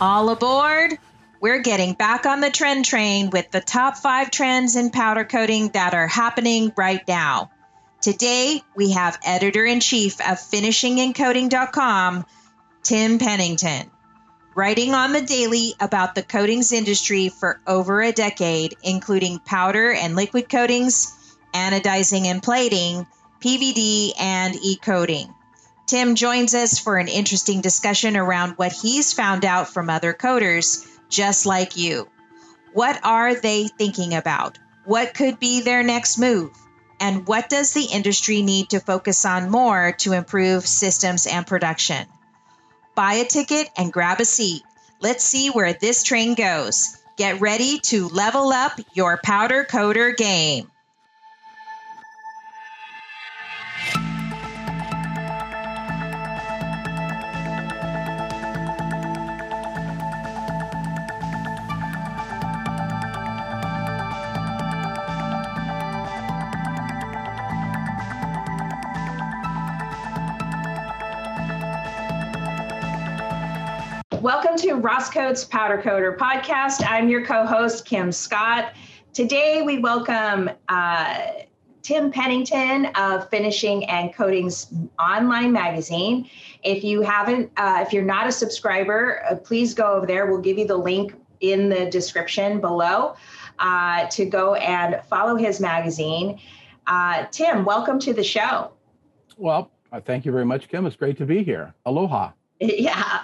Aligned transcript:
All 0.00 0.30
aboard! 0.30 0.96
We're 1.40 1.58
getting 1.58 1.94
back 1.94 2.24
on 2.24 2.40
the 2.40 2.50
trend 2.50 2.84
train 2.84 3.30
with 3.30 3.50
the 3.50 3.60
top 3.60 3.96
five 3.96 4.30
trends 4.30 4.76
in 4.76 4.90
powder 4.90 5.24
coating 5.24 5.70
that 5.70 5.92
are 5.92 6.06
happening 6.06 6.72
right 6.76 7.02
now. 7.08 7.50
Today, 8.00 8.62
we 8.76 8.92
have 8.92 9.18
editor 9.24 9.64
in 9.64 9.80
chief 9.80 10.20
of 10.20 10.38
finishingandcoating.com, 10.38 12.26
Tim 12.84 13.18
Pennington. 13.18 13.90
Writing 14.54 14.94
on 14.94 15.12
the 15.12 15.20
daily 15.20 15.74
about 15.80 16.14
the 16.14 16.22
coatings 16.22 16.72
industry 16.72 17.28
for 17.28 17.60
over 17.66 18.00
a 18.00 18.12
decade, 18.12 18.76
including 18.84 19.40
powder 19.40 19.90
and 19.90 20.14
liquid 20.14 20.48
coatings, 20.48 21.12
anodizing 21.52 22.26
and 22.26 22.40
plating, 22.40 23.04
PVD, 23.40 24.12
and 24.16 24.54
e 24.62 24.76
coating. 24.76 25.34
Tim 25.88 26.16
joins 26.16 26.54
us 26.54 26.78
for 26.78 26.98
an 26.98 27.08
interesting 27.08 27.62
discussion 27.62 28.14
around 28.14 28.58
what 28.58 28.72
he's 28.72 29.14
found 29.14 29.46
out 29.46 29.72
from 29.72 29.88
other 29.88 30.12
coaters 30.12 30.86
just 31.08 31.46
like 31.46 31.78
you. 31.78 32.06
What 32.74 33.00
are 33.02 33.34
they 33.34 33.68
thinking 33.68 34.12
about? 34.12 34.58
What 34.84 35.14
could 35.14 35.40
be 35.40 35.62
their 35.62 35.82
next 35.82 36.18
move? 36.18 36.50
And 37.00 37.26
what 37.26 37.48
does 37.48 37.72
the 37.72 37.84
industry 37.84 38.42
need 38.42 38.68
to 38.70 38.80
focus 38.80 39.24
on 39.24 39.48
more 39.48 39.92
to 40.00 40.12
improve 40.12 40.66
systems 40.66 41.26
and 41.26 41.46
production? 41.46 42.06
Buy 42.94 43.14
a 43.14 43.24
ticket 43.24 43.70
and 43.74 43.90
grab 43.90 44.20
a 44.20 44.26
seat. 44.26 44.62
Let's 45.00 45.24
see 45.24 45.48
where 45.48 45.72
this 45.72 46.02
train 46.02 46.34
goes. 46.34 46.98
Get 47.16 47.40
ready 47.40 47.78
to 47.84 48.08
level 48.08 48.50
up 48.50 48.78
your 48.92 49.18
powder 49.24 49.64
coater 49.64 50.12
game. 50.12 50.70
Roscoe's 74.78 75.44
Powder 75.44 75.82
Coater 75.82 76.16
podcast. 76.18 76.84
I'm 76.86 77.08
your 77.08 77.26
co 77.26 77.44
host, 77.44 77.84
Kim 77.84 78.12
Scott. 78.12 78.74
Today, 79.12 79.62
we 79.62 79.78
welcome 79.78 80.48
uh, 80.68 81.22
Tim 81.82 82.12
Pennington 82.12 82.86
of 82.94 83.28
Finishing 83.28 83.84
and 83.86 84.14
Coatings 84.14 84.72
online 85.00 85.50
magazine. 85.50 86.30
If 86.62 86.84
you 86.84 87.02
haven't, 87.02 87.50
uh, 87.56 87.82
if 87.84 87.92
you're 87.92 88.04
not 88.04 88.28
a 88.28 88.32
subscriber, 88.32 89.24
uh, 89.28 89.34
please 89.36 89.74
go 89.74 89.94
over 89.94 90.06
there. 90.06 90.26
We'll 90.30 90.40
give 90.40 90.58
you 90.58 90.66
the 90.66 90.76
link 90.76 91.12
in 91.40 91.68
the 91.68 91.90
description 91.90 92.60
below 92.60 93.16
uh, 93.58 94.06
to 94.10 94.26
go 94.26 94.54
and 94.54 95.02
follow 95.10 95.34
his 95.34 95.60
magazine. 95.60 96.38
Uh, 96.86 97.26
Tim, 97.32 97.64
welcome 97.64 97.98
to 97.98 98.12
the 98.12 98.24
show. 98.24 98.70
Well, 99.36 99.72
thank 100.04 100.24
you 100.24 100.30
very 100.30 100.44
much, 100.44 100.68
Kim. 100.68 100.86
It's 100.86 100.94
great 100.94 101.18
to 101.18 101.26
be 101.26 101.42
here. 101.42 101.74
Aloha. 101.84 102.30
Yeah. 102.78 103.22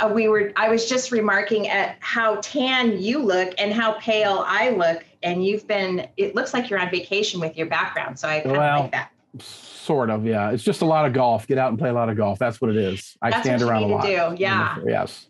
Uh, 0.00 0.10
we 0.12 0.28
were, 0.28 0.52
I 0.56 0.68
was 0.68 0.88
just 0.88 1.12
remarking 1.12 1.68
at 1.68 1.96
how 2.00 2.40
tan 2.42 3.00
you 3.00 3.20
look 3.20 3.54
and 3.58 3.72
how 3.72 3.92
pale 4.00 4.44
I 4.44 4.70
look. 4.70 5.04
And 5.22 5.44
you've 5.44 5.68
been, 5.68 6.08
it 6.16 6.34
looks 6.34 6.52
like 6.52 6.68
you're 6.68 6.80
on 6.80 6.90
vacation 6.90 7.40
with 7.40 7.56
your 7.56 7.66
background. 7.66 8.18
So 8.18 8.28
I 8.28 8.40
kind 8.40 8.56
well, 8.56 8.78
of 8.78 8.80
like 8.82 8.92
that. 8.92 9.12
Sort 9.38 10.10
of, 10.10 10.26
yeah. 10.26 10.50
It's 10.50 10.64
just 10.64 10.82
a 10.82 10.84
lot 10.84 11.06
of 11.06 11.12
golf. 11.12 11.46
Get 11.46 11.58
out 11.58 11.68
and 11.70 11.78
play 11.78 11.90
a 11.90 11.92
lot 11.92 12.08
of 12.08 12.16
golf. 12.16 12.40
That's 12.40 12.60
what 12.60 12.70
it 12.70 12.76
is. 12.76 13.16
I 13.22 13.40
stand 13.40 13.62
around 13.62 13.84
a 13.84 13.86
lot. 13.86 14.02
Do. 14.02 14.34
Yeah. 14.36 14.78
Yes. 14.84 15.28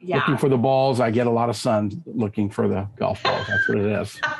Yeah. 0.00 0.16
Looking 0.16 0.38
for 0.38 0.48
the 0.48 0.56
balls. 0.56 1.00
I 1.00 1.10
get 1.10 1.26
a 1.26 1.30
lot 1.30 1.50
of 1.50 1.56
sun 1.56 2.02
looking 2.06 2.48
for 2.48 2.66
the 2.66 2.88
golf 2.96 3.22
balls. 3.22 3.46
That's 3.46 3.68
what 3.68 3.78
it 3.78 3.86
is. 3.86 4.18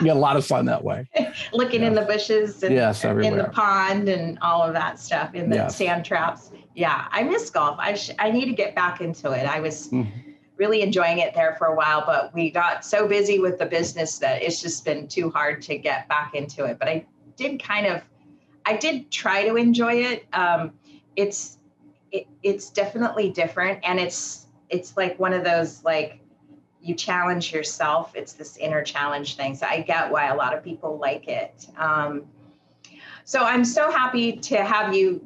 You 0.00 0.06
get 0.06 0.16
a 0.16 0.18
lot 0.18 0.36
of 0.36 0.44
sun 0.44 0.64
that 0.64 0.82
way. 0.82 1.06
Looking 1.52 1.82
yes. 1.82 1.88
in 1.88 1.94
the 1.94 2.02
bushes 2.02 2.62
and 2.62 2.74
yes, 2.74 3.04
in 3.04 3.36
the 3.36 3.50
pond 3.52 4.08
and 4.08 4.38
all 4.40 4.62
of 4.62 4.72
that 4.72 4.98
stuff 4.98 5.34
in 5.34 5.50
the 5.50 5.56
yes. 5.56 5.76
sand 5.76 6.06
traps. 6.06 6.52
Yeah, 6.74 7.06
I 7.10 7.22
miss 7.22 7.50
golf. 7.50 7.76
I 7.78 7.94
sh- 7.94 8.10
I 8.18 8.30
need 8.30 8.46
to 8.46 8.52
get 8.52 8.74
back 8.74 9.00
into 9.00 9.30
it. 9.30 9.46
I 9.46 9.60
was 9.60 9.88
mm-hmm. 9.88 10.30
really 10.56 10.82
enjoying 10.82 11.18
it 11.18 11.34
there 11.34 11.54
for 11.56 11.68
a 11.68 11.74
while, 11.74 12.04
but 12.04 12.34
we 12.34 12.50
got 12.50 12.84
so 12.84 13.06
busy 13.06 13.38
with 13.38 13.58
the 13.58 13.66
business 13.66 14.18
that 14.18 14.42
it's 14.42 14.60
just 14.60 14.84
been 14.84 15.06
too 15.06 15.30
hard 15.30 15.62
to 15.62 15.78
get 15.78 16.08
back 16.08 16.34
into 16.34 16.64
it. 16.64 16.78
But 16.78 16.88
I 16.88 17.06
did 17.36 17.62
kind 17.62 17.86
of, 17.86 18.02
I 18.66 18.76
did 18.76 19.10
try 19.10 19.46
to 19.46 19.56
enjoy 19.56 19.94
it. 19.94 20.26
Um, 20.32 20.72
it's 21.16 21.58
it, 22.10 22.26
it's 22.42 22.70
definitely 22.70 23.30
different, 23.30 23.80
and 23.84 24.00
it's 24.00 24.46
it's 24.68 24.96
like 24.96 25.18
one 25.18 25.32
of 25.32 25.44
those 25.44 25.84
like 25.84 26.20
you 26.82 26.94
challenge 26.94 27.52
yourself. 27.52 28.12
It's 28.16 28.32
this 28.32 28.56
inner 28.56 28.82
challenge 28.82 29.36
thing. 29.36 29.54
So 29.54 29.66
I 29.66 29.80
get 29.80 30.10
why 30.10 30.26
a 30.26 30.34
lot 30.34 30.56
of 30.56 30.62
people 30.62 30.98
like 30.98 31.28
it. 31.28 31.66
Um, 31.78 32.24
so 33.24 33.40
I'm 33.40 33.64
so 33.64 33.90
happy 33.90 34.32
to 34.32 34.62
have 34.62 34.94
you 34.94 35.24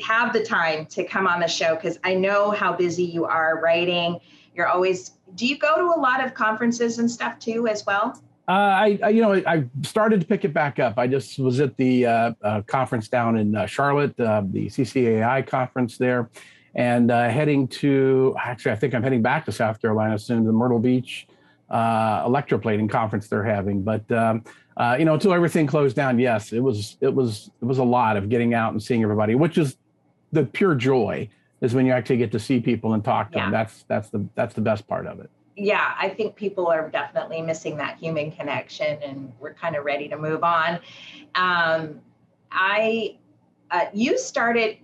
have 0.00 0.32
the 0.32 0.42
time 0.42 0.86
to 0.86 1.04
come 1.04 1.26
on 1.26 1.40
the 1.40 1.46
show 1.46 1.74
because 1.74 1.98
I 2.04 2.14
know 2.14 2.50
how 2.50 2.72
busy 2.74 3.04
you 3.04 3.24
are 3.24 3.60
writing. 3.60 4.18
You're 4.54 4.68
always, 4.68 5.12
do 5.34 5.46
you 5.46 5.58
go 5.58 5.76
to 5.76 5.98
a 5.98 6.00
lot 6.00 6.24
of 6.24 6.34
conferences 6.34 6.98
and 6.98 7.10
stuff 7.10 7.38
too 7.38 7.68
as 7.68 7.84
well? 7.86 8.20
Uh, 8.48 8.52
I, 8.52 8.98
I, 9.04 9.08
you 9.10 9.22
know, 9.22 9.34
I 9.46 9.64
started 9.82 10.20
to 10.20 10.26
pick 10.26 10.44
it 10.44 10.52
back 10.52 10.78
up. 10.78 10.98
I 10.98 11.06
just 11.06 11.38
was 11.38 11.60
at 11.60 11.76
the 11.76 12.06
uh, 12.06 12.32
uh, 12.42 12.62
conference 12.62 13.08
down 13.08 13.36
in 13.36 13.54
uh, 13.54 13.66
Charlotte, 13.66 14.18
uh, 14.18 14.42
the 14.44 14.66
CCAI 14.66 15.46
conference 15.46 15.96
there, 15.96 16.28
and 16.74 17.10
uh, 17.10 17.28
heading 17.28 17.68
to, 17.68 18.34
actually, 18.38 18.72
I 18.72 18.76
think 18.76 18.94
I'm 18.94 19.02
heading 19.02 19.22
back 19.22 19.44
to 19.44 19.52
South 19.52 19.80
Carolina 19.80 20.18
soon, 20.18 20.44
the 20.44 20.52
Myrtle 20.52 20.80
Beach 20.80 21.26
electroplating 21.70 22.90
conference 22.90 23.28
they're 23.28 23.44
having. 23.44 23.82
But 23.82 24.10
um, 24.12 24.44
you 24.98 25.04
know, 25.04 25.14
until 25.14 25.32
everything 25.32 25.66
closed 25.66 25.96
down, 25.96 26.18
yes, 26.18 26.52
it 26.52 26.60
was 26.60 26.98
it 27.00 27.14
was 27.14 27.50
it 27.62 27.64
was 27.64 27.78
a 27.78 27.84
lot 27.84 28.16
of 28.16 28.28
getting 28.28 28.52
out 28.52 28.72
and 28.72 28.82
seeing 28.82 29.02
everybody, 29.02 29.34
which 29.34 29.56
is 29.56 29.78
the 30.32 30.44
pure 30.44 30.74
joy 30.74 31.28
is 31.60 31.74
when 31.74 31.86
you 31.86 31.92
actually 31.92 32.16
get 32.16 32.32
to 32.32 32.38
see 32.38 32.60
people 32.60 32.94
and 32.94 33.04
talk 33.04 33.30
to 33.32 33.38
yeah. 33.38 33.44
them. 33.44 33.52
That's 33.52 33.84
that's 33.84 34.10
the 34.10 34.26
that's 34.34 34.54
the 34.54 34.60
best 34.60 34.86
part 34.88 35.06
of 35.06 35.20
it. 35.20 35.30
Yeah, 35.56 35.94
I 35.98 36.08
think 36.08 36.34
people 36.34 36.68
are 36.68 36.88
definitely 36.88 37.42
missing 37.42 37.76
that 37.76 37.98
human 37.98 38.32
connection, 38.32 38.98
and 39.02 39.32
we're 39.38 39.54
kind 39.54 39.76
of 39.76 39.84
ready 39.84 40.08
to 40.08 40.16
move 40.16 40.42
on. 40.42 40.80
Um, 41.34 42.00
I, 42.50 43.18
uh, 43.70 43.86
you 43.92 44.18
started. 44.18 44.78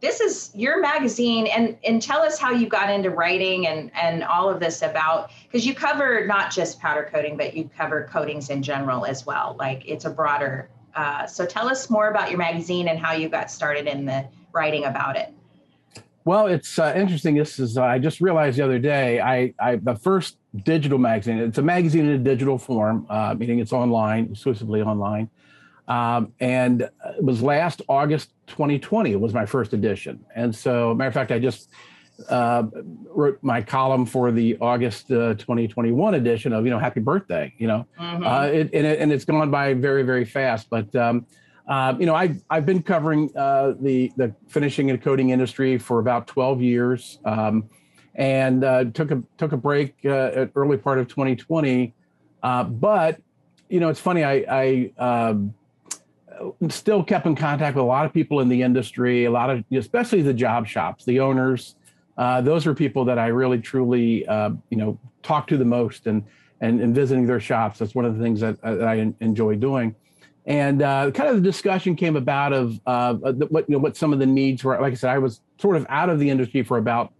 This 0.00 0.20
is 0.20 0.50
your 0.54 0.80
magazine, 0.80 1.46
and 1.46 1.76
and 1.84 2.00
tell 2.00 2.22
us 2.22 2.38
how 2.38 2.52
you 2.52 2.68
got 2.68 2.90
into 2.90 3.10
writing 3.10 3.66
and 3.66 3.90
and 3.94 4.24
all 4.24 4.48
of 4.48 4.60
this 4.60 4.82
about 4.82 5.30
because 5.44 5.66
you 5.66 5.74
cover 5.74 6.26
not 6.26 6.50
just 6.50 6.80
powder 6.80 7.08
coating, 7.12 7.36
but 7.36 7.54
you 7.54 7.68
cover 7.76 8.08
coatings 8.10 8.50
in 8.50 8.62
general 8.62 9.04
as 9.04 9.26
well. 9.26 9.56
Like 9.58 9.82
it's 9.86 10.04
a 10.04 10.10
broader 10.10 10.70
uh, 10.94 11.26
so 11.26 11.46
tell 11.46 11.68
us 11.68 11.90
more 11.90 12.08
about 12.08 12.30
your 12.30 12.38
magazine 12.38 12.88
and 12.88 12.98
how 12.98 13.12
you 13.12 13.28
got 13.28 13.50
started 13.50 13.86
in 13.86 14.04
the 14.04 14.26
writing 14.52 14.84
about 14.84 15.16
it. 15.16 15.32
Well, 16.24 16.46
it's 16.46 16.78
uh, 16.78 16.92
interesting. 16.96 17.34
This 17.34 17.58
is 17.58 17.78
uh, 17.78 17.82
I 17.82 17.98
just 17.98 18.20
realized 18.20 18.58
the 18.58 18.64
other 18.64 18.78
day. 18.78 19.20
I, 19.20 19.54
I 19.58 19.76
the 19.76 19.94
first 19.94 20.36
digital 20.64 20.98
magazine. 20.98 21.38
It's 21.38 21.58
a 21.58 21.62
magazine 21.62 22.06
in 22.06 22.12
a 22.12 22.18
digital 22.18 22.58
form, 22.58 23.06
uh, 23.08 23.34
meaning 23.38 23.58
it's 23.58 23.72
online, 23.72 24.28
exclusively 24.30 24.82
online. 24.82 25.30
Um, 25.88 26.32
and 26.38 26.82
it 26.82 27.24
was 27.24 27.42
last 27.42 27.82
August 27.88 28.30
2020. 28.46 29.12
It 29.12 29.20
was 29.20 29.34
my 29.34 29.46
first 29.46 29.72
edition. 29.72 30.24
And 30.36 30.54
so, 30.54 30.94
matter 30.94 31.08
of 31.08 31.14
fact, 31.14 31.32
I 31.32 31.38
just 31.38 31.70
uh, 32.28 32.64
wrote 33.08 33.38
my 33.42 33.62
column 33.62 34.06
for 34.06 34.30
the 34.30 34.56
August 34.60 35.10
uh, 35.10 35.34
2021 35.34 36.14
edition 36.14 36.52
of 36.52 36.64
you 36.64 36.70
know 36.70 36.78
Happy 36.78 37.00
Birthday. 37.00 37.52
You 37.58 37.68
know, 37.68 37.86
mm-hmm. 37.98 38.24
uh, 38.24 38.44
it, 38.44 38.70
and, 38.72 38.86
it, 38.86 39.00
and 39.00 39.12
it's 39.12 39.24
gone 39.24 39.50
by 39.50 39.74
very 39.74 40.02
very 40.02 40.24
fast. 40.24 40.68
But 40.70 40.94
um, 40.94 41.26
uh, 41.68 41.94
you 41.98 42.06
know, 42.06 42.14
I've 42.14 42.42
I've 42.50 42.66
been 42.66 42.82
covering 42.82 43.30
uh, 43.36 43.74
the 43.80 44.12
the 44.16 44.34
finishing 44.48 44.90
and 44.90 45.00
coating 45.00 45.30
industry 45.30 45.78
for 45.78 45.98
about 45.98 46.26
12 46.26 46.62
years, 46.62 47.18
um, 47.24 47.68
and 48.14 48.64
uh, 48.64 48.84
took 48.84 49.10
a 49.10 49.22
took 49.38 49.52
a 49.52 49.56
break 49.56 50.04
at 50.04 50.50
early 50.54 50.76
part 50.76 50.98
of 50.98 51.08
2020. 51.08 51.94
but 52.42 53.20
you 53.68 53.78
know, 53.78 53.88
it's 53.88 54.00
funny. 54.00 54.24
I 54.24 54.44
I 54.48 54.92
um, 54.98 55.54
still 56.68 57.02
kept 57.02 57.26
in 57.26 57.36
contact 57.36 57.76
with 57.76 57.82
a 57.82 57.86
lot 57.86 58.06
of 58.06 58.12
people 58.12 58.40
in 58.40 58.48
the 58.48 58.62
industry, 58.62 59.24
a 59.24 59.30
lot 59.30 59.50
of, 59.50 59.64
especially 59.72 60.22
the 60.22 60.34
job 60.34 60.66
shops, 60.66 61.04
the 61.04 61.20
owners, 61.20 61.76
uh, 62.20 62.38
those 62.42 62.66
are 62.66 62.74
people 62.74 63.06
that 63.06 63.18
I 63.18 63.28
really 63.28 63.58
truly 63.58 64.26
uh, 64.26 64.50
you 64.68 64.76
know 64.76 64.98
talk 65.22 65.46
to 65.46 65.56
the 65.56 65.64
most 65.64 66.06
and, 66.06 66.22
and 66.60 66.78
and 66.82 66.94
visiting 66.94 67.26
their 67.26 67.40
shops. 67.40 67.78
That's 67.78 67.94
one 67.94 68.04
of 68.04 68.16
the 68.16 68.22
things 68.22 68.40
that, 68.40 68.58
uh, 68.62 68.74
that 68.74 68.86
I 68.86 69.10
enjoy 69.20 69.56
doing. 69.56 69.96
And 70.44 70.82
uh, 70.82 71.12
kind 71.12 71.30
of 71.30 71.36
the 71.36 71.42
discussion 71.42 71.96
came 71.96 72.16
about 72.16 72.52
of 72.52 72.78
uh, 72.84 73.14
what 73.14 73.66
you 73.70 73.72
know 73.74 73.78
what 73.78 73.96
some 73.96 74.12
of 74.12 74.18
the 74.18 74.26
needs 74.26 74.62
were. 74.62 74.78
Like 74.78 74.92
I 74.92 74.96
said, 74.96 75.10
I 75.10 75.18
was 75.18 75.40
sort 75.58 75.76
of 75.76 75.86
out 75.88 76.10
of 76.10 76.18
the 76.18 76.28
industry 76.28 76.62
for 76.62 76.76
about 76.76 77.10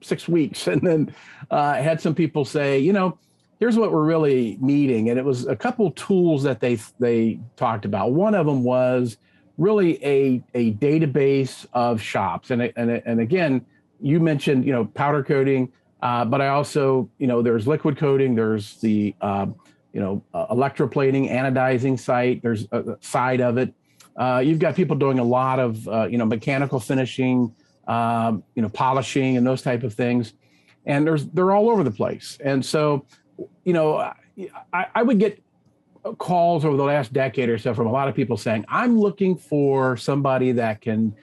six 0.00 0.26
weeks, 0.26 0.66
and 0.68 0.80
then 0.80 1.14
I 1.50 1.82
had 1.82 2.00
some 2.00 2.14
people 2.14 2.46
say, 2.46 2.78
you 2.78 2.94
know, 2.94 3.18
here's 3.60 3.76
what 3.76 3.92
we're 3.92 4.06
really 4.06 4.56
needing, 4.58 5.10
and 5.10 5.18
it 5.18 5.24
was 5.24 5.46
a 5.46 5.56
couple 5.56 5.90
tools 5.90 6.42
that 6.44 6.60
they 6.60 6.78
they 6.98 7.38
talked 7.56 7.84
about. 7.84 8.12
One 8.12 8.34
of 8.34 8.46
them 8.46 8.64
was 8.64 9.18
really 9.58 10.02
a 10.02 10.42
a 10.54 10.72
database 10.72 11.66
of 11.74 12.00
shops, 12.00 12.50
and 12.50 12.72
and 12.74 12.90
and 12.90 13.20
again 13.20 13.66
you 14.00 14.20
mentioned, 14.20 14.64
you 14.64 14.72
know, 14.72 14.84
powder 14.84 15.22
coating, 15.22 15.72
uh, 16.02 16.24
but 16.24 16.40
I 16.40 16.48
also, 16.48 17.08
you 17.18 17.26
know, 17.26 17.42
there's 17.42 17.66
liquid 17.66 17.96
coating, 17.96 18.34
there's 18.34 18.76
the, 18.80 19.14
uh, 19.20 19.46
you 19.92 20.00
know, 20.00 20.22
uh, 20.34 20.54
electroplating, 20.54 21.30
anodizing 21.30 21.98
site, 21.98 22.42
there's 22.42 22.66
a 22.72 22.96
side 23.00 23.40
of 23.40 23.56
it. 23.56 23.72
Uh, 24.16 24.42
you've 24.44 24.58
got 24.58 24.74
people 24.74 24.96
doing 24.96 25.18
a 25.18 25.24
lot 25.24 25.58
of, 25.58 25.86
uh, 25.88 26.06
you 26.06 26.18
know, 26.18 26.26
mechanical 26.26 26.80
finishing, 26.80 27.54
um, 27.86 28.42
you 28.54 28.62
know, 28.62 28.68
polishing 28.68 29.36
and 29.36 29.46
those 29.46 29.62
type 29.62 29.82
of 29.82 29.94
things. 29.94 30.34
And 30.84 31.06
there's, 31.06 31.26
they're 31.26 31.52
all 31.52 31.70
over 31.70 31.82
the 31.82 31.90
place. 31.90 32.38
And 32.42 32.64
so, 32.64 33.06
you 33.64 33.72
know, 33.72 33.96
I, 34.72 34.86
I 34.94 35.02
would 35.02 35.18
get 35.18 35.42
calls 36.18 36.64
over 36.64 36.76
the 36.76 36.84
last 36.84 37.12
decade 37.12 37.48
or 37.48 37.58
so 37.58 37.74
from 37.74 37.86
a 37.86 37.92
lot 37.92 38.08
of 38.08 38.14
people 38.14 38.36
saying, 38.36 38.64
I'm 38.68 38.98
looking 38.98 39.36
for 39.36 39.96
somebody 39.96 40.52
that 40.52 40.80
can 40.80 41.14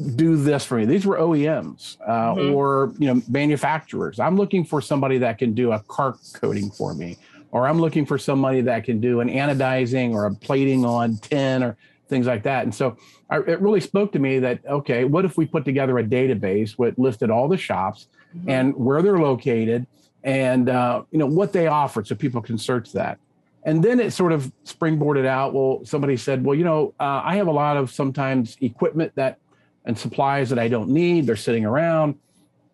do 0.00 0.36
this 0.36 0.64
for 0.64 0.76
me. 0.76 0.84
These 0.84 1.06
were 1.06 1.16
OEMs 1.18 1.98
uh, 2.06 2.34
mm-hmm. 2.34 2.54
or 2.54 2.92
you 2.98 3.12
know 3.12 3.22
manufacturers. 3.28 4.18
I'm 4.18 4.36
looking 4.36 4.64
for 4.64 4.80
somebody 4.80 5.18
that 5.18 5.38
can 5.38 5.54
do 5.54 5.72
a 5.72 5.80
car 5.80 6.16
coating 6.34 6.70
for 6.70 6.94
me, 6.94 7.18
or 7.50 7.66
I'm 7.66 7.80
looking 7.80 8.06
for 8.06 8.18
somebody 8.18 8.60
that 8.62 8.84
can 8.84 9.00
do 9.00 9.20
an 9.20 9.28
anodizing 9.28 10.12
or 10.12 10.26
a 10.26 10.34
plating 10.34 10.84
on 10.84 11.16
tin 11.18 11.62
or 11.62 11.76
things 12.08 12.26
like 12.26 12.42
that. 12.42 12.64
And 12.64 12.74
so 12.74 12.96
I, 13.30 13.38
it 13.38 13.60
really 13.60 13.80
spoke 13.80 14.12
to 14.12 14.18
me 14.18 14.38
that 14.40 14.64
okay, 14.66 15.04
what 15.04 15.24
if 15.24 15.36
we 15.36 15.46
put 15.46 15.64
together 15.64 15.98
a 15.98 16.04
database 16.04 16.78
with 16.78 16.98
listed 16.98 17.30
all 17.30 17.48
the 17.48 17.58
shops 17.58 18.08
mm-hmm. 18.36 18.50
and 18.50 18.76
where 18.76 19.02
they're 19.02 19.18
located 19.18 19.86
and 20.24 20.68
uh, 20.68 21.02
you 21.10 21.18
know 21.18 21.26
what 21.26 21.52
they 21.52 21.66
offer, 21.66 22.04
so 22.04 22.14
people 22.14 22.40
can 22.40 22.58
search 22.58 22.92
that. 22.92 23.18
And 23.64 23.82
then 23.82 24.00
it 24.00 24.12
sort 24.12 24.32
of 24.32 24.50
springboarded 24.64 25.26
out. 25.26 25.52
Well, 25.52 25.80
somebody 25.84 26.16
said, 26.16 26.44
well, 26.44 26.54
you 26.54 26.64
know, 26.64 26.94
uh, 26.98 27.20
I 27.22 27.36
have 27.36 27.46
a 27.46 27.52
lot 27.52 27.76
of 27.76 27.90
sometimes 27.90 28.56
equipment 28.60 29.12
that 29.16 29.38
and 29.84 29.98
supplies 29.98 30.50
that 30.50 30.58
I 30.58 30.68
don't 30.68 30.90
need. 30.90 31.26
They're 31.26 31.36
sitting 31.36 31.64
around. 31.64 32.16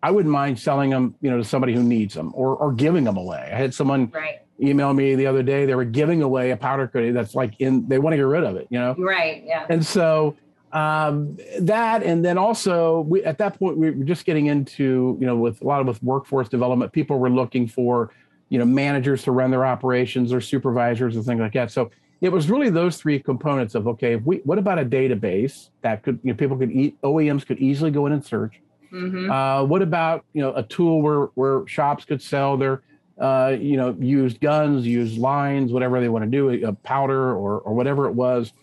I 0.03 0.11
wouldn't 0.11 0.31
mind 0.31 0.59
selling 0.59 0.89
them, 0.89 1.15
you 1.21 1.31
know, 1.31 1.37
to 1.37 1.43
somebody 1.43 1.73
who 1.73 1.83
needs 1.83 2.13
them 2.13 2.31
or 2.35 2.55
or 2.55 2.71
giving 2.71 3.03
them 3.03 3.17
away. 3.17 3.49
I 3.51 3.57
had 3.57 3.73
someone 3.73 4.11
right. 4.13 4.39
email 4.59 4.93
me 4.93 5.15
the 5.15 5.25
other 5.25 5.43
day. 5.43 5.65
They 5.65 5.75
were 5.75 5.85
giving 5.85 6.21
away 6.21 6.51
a 6.51 6.57
powder 6.57 6.87
coating 6.87 7.13
that's 7.13 7.35
like 7.35 7.55
in. 7.59 7.87
They 7.87 7.99
want 7.99 8.13
to 8.13 8.17
get 8.17 8.23
rid 8.23 8.43
of 8.43 8.55
it, 8.55 8.67
you 8.69 8.79
know. 8.79 8.95
Right. 8.97 9.43
Yeah. 9.45 9.65
And 9.69 9.85
so 9.85 10.35
um, 10.73 11.37
that, 11.59 12.03
and 12.03 12.23
then 12.23 12.37
also 12.37 13.01
we 13.01 13.23
at 13.23 13.37
that 13.37 13.57
point 13.57 13.77
we 13.77 13.91
were 13.91 14.03
just 14.03 14.25
getting 14.25 14.47
into, 14.47 15.17
you 15.19 15.25
know, 15.25 15.35
with 15.35 15.61
a 15.61 15.65
lot 15.65 15.81
of 15.81 15.87
with 15.87 16.03
workforce 16.03 16.49
development, 16.49 16.91
people 16.91 17.19
were 17.19 17.29
looking 17.29 17.67
for, 17.67 18.11
you 18.49 18.59
know, 18.59 18.65
managers 18.65 19.23
to 19.23 19.31
run 19.31 19.49
their 19.49 19.65
operations 19.65 20.33
or 20.33 20.41
supervisors 20.41 21.15
and 21.15 21.25
things 21.25 21.39
like 21.39 21.53
that. 21.53 21.71
So 21.71 21.89
it 22.21 22.31
was 22.31 22.49
really 22.49 22.69
those 22.69 22.97
three 22.97 23.19
components 23.19 23.75
of 23.75 23.87
okay, 23.87 24.15
we, 24.15 24.37
what 24.37 24.57
about 24.57 24.79
a 24.79 24.85
database 24.85 25.69
that 25.81 26.03
could 26.03 26.19
you 26.23 26.33
know 26.33 26.37
people 26.37 26.57
could 26.57 26.71
eat 26.71 26.99
OEMs 27.01 27.45
could 27.45 27.59
easily 27.59 27.91
go 27.91 28.05
in 28.05 28.13
and 28.13 28.25
search. 28.25 28.59
Mm-hmm. 28.91 29.29
Uh, 29.29 29.63
what 29.63 29.81
about 29.81 30.25
you 30.33 30.41
know 30.41 30.53
a 30.53 30.63
tool 30.63 31.01
where 31.01 31.25
where 31.35 31.67
shops 31.67 32.05
could 32.05 32.21
sell 32.21 32.57
their 32.57 32.81
uh, 33.19 33.55
you 33.59 33.77
know 33.77 33.95
used 33.99 34.39
guns, 34.41 34.85
used 34.85 35.17
lines, 35.17 35.71
whatever 35.71 35.99
they 35.99 36.09
want 36.09 36.25
to 36.25 36.31
do, 36.31 36.65
a 36.65 36.73
powder 36.73 37.33
or 37.35 37.59
or 37.59 37.73
whatever 37.73 38.07
it 38.07 38.13
was. 38.13 38.53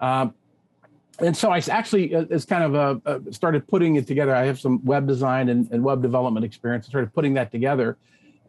Um, 0.00 0.34
and 1.20 1.36
so 1.36 1.50
I 1.50 1.58
actually, 1.70 2.14
uh, 2.14 2.24
it's 2.30 2.46
kind 2.46 2.64
of 2.64 2.74
a, 2.74 3.20
a, 3.28 3.32
started 3.32 3.68
putting 3.68 3.96
it 3.96 4.06
together. 4.06 4.34
I 4.34 4.46
have 4.46 4.58
some 4.58 4.82
web 4.84 5.06
design 5.06 5.50
and, 5.50 5.70
and 5.70 5.84
web 5.84 6.00
development 6.00 6.46
experience. 6.46 6.86
I 6.86 6.88
started 6.88 7.12
putting 7.12 7.34
that 7.34 7.52
together 7.52 7.98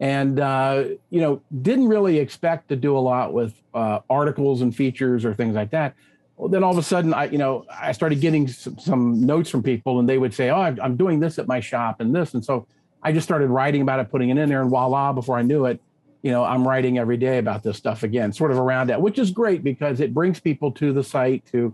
and 0.02 0.40
uh, 0.40 0.84
you 1.10 1.20
know 1.20 1.40
didn't 1.62 1.88
really 1.88 2.18
expect 2.18 2.68
to 2.68 2.76
do 2.76 2.98
a 2.98 2.98
lot 2.98 3.32
with 3.32 3.54
uh, 3.72 4.00
articles 4.10 4.60
and 4.60 4.74
features 4.76 5.24
or 5.24 5.32
things 5.32 5.54
like 5.54 5.70
that 5.70 5.94
well, 6.36 6.48
then 6.48 6.64
all 6.64 6.72
of 6.72 6.78
a 6.78 6.82
sudden 6.82 7.14
i 7.14 7.24
you 7.26 7.38
know 7.38 7.64
i 7.80 7.92
started 7.92 8.20
getting 8.20 8.48
some, 8.48 8.78
some, 8.78 9.24
notes 9.24 9.48
from 9.48 9.62
people 9.62 10.00
and 10.00 10.08
they 10.08 10.18
would 10.18 10.34
say 10.34 10.50
oh 10.50 10.60
i'm 10.60 10.96
doing 10.96 11.20
this 11.20 11.38
at 11.38 11.46
my 11.46 11.60
shop 11.60 12.00
and 12.00 12.14
this 12.14 12.34
and 12.34 12.44
so 12.44 12.66
i 13.02 13.12
just 13.12 13.24
started 13.24 13.48
writing 13.48 13.80
about 13.80 14.00
it 14.00 14.10
putting 14.10 14.28
it 14.28 14.36
in 14.36 14.48
there 14.48 14.60
and 14.60 14.70
voila 14.70 15.12
before 15.12 15.38
i 15.38 15.42
knew 15.42 15.66
it 15.66 15.80
you 16.22 16.32
know 16.32 16.42
i'm 16.42 16.66
writing 16.66 16.98
every 16.98 17.16
day 17.16 17.38
about 17.38 17.62
this 17.62 17.76
stuff 17.76 18.02
again 18.02 18.32
sort 18.32 18.50
of 18.50 18.58
around 18.58 18.88
that 18.88 19.00
which 19.00 19.20
is 19.20 19.30
great 19.30 19.62
because 19.62 20.00
it 20.00 20.12
brings 20.12 20.40
people 20.40 20.72
to 20.72 20.92
the 20.92 21.04
site 21.04 21.46
to 21.46 21.72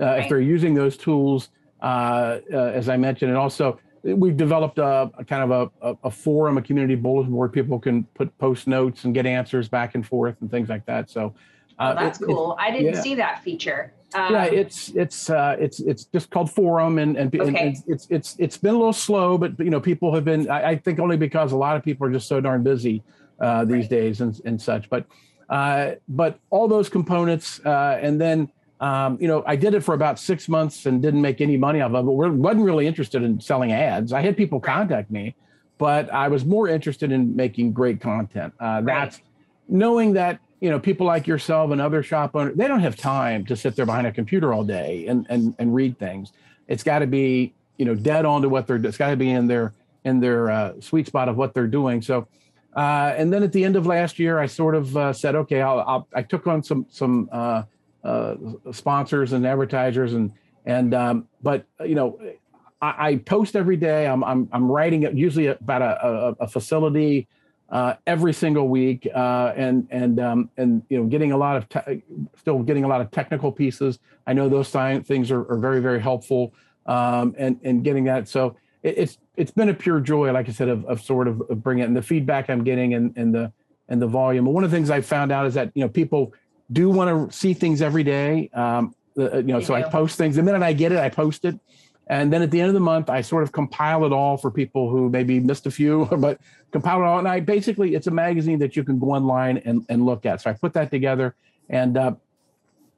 uh, 0.00 0.04
right. 0.04 0.22
if 0.24 0.28
they're 0.28 0.40
using 0.40 0.74
those 0.74 0.96
tools 0.96 1.50
uh, 1.80 2.40
uh, 2.52 2.72
as 2.74 2.88
i 2.88 2.96
mentioned 2.96 3.30
and 3.30 3.38
also 3.38 3.78
we've 4.02 4.36
developed 4.36 4.78
a, 4.78 5.10
a 5.18 5.24
kind 5.24 5.50
of 5.50 5.70
a, 5.82 5.96
a, 6.04 6.10
forum, 6.10 6.58
a 6.58 6.62
community 6.62 6.94
bulletin 6.94 7.32
board. 7.32 7.52
People 7.52 7.78
can 7.78 8.04
put 8.14 8.36
post 8.38 8.66
notes 8.66 9.04
and 9.04 9.14
get 9.14 9.26
answers 9.26 9.68
back 9.68 9.94
and 9.94 10.06
forth 10.06 10.36
and 10.40 10.50
things 10.50 10.68
like 10.68 10.86
that. 10.86 11.10
So 11.10 11.34
uh, 11.78 11.94
oh, 11.96 12.02
that's 12.02 12.20
it, 12.20 12.26
cool. 12.26 12.56
I 12.58 12.70
didn't 12.70 12.94
yeah. 12.94 13.00
see 13.00 13.14
that 13.16 13.42
feature. 13.42 13.92
Um, 14.14 14.32
yeah, 14.32 14.44
it's 14.44 14.88
it's 14.90 15.28
uh, 15.28 15.56
it's 15.60 15.80
it's 15.80 16.04
just 16.04 16.30
called 16.30 16.50
forum, 16.50 16.98
and 16.98 17.16
and, 17.16 17.34
okay. 17.34 17.68
and, 17.68 17.76
it's 17.86 18.06
it's 18.08 18.36
it's 18.38 18.56
been 18.56 18.74
a 18.74 18.78
little 18.78 18.92
slow, 18.92 19.36
but 19.36 19.58
you 19.58 19.70
know 19.70 19.80
people 19.80 20.14
have 20.14 20.24
been. 20.24 20.50
I, 20.50 20.70
I 20.70 20.76
think 20.76 20.98
only 20.98 21.16
because 21.16 21.52
a 21.52 21.56
lot 21.56 21.76
of 21.76 21.84
people 21.84 22.06
are 22.06 22.10
just 22.10 22.26
so 22.26 22.40
darn 22.40 22.62
busy 22.62 23.02
uh, 23.40 23.64
these 23.64 23.82
right. 23.82 23.90
days 23.90 24.20
and 24.22 24.40
and 24.46 24.60
such. 24.60 24.88
But 24.88 25.04
uh, 25.50 25.92
but 26.08 26.38
all 26.50 26.68
those 26.68 26.88
components, 26.88 27.60
uh, 27.64 27.98
and 28.00 28.20
then 28.20 28.50
um, 28.80 29.18
you 29.20 29.26
know, 29.26 29.42
I 29.46 29.56
did 29.56 29.74
it 29.74 29.80
for 29.80 29.94
about 29.94 30.18
six 30.18 30.48
months 30.48 30.86
and 30.86 31.02
didn't 31.02 31.20
make 31.20 31.40
any 31.40 31.56
money 31.56 31.80
off 31.80 31.92
of 31.92 32.06
it. 32.06 32.10
wasn't 32.10 32.64
really 32.64 32.86
interested 32.86 33.22
in 33.22 33.40
selling 33.40 33.72
ads. 33.72 34.12
I 34.12 34.20
had 34.20 34.36
people 34.36 34.60
contact 34.60 35.10
me, 35.10 35.34
but 35.78 36.12
I 36.12 36.28
was 36.28 36.44
more 36.44 36.68
interested 36.68 37.10
in 37.10 37.34
making 37.34 37.72
great 37.72 38.00
content. 38.00 38.54
Uh, 38.60 38.80
that's 38.82 39.16
right. 39.16 39.24
knowing 39.68 40.12
that 40.12 40.38
you 40.60 40.70
know 40.70 40.78
people 40.78 41.06
like 41.06 41.26
yourself 41.26 41.70
and 41.72 41.80
other 41.80 42.02
shop 42.02 42.34
owners 42.34 42.56
they 42.56 42.66
don't 42.66 42.80
have 42.80 42.96
time 42.96 43.44
to 43.46 43.56
sit 43.56 43.76
there 43.76 43.86
behind 43.86 44.06
a 44.06 44.12
computer 44.12 44.52
all 44.52 44.64
day 44.64 45.06
and 45.06 45.26
and 45.28 45.56
and 45.58 45.74
read 45.74 45.98
things. 45.98 46.32
It's 46.68 46.84
got 46.84 47.00
to 47.00 47.06
be 47.08 47.54
you 47.78 47.84
know 47.84 47.96
dead 47.96 48.24
on 48.24 48.42
to 48.42 48.48
what 48.48 48.68
they're. 48.68 48.76
It's 48.76 48.98
got 48.98 49.10
to 49.10 49.16
be 49.16 49.30
in 49.30 49.48
their 49.48 49.72
in 50.04 50.20
their 50.20 50.50
uh, 50.50 50.80
sweet 50.80 51.08
spot 51.08 51.28
of 51.28 51.36
what 51.36 51.54
they're 51.54 51.66
doing. 51.66 52.02
So. 52.02 52.28
Uh, 52.76 53.12
and 53.16 53.32
then 53.32 53.42
at 53.42 53.50
the 53.50 53.64
end 53.64 53.74
of 53.74 53.86
last 53.86 54.20
year, 54.20 54.38
I 54.38 54.46
sort 54.46 54.76
of 54.76 54.96
uh, 54.96 55.12
said, 55.12 55.34
okay, 55.34 55.62
I'll, 55.62 55.80
I'll, 55.80 56.08
i 56.14 56.22
took 56.22 56.46
on 56.46 56.62
some 56.62 56.86
some 56.90 57.28
uh, 58.04 58.34
sponsors 58.72 59.32
and 59.32 59.46
advertisers 59.46 60.14
and 60.14 60.32
and 60.64 60.94
um, 60.94 61.28
but 61.42 61.66
you 61.84 61.94
know 61.94 62.18
I, 62.80 63.08
I, 63.08 63.16
post 63.16 63.56
every 63.56 63.76
day. 63.76 64.06
I'm 64.06 64.22
I'm 64.22 64.48
I'm 64.52 64.70
writing 64.70 65.02
usually 65.16 65.46
about 65.46 65.82
a, 65.82 66.06
a, 66.06 66.44
a 66.44 66.48
facility 66.48 67.26
uh, 67.70 67.94
every 68.06 68.32
single 68.32 68.68
week 68.68 69.08
uh, 69.14 69.52
and 69.56 69.86
and 69.90 70.20
um, 70.20 70.50
and 70.56 70.82
you 70.88 70.98
know 70.98 71.04
getting 71.04 71.32
a 71.32 71.36
lot 71.36 71.56
of 71.56 71.68
te- 71.68 72.02
still 72.36 72.60
getting 72.60 72.84
a 72.84 72.88
lot 72.88 73.00
of 73.00 73.10
technical 73.10 73.50
pieces. 73.50 73.98
I 74.26 74.32
know 74.32 74.48
those 74.48 74.70
things 74.70 75.30
are, 75.30 75.50
are 75.50 75.58
very 75.58 75.80
very 75.80 76.00
helpful 76.00 76.54
um, 76.86 77.34
and 77.38 77.58
and 77.64 77.82
getting 77.82 78.04
that 78.04 78.28
so. 78.28 78.56
It, 78.82 78.96
it's 78.96 79.18
it's 79.36 79.50
been 79.50 79.68
a 79.68 79.74
pure 79.74 80.00
joy, 80.00 80.32
like 80.32 80.48
I 80.48 80.52
said, 80.52 80.68
of, 80.68 80.84
of 80.84 81.00
sort 81.00 81.28
of, 81.28 81.40
of 81.48 81.62
bringing 81.62 81.84
it 81.84 81.86
and 81.86 81.96
the 81.96 82.02
feedback 82.02 82.48
I'm 82.48 82.64
getting 82.64 82.94
and, 82.94 83.16
and 83.16 83.34
the 83.34 83.52
and 83.88 84.00
the 84.00 84.06
volume. 84.06 84.46
And 84.46 84.54
one 84.54 84.64
of 84.64 84.70
the 84.70 84.76
things 84.76 84.90
I 84.90 85.00
found 85.00 85.32
out 85.32 85.46
is 85.46 85.54
that 85.54 85.72
you 85.74 85.82
know 85.82 85.88
people 85.88 86.32
do 86.70 86.90
want 86.90 87.30
to 87.30 87.36
see 87.36 87.54
things 87.54 87.82
every 87.82 88.04
day. 88.04 88.50
Um, 88.52 88.94
the, 89.14 89.34
uh, 89.34 89.36
you 89.38 89.44
know, 89.44 89.60
so 89.60 89.74
I 89.74 89.82
post 89.82 90.18
things. 90.18 90.36
The 90.36 90.42
minute 90.42 90.62
I 90.62 90.72
get 90.72 90.92
it, 90.92 90.98
I 90.98 91.08
post 91.08 91.44
it. 91.44 91.58
And 92.08 92.32
then 92.32 92.40
at 92.40 92.50
the 92.50 92.60
end 92.60 92.68
of 92.68 92.74
the 92.74 92.80
month, 92.80 93.10
I 93.10 93.20
sort 93.20 93.42
of 93.42 93.52
compile 93.52 94.04
it 94.04 94.12
all 94.12 94.36
for 94.38 94.50
people 94.50 94.88
who 94.88 95.10
maybe 95.10 95.40
missed 95.40 95.66
a 95.66 95.70
few, 95.70 96.06
but 96.18 96.40
compile 96.70 97.02
it 97.02 97.04
all. 97.04 97.18
And 97.18 97.28
I 97.28 97.40
basically, 97.40 97.94
it's 97.94 98.06
a 98.06 98.10
magazine 98.10 98.58
that 98.60 98.76
you 98.76 98.84
can 98.84 98.98
go 98.98 99.10
online 99.10 99.58
and, 99.58 99.84
and 99.88 100.06
look 100.06 100.24
at. 100.24 100.40
So 100.40 100.50
I 100.50 100.54
put 100.54 100.72
that 100.74 100.90
together 100.90 101.34
and 101.68 101.96
uh, 101.96 102.14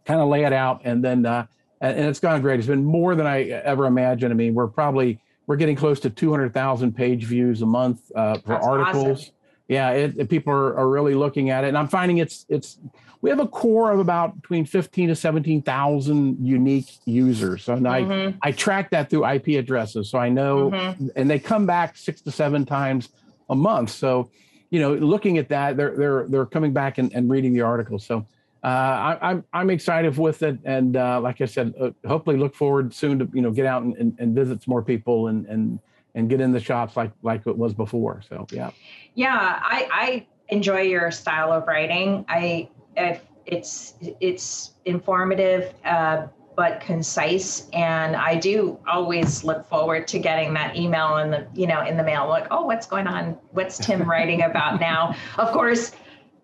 kind 0.05 0.21
of 0.21 0.29
lay 0.29 0.45
it 0.45 0.53
out. 0.53 0.83
And 0.85 1.05
then, 1.05 1.27
uh, 1.27 1.47
and, 1.81 1.99
and 1.99 2.09
it's 2.09 2.21
gone 2.21 2.41
great. 2.41 2.61
It's 2.61 2.69
been 2.69 2.85
more 2.85 3.15
than 3.15 3.27
I 3.27 3.45
ever 3.45 3.87
imagined. 3.87 4.33
I 4.33 4.37
mean, 4.37 4.55
we're 4.55 4.69
probably, 4.69 5.21
we're 5.47 5.57
getting 5.57 5.77
close 5.77 5.99
to 6.00 6.11
200,000 6.11 6.95
page 6.95 7.25
views 7.25 7.62
a 7.62 7.67
month 7.67 8.12
uh, 8.15 8.39
for 8.39 8.49
That's 8.49 8.67
articles. 8.67 9.21
Awesome. 9.21 9.35
Yeah, 9.71 9.91
it, 9.91 10.29
people 10.29 10.53
are, 10.53 10.77
are 10.77 10.89
really 10.89 11.15
looking 11.15 11.50
at 11.50 11.62
it. 11.62 11.69
And 11.69 11.79
I'm 11.79 11.87
finding 11.87 12.19
it's, 12.19 12.45
it's, 12.49 12.79
we 13.21 13.31
have 13.31 13.39
a 13.39 13.47
core 13.47 13.93
of 13.93 14.00
about 14.00 14.35
between 14.43 14.65
15 14.67 15.11
to 15.11 15.15
17,000 15.15 16.45
unique 16.45 16.91
users. 17.05 17.62
So 17.62 17.77
mm-hmm. 17.77 18.37
I, 18.43 18.49
I 18.49 18.50
track 18.50 18.91
that 18.91 19.11
through 19.11 19.27
IP 19.27 19.50
addresses. 19.50 20.11
So 20.11 20.19
I 20.19 20.29
know, 20.29 20.73
mm-hmm. 20.73 21.07
and 21.15 21.31
they 21.31 21.39
come 21.39 21.67
back 21.67 21.97
six 21.97 22.21
to 22.23 22.33
seven 22.33 22.67
times 22.67 23.11
a 23.49 23.55
month. 23.55 23.91
So, 23.91 24.29
you 24.71 24.81
know, 24.81 24.95
looking 24.95 25.39
at 25.39 25.49
that, 25.50 25.77
they're, 25.77 25.97
they're, 25.97 26.27
they're 26.29 26.47
coming 26.47 26.73
back 26.73 26.99
and, 26.99 27.12
and 27.15 27.31
reading 27.31 27.53
the 27.53 27.61
article. 27.61 28.00
So 28.00 28.27
uh, 28.65 28.67
I, 28.67 29.12
am 29.12 29.19
I'm, 29.23 29.45
I'm 29.53 29.71
excited 29.71 30.19
with 30.19 30.43
it. 30.43 30.59
And 30.65 30.97
uh, 30.97 31.21
like 31.21 31.41
I 31.41 31.45
said, 31.45 31.75
uh, 31.81 31.91
hopefully 32.09 32.39
look 32.39 32.57
forward 32.57 32.93
soon 32.93 33.21
to, 33.21 33.29
you 33.33 33.41
know, 33.41 33.53
get 33.53 33.67
out 33.67 33.85
and, 33.85 33.95
and, 33.99 34.17
and 34.19 34.35
visit 34.35 34.65
some 34.65 34.73
more 34.73 34.83
people 34.83 35.29
and, 35.29 35.47
and, 35.47 35.79
and 36.14 36.29
get 36.29 36.40
in 36.40 36.52
the 36.52 36.61
shops 36.61 36.97
like, 36.97 37.12
like 37.23 37.47
it 37.47 37.57
was 37.57 37.75
before. 37.75 38.23
So, 38.29 38.47
yeah. 38.50 38.71
Yeah. 39.14 39.61
I, 39.62 39.88
I 39.93 40.26
enjoy 40.49 40.83
your 40.83 41.11
style 41.11 41.52
of 41.52 41.67
writing. 41.67 42.25
I, 42.29 42.69
if 42.97 43.23
it's 43.47 43.95
it's 44.21 44.75
informative 44.85 45.75
uh, 45.85 46.26
but 46.57 46.81
concise 46.81 47.69
and 47.73 48.17
i 48.17 48.35
do 48.35 48.79
always 48.87 49.45
look 49.45 49.67
forward 49.69 50.07
to 50.07 50.19
getting 50.19 50.52
that 50.55 50.76
email 50.76 51.19
in 51.19 51.31
the 51.31 51.47
you 51.55 51.67
know 51.67 51.85
in 51.85 51.97
the 51.97 52.02
mail 52.02 52.29
like 52.29 52.47
oh 52.50 52.64
what's 52.64 52.87
going 52.87 53.07
on 53.07 53.38
what's 53.52 53.79
tim 53.79 54.02
writing 54.09 54.43
about 54.43 54.81
now 54.81 55.14
of 55.38 55.50
course 55.52 55.93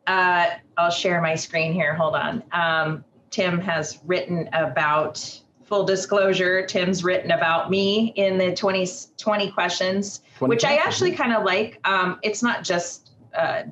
uh, 0.07 0.51
i'll 0.77 0.91
share 0.91 1.21
my 1.21 1.35
screen 1.35 1.73
here 1.73 1.95
hold 1.95 2.15
on 2.15 2.43
um, 2.53 3.05
tim 3.31 3.61
has 3.61 3.99
written 4.05 4.49
about 4.53 5.41
full 5.67 5.85
disclosure, 5.85 6.65
Tim's 6.65 7.05
written 7.05 7.33
about 7.33 7.71
me 7.71 8.13
in 8.17 8.39
the 8.39 8.55
20, 8.55 8.89
20 9.17 9.51
questions, 9.51 10.23
20 10.39 10.51
which 10.51 10.61
questions. 10.61 10.81
I 10.81 10.87
actually 10.87 11.13
kind 11.13 11.33
of 11.33 11.45
like. 11.45 11.81
Um, 11.87 12.19
it's 12.23 12.43
not 12.43 12.65
just 12.65 13.11
uh, 13.37 13.65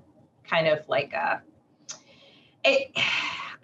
kind 0.49 0.67
of 0.67 0.87
like 0.89 1.13
a, 1.13 1.41
it, 2.65 2.91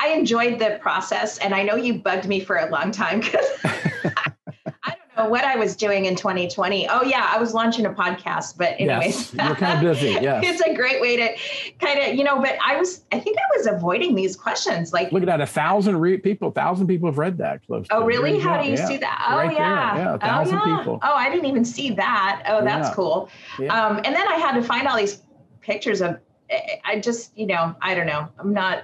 I 0.03 0.15
enjoyed 0.15 0.59
the 0.59 0.79
process, 0.81 1.37
and 1.39 1.55
I 1.55 1.63
know 1.63 1.77
you 1.77 1.95
bugged 1.99 2.27
me 2.27 2.41
for 2.41 2.57
a 2.57 2.71
long 2.71 2.91
time 2.91 3.21
because 3.21 3.47
what 5.29 5.45
I 5.45 5.57
was 5.57 5.77
doing 5.77 6.05
in 6.05 6.17
2020. 6.17 6.89
Oh 6.89 7.03
yeah, 7.03 7.31
I 7.33 7.39
was 7.39 7.55
launching 7.55 7.87
a 7.87 7.91
podcast, 7.91 8.57
but 8.57 8.75
anyways, 8.79 9.35
yes, 9.35 9.47
you're 9.47 9.57
kind 9.57 9.79
of 9.79 9.95
busy. 9.95 10.13
Yeah, 10.13 10.41
it's 10.43 10.61
a 10.61 10.75
great 10.75 11.01
way 11.01 11.17
to 11.17 11.37
kind 11.85 11.99
of 11.99 12.15
you 12.15 12.25
know. 12.25 12.41
But 12.41 12.57
I 12.65 12.77
was, 12.77 13.05
I 13.13 13.21
think 13.21 13.37
I 13.39 13.57
was 13.57 13.67
avoiding 13.67 14.15
these 14.15 14.37
questions. 14.37 14.93
Like, 14.93 15.13
look 15.13 15.23
at 15.23 15.27
that, 15.27 15.41
a 15.41 15.47
thousand 15.47 15.99
re- 16.01 16.19
people, 16.19 16.49
a 16.49 16.53
thousand 16.53 16.87
people 16.87 17.09
have 17.09 17.19
read 17.19 17.39
that. 17.39 17.67
Close. 17.67 17.87
Oh 17.91 18.05
really? 18.05 18.39
How 18.39 18.61
do 18.61 18.69
you 18.69 18.75
yeah. 18.75 18.87
see 18.87 18.97
that? 18.99 19.27
Oh 19.31 19.37
right 19.37 19.53
yeah, 19.53 19.95
there. 19.95 20.05
yeah, 20.05 20.15
a 20.15 20.19
thousand 20.19 20.59
oh, 20.59 20.67
yeah. 20.67 20.79
people. 20.79 20.99
Oh, 21.03 21.15
I 21.15 21.29
didn't 21.29 21.47
even 21.47 21.65
see 21.65 21.91
that. 21.91 22.43
Oh, 22.49 22.65
that's 22.65 22.89
yeah. 22.89 22.95
cool. 22.95 23.29
Um, 23.69 23.97
and 23.99 24.15
then 24.15 24.27
I 24.29 24.35
had 24.35 24.53
to 24.55 24.63
find 24.63 24.87
all 24.87 24.97
these 24.97 25.23
pictures 25.61 26.01
of. 26.01 26.19
I 26.85 26.99
just, 26.99 27.39
you 27.39 27.47
know, 27.47 27.77
I 27.81 27.95
don't 27.95 28.07
know. 28.09 28.29
I'm 28.39 28.53
not. 28.53 28.83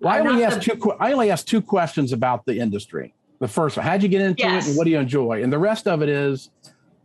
Well, 0.00 0.14
I 0.14 0.20
only 0.20 0.44
asked 0.44 0.64
the, 0.64 0.76
two. 0.76 0.92
I 0.92 1.12
only 1.12 1.30
asked 1.30 1.46
two 1.46 1.60
questions 1.60 2.12
about 2.12 2.46
the 2.46 2.58
industry 2.58 3.12
the 3.40 3.48
first 3.48 3.76
one. 3.76 3.84
How'd 3.84 4.02
you 4.02 4.08
get 4.08 4.20
into 4.20 4.42
yes. 4.42 4.66
it 4.66 4.70
and 4.70 4.78
what 4.78 4.84
do 4.84 4.90
you 4.90 4.98
enjoy? 4.98 5.42
And 5.42 5.52
the 5.52 5.58
rest 5.58 5.88
of 5.88 6.02
it 6.02 6.08
is, 6.08 6.50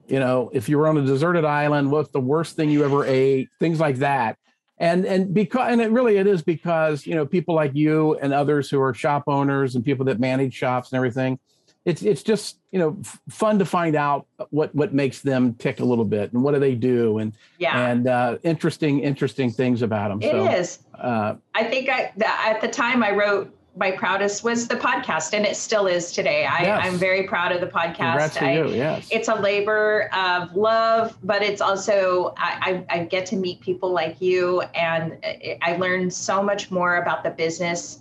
you 0.08 0.20
know, 0.20 0.52
if 0.54 0.70
you 0.70 0.78
were 0.78 0.88
on 0.88 0.98
a 0.98 1.02
deserted 1.02 1.46
island, 1.46 1.90
what's 1.90 2.10
the 2.10 2.20
worst 2.20 2.56
thing 2.56 2.70
you 2.70 2.84
ever 2.84 3.06
ate? 3.06 3.50
Things 3.60 3.80
like 3.80 3.98
that. 3.98 4.38
And 4.78 5.06
and 5.06 5.34
because 5.34 5.72
and 5.72 5.80
it 5.80 5.90
really 5.90 6.18
it 6.18 6.28
is 6.28 6.44
because, 6.44 7.08
you 7.08 7.16
know, 7.16 7.26
people 7.26 7.56
like 7.56 7.74
you 7.74 8.16
and 8.16 8.34
others 8.34 8.70
who 8.70 8.82
are 8.82 8.94
shop 8.94 9.24
owners 9.28 9.76
and 9.76 9.86
people 9.86 10.06
that 10.06 10.20
manage 10.20 10.54
shops 10.54 10.92
and 10.92 10.98
everything, 10.98 11.40
it's 11.86 12.02
it's 12.02 12.22
just, 12.22 12.60
you 12.72 12.80
know, 12.80 12.98
fun 13.30 13.58
to 13.60 13.66
find 13.66 13.96
out 13.96 14.28
what 14.50 14.76
what 14.76 14.94
makes 14.94 15.22
them 15.22 15.54
tick 15.54 15.80
a 15.80 15.86
little 15.86 16.04
bit 16.04 16.34
and 16.34 16.44
what 16.44 16.54
do 16.54 16.60
they 16.60 16.76
do 16.76 17.20
and 17.20 17.32
yeah. 17.58 17.88
and 17.88 18.08
uh, 18.08 18.38
interesting 18.44 19.00
interesting 19.00 19.50
things 19.50 19.82
about 19.82 20.10
them. 20.10 20.22
It 20.22 20.32
so, 20.32 20.52
is. 20.52 20.80
Uh, 20.94 21.36
I 21.54 21.64
think 21.64 21.88
I, 21.88 22.12
at 22.26 22.60
the 22.60 22.68
time 22.68 23.02
I 23.02 23.12
wrote 23.12 23.55
my 23.76 23.92
proudest 23.92 24.44
was 24.44 24.68
the 24.68 24.76
podcast, 24.76 25.34
and 25.34 25.46
it 25.46 25.58
still 25.58 25.86
is 25.88 26.12
today. 26.12 26.46
I, 26.46 26.62
yes. 26.62 26.82
I'm 26.86 26.98
very 26.98 27.24
proud 27.24 27.52
of 27.52 27.60
the 27.60 27.68
podcast. 27.68 27.96
Congrats 27.96 28.38
I, 28.42 28.54
you. 28.54 28.70
Yes. 28.70 29.08
It's 29.12 29.28
a 29.28 29.36
labor 29.36 30.10
of 30.14 30.56
love, 30.56 31.18
but 31.24 31.42
it's 31.42 31.62
also 31.62 32.34
I, 32.38 32.86
I, 32.90 32.98
I 32.98 33.04
get 33.06 33.26
to 33.28 33.36
meet 33.36 33.60
people 33.60 33.92
like 33.92 34.22
you, 34.22 34.62
and 34.74 35.18
I 35.62 35.76
learned 35.78 36.14
so 36.14 36.42
much 36.42 36.72
more 36.72 36.98
about 36.98 37.24
the 37.24 37.32
business 37.32 38.00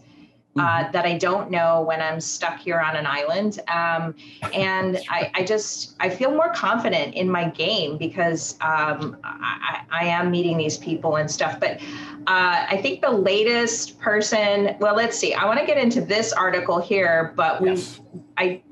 uh, 0.56 0.60
mm-hmm. 0.60 0.92
that 0.92 1.04
I 1.04 1.18
don't 1.18 1.50
know 1.50 1.82
when 1.82 2.00
I'm 2.00 2.20
stuck 2.20 2.60
here 2.60 2.80
on 2.80 2.96
an 2.96 3.06
island. 3.06 3.60
Um, 3.68 4.14
and 4.52 4.98
I, 5.08 5.30
I, 5.34 5.44
just 5.44 5.96
I 5.98 6.08
feel 6.08 6.30
more 6.30 6.52
confident 6.52 7.14
in 7.14 7.28
my 7.28 7.48
game 7.48 7.98
because 7.98 8.54
um, 8.60 9.16
I, 9.24 9.80
I, 9.90 10.04
am 10.04 10.30
meeting 10.30 10.56
these 10.56 10.78
people 10.78 11.16
and 11.16 11.28
stuff. 11.30 11.58
But 11.58 11.80
uh, 12.26 12.66
I 12.68 12.78
think 12.80 13.00
the 13.00 13.10
latest 13.10 13.98
person. 13.98 14.76
Well, 14.78 14.94
let's 14.94 15.18
see. 15.18 15.34
I 15.34 15.44
want 15.44 15.58
to 15.58 15.66
get 15.66 15.76
into 15.78 16.00
this 16.00 16.32
article 16.32 16.80
here, 16.80 17.32
but 17.36 17.60
we 17.60 17.70
yes. 17.70 18.00
I. 18.36 18.62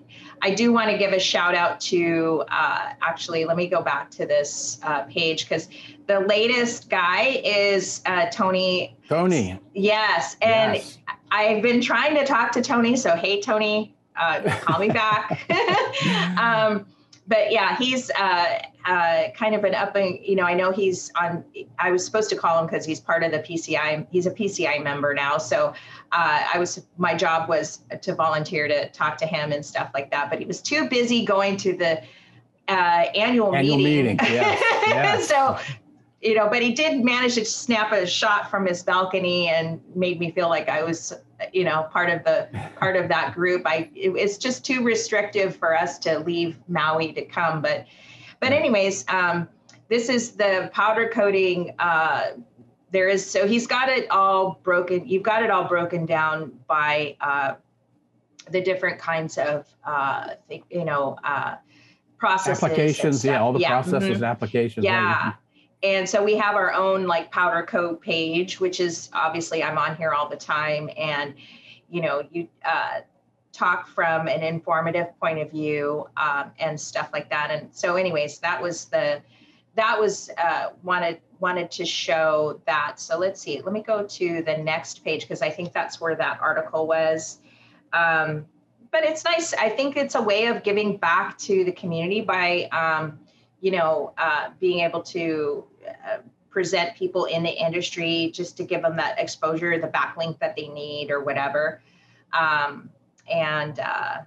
I 0.44 0.52
do 0.52 0.72
want 0.72 0.90
to 0.90 0.98
give 0.98 1.12
a 1.12 1.20
shout 1.20 1.54
out 1.54 1.78
to 1.82 2.42
uh, 2.48 2.94
actually, 3.00 3.44
let 3.44 3.56
me 3.56 3.68
go 3.68 3.80
back 3.80 4.10
to 4.10 4.26
this 4.26 4.80
uh, 4.82 5.02
page 5.02 5.48
because 5.48 5.68
the 6.08 6.18
latest 6.18 6.90
guy 6.90 7.40
is 7.44 8.02
uh, 8.06 8.26
Tony. 8.26 8.96
Tony. 9.08 9.60
Yes. 9.72 10.36
And 10.42 10.74
yes. 10.74 10.98
I've 11.32 11.62
been 11.62 11.80
trying 11.80 12.14
to 12.16 12.26
talk 12.26 12.52
to 12.52 12.62
Tony. 12.62 12.94
So, 12.94 13.16
hey, 13.16 13.40
Tony, 13.40 13.94
uh, 14.16 14.42
call 14.60 14.78
me 14.78 14.88
back. 14.88 15.48
um, 16.38 16.86
but 17.26 17.50
yeah, 17.50 17.74
he's 17.78 18.10
uh, 18.10 18.58
uh, 18.84 19.22
kind 19.34 19.54
of 19.54 19.64
an 19.64 19.74
up 19.74 19.96
and, 19.96 20.18
you 20.22 20.36
know, 20.36 20.42
I 20.42 20.52
know 20.52 20.72
he's 20.72 21.10
on, 21.18 21.42
I 21.78 21.90
was 21.90 22.04
supposed 22.04 22.28
to 22.30 22.36
call 22.36 22.58
him 22.58 22.66
because 22.66 22.84
he's 22.84 23.00
part 23.00 23.22
of 23.22 23.32
the 23.32 23.38
PCI. 23.38 24.06
He's 24.10 24.26
a 24.26 24.30
PCI 24.30 24.84
member 24.84 25.14
now. 25.14 25.38
So 25.38 25.72
uh, 26.12 26.42
I 26.52 26.58
was, 26.58 26.82
my 26.98 27.14
job 27.14 27.48
was 27.48 27.80
to 28.02 28.14
volunteer 28.14 28.68
to 28.68 28.90
talk 28.90 29.16
to 29.18 29.26
him 29.26 29.52
and 29.52 29.64
stuff 29.64 29.90
like 29.94 30.10
that. 30.10 30.28
But 30.28 30.38
he 30.38 30.44
was 30.44 30.60
too 30.60 30.86
busy 30.88 31.24
going 31.24 31.56
to 31.58 31.74
the 31.74 32.02
uh, 32.68 33.06
annual, 33.14 33.54
annual 33.54 33.78
meeting. 33.78 34.16
meeting. 34.16 34.18
Yes. 34.22 34.60
yes. 34.86 35.28
so 35.28 35.58
you 36.22 36.36
know, 36.36 36.48
but 36.48 36.62
he 36.62 36.72
did 36.72 37.04
manage 37.04 37.34
to 37.34 37.44
snap 37.44 37.92
a 37.92 38.06
shot 38.06 38.48
from 38.48 38.64
his 38.64 38.82
balcony 38.82 39.48
and 39.48 39.80
made 39.96 40.20
me 40.20 40.30
feel 40.30 40.48
like 40.48 40.68
I 40.68 40.84
was, 40.84 41.12
you 41.52 41.64
know, 41.64 41.88
part 41.90 42.10
of 42.10 42.22
the 42.24 42.48
part 42.76 42.96
of 42.96 43.08
that 43.08 43.34
group. 43.34 43.62
I 43.66 43.90
it, 43.94 44.10
it's 44.10 44.38
just 44.38 44.64
too 44.64 44.84
restrictive 44.84 45.56
for 45.56 45.76
us 45.76 45.98
to 46.00 46.20
leave 46.20 46.58
Maui 46.68 47.12
to 47.14 47.24
come, 47.24 47.60
but 47.60 47.86
but 48.38 48.52
anyways, 48.52 49.04
um, 49.08 49.48
this 49.88 50.08
is 50.08 50.32
the 50.32 50.70
powder 50.72 51.08
coating. 51.08 51.74
Uh, 51.80 52.32
there 52.92 53.08
is 53.08 53.28
so 53.28 53.48
he's 53.48 53.66
got 53.66 53.88
it 53.88 54.08
all 54.10 54.60
broken. 54.62 55.06
You've 55.08 55.24
got 55.24 55.42
it 55.42 55.50
all 55.50 55.64
broken 55.64 56.06
down 56.06 56.52
by 56.68 57.16
uh, 57.20 57.54
the 58.50 58.60
different 58.60 59.00
kinds 59.00 59.38
of, 59.38 59.66
uh, 59.84 60.34
you 60.70 60.84
know, 60.84 61.16
uh, 61.24 61.56
processes. 62.16 62.62
Applications, 62.62 63.24
yeah, 63.24 63.40
all 63.40 63.52
the 63.52 63.58
yeah. 63.58 63.68
processes 63.70 64.02
mm-hmm. 64.02 64.14
and 64.14 64.24
applications. 64.24 64.84
Yeah. 64.84 65.32
And 65.82 66.08
so 66.08 66.22
we 66.22 66.36
have 66.36 66.54
our 66.54 66.72
own 66.72 67.06
like 67.06 67.30
powder 67.30 67.62
coat 67.64 68.00
page 68.00 68.60
which 68.60 68.78
is 68.80 69.10
obviously 69.12 69.62
i'm 69.62 69.78
on 69.78 69.96
here 69.96 70.12
all 70.12 70.28
the 70.28 70.36
time. 70.36 70.90
And 70.96 71.34
you 71.90 72.00
know 72.00 72.22
you 72.30 72.48
uh, 72.64 73.00
talk 73.52 73.88
from 73.88 74.28
an 74.28 74.42
informative 74.42 75.08
point 75.20 75.38
of 75.38 75.50
view 75.50 76.08
um, 76.16 76.52
and 76.58 76.80
stuff 76.80 77.10
like 77.12 77.28
that. 77.28 77.50
And 77.50 77.68
so 77.72 77.96
anyways 77.96 78.38
that 78.38 78.60
was 78.62 78.86
the 78.86 79.20
that 79.74 79.98
was 79.98 80.30
uh, 80.38 80.70
wanted 80.82 81.20
wanted 81.40 81.70
to 81.72 81.84
show 81.84 82.60
that. 82.66 83.00
So 83.00 83.18
let's 83.18 83.40
see 83.40 83.60
let 83.62 83.72
me 83.72 83.82
go 83.82 84.06
to 84.06 84.42
the 84.42 84.56
next 84.56 85.04
page 85.04 85.22
because 85.22 85.42
i 85.42 85.50
think 85.50 85.72
that's 85.72 86.00
where 86.00 86.14
that 86.16 86.38
article 86.40 86.86
was. 86.86 87.38
Um, 87.92 88.46
but 88.90 89.04
it's 89.04 89.24
nice 89.24 89.54
i 89.54 89.70
think 89.70 89.96
it's 89.96 90.14
a 90.14 90.22
way 90.22 90.46
of 90.46 90.62
giving 90.62 90.98
back 90.98 91.38
to 91.38 91.64
the 91.64 91.72
community 91.72 92.20
by 92.20 92.64
um, 92.72 93.18
you 93.62 93.70
know, 93.70 94.12
uh, 94.18 94.50
being 94.60 94.80
able 94.80 95.00
to 95.00 95.64
present 96.50 96.94
people 96.96 97.24
in 97.24 97.42
the 97.42 97.50
industry 97.50 98.30
just 98.34 98.56
to 98.58 98.64
give 98.64 98.82
them 98.82 98.96
that 98.96 99.18
exposure, 99.18 99.78
the 99.78 99.88
backlink 99.88 100.38
that 100.38 100.54
they 100.54 100.68
need 100.68 101.10
or 101.10 101.20
whatever. 101.20 101.80
Um, 102.32 102.90
and 103.32 103.80
uh, 103.80 104.18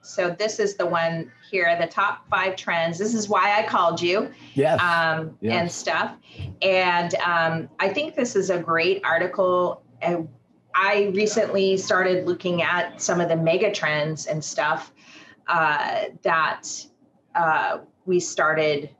so 0.00 0.30
this 0.30 0.58
is 0.58 0.76
the 0.76 0.86
one 0.86 1.30
here, 1.50 1.76
the 1.78 1.86
top 1.86 2.28
five 2.30 2.56
trends. 2.56 2.98
This 2.98 3.14
is 3.14 3.28
why 3.28 3.58
I 3.58 3.66
called 3.66 4.00
you. 4.00 4.30
Yes. 4.54 4.80
Um, 4.80 5.36
yes. 5.40 5.60
And 5.60 5.70
stuff. 5.70 6.16
And 6.62 7.14
um, 7.16 7.68
I 7.78 7.88
think 7.88 8.14
this 8.14 8.34
is 8.34 8.50
a 8.50 8.58
great 8.58 9.04
article. 9.04 9.82
I 10.74 11.10
recently 11.14 11.76
started 11.76 12.26
looking 12.26 12.62
at 12.62 13.00
some 13.00 13.20
of 13.20 13.28
the 13.28 13.36
mega 13.36 13.72
trends 13.72 14.26
and 14.26 14.44
stuff 14.44 14.92
uh, 15.48 16.04
that 16.22 16.68
uh, 17.34 17.78
we 18.04 18.20
started 18.20 18.90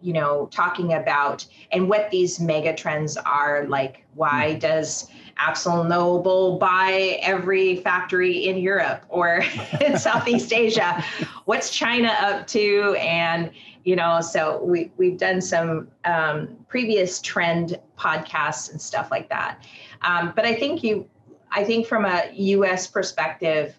you 0.00 0.12
know 0.12 0.48
talking 0.52 0.92
about 0.92 1.46
and 1.72 1.88
what 1.88 2.10
these 2.10 2.40
mega 2.40 2.74
trends 2.74 3.16
are 3.16 3.66
like 3.68 4.04
why 4.14 4.50
mm-hmm. 4.50 4.58
does 4.58 5.08
AkzoNobel 5.38 6.58
buy 6.58 7.18
every 7.22 7.76
factory 7.76 8.46
in 8.48 8.58
Europe 8.58 9.04
or 9.08 9.44
in 9.80 9.96
Southeast 9.96 10.52
Asia? 10.52 11.04
What's 11.44 11.70
China 11.70 12.08
up 12.20 12.46
to? 12.48 12.96
And 12.98 13.50
you 13.84 13.96
know 13.96 14.20
so 14.20 14.62
we 14.62 14.90
we've 14.96 15.18
done 15.18 15.40
some 15.40 15.88
um, 16.04 16.56
previous 16.68 17.20
trend 17.20 17.78
podcasts 17.96 18.70
and 18.70 18.80
stuff 18.80 19.10
like 19.10 19.28
that. 19.28 19.64
Um, 20.02 20.32
but 20.34 20.44
I 20.44 20.54
think 20.54 20.82
you 20.82 21.08
I 21.50 21.64
think 21.64 21.86
from 21.86 22.04
a 22.04 22.30
US 22.32 22.86
perspective 22.86 23.74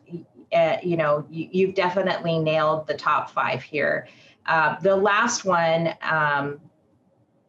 uh, 0.53 0.77
you 0.81 0.97
know 0.97 1.25
you, 1.29 1.49
you've 1.51 1.75
definitely 1.75 2.39
nailed 2.39 2.87
the 2.87 2.95
top 2.95 3.29
five 3.29 3.61
here 3.61 4.07
uh, 4.45 4.79
the 4.81 4.95
last 4.95 5.45
one 5.45 5.93
um, 6.01 6.59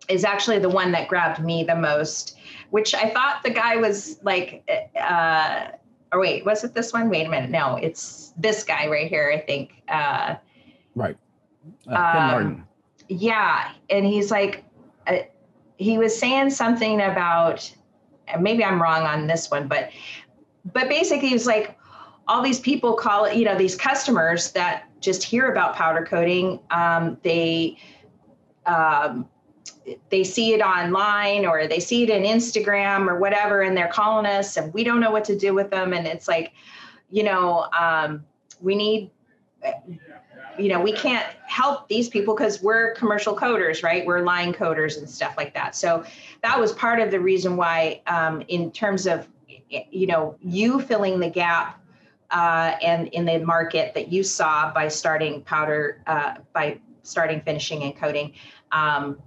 is 0.09 0.25
actually 0.25 0.59
the 0.59 0.69
one 0.69 0.93
that 0.93 1.09
grabbed 1.09 1.43
me 1.43 1.65
the 1.65 1.77
most, 1.77 2.37
which 2.71 2.95
I 2.95 3.11
thought 3.11 3.43
the 3.43 3.51
guy 3.51 3.77
was 3.77 4.19
like, 4.23 4.69
uh, 5.01 5.69
or 6.13 6.21
wait, 6.21 6.45
was 6.45 6.65
it 6.65 6.75
this 6.75 6.93
one? 6.93 7.09
Wait 7.09 7.27
a 7.27 7.31
minute. 7.31 7.51
No, 7.51 7.77
it's 7.77 8.33
this 8.37 8.65
guy 8.65 8.89
right 8.89 9.09
here, 9.09 9.33
I 9.33 9.41
think. 9.41 9.83
Uh, 9.89 10.35
right. 10.95 11.17
Uh, 11.89 11.95
um, 11.95 11.97
Martin. 11.97 12.65
Yeah. 13.09 13.73
And 13.89 14.05
he's 14.05 14.31
like, 14.31 14.65
uh, 15.07 15.19
he 15.77 15.99
was 15.99 16.19
saying 16.19 16.51
something 16.51 17.01
about, 17.01 17.73
maybe 18.41 18.65
I'm 18.65 18.83
wrong 18.83 19.03
on 19.03 19.27
this 19.27 19.51
one, 19.51 19.69
but, 19.69 19.91
but 20.73 20.89
basically 20.89 21.29
he 21.29 21.35
was 21.35 21.47
like, 21.47 21.79
all 22.29 22.43
these 22.43 22.61
people 22.61 22.95
call 22.95 23.25
it, 23.25 23.37
you 23.37 23.45
know, 23.45 23.57
these 23.57 23.77
customers 23.77 24.53
that 24.53 24.90
just 25.01 25.23
hear 25.23 25.51
about 25.51 25.75
powder 25.75 26.05
coating, 26.05 26.61
um, 26.71 27.17
they 27.23 27.79
um, 28.67 29.29
they 30.11 30.23
see 30.25 30.53
it 30.53 30.61
online 30.61 31.45
or 31.47 31.67
they 31.67 31.81
see 31.81 32.03
it 32.03 32.11
in 32.11 32.23
Instagram 32.23 33.09
or 33.09 33.19
whatever, 33.19 33.63
and 33.63 33.77
they're 33.77 33.89
calling 33.89 34.27
us, 34.27 34.57
and 34.57 34.73
we 34.73 34.85
don't 34.85 35.01
know 35.01 35.11
what 35.11 35.25
to 35.25 35.37
do 35.37 35.55
with 35.55 35.71
them. 35.71 35.93
And 35.93 36.07
it's 36.07 36.29
like, 36.29 36.53
you 37.11 37.23
know, 37.23 37.67
um, 37.79 38.25
we 38.61 38.75
need, 38.75 39.11
you 40.59 40.69
know, 40.69 40.81
we 40.81 40.93
can't 40.93 41.27
help 41.47 41.89
these 41.89 42.09
people 42.09 42.35
because 42.35 42.63
we're 42.63 42.95
commercial 42.95 43.35
coaters, 43.35 43.83
right? 43.83 44.05
We're 44.05 44.21
line 44.21 44.53
coaters 44.53 44.99
and 44.99 45.09
stuff 45.09 45.35
like 45.37 45.55
that. 45.55 45.75
So 45.75 46.05
that 46.43 46.59
was 46.59 46.73
part 46.73 47.01
of 47.01 47.11
the 47.11 47.19
reason 47.19 47.57
why, 47.57 48.03
um, 48.07 48.43
in 48.49 48.71
terms 48.71 49.07
of, 49.07 49.27
you 49.69 50.07
know, 50.07 50.37
you 50.43 50.81
filling 50.81 51.21
the 51.21 51.31
gap 51.31 51.81
uh, 52.31 52.77
and 52.83 53.09
in 53.09 53.25
the 53.25 53.39
market 53.39 53.95
that 53.95 54.13
you 54.13 54.23
saw 54.23 54.73
by 54.73 54.89
starting 54.89 55.43
powder, 55.43 56.03
uh, 56.07 56.35
by 56.53 56.79
starting 57.03 57.41
finishing 57.41 57.83
and 57.83 57.97
coating. 57.97 58.33
Um, 58.73 59.19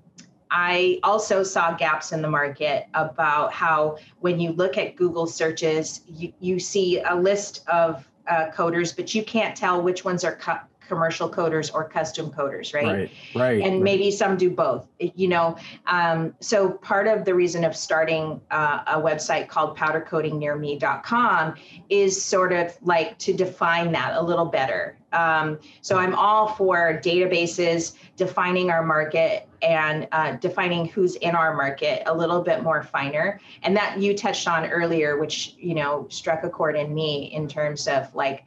I 0.52 1.00
also 1.02 1.42
saw 1.42 1.74
gaps 1.74 2.12
in 2.12 2.22
the 2.22 2.30
market 2.30 2.86
about 2.94 3.52
how 3.52 3.98
when 4.20 4.40
you 4.40 4.52
look 4.52 4.78
at 4.78 4.96
Google 4.96 5.26
searches, 5.26 6.02
you, 6.08 6.32
you 6.40 6.60
see 6.60 7.02
a 7.02 7.16
list 7.16 7.68
of 7.68 8.08
uh, 8.28 8.52
coaters, 8.52 8.94
but 8.94 9.16
you 9.16 9.24
can't 9.24 9.58
tell 9.58 9.82
which 9.82 10.06
ones 10.06 10.24
are 10.24 10.36
cu- 10.36 10.66
commercial 10.88 11.30
coaters 11.30 11.70
or 11.70 11.88
custom 11.88 12.30
coaters, 12.32 12.74
right? 12.74 12.86
Right, 12.86 13.12
right. 13.36 13.62
And 13.62 13.76
right. 13.76 13.84
maybe 13.84 14.12
some 14.12 14.38
do 14.38 14.50
both, 14.50 14.88
you 15.00 15.28
know. 15.28 15.58
Um, 15.88 16.34
so 16.40 16.72
part 16.72 17.08
of 17.08 17.26
the 17.26 17.34
reason 17.34 17.64
of 17.64 17.76
starting 17.76 18.42
uh, 18.52 18.84
a 18.88 19.02
website 19.02 19.48
called 19.48 19.78
powdercoatingnearme.com 19.78 21.56
is 21.90 22.24
sort 22.24 22.54
of 22.54 22.78
like 22.82 23.18
to 23.20 23.34
define 23.34 23.92
that 23.94 24.16
a 24.16 24.22
little 24.22 24.46
better. 24.46 24.98
Um, 25.14 25.60
so 25.82 25.98
I'm 25.98 26.16
all 26.16 26.48
for 26.48 27.00
databases, 27.04 27.94
defining 28.18 28.72
our 28.72 28.84
market 28.84 29.48
and 29.62 30.08
uh, 30.12 30.34
defining 30.34 30.88
who's 30.88 31.16
in 31.18 31.36
our 31.36 31.56
market 31.56 32.04
a 32.08 32.14
little 32.16 32.42
bit 32.42 32.64
more 32.64 32.84
finer. 32.84 33.40
And 33.62 33.78
that 33.78 34.00
you 34.00 34.18
touched 34.18 34.48
on 34.48 34.66
earlier, 34.66 35.18
which, 35.18 35.56
you 35.58 35.76
know, 35.76 36.08
struck 36.10 36.44
a 36.44 36.50
chord 36.50 36.76
in 36.76 36.94
me 36.94 37.32
in 37.34 37.48
terms 37.48 37.88
of 37.88 38.14
like, 38.16 38.46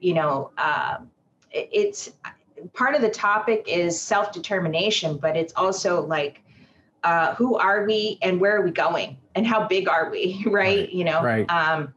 you 0.00 0.14
know, 0.14 0.50
uh, 0.56 0.98
it's 1.50 2.10
part 2.74 2.94
of 2.94 3.02
the 3.02 3.10
topic 3.10 3.64
is 3.66 4.00
self 4.00 4.32
determination, 4.32 5.16
but 5.18 5.36
it's 5.36 5.52
also 5.56 6.04
like, 6.06 6.42
uh, 7.04 7.34
who 7.36 7.56
are 7.56 7.84
we 7.84 8.18
and 8.22 8.40
where 8.40 8.56
are 8.56 8.62
we 8.62 8.70
going 8.70 9.16
and 9.34 9.46
how 9.46 9.66
big 9.66 9.88
are 9.88 10.10
we, 10.10 10.42
right? 10.46 10.52
Right, 10.80 10.90
You 10.92 11.04
know, 11.04 11.22
right. 11.22 11.48
um, 11.50 11.94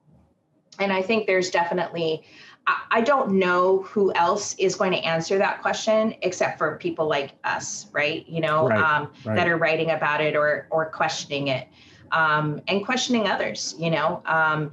and 0.79 0.93
I 0.93 1.01
think 1.01 1.27
there's 1.27 1.50
definitely, 1.50 2.24
I, 2.67 2.81
I 2.91 3.01
don't 3.01 3.34
know 3.34 3.81
who 3.84 4.13
else 4.13 4.55
is 4.55 4.75
going 4.75 4.91
to 4.91 5.00
answer 5.00 5.38
that 5.39 5.62
question 5.62 6.15
except 6.22 6.58
for 6.58 6.77
people 6.77 7.08
like 7.08 7.31
us, 7.43 7.88
right? 7.91 8.27
You 8.27 8.41
know, 8.41 8.67
Right, 8.67 8.79
um, 8.79 9.12
right. 9.25 9.36
that 9.36 9.48
are 9.48 9.58
writing 9.58 9.91
about 9.91 10.22
it 10.22 10.36
or 10.36 10.67
or 10.70 10.86
questioning 10.86 11.48
it, 11.48 11.67
um, 12.12 12.62
and 12.67 12.86
questioning 12.86 13.27
others. 13.27 13.75
You 13.79 13.89
know, 13.89 14.22
um, 14.25 14.72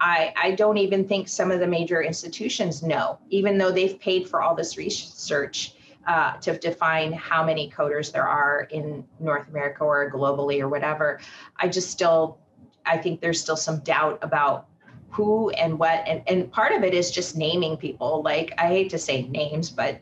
I 0.00 0.32
I 0.36 0.50
don't 0.52 0.78
even 0.78 1.06
think 1.06 1.28
some 1.28 1.50
of 1.50 1.60
the 1.60 1.66
major 1.66 2.02
institutions 2.02 2.82
know, 2.82 3.18
even 3.30 3.58
though 3.58 3.72
they've 3.72 3.98
paid 3.98 4.28
for 4.28 4.42
all 4.42 4.54
this 4.54 4.76
research. 4.76 5.74
Uh, 6.06 6.38
to 6.38 6.56
define 6.56 7.12
how 7.12 7.44
many 7.44 7.68
coaters 7.68 8.10
there 8.12 8.26
are 8.26 8.66
in 8.70 9.04
North 9.20 9.46
America 9.48 9.84
or 9.84 10.10
globally 10.10 10.58
or 10.58 10.66
whatever, 10.66 11.20
I 11.58 11.68
just 11.68 11.90
still, 11.90 12.38
I 12.86 12.96
think 12.96 13.20
there's 13.20 13.38
still 13.38 13.58
some 13.58 13.80
doubt 13.80 14.18
about 14.22 14.68
who 15.10 15.50
and 15.50 15.78
what 15.78 16.02
and, 16.06 16.22
and 16.26 16.50
part 16.50 16.72
of 16.72 16.82
it 16.82 16.94
is 16.94 17.10
just 17.10 17.36
naming 17.36 17.76
people 17.76 18.22
like 18.22 18.52
i 18.58 18.66
hate 18.68 18.90
to 18.90 18.98
say 18.98 19.22
names 19.28 19.70
but 19.70 20.00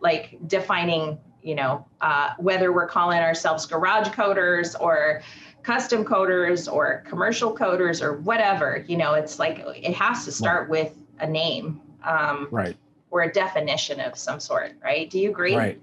like 0.00 0.36
defining 0.46 1.18
you 1.42 1.54
know 1.54 1.86
uh, 2.00 2.32
whether 2.38 2.72
we're 2.72 2.88
calling 2.88 3.20
ourselves 3.20 3.66
garage 3.66 4.08
coaters 4.08 4.74
or 4.74 5.22
custom 5.66 6.04
coaters 6.04 6.68
or 6.68 7.02
commercial 7.08 7.52
coaters 7.52 8.00
or 8.00 8.18
whatever 8.18 8.84
you 8.86 8.96
know 8.96 9.14
it's 9.14 9.40
like 9.40 9.58
it 9.66 9.92
has 9.92 10.24
to 10.24 10.30
start 10.30 10.70
with 10.70 10.92
a 11.18 11.26
name 11.26 11.80
um, 12.04 12.46
right. 12.52 12.76
or 13.10 13.22
a 13.22 13.32
definition 13.32 13.98
of 13.98 14.16
some 14.16 14.38
sort 14.38 14.74
right 14.80 15.10
do 15.10 15.18
you 15.18 15.28
agree 15.28 15.56
Right. 15.56 15.80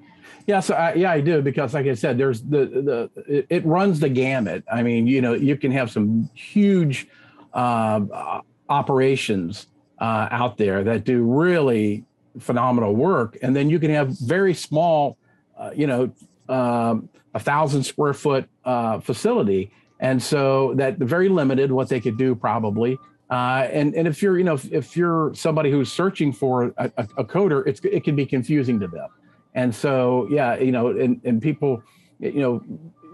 Yeah, 0.47 0.59
so 0.59 0.73
I, 0.73 0.93
yeah, 0.93 1.11
I 1.11 1.21
do 1.21 1.41
because, 1.41 1.73
like 1.73 1.85
I 1.85 1.93
said, 1.93 2.17
there's 2.17 2.41
the 2.41 3.09
the 3.25 3.45
it, 3.49 3.65
runs 3.65 3.99
the 3.99 4.09
gamut. 4.09 4.63
I 4.71 4.83
mean, 4.83 5.07
you 5.07 5.21
know, 5.21 5.33
you 5.33 5.55
can 5.55 5.71
have 5.71 5.89
some 5.89 6.29
huge 6.33 7.07
uh, 7.53 8.41
operations 8.67 9.67
uh, 9.99 10.27
out 10.31 10.57
there 10.57 10.83
that 10.83 11.05
do 11.05 11.23
really 11.23 12.03
phenomenal 12.39 12.93
work, 12.93 13.37
and 13.41 13.55
then 13.55 13.69
you 13.69 13.79
can 13.79 13.91
have 13.91 14.17
very 14.19 14.53
small, 14.53 15.17
uh, 15.57 15.71
you 15.73 15.87
know, 15.87 16.11
um, 16.49 17.07
a 17.33 17.39
thousand 17.39 17.83
square 17.83 18.13
foot 18.13 18.49
uh, 18.65 18.99
facility, 18.99 19.71
and 19.99 20.21
so 20.21 20.73
that 20.75 20.97
very 20.97 21.29
limited 21.29 21.71
what 21.71 21.89
they 21.89 21.99
could 21.99 22.17
do 22.17 22.35
probably. 22.35 22.97
Uh, 23.29 23.67
and 23.71 23.95
and 23.95 24.07
if 24.07 24.21
you're 24.21 24.37
you 24.37 24.43
know 24.43 24.53
if, 24.53 24.71
if 24.71 24.97
you're 24.97 25.33
somebody 25.33 25.71
who's 25.71 25.91
searching 25.91 26.31
for 26.31 26.73
a, 26.77 26.91
a, 26.97 27.07
a 27.17 27.23
coater, 27.23 27.67
it's 27.67 27.79
it 27.83 28.03
can 28.03 28.15
be 28.15 28.25
confusing 28.25 28.79
to 28.79 28.87
them. 28.87 29.09
And 29.55 29.73
so, 29.73 30.27
yeah, 30.31 30.57
you 30.57 30.71
know, 30.71 30.87
and, 30.87 31.21
and 31.23 31.39
people, 31.39 31.83
you 32.19 32.41
know, 32.41 32.63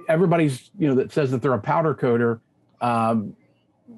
everybody's, 0.07 0.71
you 0.79 0.87
know, 0.87 0.95
that 0.95 1.11
says 1.11 1.31
that 1.31 1.41
they're 1.41 1.53
a 1.53 1.59
powder 1.59 1.93
coater, 1.93 2.39
um, 2.79 3.35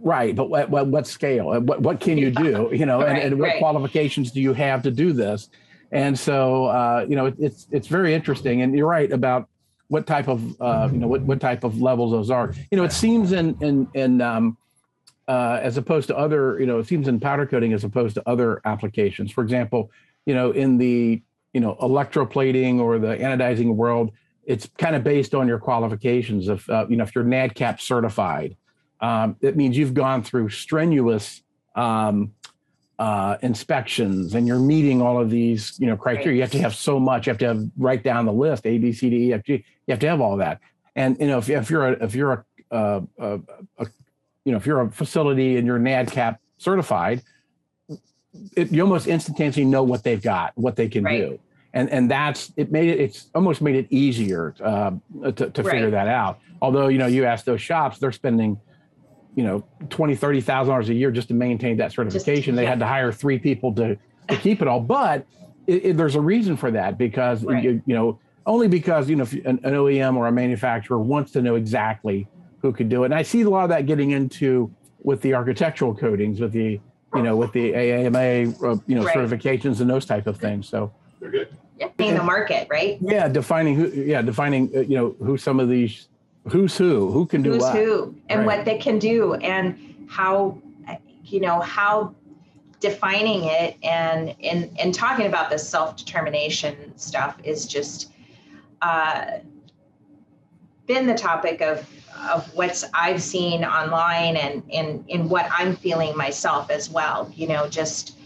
right? 0.02 0.36
But 0.36 0.50
what, 0.50 0.68
what, 0.72 0.88
what 0.88 1.06
scale? 1.06 1.62
What, 1.62 1.82
what 1.82 2.00
can 2.00 2.18
you 2.18 2.32
do? 2.32 2.70
You 2.74 2.88
know, 2.88 3.02
and, 3.02 3.20
and 3.20 3.40
what 3.40 3.50
right. 3.50 3.60
qualifications 3.60 4.32
do 4.32 4.42
you 4.42 4.54
have 4.54 4.82
to 4.84 4.90
do 4.90 5.14
this? 5.14 5.50
And 5.92 6.18
so, 6.18 6.66
uh, 6.66 7.06
you 7.08 7.16
know, 7.16 7.28
it, 7.28 7.36
it's 7.38 7.68
it's 7.70 7.88
very 7.88 8.16
interesting. 8.16 8.64
And 8.64 8.76
you're 8.76 8.88
right 8.88 9.12
about 9.12 9.48
what 9.91 10.08
type 10.08 10.30
of, 10.30 10.62
uh, 10.62 10.88
you 10.89 10.99
know, 10.99 11.08
what, 11.10 11.21
what 11.23 11.41
type 11.41 11.65
of 11.65 11.82
levels 11.82 12.13
those 12.13 12.32
are. 12.32 12.54
You 12.71 12.77
know, 12.77 12.86
it 12.86 12.93
seems 12.93 13.34
in 13.34 13.58
in 13.60 13.89
in 13.93 14.21
um, 14.21 14.58
uh, 15.27 15.60
as 15.62 15.75
opposed 15.75 16.08
to 16.08 16.17
other, 16.17 16.58
you 16.62 16.65
know, 16.65 16.80
it 16.80 16.88
seems 16.88 17.10
in 17.10 17.19
powder 17.19 17.45
coating 17.45 17.73
as 17.73 17.84
opposed 17.84 18.15
to 18.15 18.23
other 18.25 18.62
applications. 18.63 19.34
For 19.34 19.43
example, 19.43 19.91
you 20.25 20.34
know, 20.34 20.51
in 20.51 20.77
the 20.77 21.21
you 21.51 21.60
know 21.60 21.75
electroplating 21.82 22.80
or 22.80 22.99
the 22.99 23.17
anodizing 23.17 23.75
world, 23.75 24.13
it's 24.45 24.69
kind 24.77 24.95
of 24.95 25.04
based 25.04 25.36
on 25.36 25.45
your 25.45 25.60
qualifications. 25.60 26.47
If 26.47 26.69
uh, 26.69 26.86
you 26.88 26.95
know 26.95 27.04
if 27.04 27.13
you're 27.13 27.25
NADCAP 27.25 27.82
certified, 27.82 28.56
um, 29.01 29.36
it 29.41 29.58
means 29.58 29.77
you've 29.77 29.93
gone 29.93 30.23
through 30.23 30.51
strenuous 30.51 31.43
um, 31.75 32.34
uh, 33.02 33.36
inspections 33.42 34.36
and 34.36 34.48
you're 34.48 34.60
meeting 34.60 35.02
all 35.02 35.20
of 35.20 35.32
these 35.32 35.74
you 35.80 35.88
know 35.88 35.98
criteria. 35.98 36.36
You 36.36 36.42
have 36.44 36.52
to 36.52 36.60
have 36.62 36.76
so 36.76 37.00
much. 37.00 37.26
You 37.26 37.32
have 37.32 37.40
to 37.40 37.48
have 37.48 37.64
write 37.76 38.04
down 38.04 38.28
the 38.28 38.32
list 38.32 38.68
A 38.68 38.78
B 38.78 38.94
C 38.94 39.10
D 39.10 39.16
E 39.30 39.34
F 39.34 39.44
G. 39.44 39.54
You 39.88 39.92
have 39.94 40.00
to 40.02 40.08
have 40.08 40.22
all 40.22 40.38
that. 40.38 40.60
And 40.96 41.18
you 41.20 41.26
know 41.26 41.40
if, 41.40 41.50
if 41.50 41.72
you're 41.72 41.88
a 41.88 42.04
if 42.04 42.14
you're 42.14 42.46
a, 42.72 42.76
uh, 42.76 43.02
a, 43.18 43.40
a 43.80 43.88
you 44.46 44.52
know 44.52 44.58
if 44.60 44.68
you're 44.68 44.82
a 44.82 44.92
facility 44.92 45.58
and 45.58 45.66
you're 45.66 45.80
NADCAP 45.80 46.38
certified, 46.60 47.24
it, 48.56 48.72
you 48.72 48.84
almost 48.84 49.08
instantaneously 49.08 49.66
know 49.66 49.82
what 49.82 50.04
they've 50.04 50.22
got, 50.22 50.54
what 50.56 50.76
they 50.76 50.88
can 50.88 51.04
Right. 51.04 51.22
do, 51.22 51.40
and 51.74 51.90
and 51.90 52.12
that's 52.12 52.54
it 52.56 52.72
made 52.72 52.90
it. 52.90 53.00
It's 53.00 53.32
almost 53.34 53.64
made 53.64 53.78
it 53.78 53.88
easier 53.90 54.54
uh, 54.64 54.92
to 55.24 55.50
to 55.50 55.64
figure 55.64 55.90
that 55.90 56.08
out. 56.08 56.40
Although 56.62 56.90
you 56.90 57.00
know 57.00 57.08
you 57.08 57.26
ask 57.26 57.46
those 57.46 57.62
shops, 57.62 57.98
they're 57.98 58.12
spending 58.12 58.60
you 59.36 59.44
know 59.44 59.63
twenty 59.89 60.15
thirty 60.15 60.41
thousand 60.41 60.72
dollars 60.72 60.89
a 60.89 60.94
year 60.94 61.12
just 61.12 61.28
to 61.30 61.34
maintain 61.34 61.78
that 61.78 61.91
certification. 61.91 62.56
they 62.56 62.63
yeah. 62.63 62.70
had 62.70 62.80
to 62.80 62.88
hire 62.88 63.12
three 63.12 63.39
people 63.39 63.74
to 63.76 63.98
to 64.30 64.38
keep 64.38 64.62
it 64.62 64.67
all, 64.67 64.80
but 64.80 65.26
it, 65.67 65.86
it, 65.86 65.98
there's 65.98 66.15
a 66.15 66.22
reason 66.22 66.56
for 66.58 66.72
that 66.72 66.98
because 66.98 67.44
Right. 67.44 67.63
you, 67.63 67.82
you 67.86 67.96
know 67.96 68.20
only 68.46 68.67
because 68.67 69.10
you 69.10 69.15
know 69.15 69.24
if 69.24 69.34
an, 69.34 69.60
an 69.63 69.74
OEM 69.74 70.15
or 70.17 70.28
a 70.28 70.32
manufacturer 70.32 71.00
wants 71.00 71.32
to 71.34 71.41
know 71.41 71.56
exactly 71.56 72.28
who 72.62 72.72
could 72.72 72.89
do 72.89 73.04
it. 73.04 73.08
And 73.08 73.15
I 73.15 73.22
see 73.24 73.41
a 73.41 73.50
lot 73.50 73.63
of 73.63 73.70
that 73.70 73.86
getting 73.86 74.12
into 74.12 74.72
with 75.04 75.22
the 75.22 75.34
architectural 75.34 75.96
coatings, 75.96 76.39
with 76.39 76.52
the 76.52 76.80
you 77.15 77.22
know 77.22 77.36
with 77.36 77.52
the 77.54 77.72
AAMA 77.74 78.63
uh, 78.63 78.82
you 78.88 78.96
know 78.96 79.04
Right. 79.04 79.15
certifications 79.15 79.80
and 79.82 79.89
those 79.89 80.06
type 80.06 80.28
of 80.28 80.38
things. 80.38 80.67
So 80.67 80.91
they're 81.20 81.32
good. 81.32 81.50
Defining 81.80 81.96
yeah 82.00 82.06
in 82.12 82.17
the 82.17 82.24
market 82.24 82.67
right 82.70 82.98
yeah, 83.02 83.28
defining 83.28 83.76
who 83.76 83.88
yeah 83.89 84.22
defining 84.22 84.70
uh, 84.76 84.82
you 84.82 84.96
know 84.96 85.15
who 85.20 85.36
some 85.38 85.60
of 85.60 85.67
these 85.67 86.10
who's 86.49 86.77
who 86.77 87.12
who 87.12 87.25
can 87.25 87.43
do 87.43 87.51
who's 87.51 87.62
what. 87.62 87.75
who 87.75 88.15
and 88.30 88.45
Right. 88.45 88.58
what 88.58 88.65
they 88.65 88.77
can 88.77 88.99
do 88.99 89.36
and 89.36 89.77
how 90.10 90.58
you 91.23 91.39
know 91.39 91.60
how 91.60 92.13
defining 92.80 93.43
it 93.45 93.77
and 93.84 94.36
and 94.43 94.69
and 94.80 94.93
talking 94.93 95.27
about 95.27 95.49
this 95.49 95.67
self-determination 95.67 96.97
stuff 96.97 97.38
is 97.43 97.65
just 97.65 98.12
uh, 98.82 99.38
been 100.88 101.06
the 101.06 101.13
topic 101.15 101.62
of 101.62 101.88
of 102.30 102.54
what's 102.54 102.84
I've 102.93 103.21
seen 103.21 103.63
online 103.63 104.36
and 104.36 104.63
in 104.69 105.06
in 105.08 105.30
what 105.30 105.47
I'm 105.51 105.75
feeling 105.75 106.17
myself 106.17 106.69
as 106.69 106.89
well. 106.89 107.32
You 107.34 107.47
know, 107.47 107.67
just 107.69 108.17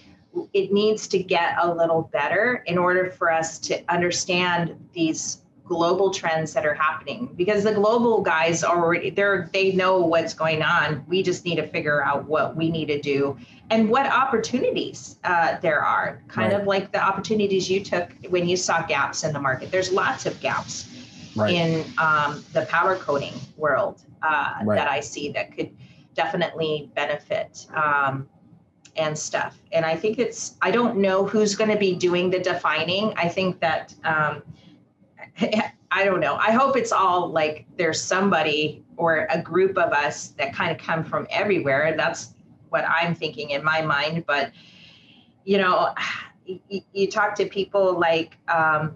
it 0.54 0.71
needs 0.71 1.08
to 1.10 1.19
get 1.19 1.56
a 1.62 1.73
little 1.73 2.10
better 2.12 2.63
in 2.65 2.78
order 2.78 3.10
for 3.12 3.32
us 3.32 3.60
to 3.60 3.84
understand 3.89 4.75
these 4.93 5.41
global 5.65 6.12
trends 6.12 6.54
that 6.54 6.65
are 6.65 6.75
happening 6.75 7.28
because 7.36 7.63
the 7.63 7.73
global 7.73 8.21
guys 8.21 8.63
already 8.63 9.10
they're 9.10 9.49
they 9.51 9.71
know 9.71 9.97
what's 9.99 10.34
going 10.34 10.62
on 10.62 11.04
we 11.08 11.23
just 11.23 11.43
need 11.43 11.56
to 11.56 11.65
figure 11.67 12.04
out 12.04 12.25
what 12.25 12.56
we 12.56 12.69
need 12.69 12.86
to 12.86 13.01
do 13.01 13.36
and 13.71 13.89
what 13.89 14.06
opportunities 14.06 15.17
uh, 15.23 15.58
there 15.62 15.82
are 15.82 16.21
kind 16.28 16.51
Right. 16.51 16.62
of 16.62 16.67
like 16.67 16.91
the 16.91 17.04
opportunities 17.04 17.69
you 17.69 17.84
took 17.84 18.12
when 18.30 18.47
you 18.47 18.56
saw 18.56 18.84
gaps 18.86 19.23
in 19.23 19.34
the 19.34 19.39
market 19.41 19.71
there's 19.71 19.91
lots 19.91 20.25
of 20.25 20.39
gaps 20.39 20.89
Right. 21.36 21.54
in 21.56 21.84
um, 21.97 22.45
the 22.54 22.62
powder 22.67 22.95
coating 22.95 23.34
world 23.58 24.04
uh, 24.21 24.54
Right. 24.63 24.78
that 24.78 24.88
I 24.88 24.99
see 25.01 25.32
that 25.32 25.56
could 25.56 25.75
definitely 26.13 26.89
benefit. 26.95 27.67
Um, 27.73 28.30
and 28.97 29.17
stuff. 29.17 29.60
And 29.73 29.86
I 29.86 29.95
think 29.97 30.19
it's 30.19 30.56
I 30.62 30.71
don't 30.71 30.97
know 30.97 31.25
who's 31.25 31.54
going 31.54 31.69
to 31.69 31.75
be 31.75 31.93
doing 31.95 32.30
the 32.30 32.39
defining. 32.39 33.13
I 33.17 33.28
think 33.28 33.60
that 33.60 33.93
um, 34.06 34.41
I 35.39 36.04
don't 36.04 36.19
know. 36.19 36.36
I 36.36 36.52
hope 36.52 36.78
it's 36.78 36.91
all 36.91 37.30
like 37.30 37.65
there's 37.78 38.02
somebody 38.02 38.84
or 38.98 39.28
a 39.30 39.41
group 39.41 39.78
of 39.78 39.91
us 39.93 40.30
that 40.30 40.54
kind 40.54 40.71
of 40.71 40.78
come 40.78 41.04
from 41.04 41.28
everywhere. 41.30 41.93
That's 41.98 42.34
what 42.69 42.86
I'm 42.86 43.15
thinking 43.15 43.52
in 43.52 43.63
my 43.63 43.82
mind. 43.82 44.26
But 44.26 44.52
you 45.43 45.58
know, 45.58 45.93
you, 46.45 46.82
you 46.91 47.10
talk 47.10 47.36
to 47.36 47.45
people 47.45 48.00
like 48.00 48.38
um, 48.48 48.95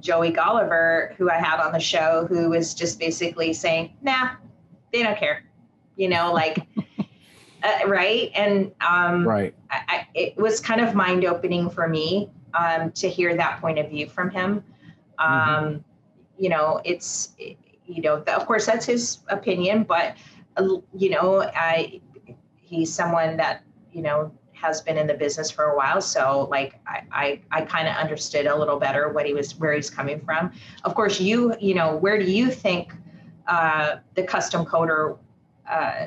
Joey 0.00 0.32
Golliver, 0.32 1.14
who 1.14 1.30
I 1.30 1.34
had 1.36 1.60
on 1.60 1.72
the 1.72 1.80
show, 1.80 2.26
who 2.28 2.50
was 2.50 2.74
just 2.74 2.98
basically 2.98 3.52
saying, 3.52 3.96
"Nah, 4.02 4.30
they 4.92 5.02
don't 5.02 5.16
care," 5.16 5.44
you 5.96 6.08
know, 6.08 6.32
like. 6.32 6.58
Uh, 7.64 7.86
right 7.86 8.32
and 8.34 8.72
um, 8.80 9.24
right 9.24 9.54
I, 9.70 9.82
I, 9.86 10.06
it 10.14 10.36
was 10.36 10.58
kind 10.58 10.80
of 10.80 10.96
mind 10.96 11.24
opening 11.24 11.70
for 11.70 11.86
me 11.86 12.28
um, 12.54 12.90
to 12.90 13.08
hear 13.08 13.36
that 13.36 13.60
point 13.60 13.78
of 13.78 13.88
view 13.88 14.08
from 14.08 14.30
him. 14.30 14.64
Um, 15.18 15.28
mm-hmm. 15.28 15.78
you 16.38 16.48
know 16.48 16.80
it's 16.84 17.34
you 17.86 18.02
know 18.02 18.22
of 18.26 18.46
course 18.46 18.66
that's 18.66 18.86
his 18.86 19.18
opinion 19.28 19.84
but 19.84 20.16
uh, 20.56 20.76
you 20.94 21.10
know 21.10 21.42
i 21.54 22.00
he's 22.56 22.92
someone 22.92 23.36
that 23.36 23.62
you 23.92 24.02
know 24.02 24.32
has 24.52 24.80
been 24.80 24.96
in 24.96 25.06
the 25.06 25.14
business 25.14 25.50
for 25.50 25.64
a 25.64 25.76
while 25.76 26.00
so 26.00 26.48
like 26.50 26.80
i 26.86 27.02
i, 27.12 27.40
I 27.50 27.62
kind 27.62 27.88
of 27.88 27.96
understood 27.96 28.46
a 28.46 28.56
little 28.56 28.78
better 28.78 29.12
what 29.12 29.26
he 29.26 29.34
was 29.34 29.58
where 29.58 29.72
he's 29.72 29.90
coming 29.90 30.20
from. 30.20 30.52
Of 30.84 30.94
course 30.94 31.20
you 31.20 31.54
you 31.60 31.74
know 31.74 31.96
where 31.96 32.18
do 32.18 32.24
you 32.24 32.50
think 32.50 32.94
uh, 33.46 33.96
the 34.14 34.22
custom 34.22 34.64
coater 34.64 35.16
uh, 35.68 36.06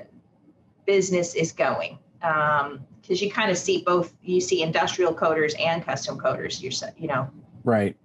business 0.85 1.35
is 1.35 1.51
going? 1.51 1.99
Because 2.19 2.71
um, 2.71 2.85
you 3.07 3.29
kind 3.29 3.51
of 3.51 3.57
see 3.57 3.83
both 3.85 4.13
you 4.23 4.39
see 4.39 4.61
industrial 4.61 5.13
coaters 5.13 5.53
and 5.59 5.85
custom 5.85 6.17
coaters 6.17 6.61
you 6.61 6.71
you 6.97 7.07
know. 7.07 7.29
Right 7.63 7.95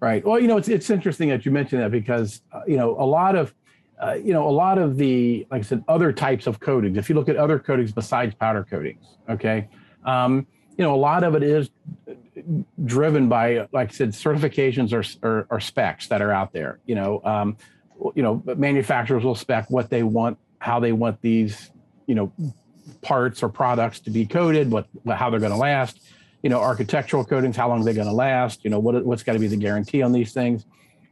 right. 0.00 0.24
Well 0.24 0.40
you 0.40 0.48
know 0.48 0.56
it's, 0.56 0.68
it's 0.68 0.90
interesting 0.90 1.28
that 1.28 1.44
you 1.44 1.52
mentioned 1.52 1.82
that 1.82 1.90
because 1.90 2.42
uh, 2.52 2.62
you 2.66 2.76
know 2.76 2.90
a 3.00 3.04
lot 3.04 3.36
of 3.36 3.54
uh, 4.02 4.14
you 4.14 4.32
know 4.32 4.48
a 4.48 4.50
lot 4.50 4.78
of 4.78 4.96
the 4.96 5.46
like 5.50 5.60
i 5.60 5.62
said 5.62 5.84
other 5.88 6.12
types 6.12 6.46
of 6.46 6.58
coatings 6.60 6.96
if 6.96 7.08
you 7.08 7.14
look 7.14 7.28
at 7.28 7.36
other 7.36 7.58
coatings 7.58 7.92
besides 7.92 8.34
powder 8.34 8.66
coatings 8.68 9.04
okay? 9.28 9.68
Um, 10.04 10.46
you 10.76 10.84
know 10.84 10.94
a 10.94 10.96
lot 10.96 11.24
of 11.24 11.34
it 11.34 11.42
is 11.42 11.70
driven 12.84 13.28
by 13.28 13.68
like 13.72 13.90
i 13.90 13.92
said 13.92 14.10
certifications 14.10 14.92
or, 14.92 15.28
or, 15.28 15.46
or 15.50 15.60
specs 15.60 16.06
that 16.08 16.22
are 16.22 16.32
out 16.32 16.52
there 16.52 16.80
you 16.86 16.94
know? 16.94 17.20
Um, 17.24 17.56
you 18.14 18.22
know 18.22 18.42
manufacturers 18.56 19.24
will 19.24 19.34
spec 19.34 19.70
what 19.70 19.90
they 19.90 20.02
want 20.02 20.38
how 20.58 20.80
they 20.80 20.92
want 20.92 21.20
these 21.20 21.70
you 22.06 22.14
know 22.14 22.32
parts 23.02 23.42
or 23.42 23.48
products 23.48 24.00
to 24.00 24.10
be 24.10 24.26
coated, 24.26 24.70
what 24.70 24.86
how 25.08 25.30
they're 25.30 25.40
going 25.40 25.52
to 25.52 25.58
last. 25.58 26.00
You 26.42 26.50
know, 26.50 26.60
architectural 26.60 27.24
coatings, 27.24 27.56
how 27.56 27.68
long 27.68 27.82
are 27.82 27.84
they 27.84 27.92
going 27.92 28.06
to 28.06 28.12
last? 28.12 28.64
You 28.64 28.70
know, 28.70 28.78
what 28.78 29.04
what's 29.04 29.22
got 29.22 29.34
to 29.34 29.38
be 29.38 29.46
the 29.46 29.56
guarantee 29.56 30.02
on 30.02 30.12
these 30.12 30.32
things? 30.32 30.64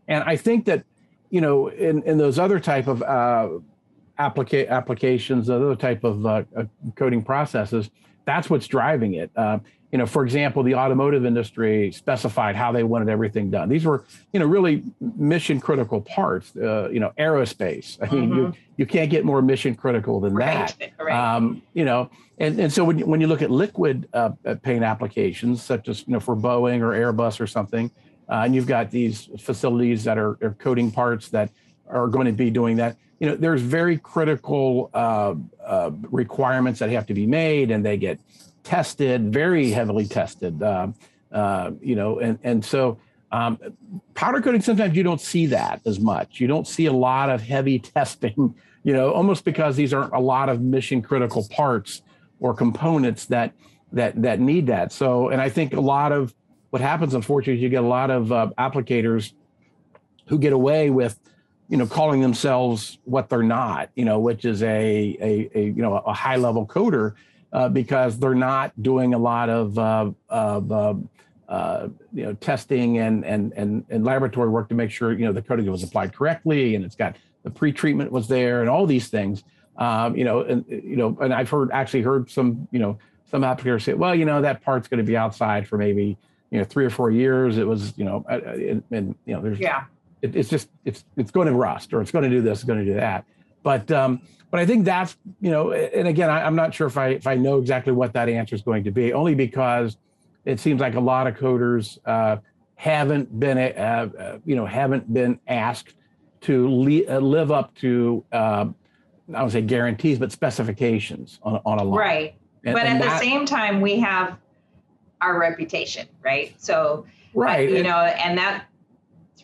And 0.07 0.25
I 0.25 0.37
think 0.37 0.65
that 0.67 0.85
you 1.31 1.41
know, 1.41 1.69
in 1.69 2.03
in 2.05 2.19
those 2.19 2.39
other 2.39 2.59
type 2.59 2.87
of 2.87 3.03
uh, 3.03 3.49
applica- 4.19 4.69
applications, 4.69 5.51
other 5.51 5.77
type 5.77 6.05
of 6.05 6.25
uh, 6.25 6.45
uh, 6.57 6.65
coating 6.97 7.23
processes, 7.23 7.91
that's 8.25 8.49
what's 8.49 8.67
driving 8.67 9.15
it. 9.15 9.31
Uh, 9.37 9.59
you 9.91 9.97
know, 9.97 10.07
for 10.07 10.23
example, 10.23 10.63
the 10.63 10.75
automotive 10.75 11.25
industry 11.25 11.91
specified 11.93 12.55
how 12.55 12.73
they 12.73 12.83
wanted 12.83 13.09
everything 13.09 13.51
done. 13.51 13.71
These 13.71 13.87
were, 13.87 14.05
you 14.33 14.41
know, 14.41 14.47
really 14.47 14.83
mission 15.01 15.61
critical 15.61 16.03
parts. 16.03 16.55
Uh, 16.55 16.91
you 16.91 17.01
know, 17.01 17.13
aerospace. 17.19 17.97
I 18.03 18.15
mean, 18.15 18.31
mm-hmm. 18.31 18.37
you 18.37 18.53
you 18.77 18.87
can't 18.87 19.11
get 19.11 19.25
more 19.25 19.41
mission 19.41 19.75
critical 19.75 20.21
than 20.21 20.35
right. 20.35 20.75
that. 20.79 20.93
Right. 20.99 21.15
Um, 21.15 21.63
you 21.75 21.85
know, 21.85 22.11
and 22.39 22.59
and 22.61 22.73
so 22.73 22.85
when 22.85 22.99
you, 22.99 23.07
when 23.07 23.21
you 23.21 23.29
look 23.29 23.41
at 23.41 23.51
liquid 23.51 24.09
uh, 24.13 24.31
paint 24.63 24.85
applications, 24.85 25.63
such 25.63 25.89
as 25.89 26.07
you 26.07 26.13
know 26.13 26.21
for 26.21 26.37
Boeing 26.37 26.81
or 26.81 26.93
Airbus 26.93 27.41
or 27.41 27.47
something, 27.47 27.91
uh, 28.29 28.43
and 28.45 28.55
you've 28.55 28.67
got 28.67 28.91
these 28.91 29.31
facilities 29.39 30.05
that 30.05 30.19
are, 30.19 30.37
are 30.43 30.55
coating 30.59 30.91
parts 30.91 31.29
that 31.31 31.51
are 31.89 32.09
going 32.09 32.27
to 32.27 32.33
be 32.33 32.51
doing 32.51 32.77
that. 32.77 32.97
You 33.21 33.29
know, 33.29 33.37
there's 33.37 33.63
very 33.63 33.97
critical 33.97 34.91
uh, 34.93 35.35
uh, 35.65 35.91
requirements 36.11 36.79
that 36.81 36.91
have 36.91 37.07
to 37.07 37.15
be 37.15 37.27
made, 37.27 37.71
and 37.71 37.85
they 37.85 37.97
get 37.97 38.21
tested, 38.65 39.33
very 39.33 39.71
heavily 39.71 40.07
tested. 40.07 40.63
Uh, 40.63 40.89
uh, 41.33 41.73
you 41.81 41.95
know, 41.95 42.19
and 42.19 42.39
and 42.43 42.65
so 42.65 42.99
um, 43.33 43.59
powder 44.15 44.41
coating 44.41 44.63
sometimes 44.63 44.97
you 44.97 45.03
don't 45.03 45.21
see 45.21 45.47
that 45.47 45.81
as 45.85 46.01
much. 46.01 46.41
You 46.41 46.47
don't 46.47 46.67
see 46.67 46.87
a 46.87 46.93
lot 46.93 47.31
of 47.31 47.43
heavy 47.43 47.79
testing. 47.95 48.55
You 48.85 48.95
know, 48.95 49.13
almost 49.13 49.45
because 49.45 49.77
these 49.77 49.93
aren't 49.93 50.15
a 50.15 50.21
lot 50.21 50.49
of 50.49 50.63
mission 50.63 51.03
critical 51.03 51.47
parts 51.51 52.03
or 52.41 52.55
components 52.55 53.27
that 53.27 53.53
that 53.93 54.21
that 54.23 54.41
need 54.41 54.67
that. 54.69 54.93
So, 54.93 55.29
and 55.29 55.41
I 55.41 55.49
think 55.49 55.75
a 55.75 55.81
lot 55.81 56.13
of 56.13 56.35
what 56.71 56.81
happens, 56.81 57.15
unfortunately, 57.15 57.55
is 57.55 57.63
you 57.63 57.69
get 57.69 57.85
a 57.85 57.87
lot 57.87 58.11
of 58.11 58.33
uh, 58.33 58.51
applicators 58.59 59.33
who 60.27 60.39
get 60.39 60.53
away 60.53 60.91
with, 60.91 61.19
you 61.69 61.77
know, 61.77 61.87
calling 61.87 62.21
themselves 62.21 62.99
what 63.05 63.29
they're 63.29 63.43
not. 63.43 63.91
You 63.95 64.05
know, 64.05 64.19
which 64.19 64.45
is 64.45 64.63
a 64.63 65.17
a, 65.21 65.51
a 65.55 65.65
you 65.65 65.83
know 65.83 65.97
a 65.97 66.15
high 66.15 66.37
level 66.37 66.65
coater 66.65 67.15
uh, 67.53 67.69
because 67.69 68.19
they're 68.19 68.35
not 68.35 68.73
doing 68.83 69.15
a 69.15 69.19
lot 69.19 69.49
of, 69.49 69.79
uh, 69.79 70.11
of 70.29 70.73
uh, 70.73 70.95
uh, 71.49 71.89
you 72.13 72.25
know 72.25 72.35
testing 72.35 72.99
and, 72.99 73.25
and 73.25 73.55
and 73.55 73.83
and 73.89 74.05
laboratory 74.05 74.51
work 74.51 74.69
to 74.69 74.75
make 74.75 74.91
sure 74.91 75.13
you 75.13 75.25
know 75.25 75.33
the 75.33 75.41
coating 75.41 75.71
was 75.71 75.83
applied 75.83 76.13
correctly 76.13 76.75
and 76.75 76.85
it's 76.85 76.95
got 76.95 77.17
the 77.43 77.51
pre-treatment 77.51 78.13
was 78.13 78.29
there 78.29 78.61
and 78.61 78.69
all 78.69 78.87
these 78.87 79.09
things. 79.09 79.45
Um, 79.77 80.17
you 80.17 80.25
know, 80.25 80.43
and 80.43 80.65
you 80.69 80.97
know, 80.97 81.17
and 81.21 81.33
I've 81.33 81.49
heard 81.49 81.71
actually 81.73 82.03
heard 82.03 82.31
some 82.31 82.69
you 82.71 82.79
know 82.79 82.99
some 83.31 83.43
applicators 83.43 83.83
say, 83.83 83.95
well, 83.95 84.15
you 84.15 84.25
know, 84.25 84.43
that 84.43 84.63
part's 84.63 84.89
going 84.89 84.99
to 84.99 85.05
be 85.05 85.17
outside 85.17 85.69
for 85.69 85.79
maybe 85.79 86.17
you 86.51 86.59
know 86.59 86.65
three 86.65 86.85
or 86.85 86.91
four 86.91 87.11
years. 87.11 87.57
It 87.59 87.67
was 87.67 87.97
you 87.97 88.05
know, 88.05 88.25
and, 88.29 88.83
and 88.91 89.15
you 89.25 89.35
know, 89.35 89.41
there's 89.41 89.61
yeah, 89.61 89.85
it, 90.21 90.35
it's 90.35 90.49
just 90.49 90.69
it's 90.85 91.05
it's 91.17 91.31
going 91.31 91.47
to 91.47 91.55
rust 91.55 91.95
or 91.95 92.01
it's 92.03 92.11
going 92.11 92.25
to 92.25 92.31
do 92.31 92.43
this, 92.43 92.59
it's 92.59 92.65
going 92.65 92.81
to 92.81 92.85
do 92.85 92.95
that. 92.95 93.25
But 93.63 93.91
um, 93.91 94.21
but 94.51 94.61
I 94.61 94.67
think 94.67 94.85
that's 94.85 95.17
you 95.41 95.51
know, 95.51 95.73
and 95.73 96.09
again, 96.09 96.31
I, 96.31 96.47
am 96.47 96.57
not 96.57 96.75
sure 96.75 96.87
if 96.87 96.97
I 96.97 97.09
if 97.09 97.27
I 97.27 97.35
know 97.35 97.59
exactly 97.59 97.93
what 97.93 98.13
that 98.15 98.29
answer 98.29 98.55
is 98.55 98.63
going 98.63 98.85
to 98.85 98.91
be, 98.91 99.13
only 99.13 99.35
because 99.35 99.97
it 100.45 100.59
seems 100.61 100.81
like 100.81 100.95
a 100.95 101.01
lot 101.01 101.27
of 101.27 101.37
coaters 101.37 101.99
uh, 102.07 102.37
haven't 102.77 103.39
been 103.39 103.59
uh, 103.59 104.09
uh, 104.19 104.39
you 104.45 104.57
know 104.57 104.67
haven't 104.67 105.13
been 105.13 105.39
asked 105.49 105.95
to 106.43 106.69
le- 106.69 107.17
uh, 107.17 107.19
live 107.19 107.51
up 107.51 107.75
to 107.77 108.25
uh, 108.33 108.67
I 109.35 109.43
would 109.43 109.53
say 109.53 109.63
guarantees, 109.63 110.19
but 110.19 110.33
specifications 110.33 111.39
on, 111.43 111.61
on 111.65 111.79
a 111.79 111.85
line. 111.85 111.99
Right. 111.99 112.35
And, 112.65 112.75
but 112.75 112.87
and 112.87 112.99
at 112.99 113.05
that, 113.05 113.21
the 113.21 113.25
same 113.25 113.47
time, 113.47 113.81
we 113.81 113.99
have 114.01 114.39
our 115.21 115.39
reputation, 115.39 116.09
right? 116.23 116.55
So, 116.61 117.07
right, 117.35 117.69
you 117.69 117.83
know, 117.83 117.97
and 117.99 118.37
that 118.39 118.67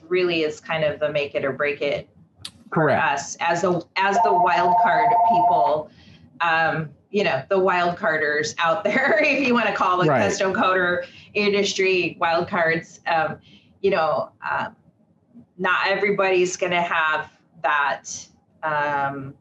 really 0.08 0.42
is 0.42 0.60
kind 0.60 0.84
of 0.84 1.00
the 1.00 1.10
make 1.10 1.34
it 1.34 1.44
or 1.44 1.52
break 1.52 1.80
it 1.80 2.08
Correct. 2.74 3.00
for 3.00 3.12
us 3.12 3.36
as 3.40 3.62
the 3.62 3.82
as 3.96 4.16
the 4.24 4.32
wild 4.32 4.74
card 4.82 5.08
people. 5.30 5.90
Um, 6.40 6.90
you 7.10 7.22
know, 7.22 7.44
the 7.48 7.58
wild 7.58 7.96
carders 7.96 8.56
out 8.58 8.82
there, 8.82 9.20
if 9.22 9.46
you 9.46 9.54
want 9.54 9.66
to 9.66 9.72
call 9.72 10.02
the 10.02 10.08
right. 10.08 10.22
custom 10.22 10.52
coater 10.52 11.04
industry 11.32 12.16
wild 12.20 12.48
cards. 12.48 13.00
Um, 13.06 13.38
you 13.80 13.90
know, 13.90 14.30
uh, 14.44 14.70
not 15.56 15.86
everybody's 15.86 16.56
going 16.56 16.72
to 16.72 16.82
have 16.82 17.30
that. 17.62 18.04
Um, 18.62 19.34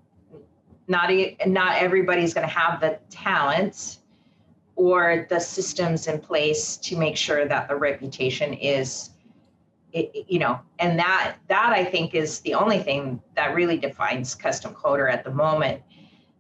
not 0.88 1.12
not 1.48 1.82
everybody's 1.82 2.34
going 2.34 2.48
to 2.48 2.54
have 2.54 2.80
the 2.80 3.00
talent 3.10 3.98
or 4.76 5.26
the 5.30 5.40
systems 5.40 6.08
in 6.08 6.20
place 6.20 6.78
to 6.78 6.98
make 6.98 7.16
sure 7.16 7.48
that 7.48 7.68
the 7.68 7.76
reputation 7.76 8.54
is 8.54 9.12
it, 9.94 10.26
you 10.28 10.40
know 10.40 10.60
and 10.80 10.98
that 10.98 11.36
that 11.48 11.72
i 11.72 11.84
think 11.86 12.16
is 12.16 12.40
the 12.40 12.54
only 12.54 12.80
thing 12.80 13.22
that 13.36 13.54
really 13.54 13.78
defines 13.78 14.36
custom 14.36 14.74
coater 14.74 15.08
at 15.08 15.24
the 15.24 15.32
moment. 15.32 15.82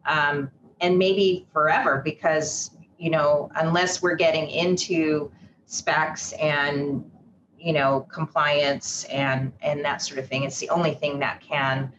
Um, 0.05 0.51
and 0.81 0.97
maybe 0.97 1.47
forever 1.53 2.01
because 2.03 2.71
you 2.99 3.09
know 3.09 3.49
unless 3.55 4.01
we're 4.01 4.15
getting 4.15 4.49
into 4.49 5.31
specs 5.65 6.33
and 6.33 7.09
you 7.57 7.73
know 7.73 8.01
compliance 8.11 9.05
and 9.05 9.51
and 9.61 9.83
that 9.83 10.01
sort 10.01 10.19
of 10.19 10.27
thing 10.27 10.43
it's 10.43 10.59
the 10.59 10.69
only 10.69 10.93
thing 10.93 11.19
that 11.19 11.41
can 11.41 11.91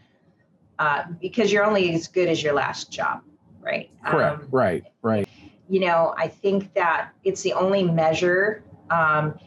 uh, 0.79 1.05
because 1.21 1.51
you're 1.51 1.65
only 1.65 1.95
as 1.95 2.07
good 2.07 2.29
as 2.29 2.43
your 2.43 2.53
last 2.53 2.91
job 2.91 3.23
right? 3.63 3.91
Correct. 4.05 4.43
Um, 4.43 4.49
right. 4.51 4.85
Right. 5.03 5.27
you 5.69 5.81
know 5.81 6.15
i 6.19 6.29
think 6.29 6.75
that 6.75 7.11
it's 7.25 7.41
the 7.41 7.55
only 7.55 7.83
measure 7.83 8.63
um, 8.91 9.39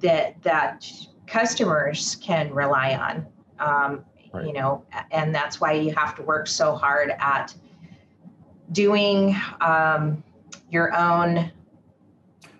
that 0.00 0.42
that 0.42 0.90
customers 1.26 2.16
can 2.20 2.52
rely 2.52 2.94
on. 2.94 3.26
Um, 3.58 4.04
right. 4.32 4.46
You 4.46 4.52
know, 4.52 4.84
and 5.10 5.34
that's 5.34 5.60
why 5.60 5.72
you 5.72 5.94
have 5.94 6.14
to 6.16 6.22
work 6.22 6.46
so 6.46 6.74
hard 6.74 7.12
at 7.18 7.54
doing 8.72 9.36
um, 9.60 10.22
your 10.70 10.94
own 10.96 11.50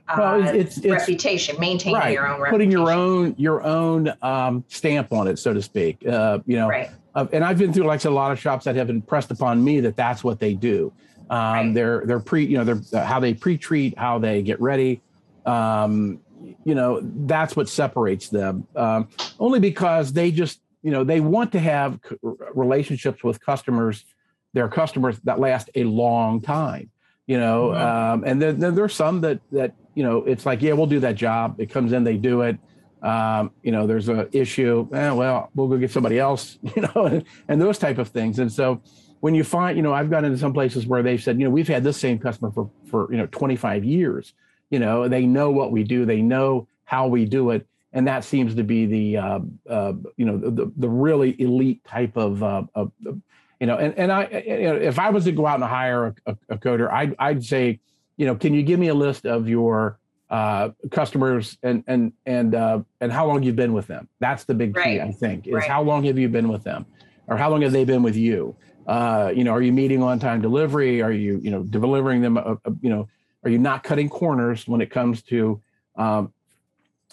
uh, 0.06 0.16
well, 0.18 0.48
it's, 0.54 0.76
it's, 0.76 0.86
reputation, 0.86 1.56
maintaining 1.58 1.98
right. 1.98 2.12
your 2.12 2.26
own 2.26 2.40
reputation. 2.40 2.52
putting 2.52 2.70
your 2.70 2.90
own 2.92 3.34
your 3.38 3.62
own 3.62 4.12
um, 4.20 4.62
stamp 4.68 5.12
on 5.12 5.26
it, 5.26 5.38
so 5.38 5.54
to 5.54 5.62
speak. 5.62 6.06
Uh, 6.06 6.40
you 6.44 6.56
know, 6.56 6.68
right. 6.68 6.90
uh, 7.14 7.26
and 7.32 7.42
I've 7.42 7.56
been 7.56 7.72
through 7.72 7.84
like 7.84 8.04
a 8.04 8.10
lot 8.10 8.30
of 8.30 8.38
shops 8.38 8.66
that 8.66 8.76
have 8.76 8.90
impressed 8.90 9.30
upon 9.30 9.64
me 9.64 9.80
that 9.80 9.96
that's 9.96 10.22
what 10.22 10.40
they 10.40 10.52
do. 10.52 10.92
Um, 11.30 11.38
right. 11.38 11.74
They're 11.74 12.02
they're 12.04 12.20
pre 12.20 12.44
you 12.44 12.58
know 12.58 12.64
they're 12.64 13.02
how 13.04 13.18
they 13.18 13.32
pre-treat, 13.32 13.98
how 13.98 14.18
they 14.18 14.42
get 14.42 14.60
ready. 14.60 15.00
Um, 15.46 16.20
you 16.64 16.74
know 16.74 17.00
that's 17.02 17.56
what 17.56 17.68
separates 17.68 18.28
them. 18.28 18.66
Um, 18.76 19.08
only 19.38 19.60
because 19.60 20.12
they 20.12 20.30
just 20.30 20.60
you 20.82 20.90
know 20.90 21.04
they 21.04 21.20
want 21.20 21.52
to 21.52 21.60
have 21.60 21.98
relationships 22.54 23.24
with 23.24 23.44
customers, 23.44 24.04
their 24.52 24.68
customers 24.68 25.18
that 25.24 25.38
last 25.38 25.70
a 25.74 25.84
long 25.84 26.40
time. 26.40 26.90
You 27.26 27.38
know, 27.38 27.68
mm-hmm. 27.68 27.82
um, 27.82 28.24
and 28.26 28.40
then, 28.40 28.60
then 28.60 28.74
there's 28.74 28.94
some 28.94 29.20
that 29.22 29.40
that 29.52 29.74
you 29.94 30.02
know 30.02 30.18
it's 30.24 30.44
like 30.44 30.62
yeah 30.62 30.72
we'll 30.72 30.86
do 30.86 31.00
that 31.00 31.16
job. 31.16 31.56
It 31.58 31.70
comes 31.70 31.92
in, 31.92 32.04
they 32.04 32.16
do 32.16 32.42
it. 32.42 32.58
Um, 33.02 33.50
you 33.62 33.70
know, 33.70 33.86
there's 33.86 34.08
a 34.08 34.28
issue. 34.36 34.88
Eh, 34.94 35.10
well, 35.10 35.50
we'll 35.54 35.68
go 35.68 35.76
get 35.76 35.90
somebody 35.90 36.18
else. 36.18 36.58
You 36.74 36.82
know, 36.82 37.04
and, 37.04 37.24
and 37.48 37.60
those 37.60 37.78
type 37.78 37.98
of 37.98 38.08
things. 38.08 38.38
And 38.38 38.50
so 38.50 38.80
when 39.20 39.34
you 39.34 39.44
find, 39.44 39.76
you 39.76 39.82
know, 39.82 39.92
I've 39.92 40.10
gone 40.10 40.24
into 40.24 40.38
some 40.38 40.52
places 40.52 40.86
where 40.86 41.02
they've 41.02 41.22
said, 41.22 41.38
you 41.38 41.44
know, 41.44 41.50
we've 41.50 41.68
had 41.68 41.84
this 41.84 41.96
same 41.96 42.18
customer 42.18 42.50
for 42.50 42.70
for 42.90 43.10
you 43.10 43.18
know 43.18 43.26
25 43.26 43.84
years. 43.84 44.32
You 44.70 44.78
know, 44.78 45.08
they 45.08 45.26
know 45.26 45.50
what 45.50 45.72
we 45.72 45.84
do, 45.84 46.04
they 46.04 46.22
know 46.22 46.68
how 46.84 47.06
we 47.06 47.24
do 47.24 47.50
it, 47.50 47.66
and 47.92 48.06
that 48.08 48.24
seems 48.24 48.54
to 48.54 48.64
be 48.64 48.86
the 48.86 49.16
uh, 49.16 49.40
uh, 49.68 49.92
you 50.16 50.24
know 50.24 50.38
the 50.38 50.72
the 50.76 50.88
really 50.88 51.40
elite 51.40 51.84
type 51.84 52.16
of, 52.16 52.42
uh, 52.42 52.64
of 52.74 52.92
you 53.02 53.66
know. 53.66 53.76
And 53.76 53.94
and 53.96 54.10
I 54.10 54.28
you 54.46 54.62
know, 54.64 54.76
if 54.76 54.98
I 54.98 55.10
was 55.10 55.24
to 55.24 55.32
go 55.32 55.46
out 55.46 55.56
and 55.60 55.64
hire 55.64 56.14
a, 56.26 56.36
a, 56.48 56.58
coater, 56.58 56.92
I'd 56.92 57.14
I'd 57.18 57.44
say, 57.44 57.80
you 58.16 58.26
know, 58.26 58.34
can 58.34 58.54
you 58.54 58.62
give 58.62 58.80
me 58.80 58.88
a 58.88 58.94
list 58.94 59.26
of 59.26 59.48
your 59.48 59.98
uh, 60.30 60.70
customers 60.90 61.58
and 61.62 61.84
and 61.86 62.12
and 62.26 62.54
uh, 62.54 62.80
and 63.00 63.12
how 63.12 63.26
long 63.26 63.42
you've 63.42 63.56
been 63.56 63.72
with 63.72 63.86
them. 63.86 64.08
That's 64.18 64.44
the 64.44 64.54
big 64.54 64.76
right. 64.76 64.84
key, 64.84 65.00
I 65.00 65.12
think, 65.12 65.46
is 65.46 65.54
right. 65.54 65.70
how 65.70 65.82
long 65.82 66.02
have 66.04 66.18
you 66.18 66.28
been 66.28 66.48
with 66.48 66.64
them, 66.64 66.86
or 67.28 67.36
how 67.36 67.50
long 67.50 67.62
have 67.62 67.72
they 67.72 67.84
been 67.84 68.02
with 68.02 68.16
you? 68.16 68.56
Uh, 68.86 69.32
you 69.34 69.44
know, 69.44 69.52
are 69.52 69.62
you 69.62 69.72
meeting 69.72 70.02
on 70.02 70.18
time 70.18 70.40
delivery? 70.40 71.00
Are 71.02 71.12
you, 71.12 71.40
you 71.42 71.50
know, 71.50 71.62
delivering 71.62 72.20
them? 72.20 72.36
A, 72.36 72.58
a, 72.64 72.72
you 72.80 72.90
know, 72.90 73.08
are 73.44 73.50
you 73.50 73.58
not 73.58 73.82
cutting 73.82 74.08
corners 74.08 74.66
when 74.66 74.80
it 74.80 74.90
comes 74.90 75.22
to, 75.22 75.60
um, 75.96 76.32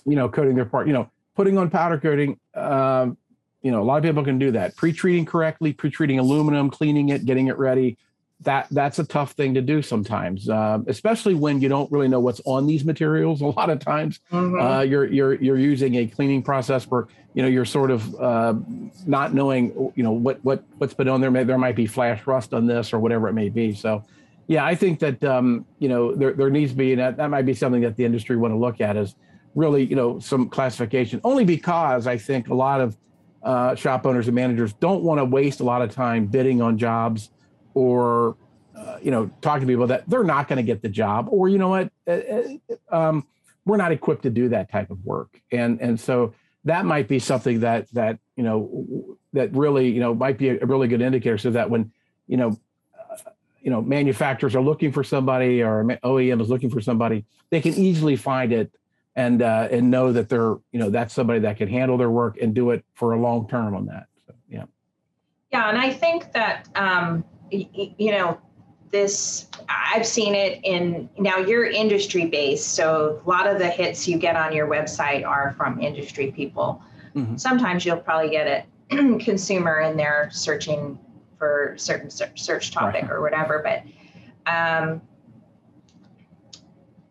you 0.06 0.15
know, 0.15 0.30
coating 0.30 0.56
their 0.56 0.65
part? 0.65 0.88
You 0.88 0.94
know, 0.94 1.10
putting 1.36 1.58
on 1.58 1.70
powder 1.70 2.00
coating. 2.00 2.39
Um, 2.56 3.17
you 3.62 3.72
know, 3.72 3.82
a 3.82 3.86
lot 3.86 3.98
of 3.98 4.04
people 4.04 4.24
can 4.24 4.39
do 4.39 4.52
that. 4.52 4.76
Pre-treating 4.76 5.26
correctly, 5.26 5.72
pre-treating 5.72 6.17
aluminum, 6.17 6.70
cleaning 6.70 7.10
it, 7.10 7.26
getting 7.26 7.48
it 7.48 7.58
ready. 7.58 7.98
That 8.41 8.67
that's 8.72 8.98
a 8.98 9.04
tough 9.04 9.34
thing 9.34 9.54
to 9.54 9.62
do 9.62 9.84
sometimes, 9.84 10.50
uh, 10.50 10.80
especially 10.88 11.36
when 11.36 11.62
you 11.62 11.70
don't 11.70 11.91
really 11.91 12.08
know 12.08 12.20
what's 12.20 12.41
on 12.46 12.65
these 12.65 12.84
materials. 12.84 13.41
A 13.41 13.46
lot 13.46 13.70
of 13.70 13.78
times, 13.78 14.20
mm-hmm. 14.32 14.60
uh, 14.60 14.82
you're 14.82 15.06
you're 15.06 15.36
you're 15.36 15.60
using 15.60 15.98
a 15.98 16.08
cleaning 16.08 16.41
process 16.41 16.84
for 16.84 17.08
you 17.36 17.44
know 17.44 17.48
you're 17.48 17.65
sort 17.65 17.91
of 17.91 18.15
uh, 18.20 18.56
not 19.06 19.36
knowing 19.36 19.91
you 19.96 20.04
know 20.04 20.12
what 20.12 20.44
what 20.44 20.63
what's 20.80 20.96
been 20.96 21.08
on 21.08 21.22
there 21.22 21.30
maybe 21.30 21.46
there 21.46 21.58
might 21.60 21.76
be 21.76 21.86
flash 21.86 22.26
rust 22.26 22.52
on 22.52 22.65
this 22.65 22.94
or 22.94 23.00
whatever 23.00 23.28
it 23.28 23.34
may 23.34 23.50
be 23.50 23.76
so 23.76 24.04
yeah 24.47 24.65
i 24.65 24.75
think 24.75 24.99
that 24.99 25.23
um, 25.23 25.65
you 25.80 25.89
know 25.89 26.15
there, 26.15 26.34
there 26.34 26.49
needs 26.49 26.71
to 26.71 26.77
be 26.77 26.91
and 26.93 27.01
that, 27.01 27.17
that 27.17 27.30
might 27.30 27.45
be 27.45 27.54
something 27.54 27.82
that 27.82 27.95
the 27.95 28.06
industry 28.06 28.36
want 28.38 28.54
to 28.54 28.58
look 28.58 28.82
at 28.82 28.97
is 28.97 29.15
really 29.56 29.84
you 29.84 29.95
know 29.95 30.19
some 30.19 30.49
classification 30.49 31.19
only 31.23 31.45
because 31.45 32.08
i 32.08 32.17
think 32.17 32.47
a 32.49 32.54
lot 32.54 32.82
of 32.82 32.97
uh, 33.43 33.73
shop 33.73 34.06
owners 34.06 34.27
and 34.27 34.36
managers 34.36 34.71
don't 34.73 35.04
want 35.04 35.17
to 35.17 35.25
waste 35.25 35.62
a 35.62 35.63
lot 35.63 35.82
of 35.82 35.91
time 35.93 36.27
bidding 36.27 36.62
on 36.62 36.77
jobs 36.77 37.32
or 37.73 38.38
uh, 38.77 38.97
you 39.01 39.10
know 39.10 39.30
talking 39.41 39.62
to 39.62 39.67
people 39.67 39.88
that 39.88 40.08
they're 40.08 40.23
not 40.23 40.47
going 40.47 40.58
to 40.58 40.63
get 40.63 40.82
the 40.82 40.89
job 40.89 41.27
or 41.30 41.49
you 41.49 41.58
know 41.58 41.69
what 41.69 41.91
uh, 42.08 42.41
um, 42.91 43.25
we're 43.65 43.77
not 43.77 43.91
equipped 43.91 44.23
to 44.23 44.30
do 44.30 44.49
that 44.49 44.71
type 44.71 44.89
of 44.89 45.04
work. 45.06 45.39
And 45.51 45.80
and 45.82 45.99
so 45.99 46.34
that 46.65 46.86
might 46.86 47.08
be 47.08 47.19
something 47.19 47.62
that 47.62 47.91
that 47.93 48.19
you 48.36 48.43
know 48.43 49.17
that 49.34 49.54
really 49.56 49.89
you 49.89 49.99
know 49.99 50.13
might 50.13 50.38
be 50.38 50.49
a, 50.49 50.65
really 50.65 50.88
good 50.88 51.01
indicator 51.01 51.38
so 51.38 51.51
that 51.51 51.69
when 51.69 51.91
you 52.27 52.38
know 52.38 52.60
you 53.62 53.69
know 53.71 53.82
manufacturers 53.82 54.56
are 54.56 54.62
looking 54.62 54.91
for 54.91 55.04
somebody 55.04 55.62
or 55.62 55.84
OEM 56.04 56.41
is 56.41 56.50
looking 56.50 56.69
for 56.69 56.82
somebody 56.82 57.26
they 57.50 57.62
can 57.62 57.74
easily 57.74 58.15
find 58.15 58.52
it 58.52 58.71
and 59.15 59.41
uh, 59.41 59.67
and 59.71 59.91
know 59.91 60.12
that 60.12 60.30
they're 60.30 60.56
you 60.71 60.80
know 60.80 60.89
that's 60.89 61.13
somebody 61.13 61.39
that 61.39 61.58
can 61.58 61.67
handle 61.67 61.97
their 61.97 62.10
work 62.10 62.38
and 62.41 62.54
do 62.54 62.71
it 62.71 62.84
for 62.93 63.13
a 63.13 63.19
long 63.19 63.47
term 63.47 63.76
on 63.76 63.86
that. 63.86 64.08
So, 64.26 64.34
yeah. 64.50 64.63
Yeah 65.52 65.69
and 65.69 65.78
I 65.78 65.91
think 65.91 66.32
that 66.34 66.69
um, 66.76 67.24
y- 67.52 67.93
you 67.97 68.12
know 68.12 68.39
this 68.91 69.47
i've 69.69 70.06
seen 70.06 70.36
it 70.36 70.60
in 70.65 71.10
now 71.17 71.38
you're 71.38 71.65
industry 71.65 72.26
based 72.26 72.74
so 72.74 73.21
a 73.26 73.30
lot 73.30 73.47
of 73.47 73.58
the 73.58 73.67
hits 73.67 74.06
you 74.06 74.17
get 74.17 74.36
on 74.36 74.54
your 74.54 74.67
website 74.67 75.26
are 75.26 75.56
from 75.58 75.80
industry 75.80 76.30
people. 76.32 76.84
Mm-hmm. 77.15 77.38
sometimes 77.38 77.86
you'll 77.86 77.97
probably 77.97 78.30
get 78.30 78.65
a 78.91 79.17
consumer 79.19 79.80
in 79.82 79.95
there 79.97 80.30
searching 80.32 81.00
for 81.41 81.73
certain 81.75 82.08
search 82.12 82.69
topic 82.69 83.01
right. 83.01 83.12
or 83.12 83.19
whatever 83.19 83.63
but 83.63 83.82
um, 84.45 85.01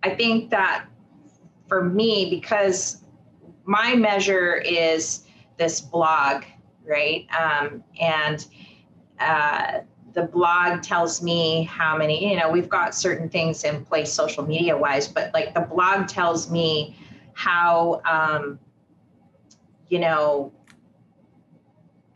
i 0.04 0.10
think 0.14 0.50
that 0.50 0.86
for 1.66 1.82
me 1.82 2.30
because 2.30 3.02
my 3.64 3.96
measure 3.96 4.54
is 4.54 5.24
this 5.58 5.80
blog 5.80 6.44
right 6.84 7.26
um, 7.36 7.82
and 8.00 8.46
uh, 9.18 9.80
the 10.12 10.22
blog 10.22 10.82
tells 10.82 11.22
me 11.22 11.64
how 11.64 11.96
many, 11.96 12.30
you 12.30 12.36
know, 12.36 12.50
we've 12.50 12.68
got 12.68 12.96
certain 12.96 13.28
things 13.28 13.62
in 13.62 13.84
place 13.84 14.12
social 14.12 14.44
media 14.44 14.76
wise, 14.76 15.06
but 15.06 15.32
like 15.32 15.54
the 15.54 15.60
blog 15.60 16.08
tells 16.08 16.50
me 16.50 16.96
how, 17.34 18.00
um, 18.04 18.58
you 19.88 20.00
know, 20.00 20.52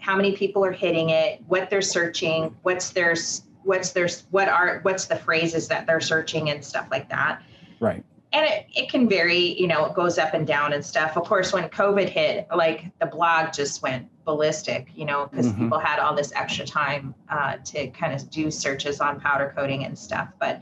how 0.05 0.15
many 0.17 0.37
people 0.37 0.63
are 0.65 0.73
hitting 0.73 1.11
it, 1.11 1.43
what 1.47 1.71
they're 1.71 1.81
searching, 1.81 2.55
what's 2.63 2.91
their, 2.91 3.15
what's 3.63 3.93
their, 3.93 4.09
what 4.31 4.49
are, 4.49 4.81
what's 4.83 5.07
the 5.07 5.17
phrases 5.17 5.67
that 5.69 5.87
they're 5.87 6.01
searching 6.01 6.51
and 6.51 6.63
stuff 6.63 6.87
like 6.91 7.09
that. 7.09 7.43
Right 7.81 8.05
and 8.35 8.45
it, 8.45 8.67
it 8.75 8.91
can 8.91 9.09
vary 9.09 9.59
you 9.59 9.67
know 9.67 9.87
it 9.87 9.95
goes 9.95 10.19
up 10.19 10.35
and 10.35 10.47
down 10.47 10.73
and 10.73 10.85
stuff 10.85 11.17
of 11.17 11.25
course 11.25 11.53
when 11.53 11.69
covid 11.69 12.09
hit 12.09 12.47
like 12.55 12.91
the 12.99 13.07
blog 13.07 13.53
just 13.53 13.81
went 13.81 14.07
ballistic 14.25 14.89
you 14.95 15.05
know 15.05 15.27
because 15.27 15.47
mm-hmm. 15.47 15.65
people 15.65 15.79
had 15.79 15.99
all 15.99 16.15
this 16.15 16.33
extra 16.35 16.67
time 16.67 17.15
uh, 17.29 17.57
to 17.65 17.89
kind 17.89 18.13
of 18.13 18.29
do 18.31 18.51
searches 18.51 19.01
on 19.01 19.21
powder 19.21 19.53
coating 19.57 19.85
and 19.85 19.97
stuff 19.99 20.29
but 20.41 20.61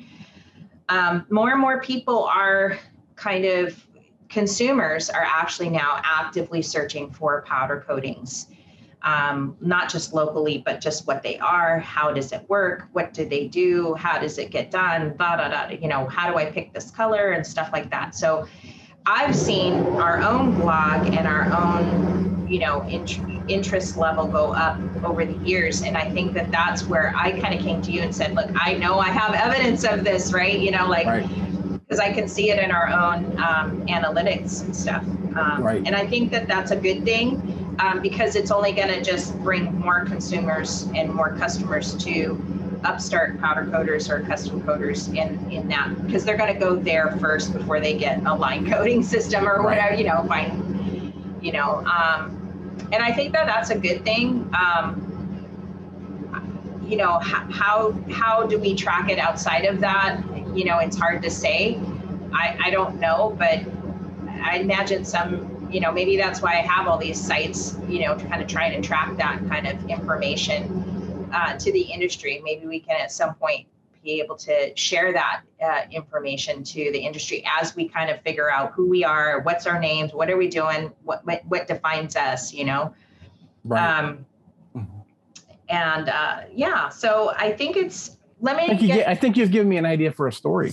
um, 0.88 1.24
more 1.30 1.50
and 1.50 1.60
more 1.60 1.80
people 1.80 2.24
are 2.24 2.78
kind 3.16 3.44
of 3.44 3.86
consumers 4.28 5.08
are 5.08 5.24
actually 5.26 5.70
now 5.70 6.00
actively 6.04 6.60
searching 6.60 7.10
for 7.10 7.42
powder 7.42 7.82
coatings 7.86 8.48
um, 9.04 9.56
not 9.60 9.90
just 9.90 10.12
locally, 10.12 10.58
but 10.64 10.80
just 10.80 11.06
what 11.06 11.22
they 11.22 11.38
are. 11.38 11.80
How 11.80 12.12
does 12.12 12.32
it 12.32 12.48
work? 12.48 12.88
What 12.92 13.12
do 13.12 13.24
they 13.24 13.48
do? 13.48 13.94
How 13.94 14.18
does 14.18 14.38
it 14.38 14.50
get 14.50 14.70
done? 14.70 15.16
Da 15.16 15.36
da 15.36 15.48
da. 15.48 15.68
You 15.74 15.88
know, 15.88 16.06
how 16.06 16.30
do 16.30 16.36
I 16.36 16.46
pick 16.46 16.72
this 16.72 16.90
color 16.90 17.32
and 17.32 17.46
stuff 17.46 17.70
like 17.72 17.90
that. 17.90 18.14
So, 18.14 18.46
I've 19.04 19.34
seen 19.34 19.74
our 19.96 20.22
own 20.22 20.54
blog 20.54 21.12
and 21.12 21.26
our 21.26 21.52
own, 21.52 22.46
you 22.48 22.60
know, 22.60 22.82
int- 22.82 23.18
interest 23.50 23.96
level 23.96 24.28
go 24.28 24.52
up 24.52 24.78
over 25.02 25.24
the 25.24 25.36
years, 25.44 25.82
and 25.82 25.96
I 25.96 26.08
think 26.08 26.34
that 26.34 26.52
that's 26.52 26.84
where 26.84 27.12
I 27.16 27.32
kind 27.40 27.52
of 27.52 27.60
came 27.60 27.82
to 27.82 27.90
you 27.90 28.02
and 28.02 28.14
said, 28.14 28.36
look, 28.36 28.48
I 28.54 28.74
know 28.74 29.00
I 29.00 29.08
have 29.08 29.34
evidence 29.34 29.82
of 29.84 30.04
this, 30.04 30.32
right? 30.32 30.58
You 30.58 30.70
know, 30.70 30.86
like. 30.86 31.06
Right 31.06 31.28
because 31.92 32.00
I 32.00 32.10
can 32.10 32.26
see 32.26 32.50
it 32.50 32.58
in 32.58 32.70
our 32.70 32.88
own 32.88 33.38
um, 33.38 33.86
analytics 33.86 34.62
and 34.62 34.74
stuff. 34.74 35.02
Um, 35.36 35.62
right. 35.62 35.82
And 35.84 35.94
I 35.94 36.06
think 36.06 36.30
that 36.30 36.48
that's 36.48 36.70
a 36.70 36.76
good 36.76 37.04
thing 37.04 37.61
um, 37.78 38.00
because 38.00 38.36
it's 38.36 38.50
only 38.50 38.72
going 38.72 38.88
to 38.88 39.02
just 39.02 39.36
bring 39.40 39.78
more 39.78 40.04
consumers 40.04 40.88
and 40.94 41.12
more 41.12 41.36
customers 41.36 41.94
to 42.04 42.40
upstart 42.84 43.40
powder 43.40 43.70
coaters 43.70 44.10
or 44.10 44.20
custom 44.20 44.60
coaters 44.62 45.08
in 45.08 45.38
in 45.50 45.68
that 45.68 45.88
because 46.04 46.24
they're 46.24 46.36
going 46.36 46.52
to 46.52 46.58
go 46.58 46.74
there 46.74 47.16
first 47.18 47.52
before 47.52 47.78
they 47.78 47.96
get 47.96 48.24
a 48.26 48.34
line 48.34 48.68
coating 48.72 49.02
system 49.02 49.48
or 49.48 49.62
whatever 49.62 49.94
you 49.94 50.04
know 50.04 50.24
find 50.26 51.12
you 51.40 51.52
know 51.52 51.84
um, 51.86 52.38
and 52.92 53.02
i 53.02 53.12
think 53.12 53.32
that 53.32 53.46
that's 53.46 53.70
a 53.70 53.78
good 53.78 54.04
thing 54.04 54.50
um, 54.58 55.12
you 56.92 56.98
know 56.98 57.18
how 57.20 57.92
how 58.10 58.46
do 58.46 58.58
we 58.58 58.74
track 58.74 59.08
it 59.08 59.18
outside 59.18 59.64
of 59.64 59.80
that? 59.80 60.20
You 60.54 60.66
know 60.66 60.78
it's 60.78 60.96
hard 60.96 61.22
to 61.22 61.30
say. 61.30 61.80
I 62.34 62.56
i 62.64 62.70
don't 62.70 62.98
know 63.00 63.34
but 63.38 63.60
i 64.42 64.58
imagine 64.58 65.04
some 65.04 65.51
you 65.72 65.80
know, 65.80 65.90
maybe 65.90 66.16
that's 66.16 66.42
why 66.42 66.52
I 66.52 66.62
have 66.62 66.86
all 66.86 66.98
these 66.98 67.20
sites, 67.20 67.76
you 67.88 68.00
know, 68.00 68.16
to 68.16 68.24
kind 68.26 68.42
of 68.42 68.48
try 68.48 68.66
and 68.66 68.84
track 68.84 69.16
that 69.16 69.40
kind 69.48 69.66
of 69.66 69.88
information 69.88 71.30
uh, 71.32 71.56
to 71.56 71.72
the 71.72 71.80
industry. 71.80 72.40
Maybe 72.44 72.66
we 72.66 72.80
can 72.80 73.00
at 73.00 73.10
some 73.10 73.34
point 73.34 73.66
be 74.04 74.20
able 74.20 74.36
to 74.36 74.76
share 74.76 75.12
that 75.12 75.42
uh, 75.64 75.82
information 75.90 76.62
to 76.64 76.90
the 76.92 76.98
industry 76.98 77.44
as 77.58 77.74
we 77.74 77.88
kind 77.88 78.10
of 78.10 78.20
figure 78.22 78.50
out 78.50 78.72
who 78.72 78.88
we 78.88 79.04
are, 79.04 79.40
what's 79.42 79.66
our 79.66 79.78
names, 79.78 80.12
what 80.12 80.28
are 80.28 80.36
we 80.36 80.48
doing, 80.48 80.92
what 81.04 81.24
what, 81.24 81.42
what 81.46 81.66
defines 81.66 82.16
us, 82.16 82.52
you 82.52 82.64
know. 82.64 82.94
Right. 83.64 83.98
Um, 83.98 84.26
mm-hmm. 84.76 84.98
and 85.68 86.08
uh, 86.08 86.40
yeah, 86.52 86.88
so 86.88 87.32
I 87.36 87.52
think 87.52 87.76
it's 87.76 88.18
let 88.40 88.56
me. 88.56 88.64
I 88.64 88.76
think, 88.76 88.80
get, 88.80 89.08
I 89.08 89.14
think 89.14 89.36
you've 89.36 89.52
given 89.52 89.68
me 89.68 89.76
an 89.76 89.86
idea 89.86 90.10
for 90.10 90.26
a 90.26 90.32
story. 90.32 90.72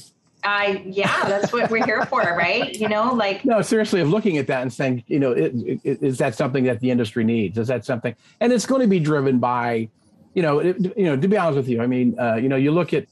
I 0.49 0.83
yeah, 0.85 1.25
that's 1.25 1.53
what 1.53 1.69
we're 1.69 1.85
here 1.85 2.05
for, 2.05 2.21
right? 2.21 2.73
You 2.73 2.89
know, 2.89 3.13
like 3.13 3.45
no, 3.45 3.61
seriously, 3.61 4.01
of 4.01 4.09
looking 4.09 4.37
at 4.37 4.47
that 4.47 4.63
and 4.63 4.73
saying, 4.73 5.03
you 5.07 5.19
know, 5.19 5.31
it, 5.31 5.53
it, 5.83 6.01
is 6.01 6.17
that 6.17 6.33
something 6.33 6.63
that 6.63 6.79
the 6.79 6.89
industry 6.89 7.23
needs? 7.23 7.57
Is 7.57 7.67
that 7.67 7.85
something? 7.85 8.15
And 8.39 8.51
it's 8.51 8.65
going 8.65 8.81
to 8.81 8.87
be 8.87 8.99
driven 8.99 9.37
by, 9.37 9.89
you 10.33 10.41
know, 10.41 10.59
it, 10.59 10.77
you 10.97 11.05
know, 11.05 11.15
to 11.15 11.27
be 11.27 11.37
honest 11.37 11.57
with 11.57 11.69
you, 11.69 11.81
I 11.81 11.87
mean, 11.87 12.19
uh, 12.19 12.35
you 12.35 12.49
know, 12.49 12.55
you 12.55 12.71
look 12.71 12.93
at 12.93 13.05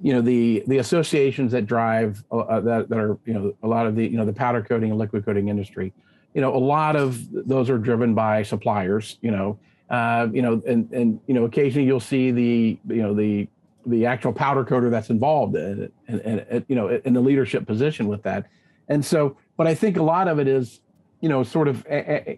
you 0.00 0.14
know 0.14 0.22
the 0.22 0.64
the 0.66 0.78
associations 0.78 1.52
that 1.52 1.66
drive 1.66 2.24
uh, 2.32 2.38
uh, 2.38 2.60
that 2.60 2.88
that 2.88 2.98
are 2.98 3.18
you 3.26 3.34
know 3.34 3.52
a 3.62 3.68
lot 3.68 3.86
of 3.86 3.94
the 3.94 4.06
you 4.06 4.16
know 4.16 4.24
the 4.24 4.32
powder 4.32 4.62
coating 4.62 4.90
and 4.90 4.98
liquid 4.98 5.24
coating 5.24 5.48
industry 5.48 5.92
you 6.34 6.40
know 6.40 6.54
a 6.54 6.56
lot 6.56 6.94
of 6.94 7.18
those 7.32 7.68
are 7.68 7.78
driven 7.78 8.14
by 8.14 8.42
suppliers 8.44 9.18
you 9.22 9.32
know 9.32 9.58
uh, 9.90 10.28
you 10.32 10.40
know 10.40 10.62
and 10.68 10.88
and 10.92 11.20
you 11.26 11.34
know 11.34 11.44
occasionally 11.44 11.84
you'll 11.84 11.98
see 11.98 12.30
the 12.30 12.78
you 12.86 13.02
know 13.02 13.12
the 13.12 13.48
the 13.88 14.06
actual 14.06 14.32
powder 14.32 14.64
coater 14.64 14.90
that's 14.90 15.10
involved 15.10 15.56
in 15.56 15.84
it 15.84 15.92
and, 16.08 16.20
and, 16.20 16.46
and 16.50 16.64
you 16.68 16.76
know 16.76 16.88
in 16.88 17.12
the 17.14 17.20
leadership 17.20 17.66
position 17.66 18.08
with 18.08 18.22
that 18.22 18.46
and 18.88 19.04
so 19.04 19.36
but 19.56 19.66
i 19.66 19.74
think 19.74 19.96
a 19.96 20.02
lot 20.02 20.28
of 20.28 20.38
it 20.38 20.48
is 20.48 20.80
you 21.20 21.28
know 21.28 21.42
sort 21.42 21.68
of 21.68 21.84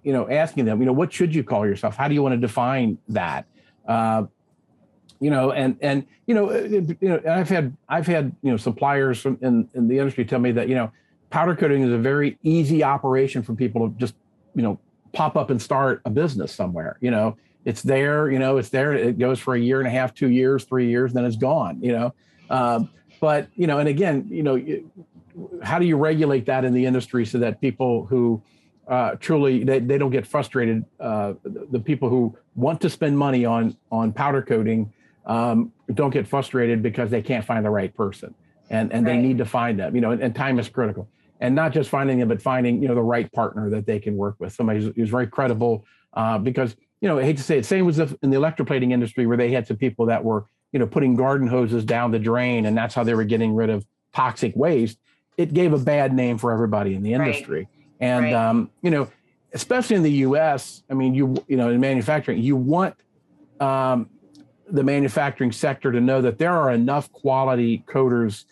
you 0.02 0.12
know 0.12 0.28
asking 0.30 0.64
them 0.64 0.80
you 0.80 0.86
know 0.86 0.92
what 0.92 1.12
should 1.12 1.34
you 1.34 1.44
call 1.44 1.66
yourself 1.66 1.96
how 1.96 2.08
do 2.08 2.14
you 2.14 2.22
want 2.22 2.32
to 2.32 2.38
define 2.38 2.96
that 3.08 3.46
uh, 3.88 4.24
you 5.20 5.30
know, 5.30 5.52
and 5.52 5.76
and 5.82 6.06
you 6.26 6.34
know, 6.34 6.50
uh, 6.50 6.62
you 6.62 6.96
know, 7.02 7.20
I've 7.28 7.48
had 7.48 7.76
I've 7.88 8.06
had 8.06 8.34
you 8.42 8.50
know 8.50 8.56
suppliers 8.56 9.20
from 9.20 9.38
in, 9.42 9.68
in 9.74 9.86
the 9.86 9.98
industry 9.98 10.24
tell 10.24 10.38
me 10.38 10.50
that 10.52 10.68
you 10.68 10.74
know 10.74 10.90
powder 11.28 11.54
coating 11.54 11.82
is 11.82 11.92
a 11.92 11.98
very 11.98 12.38
easy 12.42 12.82
operation 12.82 13.42
for 13.42 13.54
people 13.54 13.88
to 13.88 13.98
just 13.98 14.14
you 14.54 14.62
know 14.62 14.80
pop 15.12 15.36
up 15.36 15.50
and 15.50 15.60
start 15.60 16.00
a 16.06 16.10
business 16.10 16.52
somewhere. 16.52 16.96
You 17.00 17.10
know, 17.10 17.36
it's 17.64 17.82
there. 17.82 18.30
You 18.30 18.38
know, 18.38 18.56
it's 18.56 18.70
there. 18.70 18.92
It 18.92 19.18
goes 19.18 19.38
for 19.38 19.54
a 19.54 19.60
year 19.60 19.78
and 19.78 19.86
a 19.86 19.90
half, 19.90 20.14
two 20.14 20.30
years, 20.30 20.64
three 20.64 20.88
years, 20.88 21.12
then 21.12 21.24
it's 21.24 21.36
gone. 21.36 21.82
You 21.82 21.92
know, 21.92 22.14
um, 22.50 22.90
but 23.20 23.48
you 23.54 23.66
know, 23.66 23.78
and 23.78 23.88
again, 23.88 24.26
you 24.30 24.42
know, 24.42 24.60
how 25.62 25.78
do 25.78 25.86
you 25.86 25.96
regulate 25.96 26.46
that 26.46 26.64
in 26.64 26.72
the 26.72 26.86
industry 26.86 27.24
so 27.24 27.38
that 27.38 27.60
people 27.60 28.06
who 28.06 28.42
uh, 28.88 29.14
truly 29.20 29.64
they, 29.64 29.78
they 29.78 29.98
don't 29.98 30.10
get 30.10 30.26
frustrated 30.26 30.84
uh, 30.98 31.34
the, 31.44 31.78
people 31.78 32.08
who 32.08 32.36
want 32.56 32.80
to 32.80 32.90
spend 32.90 33.16
money 33.16 33.44
on 33.44 33.76
on 33.92 34.12
powder 34.12 34.42
coating 34.42 34.92
um, 35.26 35.72
don't 35.94 36.10
get 36.10 36.26
frustrated 36.26 36.82
because 36.82 37.10
they 37.10 37.22
can't 37.22 37.44
find 37.44 37.64
the 37.64 37.70
right 37.70 37.94
person 37.94 38.34
and, 38.70 38.92
and 38.92 39.04
right. 39.04 39.12
they 39.12 39.18
need 39.18 39.38
to 39.38 39.44
find 39.44 39.78
them, 39.78 39.94
you 39.94 40.00
know, 40.00 40.12
and, 40.12 40.22
and, 40.22 40.34
time 40.34 40.58
is 40.58 40.68
critical. 40.68 41.08
And 41.40 41.54
not 41.54 41.72
just 41.72 41.90
finding 41.90 42.18
them, 42.18 42.28
but 42.28 42.40
finding, 42.40 42.80
you 42.82 42.88
know, 42.88 42.94
the 42.94 43.02
right 43.02 43.30
partner 43.32 43.68
that 43.70 43.86
they 43.86 43.98
can 43.98 44.16
work 44.16 44.36
with, 44.38 44.52
somebody 44.52 44.80
who's, 44.80 44.94
who's 44.94 45.10
very 45.10 45.26
credible. 45.26 45.84
Uh, 46.14 46.38
because, 46.38 46.76
you 47.00 47.08
know, 47.08 47.18
I 47.18 47.24
hate 47.24 47.36
to 47.38 47.42
say 47.42 47.58
it, 47.58 47.66
same 47.66 47.86
was 47.86 47.98
in 47.98 48.30
the 48.30 48.36
electroplating 48.36 48.92
industry 48.92 49.26
where 49.26 49.36
they 49.36 49.50
had 49.50 49.66
some 49.66 49.76
people 49.76 50.06
that 50.06 50.24
were, 50.24 50.46
you 50.72 50.78
know, 50.78 50.86
putting 50.86 51.16
garden 51.16 51.48
hoses 51.48 51.84
down 51.84 52.10
the 52.10 52.18
drain 52.18 52.66
and 52.66 52.76
that's 52.76 52.94
how 52.94 53.04
they 53.04 53.14
were 53.14 53.24
getting 53.24 53.54
rid 53.54 53.70
of 53.70 53.86
toxic 54.14 54.54
waste. 54.54 54.98
It 55.36 55.54
gave 55.54 55.72
a 55.72 55.78
bad 55.78 56.12
name 56.12 56.38
for 56.38 56.52
everybody 56.52 56.94
in 56.94 57.02
the 57.02 57.14
industry. 57.14 57.60
Right. 57.60 58.08
And, 58.08 58.24
right. 58.26 58.34
Um, 58.34 58.70
you 58.82 58.90
know, 58.90 59.08
especially 59.52 59.96
in 59.96 60.02
the 60.02 60.12
US, 60.12 60.82
I 60.90 60.94
mean, 60.94 61.14
you, 61.14 61.42
you 61.48 61.56
know, 61.56 61.70
in 61.70 61.80
manufacturing, 61.80 62.42
you 62.42 62.56
want, 62.56 62.96
um, 63.60 64.10
the 64.68 64.84
manufacturing 64.84 65.52
sector 65.52 65.90
to 65.90 66.00
know 66.00 66.22
that 66.22 66.38
there 66.38 66.52
are 66.52 66.70
enough 66.70 67.10
quality 67.10 67.78
coaters 67.86 68.46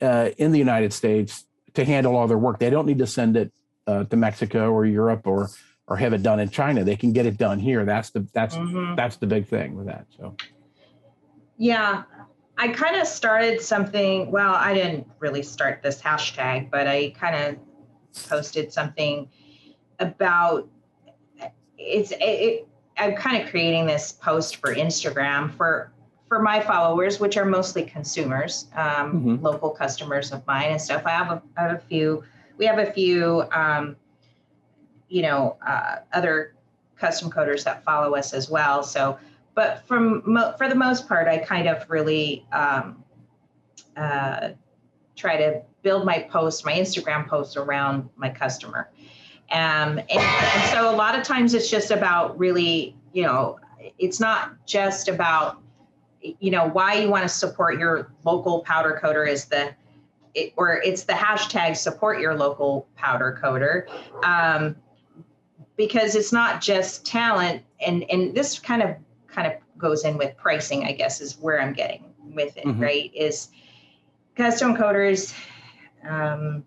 uh, 0.00 0.30
in 0.38 0.52
the 0.52 0.58
United 0.58 0.92
States 0.92 1.44
to 1.74 1.84
handle 1.84 2.16
all 2.16 2.26
their 2.26 2.38
work. 2.38 2.58
They 2.58 2.70
don't 2.70 2.86
need 2.86 2.98
to 2.98 3.06
send 3.06 3.36
it 3.36 3.52
uh, 3.86 4.04
to 4.04 4.16
Mexico 4.16 4.70
or 4.70 4.86
Europe 4.86 5.26
or 5.26 5.50
or 5.88 5.96
have 5.96 6.12
it 6.12 6.22
done 6.22 6.38
in 6.38 6.50
China. 6.50 6.84
They 6.84 6.96
can 6.96 7.12
get 7.12 7.26
it 7.26 7.36
done 7.36 7.58
here. 7.58 7.84
That's 7.84 8.10
the 8.10 8.26
that's 8.32 8.54
mm-hmm. 8.54 8.94
that's 8.94 9.16
the 9.16 9.26
big 9.26 9.46
thing 9.46 9.76
with 9.76 9.86
that. 9.86 10.06
So 10.16 10.36
yeah, 11.56 12.04
I 12.56 12.68
kind 12.68 12.96
of 12.96 13.06
started 13.06 13.60
something. 13.60 14.30
Well, 14.30 14.54
I 14.54 14.74
didn't 14.74 15.06
really 15.18 15.42
start 15.42 15.82
this 15.82 16.00
hashtag, 16.00 16.70
but 16.70 16.86
I 16.86 17.10
kind 17.10 17.36
of 17.36 18.28
posted 18.28 18.72
something 18.72 19.28
about 19.98 20.68
it's 21.76 22.12
it, 22.20 22.66
I'm 22.96 23.14
kind 23.14 23.42
of 23.42 23.48
creating 23.48 23.86
this 23.86 24.12
post 24.12 24.56
for 24.56 24.74
Instagram 24.74 25.56
for 25.56 25.92
for 26.28 26.42
my 26.42 26.60
followers, 26.60 27.18
which 27.18 27.38
are 27.38 27.44
mostly 27.46 27.82
consumers, 27.82 28.66
um, 28.74 29.12
mm-hmm. 29.12 29.42
local 29.42 29.70
customers 29.70 30.30
of 30.30 30.46
mine 30.46 30.70
and 30.72 30.80
stuff. 30.80 31.02
I 31.06 31.10
have 31.10 31.30
a, 31.30 31.42
I 31.56 31.62
have 31.62 31.76
a 31.76 31.80
few. 31.88 32.22
We 32.58 32.66
have 32.66 32.78
a 32.78 32.92
few, 32.92 33.44
um, 33.52 33.96
you 35.08 35.22
know, 35.22 35.56
uh, 35.66 35.96
other 36.12 36.54
custom 36.96 37.30
coaters 37.30 37.64
that 37.64 37.84
follow 37.84 38.14
us 38.14 38.32
as 38.32 38.50
well. 38.50 38.82
So, 38.82 39.18
but 39.54 39.86
from 39.86 40.22
for 40.56 40.68
the 40.68 40.74
most 40.74 41.08
part, 41.08 41.28
I 41.28 41.38
kind 41.38 41.68
of 41.68 41.88
really 41.88 42.46
um, 42.52 43.02
uh, 43.96 44.50
try 45.16 45.36
to 45.36 45.62
build 45.82 46.04
my 46.04 46.20
post, 46.30 46.64
my 46.64 46.72
Instagram 46.72 47.28
posts 47.28 47.56
around 47.56 48.08
my 48.16 48.28
customer. 48.28 48.90
Um, 49.50 49.98
and, 49.98 50.10
and 50.10 50.70
so 50.70 50.94
a 50.94 50.96
lot 50.96 51.18
of 51.18 51.24
times 51.24 51.54
it's 51.54 51.70
just 51.70 51.90
about 51.90 52.38
really, 52.38 52.94
you 53.12 53.22
know, 53.22 53.58
it's 53.98 54.20
not 54.20 54.64
just 54.66 55.08
about, 55.08 55.62
you 56.20 56.50
know, 56.50 56.68
why 56.68 56.94
you 56.94 57.08
want 57.08 57.22
to 57.22 57.28
support 57.28 57.78
your 57.78 58.12
local 58.24 58.60
powder 58.60 58.98
coater 59.00 59.24
is 59.24 59.46
the, 59.46 59.74
it, 60.34 60.52
or 60.56 60.82
it's 60.82 61.04
the 61.04 61.14
hashtag 61.14 61.76
support 61.76 62.20
your 62.20 62.34
local 62.34 62.86
powder 62.96 63.38
coater. 63.40 63.88
Um, 64.22 64.76
because 65.78 66.14
it's 66.14 66.32
not 66.32 66.60
just 66.60 67.06
talent 67.06 67.62
and, 67.80 68.04
and 68.10 68.34
this 68.34 68.58
kind 68.58 68.82
of, 68.82 68.96
kind 69.28 69.46
of 69.46 69.54
goes 69.78 70.04
in 70.04 70.18
with 70.18 70.36
pricing, 70.36 70.84
I 70.84 70.92
guess 70.92 71.22
is 71.22 71.38
where 71.38 71.62
I'm 71.62 71.72
getting 71.72 72.04
with 72.34 72.54
it, 72.58 72.66
mm-hmm. 72.66 72.82
right? 72.82 73.10
Is 73.14 73.48
custom 74.36 74.76
coaters 74.76 75.32
um, 76.06 76.64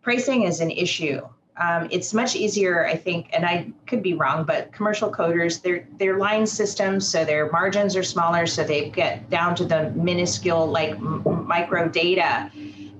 pricing 0.00 0.44
is 0.44 0.60
an 0.60 0.70
issue 0.70 1.20
um, 1.58 1.88
it's 1.90 2.14
much 2.14 2.36
easier, 2.36 2.86
I 2.86 2.96
think, 2.96 3.30
and 3.32 3.44
I 3.44 3.72
could 3.86 4.02
be 4.02 4.14
wrong, 4.14 4.44
but 4.44 4.72
commercial 4.72 5.10
coaters, 5.10 5.58
they're, 5.58 5.86
they're 5.98 6.16
line 6.16 6.46
systems, 6.46 7.08
so 7.08 7.24
their 7.24 7.50
margins 7.50 7.96
are 7.96 8.02
smaller, 8.02 8.46
so 8.46 8.62
they 8.62 8.90
get 8.90 9.28
down 9.28 9.56
to 9.56 9.64
the 9.64 9.90
minuscule, 9.90 10.66
like 10.66 10.90
m- 10.90 11.46
micro 11.46 11.88
data 11.88 12.50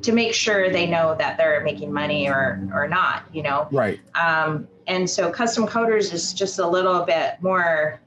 to 0.02 0.12
make 0.12 0.34
sure 0.34 0.70
they 0.70 0.86
know 0.86 1.14
that 1.18 1.36
they're 1.38 1.62
making 1.62 1.92
money 1.92 2.28
or, 2.28 2.68
or 2.74 2.88
not, 2.88 3.22
you 3.32 3.42
know? 3.42 3.68
Right. 3.70 4.00
Um, 4.16 4.66
and 4.88 5.08
so 5.08 5.30
custom 5.30 5.66
coaters 5.66 6.12
is 6.12 6.32
just 6.32 6.58
a 6.58 6.66
little 6.66 7.04
bit 7.04 7.40
more 7.40 8.00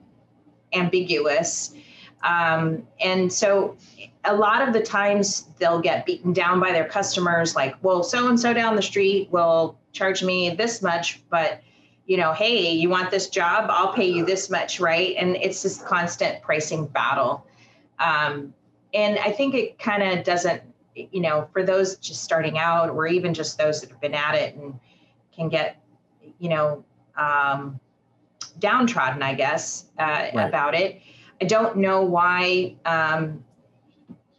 ambiguous. 0.73 1.73
Um, 2.23 2.85
and 2.99 3.31
so 3.31 3.77
a 4.25 4.35
lot 4.35 4.67
of 4.67 4.73
the 4.73 4.81
times 4.81 5.47
they'll 5.57 5.81
get 5.81 6.05
beaten 6.05 6.33
down 6.33 6.59
by 6.59 6.71
their 6.71 6.87
customers, 6.87 7.55
like, 7.55 7.75
well, 7.81 8.03
so 8.03 8.27
and 8.27 8.39
so 8.39 8.53
down 8.53 8.75
the 8.75 8.81
street 8.81 9.29
will 9.31 9.79
charge 9.93 10.23
me 10.23 10.49
this 10.49 10.81
much, 10.81 11.21
but 11.29 11.61
you 12.05 12.17
know, 12.17 12.33
hey, 12.33 12.71
you 12.71 12.89
want 12.89 13.09
this 13.09 13.29
job? 13.29 13.69
I'll 13.71 13.93
pay 13.93 14.09
you 14.09 14.25
this 14.25 14.49
much, 14.49 14.79
right? 14.79 15.15
And 15.17 15.37
it's 15.37 15.63
this 15.63 15.81
constant 15.81 16.41
pricing 16.41 16.87
battle. 16.87 17.45
Um, 17.99 18.53
and 18.93 19.17
I 19.19 19.31
think 19.31 19.55
it 19.55 19.79
kind 19.79 20.03
of 20.03 20.25
doesn't, 20.25 20.61
you 20.95 21.21
know, 21.21 21.47
for 21.53 21.63
those 21.63 21.95
just 21.97 22.23
starting 22.23 22.57
out, 22.57 22.89
or 22.89 23.07
even 23.07 23.33
just 23.33 23.57
those 23.57 23.81
that 23.81 23.91
have 23.91 24.01
been 24.01 24.13
at 24.13 24.35
it 24.35 24.55
and 24.55 24.77
can 25.33 25.47
get, 25.47 25.80
you 26.41 26.49
know, 26.49 26.83
um, 27.15 27.79
downtrodden, 28.57 29.21
I 29.21 29.35
guess, 29.35 29.85
uh, 29.99 30.03
right. 30.33 30.33
about 30.33 30.73
it. 30.73 30.99
I 31.39 31.45
don't 31.45 31.77
know 31.77 32.01
why, 32.01 32.75
um, 32.83 33.43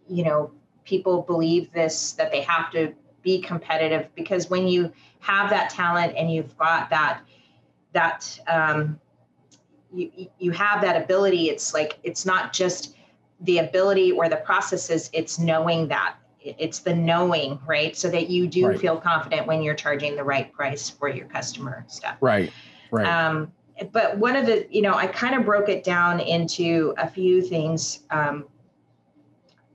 you 0.08 0.24
know, 0.24 0.50
people 0.84 1.22
believe 1.22 1.72
this 1.72 2.12
that 2.14 2.32
they 2.32 2.40
have 2.40 2.72
to 2.72 2.92
be 3.22 3.40
competitive 3.40 4.08
because 4.16 4.50
when 4.50 4.66
you 4.66 4.92
have 5.20 5.48
that 5.50 5.70
talent 5.70 6.14
and 6.16 6.30
you've 6.30 6.56
got 6.58 6.90
that 6.90 7.20
that 7.92 8.36
um, 8.48 8.98
you 9.94 10.28
you 10.40 10.50
have 10.50 10.82
that 10.82 11.00
ability 11.00 11.50
it's 11.50 11.72
like 11.72 12.00
it's 12.02 12.26
not 12.26 12.52
just 12.52 12.96
the 13.42 13.58
ability 13.58 14.10
or 14.10 14.28
the 14.28 14.36
processes 14.36 15.08
it's 15.12 15.38
knowing 15.38 15.86
that 15.86 16.16
it's 16.44 16.81
the 16.81 16.94
knowing 16.94 17.59
right 17.66 17.96
so 17.96 18.11
that 18.11 18.28
you 18.28 18.46
do 18.46 18.68
right. 18.68 18.81
feel 18.81 18.96
confident 18.96 19.46
when 19.46 19.62
you're 19.62 19.74
charging 19.74 20.16
the 20.16 20.24
right 20.24 20.52
price 20.52 20.90
for 20.90 21.09
your 21.09 21.26
customer 21.26 21.85
stuff 21.88 22.16
right 22.20 22.52
right 22.90 23.07
um, 23.07 23.52
but 23.92 24.16
one 24.18 24.37
of 24.37 24.46
the 24.46 24.66
you 24.70 24.83
know 24.83 24.94
i 24.94 25.07
kind 25.07 25.35
of 25.35 25.44
broke 25.44 25.68
it 25.68 25.85
down 25.85 26.20
into 26.20 26.94
a 26.98 27.09
few 27.09 27.43
things 27.43 28.01
um, 28.11 28.45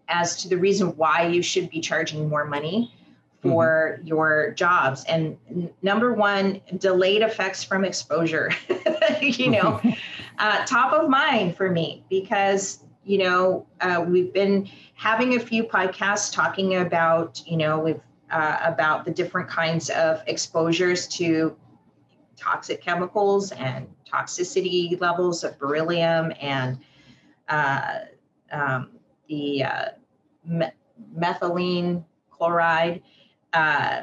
as 0.09 0.41
to 0.41 0.49
the 0.49 0.57
reason 0.57 0.89
why 0.97 1.28
you 1.28 1.41
should 1.41 1.70
be 1.70 1.80
charging 1.80 2.30
more 2.30 2.45
money 2.45 2.93
for 3.41 3.97
mm-hmm. 3.97 4.07
your 4.07 4.51
jobs. 4.51 5.03
And 5.05 5.38
n- 5.49 5.70
number 5.82 6.13
one, 6.13 6.61
delayed 6.78 7.22
effects 7.22 7.63
from 7.63 7.86
exposure. 7.86 8.51
you 9.22 9.51
know, 9.51 9.82
uh, 10.39 10.65
top 10.65 10.93
of 10.93 11.09
mind 11.09 11.55
for 11.55 11.70
me 11.70 12.03
because 12.09 12.84
you 13.03 13.20
know 13.20 13.65
uh, 13.82 14.03
we've 14.05 14.34
been 14.34 14.70
having 14.98 15.36
a 15.36 15.39
few 15.39 15.64
podcasts 15.64 16.34
talking 16.34 16.78
about 16.78 17.41
you 17.45 17.56
know 17.58 17.80
we've 17.80 18.02
uh, 18.32 18.58
about 18.64 19.06
the 19.06 19.12
different 19.12 19.48
kinds 19.48 19.89
of 19.91 20.22
exposures 20.28 21.08
to 21.08 21.56
toxic 22.36 22.82
chemicals 22.82 23.52
and 23.54 23.88
toxicity 24.12 25.00
levels 25.00 25.45
of 25.45 25.58
beryllium 25.60 26.34
and 26.41 26.78
uh, 27.48 28.00
um, 28.52 28.89
the 29.30 29.64
uh, 29.64 29.86
me- 30.45 30.72
methylene 31.16 32.04
chloride 32.30 33.02
uh, 33.54 34.02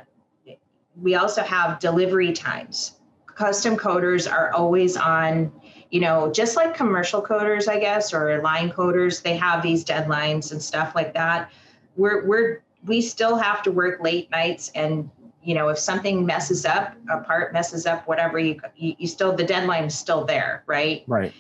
we 1.01 1.15
also 1.15 1.43
have 1.43 1.79
delivery 1.81 2.33
times. 2.33 3.01
Custom 3.27 3.77
coaters 3.77 4.27
are 4.27 4.53
always 4.53 4.97
on 4.97 5.53
you 5.95 6.01
know 6.01 6.33
just 6.33 6.57
like 6.57 6.75
commercial 6.75 7.23
coaters 7.23 7.69
i 7.69 7.79
guess 7.79 8.13
or 8.13 8.43
line 8.43 8.69
coaters 8.69 9.21
they 9.21 9.37
have 9.37 9.63
these 9.63 9.85
deadlines 9.85 10.51
and 10.51 10.61
stuff 10.61 10.93
like 10.97 11.15
that. 11.15 11.53
We're 11.97 12.27
we're 12.27 12.63
we 12.85 13.01
still 13.01 13.37
have 13.37 13.63
to 13.63 13.71
work 13.71 14.01
late 14.01 14.29
nights 14.33 14.73
and 14.75 15.09
you 15.45 15.55
know 15.55 15.69
if 15.69 15.79
something 15.79 16.27
messes 16.27 16.67
up 16.67 16.95
a 17.09 17.21
part 17.21 17.53
messes 17.53 17.87
up 17.87 18.09
whatever 18.09 18.41
you 18.41 18.61
you, 18.77 18.97
you 18.99 19.07
still 19.07 19.37
the 19.37 19.45
deadline 19.45 19.85
is 19.85 19.97
still 19.97 20.25
there 20.25 20.65
right? 20.67 21.05
Right. 21.07 21.33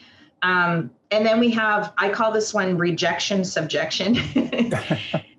Um, 0.42 0.92
and 1.10 1.26
then 1.26 1.40
we 1.40 1.50
have 1.50 1.92
i 1.98 2.08
call 2.08 2.30
this 2.30 2.54
one 2.54 2.78
rejection 2.78 3.44
subjection. 3.44 4.16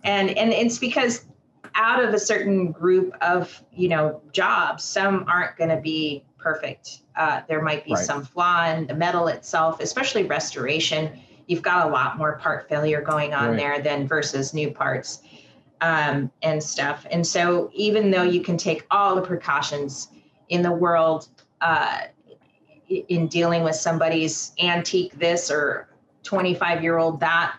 And 0.06 0.30
and 0.38 0.54
it's 0.54 0.78
because 0.78 1.26
out 1.74 2.04
of 2.04 2.14
a 2.14 2.20
certain 2.20 2.72
group 2.72 3.16
of 3.22 3.64
you 3.74 3.90
know 3.90 4.22
jobs 4.32 4.84
some 4.84 5.26
aren't 5.28 5.58
going 5.58 5.72
to 5.72 5.82
be 5.82 6.24
perfect 6.46 7.00
uh, 7.16 7.42
there 7.48 7.60
might 7.60 7.84
be 7.84 7.94
right. 7.94 8.06
some 8.06 8.24
flaw 8.24 8.68
in 8.68 8.86
the 8.86 8.94
metal 8.94 9.28
itself 9.28 9.80
especially 9.80 10.22
restoration 10.22 11.20
you've 11.48 11.64
got 11.64 11.88
a 11.88 11.90
lot 11.90 12.20
more 12.20 12.38
part 12.38 12.70
failure 12.70 13.02
going 13.02 13.34
on 13.34 13.50
right. 13.50 13.58
there 13.58 13.82
than 13.82 14.08
versus 14.08 14.54
new 14.54 14.70
parts 14.70 15.24
um, 15.82 16.32
and 16.44 16.62
stuff 16.62 17.08
and 17.10 17.26
so 17.26 17.72
even 17.74 18.12
though 18.12 18.22
you 18.22 18.42
can 18.42 18.58
take 18.58 18.86
all 18.92 19.16
the 19.16 19.24
precautions 19.24 20.10
in 20.50 20.62
the 20.62 20.72
world 20.72 21.30
uh, 21.62 22.02
in 22.90 23.28
dealing 23.28 23.64
with 23.64 23.76
somebody's 23.76 24.52
antique 24.62 25.18
this 25.18 25.50
or 25.50 25.90
25 26.22 26.84
year 26.84 27.00
old 27.00 27.20
that 27.20 27.56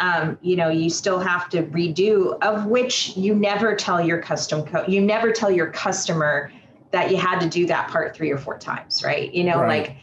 um, 0.00 0.38
you 0.40 0.56
know, 0.56 0.70
you 0.70 0.88
still 0.88 1.18
have 1.18 1.50
to 1.50 1.64
redo, 1.64 2.38
of 2.40 2.66
which 2.66 3.14
you 3.14 3.34
never 3.34 3.76
tell 3.76 4.00
your 4.00 4.22
custom 4.22 4.64
code, 4.64 4.88
you 4.88 5.02
never 5.02 5.32
tell 5.32 5.50
your 5.50 5.66
customer 5.66 6.50
that 6.92 7.10
you 7.10 7.16
had 7.16 7.40
to 7.40 7.48
do 7.48 7.66
that 7.66 7.88
part 7.88 8.14
three 8.14 8.30
or 8.30 8.38
four 8.38 8.58
times, 8.58 9.02
right? 9.02 9.32
You 9.32 9.44
know, 9.44 9.60
right. 9.60 9.88
like, 9.88 9.96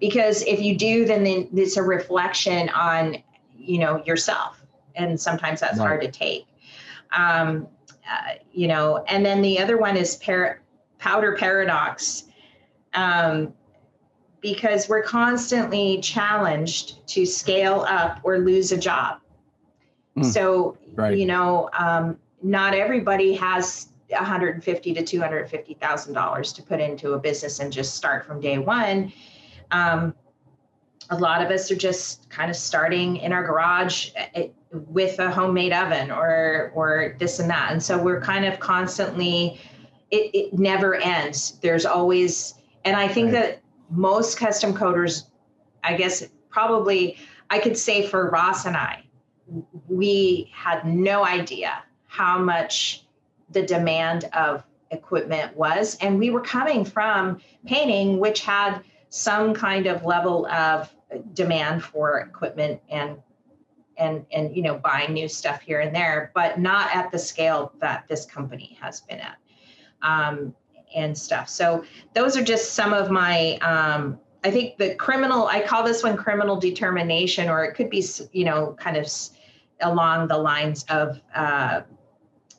because 0.00 0.42
if 0.42 0.60
you 0.60 0.76
do, 0.76 1.04
then, 1.04 1.24
then 1.24 1.48
it's 1.54 1.76
a 1.76 1.82
reflection 1.82 2.68
on, 2.70 3.16
you 3.56 3.78
know, 3.78 4.02
yourself. 4.04 4.62
And 4.94 5.20
sometimes 5.20 5.60
that's 5.60 5.78
right. 5.78 5.86
hard 5.86 6.00
to 6.02 6.10
take. 6.10 6.46
Um, 7.12 7.68
uh, 8.10 8.34
you 8.52 8.68
know, 8.68 9.04
and 9.08 9.26
then 9.26 9.42
the 9.42 9.58
other 9.58 9.76
one 9.76 9.96
is 9.96 10.16
par- 10.16 10.62
powder 10.98 11.36
paradox. 11.36 12.24
Um, 12.94 13.52
because 14.40 14.88
we're 14.88 15.02
constantly 15.02 16.00
challenged 16.00 17.04
to 17.08 17.26
scale 17.26 17.84
up 17.88 18.20
or 18.22 18.38
lose 18.38 18.70
a 18.70 18.76
job. 18.76 19.18
Mm. 20.16 20.24
So, 20.24 20.78
right. 20.94 21.18
you 21.18 21.26
know, 21.26 21.68
um, 21.76 22.16
not 22.42 22.74
everybody 22.74 23.34
has 23.34 23.88
150 24.08 24.94
to 24.94 25.02
250 25.02 25.74
thousand 25.74 26.14
dollars 26.14 26.52
to 26.52 26.62
put 26.62 26.80
into 26.80 27.12
a 27.12 27.18
business 27.18 27.60
and 27.60 27.72
just 27.72 27.94
start 27.94 28.26
from 28.26 28.40
day 28.40 28.58
one. 28.58 29.12
Um, 29.70 30.14
a 31.10 31.16
lot 31.16 31.42
of 31.42 31.50
us 31.50 31.70
are 31.70 31.76
just 31.76 32.28
kind 32.30 32.50
of 32.50 32.56
starting 32.56 33.18
in 33.18 33.32
our 33.32 33.44
garage 33.44 34.10
eh, 34.34 34.48
with 34.72 35.18
a 35.18 35.30
homemade 35.30 35.72
oven 35.72 36.10
or 36.10 36.72
or 36.74 37.16
this 37.18 37.38
and 37.38 37.50
that, 37.50 37.72
and 37.72 37.82
so 37.82 38.02
we're 38.02 38.20
kind 38.20 38.44
of 38.44 38.60
constantly. 38.60 39.60
It, 40.12 40.30
it 40.34 40.52
never 40.56 40.94
ends. 40.94 41.58
There's 41.62 41.84
always, 41.84 42.54
and 42.84 42.96
I 42.96 43.08
think 43.08 43.32
right. 43.32 43.42
that 43.42 43.62
most 43.90 44.38
custom 44.38 44.72
coaters, 44.72 45.24
I 45.82 45.96
guess 45.96 46.24
probably 46.48 47.18
I 47.50 47.58
could 47.58 47.76
say 47.76 48.06
for 48.06 48.30
Ross 48.30 48.66
and 48.66 48.76
I, 48.76 49.02
we 49.88 50.50
had 50.54 50.86
no 50.86 51.24
idea 51.24 51.82
how 52.06 52.38
much 52.38 53.05
the 53.50 53.62
demand 53.62 54.24
of 54.32 54.64
equipment 54.90 55.56
was. 55.56 55.96
And 55.96 56.18
we 56.18 56.30
were 56.30 56.40
coming 56.40 56.84
from 56.84 57.40
painting, 57.66 58.18
which 58.18 58.40
had 58.40 58.82
some 59.08 59.54
kind 59.54 59.86
of 59.86 60.04
level 60.04 60.46
of 60.46 60.92
demand 61.34 61.82
for 61.82 62.20
equipment 62.20 62.80
and 62.88 63.16
and 63.96 64.26
and 64.32 64.54
you 64.54 64.62
know 64.62 64.76
buying 64.76 65.12
new 65.12 65.28
stuff 65.28 65.60
here 65.60 65.80
and 65.80 65.94
there 65.94 66.30
but 66.34 66.58
not 66.58 66.94
at 66.94 67.10
the 67.12 67.18
scale 67.18 67.72
that 67.80 68.04
this 68.08 68.24
company 68.24 68.76
has 68.80 69.00
been 69.02 69.20
at 69.20 69.36
um, 70.02 70.54
and 70.94 71.16
stuff 71.16 71.48
so 71.48 71.84
those 72.14 72.36
are 72.36 72.42
just 72.42 72.72
some 72.72 72.92
of 72.92 73.10
my 73.10 73.56
um, 73.58 74.18
i 74.44 74.50
think 74.50 74.76
the 74.78 74.94
criminal 74.96 75.46
i 75.46 75.62
call 75.62 75.84
this 75.84 76.02
one 76.02 76.16
criminal 76.16 76.56
determination 76.56 77.48
or 77.48 77.64
it 77.64 77.74
could 77.74 77.88
be 77.88 78.04
you 78.32 78.44
know 78.44 78.76
kind 78.78 78.96
of 78.96 79.10
along 79.82 80.26
the 80.26 80.36
lines 80.36 80.84
of 80.88 81.20
uh, 81.34 81.82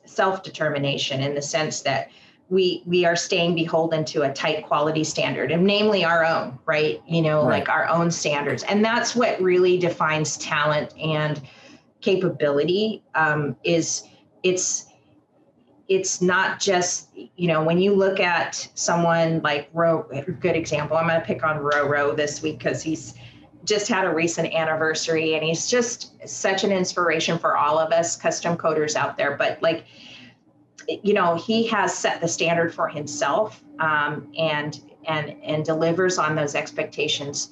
self-determination 0.08 1.20
in 1.20 1.34
the 1.34 1.42
sense 1.42 1.82
that 1.82 2.10
we 2.50 2.82
we 2.86 3.04
are 3.04 3.16
staying 3.16 3.54
beholden 3.54 4.04
to 4.06 4.22
a 4.22 4.32
tight 4.32 4.64
quality 4.64 5.04
standard 5.04 5.50
and 5.50 5.62
namely 5.62 6.04
our 6.04 6.24
own 6.24 6.58
right 6.64 7.02
you 7.06 7.20
know 7.20 7.44
right. 7.44 7.60
like 7.60 7.68
our 7.68 7.86
own 7.88 8.10
standards 8.10 8.62
and 8.64 8.84
that's 8.84 9.14
what 9.14 9.40
really 9.40 9.78
defines 9.78 10.38
talent 10.38 10.96
and 10.98 11.42
capability 12.00 13.02
um, 13.14 13.56
is 13.64 14.04
it's 14.42 14.86
it's 15.88 16.20
not 16.20 16.60
just 16.60 17.08
you 17.14 17.48
know 17.48 17.62
when 17.62 17.78
you 17.78 17.94
look 17.94 18.20
at 18.20 18.68
someone 18.74 19.40
like 19.42 19.68
Ro, 19.72 20.06
good 20.40 20.56
example. 20.56 20.96
I'm 20.96 21.08
going 21.08 21.20
to 21.20 21.26
pick 21.26 21.44
on 21.44 21.58
Roro 21.58 22.14
this 22.14 22.42
week 22.42 22.58
because 22.58 22.82
he's 22.82 23.14
just 23.68 23.86
had 23.86 24.06
a 24.06 24.10
recent 24.10 24.52
anniversary 24.54 25.34
and 25.34 25.44
he's 25.44 25.68
just 25.68 26.14
such 26.26 26.64
an 26.64 26.72
inspiration 26.72 27.38
for 27.38 27.56
all 27.56 27.78
of 27.78 27.92
us 27.92 28.16
custom 28.16 28.56
coaters 28.56 28.96
out 28.96 29.16
there. 29.16 29.36
But 29.36 29.62
like 29.62 29.84
you 30.88 31.12
know 31.12 31.36
he 31.36 31.66
has 31.66 31.96
set 31.96 32.20
the 32.20 32.28
standard 32.28 32.74
for 32.74 32.88
himself 32.88 33.62
um, 33.78 34.32
and 34.36 34.80
and 35.06 35.36
and 35.42 35.64
delivers 35.64 36.18
on 36.18 36.34
those 36.34 36.54
expectations 36.54 37.50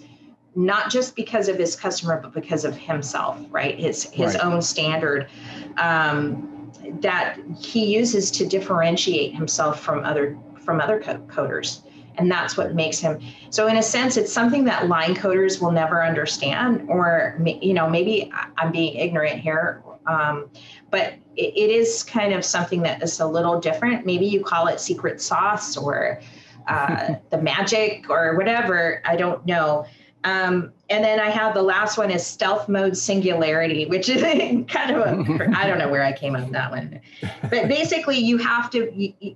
not 0.55 0.91
just 0.91 1.15
because 1.15 1.49
of 1.49 1.59
his 1.59 1.77
customer 1.77 2.19
but 2.21 2.33
because 2.33 2.65
of 2.65 2.75
himself 2.77 3.39
right? 3.51 3.79
His 3.79 4.05
his 4.05 4.35
right. 4.35 4.45
own 4.45 4.63
standard 4.63 5.29
um, 5.77 6.73
that 7.01 7.39
he 7.61 7.95
uses 7.95 8.31
to 8.33 8.47
differentiate 8.47 9.35
himself 9.35 9.81
from 9.81 10.03
other 10.05 10.39
from 10.59 10.81
other 10.81 10.99
coaters 11.29 11.83
and 12.19 12.31
that's 12.31 12.57
what 12.57 12.75
makes 12.75 12.99
him 12.99 13.21
so 13.51 13.67
in 13.67 13.77
a 13.77 13.83
sense 13.83 14.17
it's 14.17 14.33
something 14.33 14.65
that 14.65 14.89
line 14.89 15.15
coaters 15.15 15.61
will 15.61 15.73
never 15.73 16.05
understand 16.05 16.89
or 16.89 17.39
you 17.45 17.75
know 17.75 17.89
maybe 17.89 18.31
i'm 18.57 18.73
being 18.73 18.95
ignorant 18.97 19.41
here 19.41 19.83
um, 20.07 20.49
but 20.91 21.15
it, 21.37 21.57
it 21.57 21.71
is 21.71 22.03
kind 22.03 22.33
of 22.33 22.45
something 22.45 22.83
that 22.83 23.03
is 23.03 23.21
a 23.21 23.27
little 23.27 23.61
different. 23.61 24.07
Maybe 24.07 24.27
you 24.27 24.43
call 24.43 24.69
it 24.69 24.81
secret 24.81 25.21
sauce 25.21 25.77
or 25.77 26.21
uh, 26.69 27.15
the 27.31 27.39
magic 27.39 28.09
or 28.09 28.37
whatever. 28.37 29.03
I 29.05 29.17
don't 29.17 29.45
know 29.47 29.87
um, 30.27 30.73
and 30.91 31.05
then 31.05 31.21
I 31.21 31.31
have 31.31 31.55
the 31.55 31.63
last 31.63 31.97
one 31.97 32.11
is 32.11 32.27
stealth 32.27 32.69
mode 32.69 32.97
singularity, 32.97 33.87
which 33.87 34.09
is 34.09 34.23
kind 34.69 34.91
of 34.91 34.99
a, 34.99 35.51
I 35.57 35.69
don't 35.69 35.79
know 35.79 35.89
where 35.89 36.03
I 36.03 36.13
came 36.13 36.35
up 36.35 36.43
with 36.43 36.53
that 36.53 36.73
one. 36.73 37.01
But 37.43 37.69
basically, 37.69 38.19
you 38.19 38.37
have 38.39 38.69
to, 38.71 38.91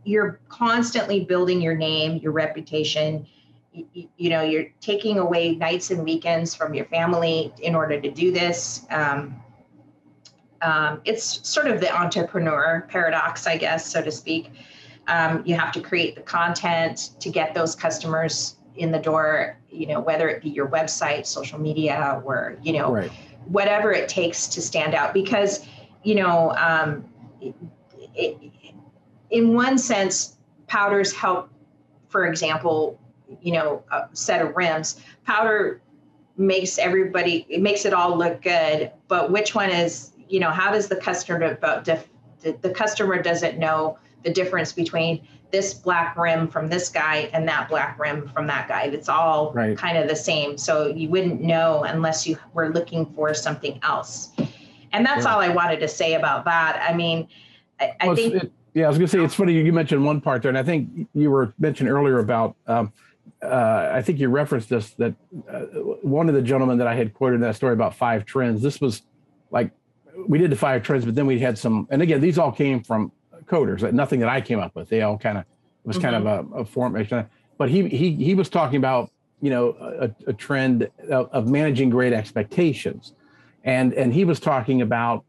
you, 0.04 0.20
are 0.20 0.40
constantly 0.48 1.24
building 1.24 1.60
your 1.60 1.76
name, 1.76 2.16
your 2.16 2.32
reputation. 2.32 3.24
You, 3.72 4.08
you, 4.16 4.30
know, 4.30 4.42
you're 4.42 4.66
taking 4.80 5.20
away 5.20 5.54
nights 5.54 5.92
and 5.92 6.02
weekends 6.02 6.56
from 6.56 6.74
your 6.74 6.86
family 6.86 7.54
in 7.60 7.76
order 7.76 8.00
to 8.00 8.10
do 8.10 8.32
this. 8.32 8.84
Um, 8.90 9.40
um, 10.60 11.02
it's 11.04 11.48
sort 11.48 11.68
of 11.68 11.80
the 11.80 11.94
entrepreneur 11.96 12.84
paradox, 12.90 13.46
I 13.46 13.58
guess, 13.58 13.86
so 13.86 14.02
to 14.02 14.10
speak. 14.10 14.50
Um, 15.06 15.44
you 15.46 15.54
have 15.54 15.70
to 15.72 15.80
create 15.80 16.16
the 16.16 16.22
content 16.22 17.10
to 17.20 17.30
get 17.30 17.54
those 17.54 17.76
customers 17.76 18.56
in 18.76 18.90
the 18.90 18.98
door, 18.98 19.58
you 19.70 19.86
know, 19.86 20.00
whether 20.00 20.28
it 20.28 20.42
be 20.42 20.50
your 20.50 20.68
website, 20.68 21.26
social 21.26 21.58
media, 21.58 22.20
or, 22.24 22.56
you 22.62 22.72
know, 22.72 22.92
right. 22.92 23.10
whatever 23.46 23.92
it 23.92 24.08
takes 24.08 24.46
to 24.48 24.62
stand 24.62 24.94
out. 24.94 25.12
Because, 25.12 25.66
you 26.02 26.14
know, 26.14 26.52
um, 26.56 27.04
it, 27.40 27.54
it, 28.14 28.38
in 29.30 29.54
one 29.54 29.78
sense, 29.78 30.36
powders 30.66 31.12
help, 31.12 31.50
for 32.08 32.26
example, 32.26 32.98
you 33.40 33.52
know, 33.52 33.82
a 33.92 34.08
set 34.12 34.44
of 34.44 34.56
rims. 34.56 35.00
Powder 35.24 35.80
makes 36.36 36.78
everybody, 36.78 37.46
it 37.48 37.60
makes 37.60 37.84
it 37.84 37.92
all 37.92 38.16
look 38.16 38.42
good, 38.42 38.90
but 39.08 39.30
which 39.30 39.54
one 39.54 39.70
is, 39.70 40.12
you 40.28 40.40
know, 40.40 40.50
how 40.50 40.72
does 40.72 40.88
the 40.88 40.96
customer, 40.96 41.58
the, 41.60 42.56
the 42.62 42.70
customer 42.70 43.22
doesn't 43.22 43.58
know 43.58 43.98
the 44.24 44.32
difference 44.32 44.72
between 44.72 45.26
this 45.50 45.74
black 45.74 46.16
rim 46.16 46.48
from 46.48 46.68
this 46.68 46.88
guy 46.88 47.30
and 47.32 47.46
that 47.48 47.68
black 47.68 47.98
rim 47.98 48.28
from 48.28 48.46
that 48.46 48.68
guy. 48.68 48.84
It's 48.84 49.08
all 49.08 49.52
right. 49.52 49.76
kind 49.76 49.98
of 49.98 50.08
the 50.08 50.16
same. 50.16 50.56
So 50.56 50.88
you 50.88 51.08
wouldn't 51.08 51.40
know 51.40 51.84
unless 51.84 52.26
you 52.26 52.38
were 52.54 52.70
looking 52.70 53.06
for 53.14 53.34
something 53.34 53.78
else. 53.82 54.32
And 54.92 55.04
that's 55.04 55.24
yeah. 55.24 55.34
all 55.34 55.40
I 55.40 55.48
wanted 55.48 55.80
to 55.80 55.88
say 55.88 56.14
about 56.14 56.44
that. 56.44 56.84
I 56.88 56.94
mean, 56.94 57.28
I, 57.80 57.92
I 58.00 58.14
think. 58.14 58.34
It, 58.34 58.52
yeah, 58.74 58.84
I 58.84 58.88
was 58.88 58.98
going 58.98 59.08
to 59.08 59.16
say 59.16 59.24
it's 59.24 59.34
funny 59.34 59.52
you 59.52 59.72
mentioned 59.72 60.04
one 60.04 60.20
part 60.20 60.42
there, 60.42 60.48
and 60.48 60.58
I 60.58 60.62
think 60.62 61.08
you 61.12 61.30
were 61.30 61.52
mentioned 61.58 61.88
earlier 61.88 62.20
about. 62.20 62.54
Um, 62.66 62.92
uh, 63.42 63.90
I 63.92 64.02
think 64.02 64.18
you 64.18 64.28
referenced 64.28 64.68
this 64.68 64.90
that 64.94 65.14
uh, 65.50 65.60
one 66.02 66.28
of 66.28 66.34
the 66.34 66.42
gentlemen 66.42 66.78
that 66.78 66.86
I 66.86 66.94
had 66.94 67.14
quoted 67.14 67.36
in 67.36 67.40
that 67.40 67.56
story 67.56 67.72
about 67.72 67.94
five 67.94 68.26
trends. 68.26 68.62
This 68.62 68.80
was 68.80 69.02
like 69.50 69.72
we 70.28 70.38
did 70.38 70.50
the 70.50 70.56
five 70.56 70.82
trends, 70.82 71.04
but 71.04 71.14
then 71.14 71.26
we 71.26 71.38
had 71.38 71.58
some, 71.58 71.88
and 71.90 72.02
again, 72.02 72.20
these 72.20 72.38
all 72.38 72.52
came 72.52 72.82
from 72.82 73.12
coaters. 73.50 73.82
Nothing 73.82 74.20
that 74.20 74.28
I 74.28 74.40
came 74.40 74.60
up 74.60 74.76
with. 74.76 74.88
They 74.88 75.02
all 75.02 75.18
kind 75.18 75.36
of 75.36 75.44
was 75.84 75.96
mm-hmm. 75.96 76.04
kind 76.04 76.26
of 76.26 76.52
a, 76.52 76.58
a 76.58 76.64
formation. 76.64 77.26
but 77.58 77.68
he 77.68 77.88
he 77.88 78.14
he 78.14 78.34
was 78.34 78.48
talking 78.48 78.76
about 78.76 79.10
you 79.42 79.50
know 79.50 79.76
a, 79.80 80.30
a 80.30 80.32
trend 80.32 80.88
of, 81.10 81.28
of, 81.32 81.48
managing 81.48 81.90
great 81.90 82.12
expectations, 82.12 83.12
and 83.64 83.92
and 83.94 84.14
he 84.14 84.24
was 84.24 84.38
talking 84.38 84.82
about 84.82 85.24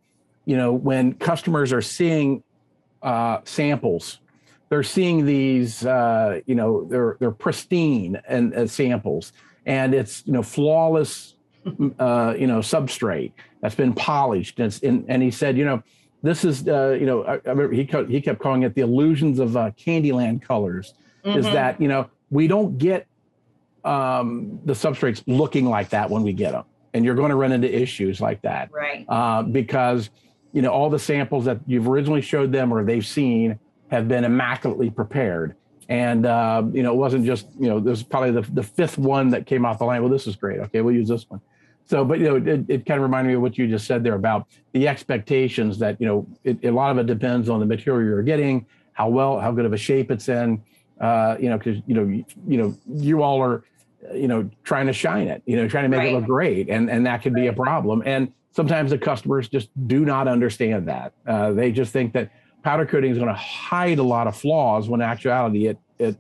you 0.46 0.56
know 0.56 0.72
when 0.72 1.14
customers 1.16 1.74
are 1.74 1.82
seeing 1.82 2.44
uh, 3.02 3.40
samples, 3.44 4.20
they're 4.70 4.84
seeing 4.84 5.26
these 5.26 5.84
uh, 5.86 6.42
you 6.46 6.56
know 6.56 6.86
they're 6.86 7.18
they're 7.20 7.32
pristine 7.32 8.22
and 8.28 8.54
uh, 8.54 8.68
samples, 8.68 9.34
and 9.66 9.96
it's 9.96 10.24
you 10.28 10.34
know 10.34 10.44
flawless 10.44 11.36
uh, 12.00 12.36
you 12.38 12.46
know 12.46 12.60
substrate 12.60 13.32
that's 13.62 13.76
been 13.76 13.94
polished, 13.94 14.60
and, 14.60 14.80
and 14.84 15.06
and 15.08 15.24
he 15.24 15.32
said 15.32 15.58
you 15.58 15.66
know 15.66 15.82
this 16.22 16.46
is 16.46 16.68
uh, 16.68 16.98
you 17.00 17.06
know 17.06 17.24
I, 17.24 17.34
I 17.34 17.40
remember 17.46 17.74
he 17.74 17.84
he 18.14 18.22
kept 18.22 18.40
calling 18.40 18.64
it 18.64 18.76
the 18.76 18.82
illusions 18.82 19.40
of 19.40 19.58
uh, 19.58 19.72
Candyland 19.72 20.42
colors. 20.42 20.94
Mm-hmm. 21.26 21.40
Is 21.40 21.46
that 21.46 21.80
you 21.80 21.88
know 21.88 22.10
we 22.30 22.48
don't 22.48 22.78
get 22.78 23.08
um, 23.84 24.60
the 24.66 24.74
substrates 24.74 25.24
looking 25.28 25.66
like 25.66 25.90
that 25.90 26.10
when 26.10 26.24
we 26.24 26.34
get 26.34 26.52
them, 26.52 26.66
and 26.94 27.04
you're 27.06 27.16
going 27.16 27.30
to 27.30 27.36
run 27.36 27.52
into 27.52 27.74
issues 27.74 28.22
like 28.22 28.42
that, 28.42 28.72
right? 28.72 29.06
Uh, 29.08 29.44
because 29.44 30.10
you 30.54 30.62
know 30.62 30.72
all 30.72 30.90
the 30.90 31.00
samples 31.00 31.46
that 31.46 31.60
you've 31.68 31.88
originally 31.88 32.22
showed 32.22 32.52
them 32.52 32.74
or 32.74 32.84
they've 32.84 33.06
seen 33.06 33.60
have 33.90 34.08
been 34.08 34.24
immaculately 34.24 34.90
prepared. 34.90 35.56
And 35.90 36.26
uh, 36.26 36.64
you 36.72 36.84
know, 36.84 36.94
it 36.94 36.98
wasn't 36.98 37.26
just 37.26 37.48
you 37.60 37.68
know, 37.68 37.80
this 37.80 38.00
is 38.00 38.04
probably 38.04 38.32
the, 38.32 38.42
the 38.54 38.64
fifth 38.64 38.98
one 38.98 39.30
that 39.32 39.46
came 39.46 39.66
off 39.66 39.80
the 39.80 39.86
line. 39.86 40.02
Well, 40.02 40.12
this 40.12 40.28
is 40.28 40.36
great. 40.36 40.60
Okay, 40.60 40.82
we'll 40.82 40.96
use 40.96 41.10
this 41.10 41.30
one. 41.30 41.42
So, 41.92 42.06
but 42.06 42.20
you 42.20 42.26
know, 42.26 42.36
it, 42.38 42.66
it 42.70 42.86
kind 42.86 43.00
of 43.00 43.02
reminded 43.02 43.28
me 43.28 43.36
of 43.36 43.42
what 43.42 43.58
you 43.58 43.68
just 43.68 43.86
said 43.86 44.02
there 44.02 44.16
about 44.16 44.48
the 44.72 44.88
expectations 44.88 45.78
that 45.80 46.00
you 46.00 46.08
know, 46.08 46.26
it, 46.46 46.64
a 46.64 46.72
lot 46.72 46.90
of 46.90 46.98
it 47.00 47.06
depends 47.06 47.50
on 47.50 47.60
the 47.60 47.66
material 47.66 48.10
you're 48.10 48.24
getting, 48.24 48.66
how 48.94 49.10
well, 49.10 49.42
how 49.42 49.52
good 49.52 49.66
of 49.66 49.74
a 49.74 49.78
shape 49.78 50.10
it's 50.10 50.30
in. 50.30 50.64
Uh, 51.02 51.36
you 51.38 51.50
know, 51.50 51.58
because 51.58 51.82
you 51.88 51.94
know, 51.94 52.04
you, 52.04 52.24
you 52.48 52.58
know, 52.58 52.78
you 52.88 53.22
all 53.22 53.42
are, 53.42 53.66
you 54.14 54.30
know, 54.30 54.50
trying 54.64 54.88
to 54.88 54.94
shine 54.94 55.28
it, 55.28 55.44
you 55.46 55.58
know, 55.58 55.68
trying 55.68 55.84
to 55.84 55.90
make 55.90 55.98
right. 55.98 56.14
it 56.14 56.14
look 56.14 56.24
great, 56.24 56.70
and 56.70 56.90
and 56.90 57.06
that 57.06 57.22
can 57.24 57.34
be 57.34 57.48
a 57.48 57.54
problem. 57.54 58.02
And 58.06 58.32
sometimes 58.52 58.92
the 58.92 58.98
customers 58.98 59.50
just 59.50 59.68
do 59.86 60.06
not 60.06 60.30
understand 60.30 60.88
that. 60.88 61.12
Uh, 61.28 61.52
they 61.52 61.74
just 61.74 61.92
think 61.92 62.14
that 62.14 62.32
powder 62.64 62.86
coating 62.86 63.12
is 63.12 63.18
going 63.18 63.28
to 63.28 63.34
hide 63.34 64.00
a 64.00 64.04
lot 64.04 64.28
of 64.28 64.38
flaws 64.38 64.88
when 64.88 65.02
actuality 65.02 65.68
it 65.68 65.78
it 66.00 66.16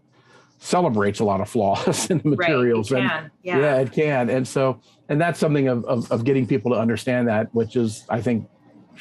celebrates 0.61 1.19
a 1.19 1.23
lot 1.23 1.41
of 1.41 1.49
flaws 1.49 2.09
in 2.09 2.19
the 2.19 2.29
materials. 2.29 2.91
Right, 2.91 3.03
it 3.03 3.07
can. 3.07 3.31
yeah. 3.43 3.57
yeah, 3.57 3.75
it 3.77 3.91
can. 3.91 4.29
And 4.29 4.47
so, 4.47 4.79
and 5.11 5.19
that's 5.19 5.37
something 5.37 5.67
of, 5.67 5.83
of, 5.83 6.09
of 6.09 6.23
getting 6.23 6.47
people 6.47 6.71
to 6.71 6.77
understand 6.77 7.27
that, 7.27 7.53
which 7.53 7.75
is, 7.75 8.05
I 8.07 8.21
think, 8.21 8.49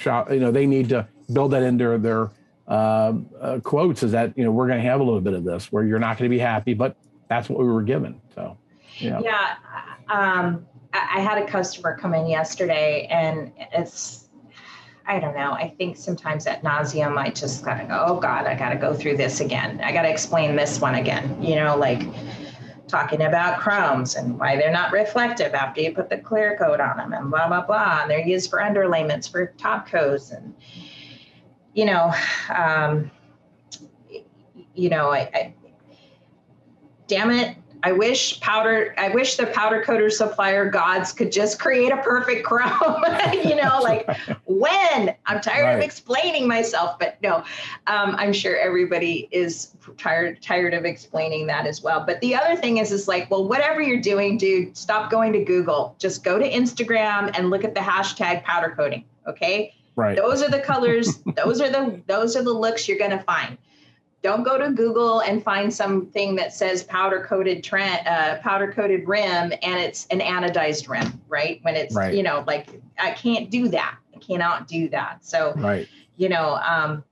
you 0.05 0.41
know, 0.41 0.51
they 0.51 0.67
need 0.67 0.89
to 0.89 1.07
build 1.33 1.53
that 1.53 1.63
into 1.63 1.99
their 1.99 2.33
uh, 2.67 3.13
uh, 3.41 3.61
quotes 3.61 4.03
is 4.03 4.11
that, 4.11 4.37
you 4.37 4.43
know, 4.43 4.51
we're 4.51 4.67
going 4.67 4.83
to 4.83 4.89
have 4.89 4.99
a 4.99 5.05
little 5.05 5.21
bit 5.21 5.35
of 5.35 5.45
this 5.45 5.71
where 5.71 5.85
you're 5.85 6.01
not 6.01 6.19
going 6.19 6.29
to 6.29 6.35
be 6.35 6.41
happy, 6.41 6.75
but 6.75 6.97
that's 7.29 7.49
what 7.49 7.61
we 7.61 7.65
were 7.65 7.83
given. 7.83 8.21
So, 8.35 8.59
yeah. 8.99 9.21
Yeah. 9.21 9.55
Um, 10.09 10.67
I 10.93 11.21
had 11.21 11.39
a 11.39 11.47
customer 11.47 11.97
come 11.97 12.13
in 12.15 12.27
yesterday 12.27 13.07
and 13.09 13.53
it's, 13.73 14.31
I 15.07 15.21
don't 15.21 15.37
know. 15.37 15.53
I 15.53 15.73
think 15.79 15.97
sometimes 15.97 16.49
at 16.49 16.65
nauseum, 16.65 17.19
I 17.19 17.31
just 17.31 17.65
gotta 17.65 17.85
go, 17.85 18.05
oh 18.09 18.19
God, 18.19 18.47
I 18.47 18.57
gotta 18.57 18.77
go 18.77 18.95
through 18.95 19.17
this 19.17 19.39
again. 19.39 19.81
I 19.85 19.93
gotta 19.93 20.11
explain 20.11 20.57
this 20.57 20.81
one 20.81 20.97
again, 20.97 21.41
you 21.41 21.55
know, 21.55 21.77
like 21.77 22.03
talking 22.91 23.23
about 23.23 23.61
chromes 23.61 24.17
and 24.17 24.39
why 24.39 24.57
they're 24.57 24.73
not 24.73 24.93
reflective 24.93 25.55
after 25.55 25.81
you 25.81 25.93
put 25.93 26.11
the 26.11 26.19
clear 26.19 26.57
coat 26.59 26.81
on 26.81 26.97
them 26.97 27.13
and 27.13 27.31
blah, 27.31 27.49
blah, 27.49 27.65
blah. 27.65 28.01
And 28.03 28.11
they're 28.11 28.27
used 28.27 28.51
for 28.51 28.59
underlayments 28.59 29.31
for 29.31 29.55
top 29.59 29.89
coats. 29.89 30.31
And, 30.31 30.55
you 31.75 31.85
know, 31.85 32.13
um, 32.55 33.11
you 34.75 34.89
know, 34.89 35.11
I, 35.11 35.31
I 35.35 35.55
damn 37.07 37.31
it, 37.31 37.57
I 37.83 37.93
wish 37.93 38.41
powder, 38.41 38.95
I 38.99 39.09
wish 39.09 39.37
the 39.37 39.47
powder 39.47 39.83
coater 39.83 40.11
supplier 40.11 40.69
gods 40.69 41.13
could 41.13 41.33
just 41.33 41.59
create 41.59 41.93
a 41.93 41.97
perfect 41.99 42.45
chrome. 42.45 43.05
you 43.33 43.57
know, 43.57 43.81
like 43.83 44.09
when 44.47 45.15
I'm 45.27 45.41
tired 45.41 45.65
right. 45.65 45.75
of 45.75 45.81
explaining 45.83 46.47
myself, 46.47 46.99
but 46.99 47.21
no, 47.23 47.37
um, 47.87 48.15
I'm 48.17 48.33
sure 48.33 48.57
everybody 48.57 49.29
is 49.31 49.73
tired 49.97 50.43
tired 50.43 50.75
of 50.75 50.85
explaining 50.85 51.47
that 51.47 51.67
as 51.67 51.83
well. 51.83 52.05
But 52.05 52.21
the 52.21 52.35
other 52.35 52.57
thing 52.57 52.79
is, 52.79 52.93
is 52.93 53.09
like, 53.09 53.31
well, 53.31 53.49
whatever 53.49 53.81
you're 53.81 54.01
doing, 54.01 54.37
dude, 54.37 54.77
stop 54.77 55.11
going 55.11 55.33
to 55.33 55.45
Google. 55.45 55.97
Just 55.99 56.23
go 56.25 56.39
to 56.39 56.51
Instagram 56.51 57.37
and 57.39 57.51
look 57.51 57.65
at 57.65 57.75
the 57.75 57.81
hashtag 57.81 58.43
powder 58.45 58.75
coating. 58.77 59.05
Okay. 59.27 59.75
Right. 59.97 60.17
Those 60.17 60.43
are 60.43 60.51
the 60.51 60.61
colors. 60.61 61.19
those 61.37 61.61
are 61.61 61.71
the 61.71 62.01
those 62.07 62.37
are 62.37 62.43
the 62.43 62.53
looks 62.53 62.89
you're 62.89 62.99
gonna 62.99 63.23
find 63.23 63.59
don't 64.23 64.43
go 64.43 64.59
to 64.59 64.71
Google 64.71 65.21
and 65.21 65.43
find 65.43 65.73
something 65.73 66.37
that 66.37 66.53
says 66.53 66.83
powder 66.83 67.25
coated 67.27 67.65
trend, 67.65 68.07
uh, 68.07 68.39
powder 68.39 68.71
coated 68.73 69.09
rim 69.09 69.53
and 69.63 69.81
it's 69.81 70.07
an 70.07 70.21
anodized 70.21 70.89
rim, 70.89 71.21
right? 71.29 71.59
When 71.63 71.75
it's, 71.75 71.95
right. 71.95 72.15
you 72.15 72.23
know, 72.23 72.45
like 72.47 72.81
I 72.99 73.13
can't 73.13 73.51
do 73.51 73.69
that. 73.69 73.97
I 74.15 74.19
cannot 74.19 74.69
do 74.69 74.89
that. 74.91 75.25
So, 75.25 75.55
right. 75.57 75.89
you 76.17 76.29
know, 76.29 76.57
um, 76.57 77.03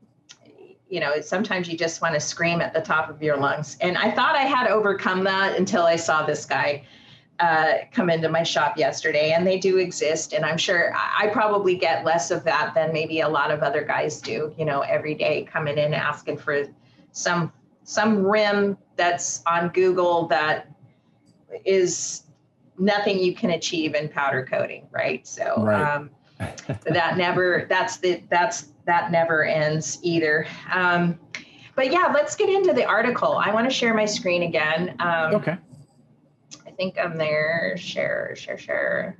you 0.88 1.00
know, 1.00 1.20
sometimes 1.20 1.68
you 1.68 1.76
just 1.76 2.00
want 2.00 2.14
to 2.14 2.20
scream 2.20 2.60
at 2.60 2.72
the 2.72 2.80
top 2.80 3.10
of 3.10 3.22
your 3.22 3.36
lungs. 3.36 3.76
And 3.80 3.96
I 3.96 4.10
thought 4.10 4.36
I 4.36 4.42
had 4.42 4.68
overcome 4.68 5.24
that 5.24 5.56
until 5.56 5.84
I 5.84 5.96
saw 5.96 6.24
this 6.24 6.44
guy 6.44 6.84
uh, 7.40 7.74
come 7.92 8.10
into 8.10 8.28
my 8.28 8.42
shop 8.42 8.76
yesterday, 8.76 9.32
and 9.32 9.46
they 9.46 9.58
do 9.58 9.76
exist. 9.76 10.32
And 10.32 10.44
I'm 10.44 10.56
sure 10.56 10.92
I 10.96 11.28
probably 11.28 11.76
get 11.76 12.04
less 12.04 12.30
of 12.30 12.42
that 12.44 12.74
than 12.74 12.92
maybe 12.92 13.20
a 13.20 13.28
lot 13.28 13.50
of 13.50 13.62
other 13.62 13.84
guys 13.84 14.20
do. 14.20 14.52
You 14.58 14.64
know, 14.64 14.80
every 14.80 15.14
day 15.14 15.44
coming 15.44 15.78
in 15.78 15.94
asking 15.94 16.38
for 16.38 16.64
some 17.12 17.52
some 17.84 18.18
rim 18.18 18.76
that's 18.96 19.42
on 19.46 19.70
Google 19.70 20.26
that 20.28 20.70
is 21.64 22.24
nothing 22.78 23.18
you 23.18 23.34
can 23.34 23.50
achieve 23.50 23.94
in 23.94 24.08
powder 24.08 24.46
coating, 24.48 24.86
right? 24.90 25.26
So 25.26 25.64
right. 25.64 25.96
Um, 25.96 26.10
that 26.84 27.16
never 27.16 27.66
that's 27.68 27.98
the 27.98 28.22
that's 28.30 28.68
that 28.86 29.10
never 29.10 29.44
ends 29.44 29.98
either. 30.02 30.46
Um, 30.72 31.18
but 31.74 31.92
yeah, 31.92 32.10
let's 32.12 32.34
get 32.34 32.48
into 32.48 32.72
the 32.72 32.84
article. 32.84 33.36
I 33.36 33.52
want 33.52 33.68
to 33.68 33.74
share 33.74 33.94
my 33.94 34.04
screen 34.04 34.42
again. 34.42 34.96
Um, 34.98 35.34
okay. 35.36 35.56
I 36.66 36.70
think 36.72 36.98
I'm 36.98 37.16
there. 37.16 37.76
Share, 37.76 38.34
share, 38.34 38.58
share. 38.58 39.18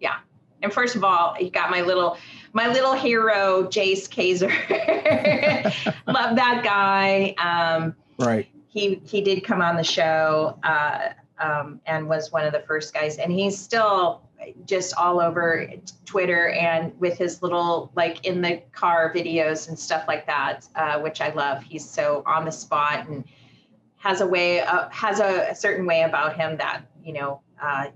Yeah. 0.00 0.16
And 0.62 0.72
first 0.72 0.96
of 0.96 1.04
all, 1.04 1.36
you 1.38 1.50
got 1.50 1.70
my 1.70 1.82
little 1.82 2.16
my 2.52 2.68
little 2.68 2.94
hero, 2.94 3.64
Jace 3.64 4.08
Kaiser. 4.10 4.48
Love 6.06 6.36
that 6.36 6.62
guy. 6.64 7.34
Um, 7.38 7.94
right. 8.18 8.48
He 8.68 9.00
he 9.04 9.20
did 9.20 9.44
come 9.44 9.60
on 9.60 9.76
the 9.76 9.84
show 9.84 10.58
uh, 10.62 11.10
um, 11.38 11.80
and 11.86 12.08
was 12.08 12.32
one 12.32 12.44
of 12.44 12.52
the 12.52 12.60
first 12.60 12.94
guys, 12.94 13.18
and 13.18 13.32
he's 13.32 13.58
still 13.58 14.22
just 14.66 14.94
all 14.96 15.20
over 15.20 15.66
Twitter 16.04 16.50
and 16.50 16.98
with 17.00 17.18
his 17.18 17.42
little 17.42 17.90
like 17.96 18.24
in 18.24 18.40
the 18.40 18.62
car 18.72 19.12
videos 19.14 19.68
and 19.68 19.78
stuff 19.78 20.04
like 20.06 20.26
that, 20.26 20.66
uh, 20.76 21.00
which 21.00 21.20
I 21.20 21.30
love. 21.30 21.62
He's 21.62 21.88
so 21.88 22.22
on 22.26 22.44
the 22.44 22.52
spot 22.52 23.08
and 23.08 23.24
has 23.96 24.20
a 24.20 24.26
way 24.26 24.60
uh, 24.60 24.88
has 24.90 25.20
a, 25.20 25.50
a, 25.50 25.54
certain 25.54 25.86
way 25.86 26.02
about 26.02 26.36
him 26.36 26.56
that 26.58 26.82
you 27.02 27.12
know 27.12 27.40
uh, 27.60 27.86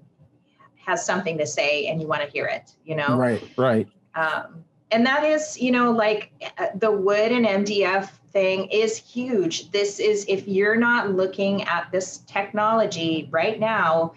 has 0.84 1.04
something 1.04 1.38
to 1.38 1.46
say 1.46 1.86
and 1.86 2.00
you 2.00 2.08
want 2.08 2.22
to 2.22 2.28
hear 2.28 2.46
it. 2.46 2.74
You 2.84 2.96
know. 2.96 3.16
Right. 3.16 3.42
Right. 3.56 3.88
Um, 4.14 4.64
and 4.90 5.06
that 5.06 5.24
is, 5.24 5.58
you 5.58 5.70
know, 5.70 5.90
like 5.90 6.32
uh, 6.58 6.66
the 6.74 6.90
wood 6.90 7.32
and 7.32 7.46
MDF 7.46 8.10
thing 8.32 8.68
is 8.70 8.96
huge. 8.96 9.70
This 9.70 9.98
is, 9.98 10.24
if 10.28 10.46
you're 10.46 10.76
not 10.76 11.10
looking 11.10 11.62
at 11.64 11.90
this 11.90 12.18
technology 12.18 13.28
right 13.30 13.58
now, 13.58 14.14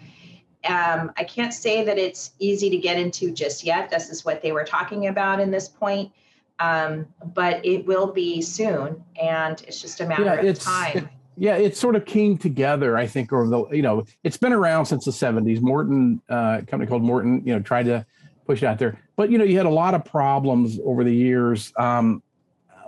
um, 0.64 1.12
I 1.16 1.24
can't 1.24 1.54
say 1.54 1.84
that 1.84 1.98
it's 1.98 2.32
easy 2.38 2.68
to 2.70 2.76
get 2.76 2.98
into 2.98 3.30
just 3.30 3.64
yet. 3.64 3.90
This 3.90 4.10
is 4.10 4.24
what 4.24 4.42
they 4.42 4.52
were 4.52 4.64
talking 4.64 5.06
about 5.06 5.40
in 5.40 5.50
this 5.50 5.68
point. 5.68 6.12
Um, 6.58 7.06
but 7.34 7.64
it 7.64 7.86
will 7.86 8.12
be 8.12 8.40
soon, 8.40 9.04
and 9.20 9.62
it's 9.68 9.80
just 9.80 10.00
a 10.00 10.06
matter 10.06 10.24
yeah, 10.24 10.50
of 10.50 10.58
time. 10.58 10.96
It, 10.96 11.04
yeah, 11.36 11.56
it 11.56 11.76
sort 11.76 11.96
of 11.96 12.06
came 12.06 12.38
together, 12.38 12.96
I 12.96 13.06
think, 13.06 13.30
over 13.30 13.46
the, 13.46 13.76
you 13.76 13.82
know, 13.82 14.04
it's 14.24 14.38
been 14.38 14.54
around 14.54 14.86
since 14.86 15.04
the 15.04 15.10
70s. 15.10 15.60
Morton, 15.60 16.22
uh, 16.30 16.62
company 16.66 16.86
called 16.86 17.02
Morton, 17.02 17.42
you 17.44 17.54
know, 17.54 17.60
tried 17.60 17.84
to 17.84 18.06
push 18.46 18.62
it 18.62 18.66
out 18.66 18.78
there. 18.78 19.00
But 19.16 19.30
you 19.30 19.38
know, 19.38 19.44
you 19.44 19.56
had 19.56 19.66
a 19.66 19.70
lot 19.70 19.94
of 19.94 20.04
problems 20.04 20.78
over 20.84 21.04
the 21.04 21.14
years 21.14 21.72
um, 21.76 22.22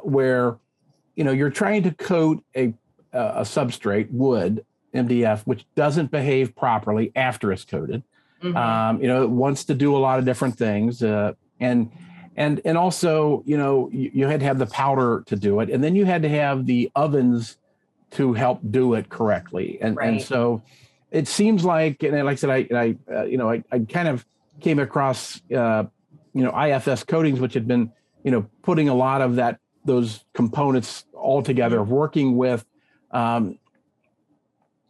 where 0.02 0.58
you 1.16 1.24
know 1.24 1.32
you're 1.32 1.50
trying 1.50 1.82
to 1.84 1.90
coat 1.92 2.42
a 2.56 2.72
a 3.12 3.40
substrate 3.40 4.10
wood 4.10 4.64
MDF 4.94 5.42
which 5.46 5.64
doesn't 5.74 6.10
behave 6.10 6.54
properly 6.54 7.12
after 7.16 7.52
it's 7.52 7.64
coated. 7.64 8.02
Mm-hmm. 8.42 8.56
Um, 8.56 9.02
you 9.02 9.08
know, 9.08 9.22
it 9.22 9.30
wants 9.30 9.64
to 9.64 9.74
do 9.74 9.96
a 9.96 9.98
lot 9.98 10.18
of 10.18 10.24
different 10.24 10.56
things, 10.56 11.02
uh, 11.02 11.32
and 11.58 11.90
and 12.36 12.60
and 12.64 12.78
also 12.78 13.42
you 13.46 13.56
know 13.56 13.90
you, 13.92 14.10
you, 14.14 14.26
had 14.26 14.40
to 14.40 14.46
have 14.46 14.58
the 14.58 14.66
powder 14.66 15.24
to 15.26 15.34
do 15.34 15.58
it, 15.60 15.70
and 15.70 15.82
then 15.82 15.96
you 15.96 16.04
had 16.04 16.22
to 16.22 16.28
have 16.28 16.64
the 16.66 16.90
ovens 16.94 17.56
to 18.12 18.32
help 18.34 18.60
do 18.70 18.94
it 18.94 19.08
correctly, 19.08 19.78
and 19.80 19.96
right. 19.96 20.08
and 20.08 20.22
so 20.22 20.62
it 21.10 21.26
seems 21.26 21.64
like 21.64 22.02
and 22.04 22.14
like 22.24 22.32
I 22.32 22.34
said, 22.36 22.50
I 22.50 22.68
I 22.72 22.96
uh, 23.12 23.24
you 23.24 23.38
know 23.38 23.50
I 23.50 23.64
I 23.72 23.80
kind 23.80 24.06
of 24.06 24.24
came 24.60 24.78
across 24.78 25.40
uh, 25.52 25.84
you 26.34 26.42
know 26.42 26.58
IFS 26.58 27.04
coatings, 27.04 27.40
which 27.40 27.54
had 27.54 27.66
been 27.66 27.92
you 28.24 28.30
know 28.30 28.48
putting 28.62 28.88
a 28.88 28.94
lot 28.94 29.20
of 29.20 29.36
that 29.36 29.58
those 29.84 30.24
components 30.34 31.04
all 31.12 31.42
together, 31.42 31.82
working 31.82 32.36
with 32.36 32.64
um, 33.10 33.58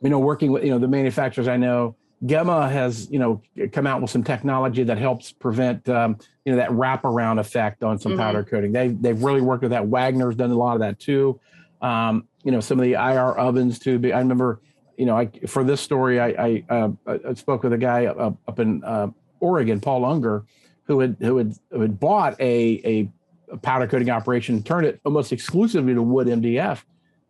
you 0.02 0.10
know, 0.10 0.18
working 0.18 0.52
with 0.52 0.64
you 0.64 0.70
know 0.70 0.78
the 0.78 0.88
manufacturers 0.88 1.48
I 1.48 1.56
know, 1.56 1.96
Gema 2.24 2.68
has 2.68 3.10
you 3.10 3.18
know 3.18 3.42
come 3.72 3.86
out 3.86 4.00
with 4.00 4.10
some 4.10 4.24
technology 4.24 4.84
that 4.84 4.98
helps 4.98 5.32
prevent 5.32 5.88
um, 5.88 6.18
you 6.44 6.52
know 6.52 6.58
that 6.58 6.70
wraparound 6.70 7.38
effect 7.38 7.82
on 7.82 7.98
some 7.98 8.12
mm-hmm. 8.12 8.20
powder 8.20 8.44
coating. 8.44 8.72
They 8.72 8.88
they've 8.88 9.22
really 9.22 9.40
worked 9.40 9.62
with 9.62 9.72
that. 9.72 9.86
Wagner's 9.86 10.36
done 10.36 10.50
a 10.50 10.56
lot 10.56 10.74
of 10.74 10.80
that 10.80 10.98
too. 10.98 11.40
Um, 11.80 12.26
you 12.44 12.52
know, 12.52 12.60
some 12.60 12.78
of 12.78 12.84
the 12.84 12.92
IR 12.92 13.38
ovens 13.38 13.78
too. 13.78 14.00
I 14.04 14.18
remember, 14.18 14.60
you 14.96 15.06
know, 15.06 15.16
I 15.16 15.30
for 15.46 15.64
this 15.64 15.80
story, 15.80 16.20
I 16.20 16.28
I, 16.28 16.64
uh, 16.68 16.90
I 17.06 17.34
spoke 17.34 17.62
with 17.62 17.72
a 17.72 17.78
guy 17.78 18.06
up, 18.06 18.36
up 18.46 18.58
in 18.58 18.82
uh, 18.84 19.08
Oregon, 19.40 19.80
Paul 19.80 20.04
Unger, 20.04 20.44
who 20.84 21.00
had 21.00 21.16
who 21.20 21.36
had 21.38 21.54
who 21.70 21.80
had 21.80 22.00
bought 22.00 22.40
a 22.40 23.08
a 23.52 23.56
powder 23.58 23.86
coating 23.86 24.10
operation, 24.10 24.62
turned 24.62 24.86
it 24.86 25.00
almost 25.04 25.32
exclusively 25.32 25.94
to 25.94 26.02
wood 26.02 26.26
MDF 26.26 26.82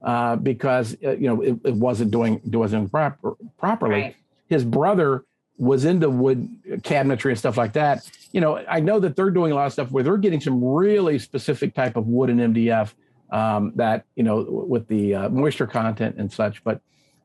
uh, 0.03 0.37
because 0.37 0.97
uh, 1.05 1.11
you 1.13 1.29
know 1.29 1.41
it, 1.43 1.57
it, 1.65 1.75
wasn't 1.75 2.11
doing 2.11 2.41
it 2.45 2.57
wasn't 2.57 2.91
proper, 2.91 3.35
properly. 3.59 4.01
Right. 4.01 4.17
His 4.49 4.65
brother 4.65 5.25
was 5.59 5.85
into 5.85 6.09
wood 6.09 6.49
cabinetry 6.83 7.31
and 7.31 7.39
stuff 7.39 7.57
like 7.57 7.73
that. 7.73 8.09
You 8.33 8.41
know, 8.41 8.65
I 8.69 8.81
know 8.81 9.01
that 9.01 9.17
they're 9.17 9.31
doing 9.31 9.53
a 9.53 9.55
lot 9.55 9.67
of 9.67 9.73
stuff 9.73 9.91
where 9.91 10.05
they're 10.05 10.17
getting 10.17 10.41
some 10.41 10.63
really 10.63 11.19
specific 11.19 11.75
type 11.75 11.97
of 11.97 12.07
wood 12.07 12.31
and 12.31 12.55
MDF 12.55 12.93
um, 13.31 13.73
that 13.75 14.05
you 14.15 14.23
know 14.23 14.43
with 14.49 14.87
the 14.89 15.15
uh, 15.15 15.29
moisture 15.29 15.67
content 15.67 16.17
and 16.19 16.33
such. 16.33 16.63
But 16.63 16.81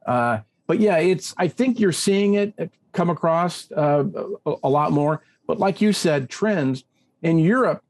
uh, 0.06 0.40
but 0.68 0.80
yeah, 0.80 0.98
it's 0.98 1.34
I 1.38 1.48
think 1.48 1.80
you're 1.80 1.92
seeing 1.92 2.34
it 2.34 2.72
come 2.94 3.10
across 3.10 3.72
uh, 3.72 4.04
a, 4.46 4.56
a 4.64 4.70
lot 4.70 4.92
more. 4.92 5.24
But 5.46 5.60
like 5.60 5.82
you 5.82 5.92
said, 5.92 6.30
trends 6.30 6.86
in 7.22 7.38
Europe 7.38 7.84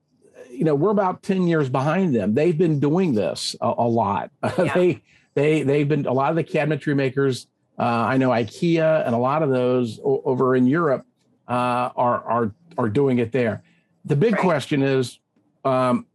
you 0.54 0.64
know, 0.64 0.76
we're 0.76 0.91
about 0.91 1.24
10 1.24 1.47
years 1.47 1.68
behind 1.68 2.16
them. 2.16 2.36
They've 2.36 2.58
been 2.58 2.80
doing 2.80 3.14
this 3.14 3.56
a, 3.60 3.74
a 3.78 3.88
lot. 3.88 4.32
Yeah. 4.58 4.74
they 4.74 5.01
they 5.36 5.64
they've 5.64 5.88
been 5.88 6.06
a 6.06 6.14
lot 6.14 6.30
of 6.30 6.36
the 6.36 6.43
cabinetry 6.43 6.95
makers. 6.95 7.47
Uh, 7.78 7.84
I 7.84 8.18
know 8.18 8.30
IKEA 8.30 9.06
and 9.06 9.16
a 9.16 9.18
lot 9.18 9.41
of 9.41 9.49
those 9.49 9.99
o- 10.04 10.22
over 10.26 10.56
in 10.56 10.68
Europe 10.68 11.06
uh, 11.47 11.89
are 11.95 12.24
are 12.24 12.56
are 12.78 12.89
doing 12.89 13.18
it 13.18 13.32
there. 13.32 13.64
The 14.06 14.16
big 14.16 14.34
right. 14.34 14.41
question 14.41 14.84
is, 14.84 15.20
um, 15.66 16.06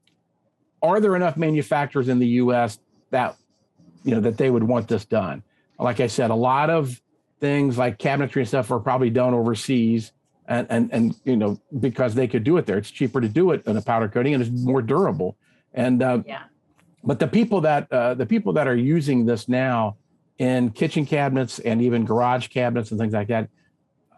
are 0.82 1.00
there 1.00 1.16
enough 1.16 1.36
manufacturers 1.36 2.08
in 2.08 2.20
the 2.20 2.28
U.S. 2.42 2.78
that 3.10 3.36
you 4.04 4.14
know 4.14 4.20
that 4.20 4.38
they 4.38 4.50
would 4.50 4.62
want 4.62 4.86
this 4.86 5.04
done? 5.04 5.42
Like 5.80 5.98
I 5.98 6.06
said, 6.06 6.30
a 6.30 6.36
lot 6.36 6.70
of 6.70 7.00
things 7.40 7.78
like 7.78 7.98
cabinetry 7.98 8.36
and 8.36 8.48
stuff 8.48 8.70
are 8.70 8.80
probably 8.80 9.10
done 9.10 9.34
overseas 9.34 10.12
and 10.46 10.66
and 10.70 10.90
and 10.92 11.14
you 11.24 11.36
know 11.36 11.60
because 11.78 12.14
they 12.14 12.26
could 12.26 12.44
do 12.44 12.56
it 12.56 12.66
there. 12.66 12.78
It's 12.78 12.90
cheaper 12.90 13.20
to 13.20 13.28
do 13.28 13.52
it 13.52 13.66
in 13.66 13.76
a 13.76 13.82
powder 13.82 14.08
coating 14.08 14.34
and 14.34 14.42
it's 14.42 14.50
more 14.50 14.82
durable. 14.82 15.36
And 15.74 16.02
uh, 16.02 16.22
yeah, 16.26 16.44
but 17.04 17.18
the 17.18 17.28
people 17.28 17.60
that 17.62 17.92
uh, 17.92 18.14
the 18.14 18.26
people 18.26 18.54
that 18.54 18.66
are 18.66 18.76
using 18.76 19.26
this 19.26 19.48
now 19.48 19.96
in 20.38 20.70
kitchen 20.70 21.04
cabinets 21.04 21.58
and 21.58 21.82
even 21.82 22.04
garage 22.04 22.48
cabinets 22.48 22.90
and 22.90 22.98
things 22.98 23.12
like 23.12 23.28
that 23.28 23.48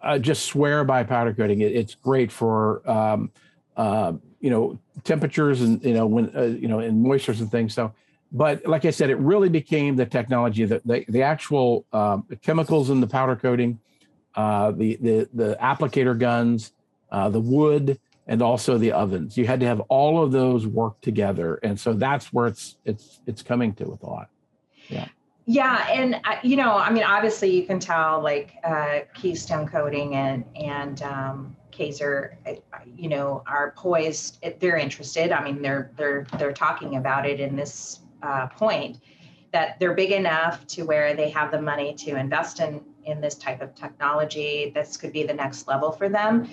uh, 0.02 0.18
just 0.18 0.44
swear 0.44 0.84
by 0.84 1.02
powder 1.02 1.34
coating. 1.34 1.60
It, 1.60 1.72
it's 1.72 1.94
great 1.94 2.30
for 2.30 2.88
um, 2.88 3.30
uh, 3.76 4.12
you 4.40 4.50
know 4.50 4.78
temperatures 5.04 5.60
and 5.60 5.84
you 5.84 5.94
know 5.94 6.06
when 6.06 6.34
uh, 6.36 6.42
you 6.42 6.68
know 6.68 6.78
and 6.78 7.04
moistures 7.04 7.40
and 7.40 7.50
things. 7.50 7.74
So. 7.74 7.92
But 8.32 8.64
like 8.66 8.84
I 8.84 8.90
said, 8.90 9.10
it 9.10 9.18
really 9.18 9.48
became 9.48 9.96
the 9.96 10.06
technology 10.06 10.64
that 10.64 10.86
the, 10.86 11.04
the 11.08 11.22
actual 11.22 11.84
um, 11.92 12.26
chemicals 12.42 12.90
in 12.90 13.00
the 13.00 13.06
powder 13.06 13.34
coating, 13.34 13.80
uh, 14.36 14.70
the, 14.70 14.96
the, 14.96 15.28
the 15.34 15.58
applicator 15.60 16.16
guns, 16.16 16.72
uh, 17.10 17.28
the 17.28 17.40
wood, 17.40 17.98
and 18.26 18.42
also 18.42 18.78
the 18.78 18.92
ovens. 18.92 19.36
You 19.36 19.46
had 19.46 19.58
to 19.60 19.66
have 19.66 19.80
all 19.88 20.22
of 20.22 20.30
those 20.30 20.66
work 20.66 21.00
together, 21.00 21.56
and 21.64 21.78
so 21.78 21.92
that's 21.92 22.32
where 22.32 22.46
it's 22.46 22.76
it's 22.84 23.20
it's 23.26 23.42
coming 23.42 23.74
to 23.74 23.84
with 23.84 24.02
a 24.04 24.06
lot. 24.06 24.28
Yeah. 24.88 25.08
Yeah, 25.46 25.88
and 25.90 26.14
uh, 26.24 26.36
you 26.44 26.54
know, 26.54 26.76
I 26.76 26.90
mean, 26.90 27.02
obviously, 27.02 27.50
you 27.50 27.66
can 27.66 27.80
tell 27.80 28.22
like 28.22 28.54
uh, 28.62 29.00
Keystone 29.14 29.66
Coating 29.66 30.14
and 30.14 30.44
and 30.54 31.02
um, 31.02 31.56
Kaeser, 31.72 32.36
uh, 32.46 32.52
you 32.96 33.08
know, 33.08 33.42
are 33.48 33.72
poised. 33.76 34.44
They're 34.60 34.76
interested. 34.76 35.32
I 35.32 35.42
mean, 35.42 35.60
they're 35.60 35.90
they're 35.96 36.24
they're 36.38 36.52
talking 36.52 36.96
about 36.96 37.26
it 37.26 37.40
in 37.40 37.56
this 37.56 38.00
uh, 38.22 38.46
point 38.48 38.98
that 39.52 39.78
they're 39.80 39.94
big 39.94 40.12
enough 40.12 40.66
to 40.68 40.84
where 40.84 41.14
they 41.14 41.28
have 41.30 41.50
the 41.50 41.60
money 41.60 41.94
to 41.94 42.16
invest 42.16 42.60
in 42.60 42.84
in 43.04 43.20
this 43.20 43.34
type 43.34 43.60
of 43.62 43.74
technology. 43.74 44.70
This 44.74 44.96
could 44.96 45.12
be 45.12 45.22
the 45.22 45.34
next 45.34 45.66
level 45.66 45.90
for 45.90 46.08
them. 46.08 46.48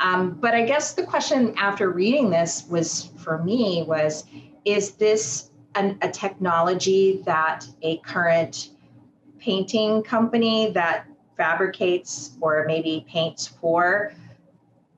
Um, 0.00 0.32
but 0.32 0.54
I 0.54 0.64
guess 0.64 0.94
the 0.94 1.02
question 1.02 1.54
after 1.56 1.90
reading 1.90 2.30
this 2.30 2.66
was 2.68 3.10
for 3.18 3.42
me 3.42 3.84
was, 3.86 4.24
is 4.64 4.92
this 4.92 5.50
an, 5.74 5.98
a 6.02 6.08
technology 6.08 7.22
that 7.26 7.66
a 7.82 7.98
current 7.98 8.70
painting 9.38 10.02
company 10.02 10.70
that 10.72 11.06
fabricates 11.36 12.36
or 12.40 12.64
maybe 12.66 13.04
paints 13.08 13.46
for 13.46 14.12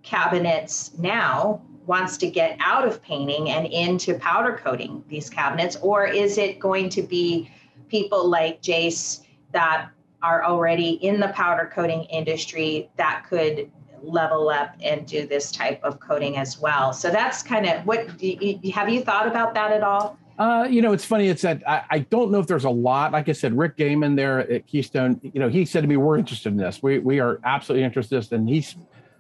cabinets 0.03 0.93
now 0.99 1.63
wants 1.87 2.17
to 2.19 2.31
get 2.31 2.57
out 2.61 2.87
of 2.87 3.03
painting 3.03 3.51
and 3.51 3.67
into 3.67 4.15
powder 4.15 4.61
coating 4.63 5.05
these 5.09 5.29
cabinets? 5.29 5.77
Or 5.83 6.07
is 6.07 6.39
it 6.39 6.59
going 6.59 6.89
to 6.91 7.03
be 7.03 7.51
people 7.89 8.29
like 8.29 8.63
Jace 8.63 9.23
that 9.53 9.91
are 10.23 10.45
already 10.45 10.93
in 11.05 11.21
the 11.21 11.29
powder 11.29 11.71
coating 11.75 12.05
industry 12.05 12.89
that 12.97 13.25
could 13.29 13.71
level 14.03 14.49
up 14.49 14.75
and 14.83 15.07
do 15.07 15.27
this 15.27 15.53
type 15.53 15.81
of 15.83 16.01
coating 16.01 16.37
as 16.37 16.59
well. 16.59 16.93
So 16.93 17.11
that's 17.11 17.43
kind 17.43 17.67
of 17.67 17.87
what 17.87 18.09
have 18.09 18.89
you 18.89 19.03
thought 19.03 19.27
about 19.27 19.55
that 19.55 19.73
at 19.73 19.83
all? 19.83 20.19
Uh, 20.39 20.67
you 20.69 20.83
know, 20.83 20.93
it's 20.93 21.05
funny. 21.05 21.29
It's 21.29 21.43
that 21.43 21.63
I, 21.69 21.85
I, 21.91 21.99
don't 21.99 22.33
know 22.33 22.41
if 22.41 22.47
there's 22.47 22.65
a 22.65 22.71
lot. 22.71 23.13
Like 23.13 23.29
I 23.29 23.33
said, 23.33 23.57
Rick 23.57 23.77
Gehman 23.77 24.17
there 24.17 24.51
at 24.51 24.67
Keystone, 24.67 25.21
you 25.23 25.39
know, 25.39 25.49
he 25.49 25.65
said 25.65 25.83
to 25.83 25.87
me, 25.87 25.99
"We're 25.99 26.17
interested 26.17 26.49
in 26.49 26.57
this. 26.57 26.83
We 26.83 26.99
we 26.99 27.21
are 27.21 27.39
absolutely 27.45 27.85
interested." 27.85 28.15
In 28.15 28.21
this 28.21 28.33
and 28.33 28.49
he 28.49 28.67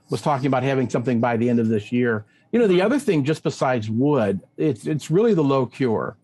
was 0.09 0.23
talking 0.23 0.47
about 0.47 0.63
having 0.63 0.89
something 0.89 1.21
by 1.21 1.37
the 1.37 1.49
end 1.49 1.61
of 1.61 1.69
this 1.69 1.93
year. 1.93 2.25
You 2.53 2.61
know, 2.61 2.67
the 2.67 2.75
mm-hmm. 2.75 2.87
other 2.87 2.99
thing, 2.99 3.25
just 3.25 3.43
besides 3.43 3.91
wood, 3.91 4.41
it's 4.57 4.87
it's 4.87 5.11
really 5.11 5.35
the 5.35 5.45
low 5.45 5.67
cure, 5.67 6.17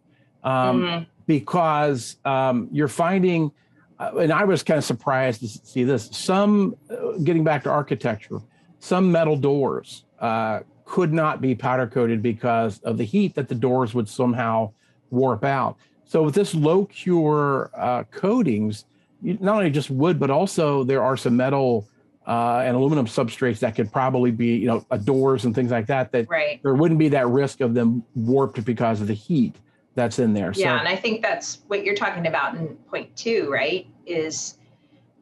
um, 0.45 0.83
mm-hmm. 0.83 1.05
because 1.27 2.17
um, 2.25 2.69
you're 2.71 2.87
finding 2.89 3.51
uh, 3.99 4.13
and 4.19 4.33
I 4.33 4.45
was 4.45 4.63
kind 4.63 4.79
of 4.79 4.85
surprised 4.85 5.41
to 5.41 5.49
see 5.49 5.85
this. 5.85 6.09
Some, 6.13 6.77
uh, 6.91 7.19
getting 7.25 7.45
back 7.45 7.65
to 7.65 7.71
architecture, 7.71 8.41
some 8.79 9.11
metal 9.11 9.37
doors 9.37 10.05
uh, 10.21 10.61
could 10.85 11.13
not 11.13 11.41
be 11.41 11.55
powder 11.55 11.87
coated 11.87 12.23
because 12.23 12.79
of 12.81 12.97
the 12.97 13.05
heat 13.05 13.35
that 13.35 13.49
the 13.49 13.55
doors 13.55 13.95
would 13.95 14.09
somehow 14.09 14.73
warp 15.11 15.45
out. 15.45 15.77
So 16.05 16.23
with 16.23 16.35
this 16.35 16.55
low 16.55 16.85
cure 16.87 17.71
uh, 17.77 18.05
coatings, 18.05 18.85
not 19.21 19.57
only 19.57 19.71
just 19.71 19.91
wood, 19.91 20.19
but 20.19 20.31
also 20.31 20.85
there 20.85 21.03
are 21.03 21.17
some 21.17 21.37
metal 21.37 21.87
uh, 22.29 22.63
and 22.65 22.77
aluminum 22.77 23.07
substrates 23.07 23.59
that 23.61 23.75
could 23.75 23.91
probably 23.91 24.31
be, 24.31 24.57
you 24.57 24.67
know, 24.67 24.85
doors 25.05 25.47
and 25.47 25.55
things 25.55 25.71
like 25.71 25.87
that. 25.87 26.13
That 26.13 26.29
right. 26.29 26.63
there 26.63 26.75
wouldn't 26.75 26.99
be 26.99 27.09
that 27.09 27.27
risk 27.29 27.63
of 27.63 27.73
them 27.73 28.05
warped 28.15 28.63
because 28.67 29.01
of 29.01 29.07
the 29.07 29.15
heat 29.15 29.57
that's 29.95 30.19
in 30.19 30.35
there. 30.35 30.53
Yeah, 30.55 30.77
so, 30.77 30.81
and 30.81 30.89
I 30.89 30.95
think 30.95 31.23
that's 31.23 31.61
what 31.69 31.85
you're 31.85 31.97
talking 31.97 32.27
about 32.27 32.55
in 32.55 32.77
point 32.91 33.17
two, 33.17 33.49
right? 33.51 33.87
Is 34.05 34.59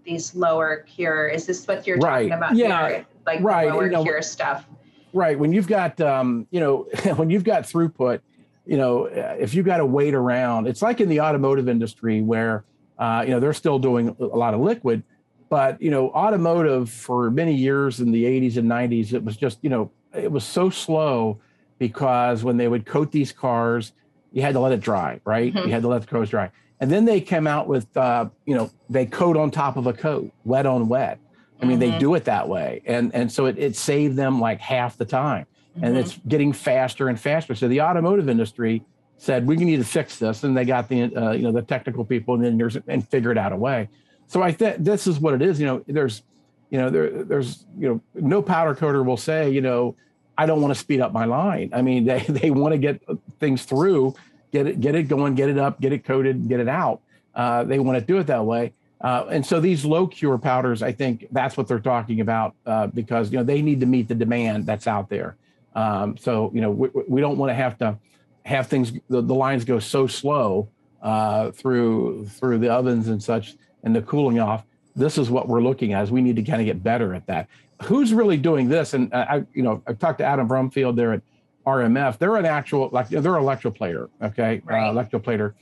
these 0.05 0.35
lower 0.35 0.79
cure? 0.79 1.29
Is 1.29 1.47
this 1.47 1.67
what 1.67 1.87
you're 1.87 1.99
right. 1.99 2.29
talking 2.29 2.33
about? 2.33 2.57
Yeah, 2.57 2.89
here? 2.89 3.07
like 3.25 3.41
right. 3.41 3.69
lower 3.71 3.85
you 3.85 3.93
know, 3.93 4.03
cure 4.03 4.21
stuff. 4.21 4.67
Right. 5.13 5.39
When 5.39 5.53
you've 5.53 5.69
got, 5.69 6.01
um, 6.01 6.49
you 6.51 6.59
know, 6.59 6.89
when 7.15 7.31
you've 7.31 7.45
got 7.45 7.63
throughput, 7.63 8.21
you 8.67 8.77
know, 8.77 9.05
if 9.05 9.55
you've 9.55 9.65
got 9.65 9.77
to 9.77 9.87
wait 9.87 10.13
around, 10.13 10.67
it's 10.67 10.83
like 10.83 11.01
in 11.01 11.09
the 11.09 11.21
automotive 11.21 11.69
industry 11.69 12.21
where, 12.21 12.65
uh, 12.99 13.23
you 13.25 13.31
know, 13.31 13.39
they're 13.39 13.53
still 13.53 13.79
doing 13.79 14.17
a 14.19 14.25
lot 14.25 14.55
of 14.55 14.61
liquid, 14.61 15.05
but 15.49 15.81
you 15.81 15.91
know, 15.91 16.11
automotive 16.11 16.91
for 16.91 17.31
many 17.31 17.55
years 17.55 18.01
in 18.01 18.13
the 18.13 18.25
80s 18.25 18.57
and 18.57 18.69
90s, 18.71 19.13
it 19.13 19.25
was 19.25 19.37
just, 19.37 19.59
you 19.63 19.71
know, 19.71 19.91
it 20.15 20.31
was 20.31 20.45
so 20.45 20.71
slow 20.71 21.39
because 21.79 22.43
when 22.43 22.57
they 22.57 22.69
would 22.69 22.87
coat 22.87 23.13
these 23.13 23.33
cars 23.33 23.93
you 24.37 24.43
had 24.43 24.53
to 24.53 24.61
let 24.61 24.73
it 24.73 24.81
dry, 24.81 25.19
right? 25.25 25.53
Mm-hmm. 25.53 25.67
You 25.67 25.73
had 25.73 25.81
to 25.81 25.89
let 25.89 26.03
the 26.03 26.07
cars 26.09 26.29
dry. 26.29 26.51
And 26.79 26.91
then 26.93 27.07
they 27.07 27.23
came 27.23 27.47
out 27.47 27.69
with, 27.69 27.97
uh, 27.97 28.29
you 28.45 28.55
know, 28.55 28.71
they 28.91 29.07
coat 29.07 29.35
on 29.35 29.51
top 29.51 29.79
of 29.79 29.87
a 29.87 29.95
coat, 29.95 30.31
wet 30.45 30.67
on 30.67 30.89
wet. 30.89 31.19
I 31.61 31.65
mean, 31.65 31.81
mm-hmm. 31.81 31.93
they 31.93 31.99
do 31.99 32.15
it 32.15 32.27
that 32.27 32.47
way. 32.47 32.83
And, 32.85 33.15
and 33.15 33.33
so 33.33 33.47
it, 33.47 33.59
it 33.59 33.77
saved 33.77 34.15
them 34.15 34.39
like 34.39 34.61
half 34.61 34.99
the 34.99 35.07
time. 35.07 35.47
Mm-hmm. 35.75 35.85
And 35.85 35.97
it's 35.97 36.19
getting 36.29 36.53
faster 36.53 37.09
and 37.09 37.19
faster. 37.19 37.55
So 37.55 37.67
the 37.67 37.81
automotive 37.81 38.29
industry 38.29 38.85
said, 39.17 39.47
we 39.47 39.57
need 39.57 39.79
to 39.79 39.85
fix 39.85 40.19
this. 40.19 40.45
And 40.45 40.55
they 40.55 40.67
got 40.67 40.91
the, 40.91 41.05
uh, 41.17 41.33
you 41.33 41.41
know, 41.41 41.53
the 41.53 41.63
technical 41.63 42.05
people 42.05 42.35
and 42.35 42.45
engineers 42.45 42.77
and 42.89 43.09
figured 43.09 43.39
out 43.39 43.53
a 43.53 43.57
way. 43.57 43.89
So 44.29 44.43
I 44.43 44.53
think 44.53 44.79
this 44.79 45.07
is 45.07 45.19
what 45.19 45.35
it 45.35 45.43
is. 45.43 45.61
You 45.61 45.67
know, 45.67 45.85
there's, 45.87 46.23
you 46.71 46.79
know, 46.79 46.91
there, 46.91 47.25
there's, 47.25 47.65
you 47.79 47.89
know, 47.89 48.01
no 48.15 48.43
powder 48.43 48.75
coater 48.75 49.03
will 49.03 49.17
say, 49.17 49.51
you 49.51 49.61
know, 49.61 49.97
I 50.39 50.47
don't 50.47 50.61
want 50.61 50.75
to 50.75 50.79
speed 50.81 51.01
up 51.01 51.13
my 51.13 51.25
line. 51.25 51.71
I 51.73 51.83
mean, 51.83 52.05
they, 52.07 52.21
they 52.21 52.51
want 52.51 52.73
to 52.73 52.79
get 52.79 53.03
things 53.39 53.65
through, 53.65 54.15
get 54.53 54.67
it, 54.67 54.81
get 54.81 54.95
it 54.95 55.05
going, 55.05 55.35
get 55.35 55.49
it 55.49 55.59
up, 55.59 55.81
get 55.81 55.93
it 55.93 56.05
coated, 56.05 56.49
get 56.49 56.61
it 56.61 56.69
out. 56.69 57.01
Uh, 57.35 57.65
they 57.65 57.79
want 57.79 57.99
to 57.99 58.05
do 58.05 58.19
it 58.19 58.27
that 58.27 58.45
way. 58.45 58.73
Uh, 59.01 59.27
and 59.31 59.45
so 59.45 59.61
these 59.61 59.85
low 59.85 60.07
cure 60.07 60.39
powders, 60.39 60.83
I 60.83 60.91
think 60.91 61.27
that's 61.31 61.57
what 61.57 61.69
they're 61.69 61.79
talking 61.79 62.21
about 62.21 62.55
uh, 62.65 62.87
because 62.87 63.31
you 63.31 63.37
know 63.37 63.45
they 63.45 63.61
need 63.61 63.81
to 63.81 63.87
meet 63.87 64.09
the 64.09 64.15
demand 64.15 64.65
that's 64.65 64.87
out 64.87 65.11
there. 65.11 65.37
Um, 65.75 66.17
so 66.17 66.51
you 66.55 66.63
know 66.63 66.71
we, 66.71 66.89
we 67.07 67.21
don't 67.21 67.37
want 67.37 67.51
to 67.51 67.55
have 67.55 67.77
to 67.79 67.99
have 68.47 68.69
things 68.69 68.93
the, 69.11 69.21
the 69.21 69.35
lines 69.35 69.65
go 69.65 69.79
so 69.79 70.07
slow 70.07 70.71
uh, 71.03 71.51
through 71.51 72.27
through 72.27 72.59
the 72.59 72.71
ovens 72.71 73.09
and 73.09 73.23
such 73.23 73.57
and 73.87 73.97
the 73.97 74.03
cooling 74.03 74.39
off. 74.39 74.65
This 74.95 75.17
is 75.17 75.31
what 75.31 75.49
we're 75.49 75.63
looking 75.63 75.95
at. 75.95 76.03
Is 76.03 76.11
we 76.11 76.21
need 76.21 76.37
to 76.37 76.43
kind 76.43 76.61
of 76.61 76.67
get 76.67 76.83
better 76.83 77.15
at 77.15 77.27
that. 77.29 77.49
Who's 77.85 78.13
really 78.13 78.37
doing 78.37 78.69
this? 78.69 78.93
And 78.93 79.15
I, 79.15 79.45
you 79.55 79.63
know, 79.63 79.83
I 79.87 79.95
talked 79.95 80.19
to 80.19 80.25
Adam 80.25 80.49
Brumfield 80.49 80.97
there 80.97 81.13
at 81.13 81.23
RMF. 81.67 82.19
They're 82.19 82.37
an 82.37 82.47
actual 82.47 82.91
like 82.93 83.09
they're 83.09 83.37
an 83.37 83.43
electroplater, 83.43 84.09
okay, 84.21 84.61
right. 84.65 84.89
uh, 84.89 84.93
electroplater, 84.93 85.55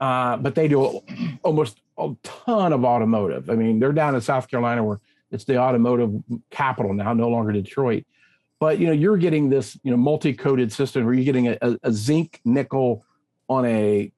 uh, 0.00 0.36
but 0.38 0.54
they 0.54 0.68
do 0.68 1.00
almost 1.42 1.80
a 1.98 2.14
ton 2.22 2.72
of 2.72 2.84
automotive. 2.84 3.48
I 3.48 3.54
mean, 3.54 3.78
they're 3.78 3.92
down 3.92 4.14
in 4.14 4.20
South 4.20 4.48
Carolina 4.48 4.82
where 4.82 5.00
it's 5.30 5.44
the 5.44 5.58
automotive 5.58 6.12
capital 6.50 6.94
now, 6.94 7.12
no 7.12 7.28
longer 7.28 7.52
Detroit. 7.52 8.04
But 8.60 8.78
you 8.78 8.86
know, 8.86 8.92
you're 8.92 9.18
getting 9.18 9.50
this 9.50 9.78
you 9.84 9.90
know 9.90 9.96
multi-coated 9.96 10.72
system 10.72 11.04
where 11.04 11.14
you're 11.14 11.24
getting 11.24 11.48
a, 11.48 11.78
a 11.82 11.92
zinc 11.92 12.40
nickel 12.44 13.04
on 13.48 13.66
a 13.66 14.10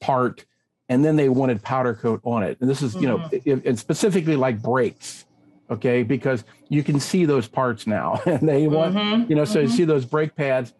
part, 0.00 0.44
and 0.88 1.04
then 1.04 1.16
they 1.16 1.28
wanted 1.28 1.62
powder 1.62 1.94
coat 1.94 2.20
on 2.24 2.42
it. 2.42 2.58
And 2.60 2.68
this 2.68 2.82
is 2.82 2.94
you 2.94 3.08
mm-hmm. 3.08 3.50
know, 3.50 3.62
and 3.64 3.78
specifically 3.78 4.36
like 4.36 4.62
brakes, 4.62 5.24
okay, 5.70 6.02
because 6.02 6.44
you 6.68 6.82
can 6.82 7.00
see 7.00 7.24
those 7.24 7.48
parts 7.48 7.86
now, 7.86 8.20
and 8.26 8.48
they 8.48 8.66
want 8.66 8.94
mm-hmm. 8.94 9.30
you 9.30 9.36
know, 9.36 9.44
so 9.44 9.58
mm-hmm. 9.58 9.70
you 9.70 9.76
see 9.76 9.84
those 9.84 10.04
brake 10.04 10.34
pads. 10.36 10.72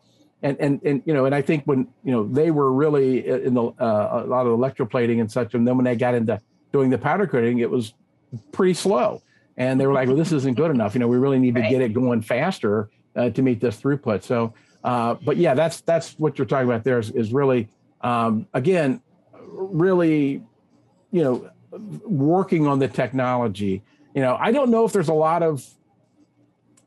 And, 0.42 0.58
and 0.60 0.82
and 0.84 1.02
you 1.06 1.14
know 1.14 1.24
and 1.24 1.34
I 1.34 1.40
think 1.40 1.64
when 1.64 1.88
you 2.04 2.12
know 2.12 2.28
they 2.28 2.50
were 2.50 2.70
really 2.70 3.26
in 3.26 3.54
the 3.54 3.62
uh, 3.62 4.24
a 4.24 4.28
lot 4.28 4.46
of 4.46 4.58
electroplating 4.58 5.18
and 5.18 5.32
such 5.32 5.54
and 5.54 5.66
then 5.66 5.78
when 5.78 5.86
they 5.86 5.96
got 5.96 6.14
into 6.14 6.38
doing 6.70 6.90
the 6.90 6.98
powder 6.98 7.26
coating 7.26 7.60
it 7.60 7.70
was 7.70 7.94
pretty 8.52 8.74
slow 8.74 9.22
and 9.56 9.80
they 9.80 9.86
were 9.86 9.92
like, 9.92 10.08
"Well, 10.08 10.16
this 10.16 10.32
isn't 10.32 10.54
good 10.54 10.70
enough. 10.70 10.94
You 10.94 11.00
know, 11.00 11.08
we 11.08 11.16
really 11.16 11.38
need 11.38 11.54
right. 11.54 11.64
to 11.64 11.70
get 11.70 11.80
it 11.80 11.92
going 11.92 12.22
faster 12.22 12.90
uh, 13.16 13.30
to 13.30 13.42
meet 13.42 13.60
this 13.60 13.80
throughput." 13.80 14.22
So, 14.22 14.54
uh, 14.82 15.14
but 15.24 15.36
yeah, 15.36 15.54
that's 15.54 15.80
that's 15.82 16.18
what 16.18 16.38
you're 16.38 16.46
talking 16.46 16.68
about. 16.68 16.84
There 16.84 16.98
is, 16.98 17.10
is 17.10 17.32
really, 17.32 17.68
um, 18.00 18.46
again, 18.54 19.00
really, 19.54 20.42
you 21.10 21.22
know, 21.22 21.50
working 22.04 22.66
on 22.66 22.78
the 22.78 22.88
technology. 22.88 23.82
You 24.14 24.22
know, 24.22 24.36
I 24.38 24.52
don't 24.52 24.70
know 24.70 24.84
if 24.84 24.92
there's 24.92 25.08
a 25.08 25.14
lot 25.14 25.42
of 25.42 25.64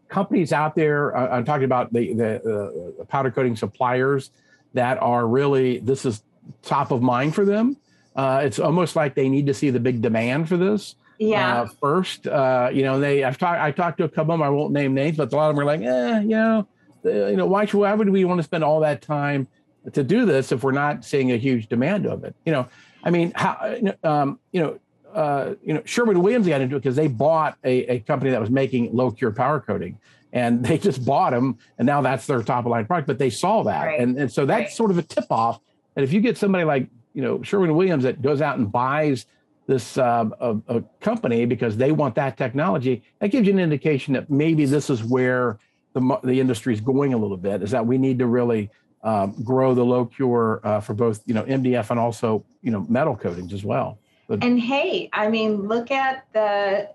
companies 0.07 0.53
out 0.53 0.75
there. 0.75 1.15
Uh, 1.15 1.37
I'm 1.37 1.45
talking 1.45 1.65
about 1.65 1.91
the 1.91 2.13
the 2.13 2.95
uh, 2.99 3.05
powder 3.05 3.31
coating 3.31 3.55
suppliers 3.55 4.31
that 4.73 5.01
are 5.01 5.27
really 5.27 5.79
this 5.79 6.05
is 6.05 6.23
top 6.61 6.91
of 6.91 7.01
mind 7.01 7.35
for 7.35 7.45
them. 7.45 7.77
Uh, 8.15 8.41
it's 8.43 8.59
almost 8.59 8.95
like 8.95 9.15
they 9.15 9.29
need 9.29 9.47
to 9.47 9.53
see 9.53 9.69
the 9.69 9.79
big 9.79 10.01
demand 10.01 10.49
for 10.49 10.57
this 10.57 10.95
yeah. 11.19 11.61
Uh, 11.61 11.67
first, 11.81 12.27
uh, 12.27 12.69
you 12.71 12.83
know, 12.83 12.99
they 12.99 13.23
I've 13.23 13.37
talked 13.37 13.59
I 13.59 13.71
talked 13.71 13.97
to 13.99 14.03
a 14.03 14.09
couple 14.09 14.33
of 14.33 14.39
them. 14.39 14.43
I 14.43 14.49
won't 14.49 14.73
name 14.73 14.93
names, 14.93 15.17
but 15.17 15.31
a 15.31 15.35
lot 15.35 15.49
of 15.49 15.55
them 15.55 15.63
are 15.63 15.65
like, 15.65 15.81
eh, 15.81 16.19
you 16.21 16.29
know, 16.29 16.67
you 17.03 17.35
know, 17.35 17.45
why 17.45 17.65
should 17.65 17.79
why 17.79 17.93
would 17.93 18.09
we 18.09 18.25
want 18.25 18.39
to 18.39 18.43
spend 18.43 18.63
all 18.63 18.81
that 18.81 19.01
time 19.01 19.47
to 19.93 20.03
do 20.03 20.25
this 20.25 20.51
if 20.51 20.63
we're 20.63 20.71
not 20.71 21.05
seeing 21.05 21.31
a 21.31 21.37
huge 21.37 21.67
demand 21.67 22.05
of 22.05 22.23
it? 22.23 22.35
You 22.45 22.51
know, 22.51 22.67
I 23.03 23.09
mean, 23.09 23.31
how 23.35 23.77
um, 24.03 24.39
you 24.51 24.61
know. 24.61 24.79
Uh, 25.13 25.55
you 25.63 25.73
know, 25.73 25.81
Sherwin 25.83 26.21
Williams 26.21 26.47
got 26.47 26.61
into 26.61 26.75
it 26.75 26.79
because 26.79 26.95
they 26.95 27.07
bought 27.07 27.57
a, 27.63 27.85
a 27.87 27.99
company 28.01 28.29
that 28.29 28.39
was 28.39 28.51
making 28.51 28.93
low 28.93 29.09
cure 29.09 29.31
powder 29.31 29.59
coating, 29.61 29.97
and 30.31 30.63
they 30.65 30.77
just 30.77 31.03
bought 31.03 31.31
them, 31.31 31.57
and 31.79 31.87
now 31.87 32.01
that's 32.01 32.27
their 32.27 32.43
top 32.43 32.65
of 32.65 32.71
line 32.71 32.85
product. 32.85 33.07
But 33.07 33.17
they 33.17 33.31
saw 33.31 33.63
that, 33.63 33.85
right. 33.85 33.99
and 33.99 34.15
and 34.17 34.31
so 34.31 34.45
that's 34.45 34.59
right. 34.59 34.71
sort 34.71 34.91
of 34.91 34.97
a 34.99 35.01
tip 35.01 35.25
off. 35.31 35.59
And 35.95 36.03
if 36.03 36.13
you 36.13 36.21
get 36.21 36.37
somebody 36.37 36.65
like 36.65 36.87
you 37.13 37.23
know 37.23 37.41
Sherwin 37.41 37.73
Williams 37.75 38.03
that 38.03 38.21
goes 38.21 38.41
out 38.41 38.59
and 38.59 38.71
buys 38.71 39.25
this 39.65 39.97
uh, 39.97 40.29
a, 40.39 40.57
a 40.67 40.81
company 41.01 41.45
because 41.45 41.77
they 41.77 41.91
want 41.91 42.15
that 42.15 42.37
technology, 42.37 43.01
that 43.19 43.29
gives 43.29 43.47
you 43.47 43.53
an 43.53 43.59
indication 43.59 44.13
that 44.13 44.29
maybe 44.29 44.65
this 44.65 44.89
is 44.89 45.03
where 45.03 45.57
the, 45.93 46.19
the 46.23 46.39
industry 46.39 46.73
is 46.73 46.81
going 46.81 47.13
a 47.13 47.17
little 47.17 47.37
bit. 47.37 47.61
Is 47.61 47.71
that 47.71 47.85
we 47.85 47.97
need 47.97 48.19
to 48.19 48.27
really 48.27 48.69
um, 49.07 49.31
grow 49.41 49.73
the 49.73 49.85
low 49.85 50.05
cure 50.05 50.59
uh, 50.65 50.81
for 50.81 50.93
both 50.93 51.23
you 51.25 51.33
know 51.33 51.43
MDF 51.43 51.89
and 51.91 51.99
also 51.99 52.43
you 52.61 52.71
know 52.71 52.85
metal 52.89 53.15
coatings 53.15 53.53
as 53.53 53.63
well. 53.63 53.99
But, 54.27 54.43
and 54.43 54.59
hey, 54.59 55.09
I 55.13 55.29
mean, 55.29 55.67
look 55.67 55.91
at 55.91 56.25
the 56.33 56.89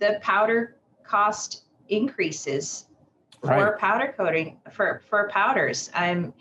the 0.00 0.18
powder 0.20 0.76
cost 1.04 1.62
increases 1.88 2.86
for 3.40 3.48
right. 3.48 3.78
powder 3.78 4.12
coating 4.16 4.58
for 4.72 5.02
for 5.08 5.28
powders. 5.28 5.88
Um, 5.94 6.34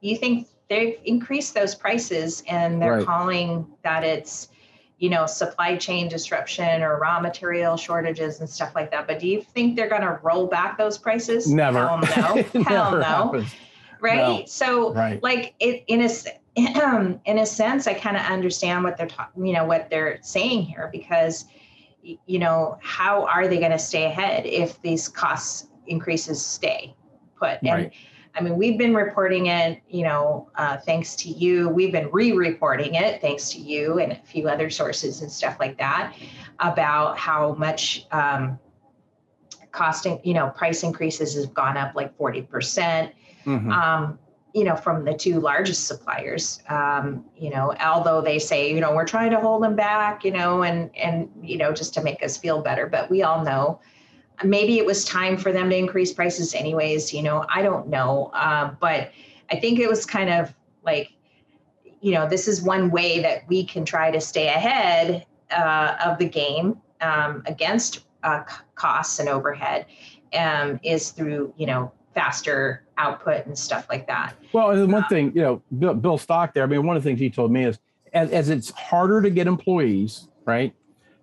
you 0.00 0.16
think 0.16 0.46
they've 0.70 0.96
increased 1.04 1.54
those 1.54 1.74
prices 1.74 2.44
and 2.46 2.80
they're 2.80 2.98
right. 2.98 3.06
calling 3.06 3.66
that 3.82 4.04
it's 4.04 4.48
you 4.98 5.08
know, 5.08 5.26
supply 5.26 5.76
chain 5.76 6.08
disruption 6.08 6.82
or 6.82 6.98
raw 6.98 7.20
material 7.20 7.76
shortages 7.76 8.40
and 8.40 8.50
stuff 8.50 8.74
like 8.74 8.90
that. 8.90 9.06
But 9.06 9.20
do 9.20 9.28
you 9.28 9.40
think 9.40 9.76
they're 9.76 9.88
going 9.88 10.02
to 10.02 10.18
roll 10.24 10.48
back 10.48 10.76
those 10.76 10.98
prices? 10.98 11.48
Never. 11.52 11.86
Hell 11.86 11.98
no. 11.98 12.62
Hell 12.64 12.90
no. 12.90 13.02
Happens. 13.02 13.54
Right. 14.00 14.40
No. 14.40 14.42
So, 14.46 14.92
right. 14.94 15.22
like, 15.22 15.54
it 15.60 15.84
in 15.88 16.02
a 16.02 16.08
in 17.24 17.38
a 17.38 17.46
sense, 17.46 17.86
I 17.86 17.94
kind 17.94 18.16
of 18.16 18.22
understand 18.24 18.82
what 18.82 18.96
they're 18.96 19.06
talking, 19.06 19.46
you 19.46 19.52
know, 19.52 19.64
what 19.64 19.88
they're 19.90 20.18
saying 20.22 20.62
here 20.62 20.88
because, 20.92 21.44
you 22.02 22.38
know, 22.38 22.78
how 22.82 23.26
are 23.26 23.46
they 23.46 23.58
going 23.58 23.70
to 23.70 23.78
stay 23.78 24.06
ahead 24.06 24.44
if 24.44 24.80
these 24.82 25.08
cost 25.08 25.68
increases 25.86 26.44
stay 26.44 26.94
put? 27.36 27.58
And 27.62 27.70
right. 27.70 27.92
I 28.34 28.40
mean, 28.40 28.56
we've 28.56 28.78
been 28.78 28.94
reporting 28.94 29.46
it, 29.46 29.80
you 29.88 30.02
know, 30.02 30.48
uh, 30.56 30.78
thanks 30.78 31.16
to 31.16 31.28
you. 31.28 31.68
We've 31.68 31.92
been 31.92 32.08
re-reporting 32.10 32.94
it 32.94 33.20
thanks 33.20 33.50
to 33.50 33.58
you 33.58 33.98
and 33.98 34.12
a 34.12 34.16
few 34.16 34.48
other 34.48 34.70
sources 34.70 35.22
and 35.22 35.30
stuff 35.30 35.56
like 35.58 35.78
that 35.78 36.14
about 36.60 37.18
how 37.18 37.54
much 37.54 38.06
um, 38.12 38.58
costing, 39.72 40.20
you 40.24 40.34
know, 40.34 40.50
price 40.50 40.82
increases 40.82 41.34
have 41.34 41.54
gone 41.54 41.76
up 41.76 41.94
like 41.94 42.16
40%. 42.16 43.12
Mm-hmm. 43.48 43.72
Um, 43.72 44.18
you 44.54 44.64
know, 44.64 44.76
from 44.76 45.04
the 45.04 45.14
two 45.14 45.40
largest 45.40 45.86
suppliers, 45.86 46.60
um, 46.68 47.24
you 47.36 47.50
know, 47.50 47.74
although 47.80 48.20
they 48.20 48.38
say, 48.38 48.72
you 48.72 48.80
know, 48.80 48.94
we're 48.94 49.06
trying 49.06 49.30
to 49.30 49.40
hold 49.40 49.62
them 49.62 49.76
back, 49.76 50.24
you 50.24 50.30
know, 50.30 50.62
and 50.62 50.94
and 50.96 51.30
you 51.42 51.56
know, 51.56 51.72
just 51.72 51.94
to 51.94 52.02
make 52.02 52.22
us 52.22 52.36
feel 52.36 52.62
better, 52.62 52.86
but 52.86 53.10
we 53.10 53.22
all 53.22 53.44
know 53.44 53.80
maybe 54.44 54.78
it 54.78 54.86
was 54.86 55.04
time 55.04 55.36
for 55.36 55.52
them 55.52 55.70
to 55.70 55.76
increase 55.76 56.12
prices 56.12 56.54
anyways 56.54 57.12
you 57.12 57.22
know 57.22 57.44
i 57.52 57.62
don't 57.62 57.88
know. 57.88 58.30
Uh, 58.34 58.72
but 58.80 59.10
i 59.50 59.56
think 59.56 59.78
it 59.78 59.88
was 59.88 60.06
kind 60.06 60.30
of 60.30 60.54
like 60.84 61.10
you 62.00 62.12
know 62.12 62.28
this 62.28 62.46
is 62.48 62.62
one 62.62 62.90
way 62.90 63.20
that 63.20 63.46
we 63.48 63.64
can 63.64 63.84
try 63.84 64.10
to 64.10 64.20
stay 64.20 64.48
ahead 64.48 65.26
uh, 65.50 65.96
of 66.04 66.18
the 66.18 66.28
game 66.28 66.80
um, 67.00 67.42
against 67.46 68.00
uh, 68.22 68.42
costs 68.74 69.18
and 69.18 69.28
overhead 69.28 69.86
um, 70.34 70.78
is 70.82 71.10
through 71.10 71.52
you 71.56 71.66
know 71.66 71.92
faster 72.14 72.84
output 72.96 73.46
and 73.46 73.56
stuff 73.56 73.86
like 73.88 74.06
that 74.06 74.34
well 74.52 74.70
and 74.70 74.92
one 74.92 75.04
uh, 75.04 75.08
thing 75.08 75.32
you 75.34 75.42
know 75.42 75.62
bill, 75.78 75.94
bill 75.94 76.18
stock 76.18 76.52
there 76.54 76.64
i 76.64 76.66
mean 76.66 76.84
one 76.86 76.96
of 76.96 77.02
the 77.02 77.08
things 77.08 77.20
he 77.20 77.30
told 77.30 77.52
me 77.52 77.64
is 77.64 77.78
as, 78.12 78.30
as 78.30 78.48
it's 78.48 78.70
harder 78.70 79.20
to 79.22 79.30
get 79.30 79.46
employees 79.46 80.28
right 80.44 80.74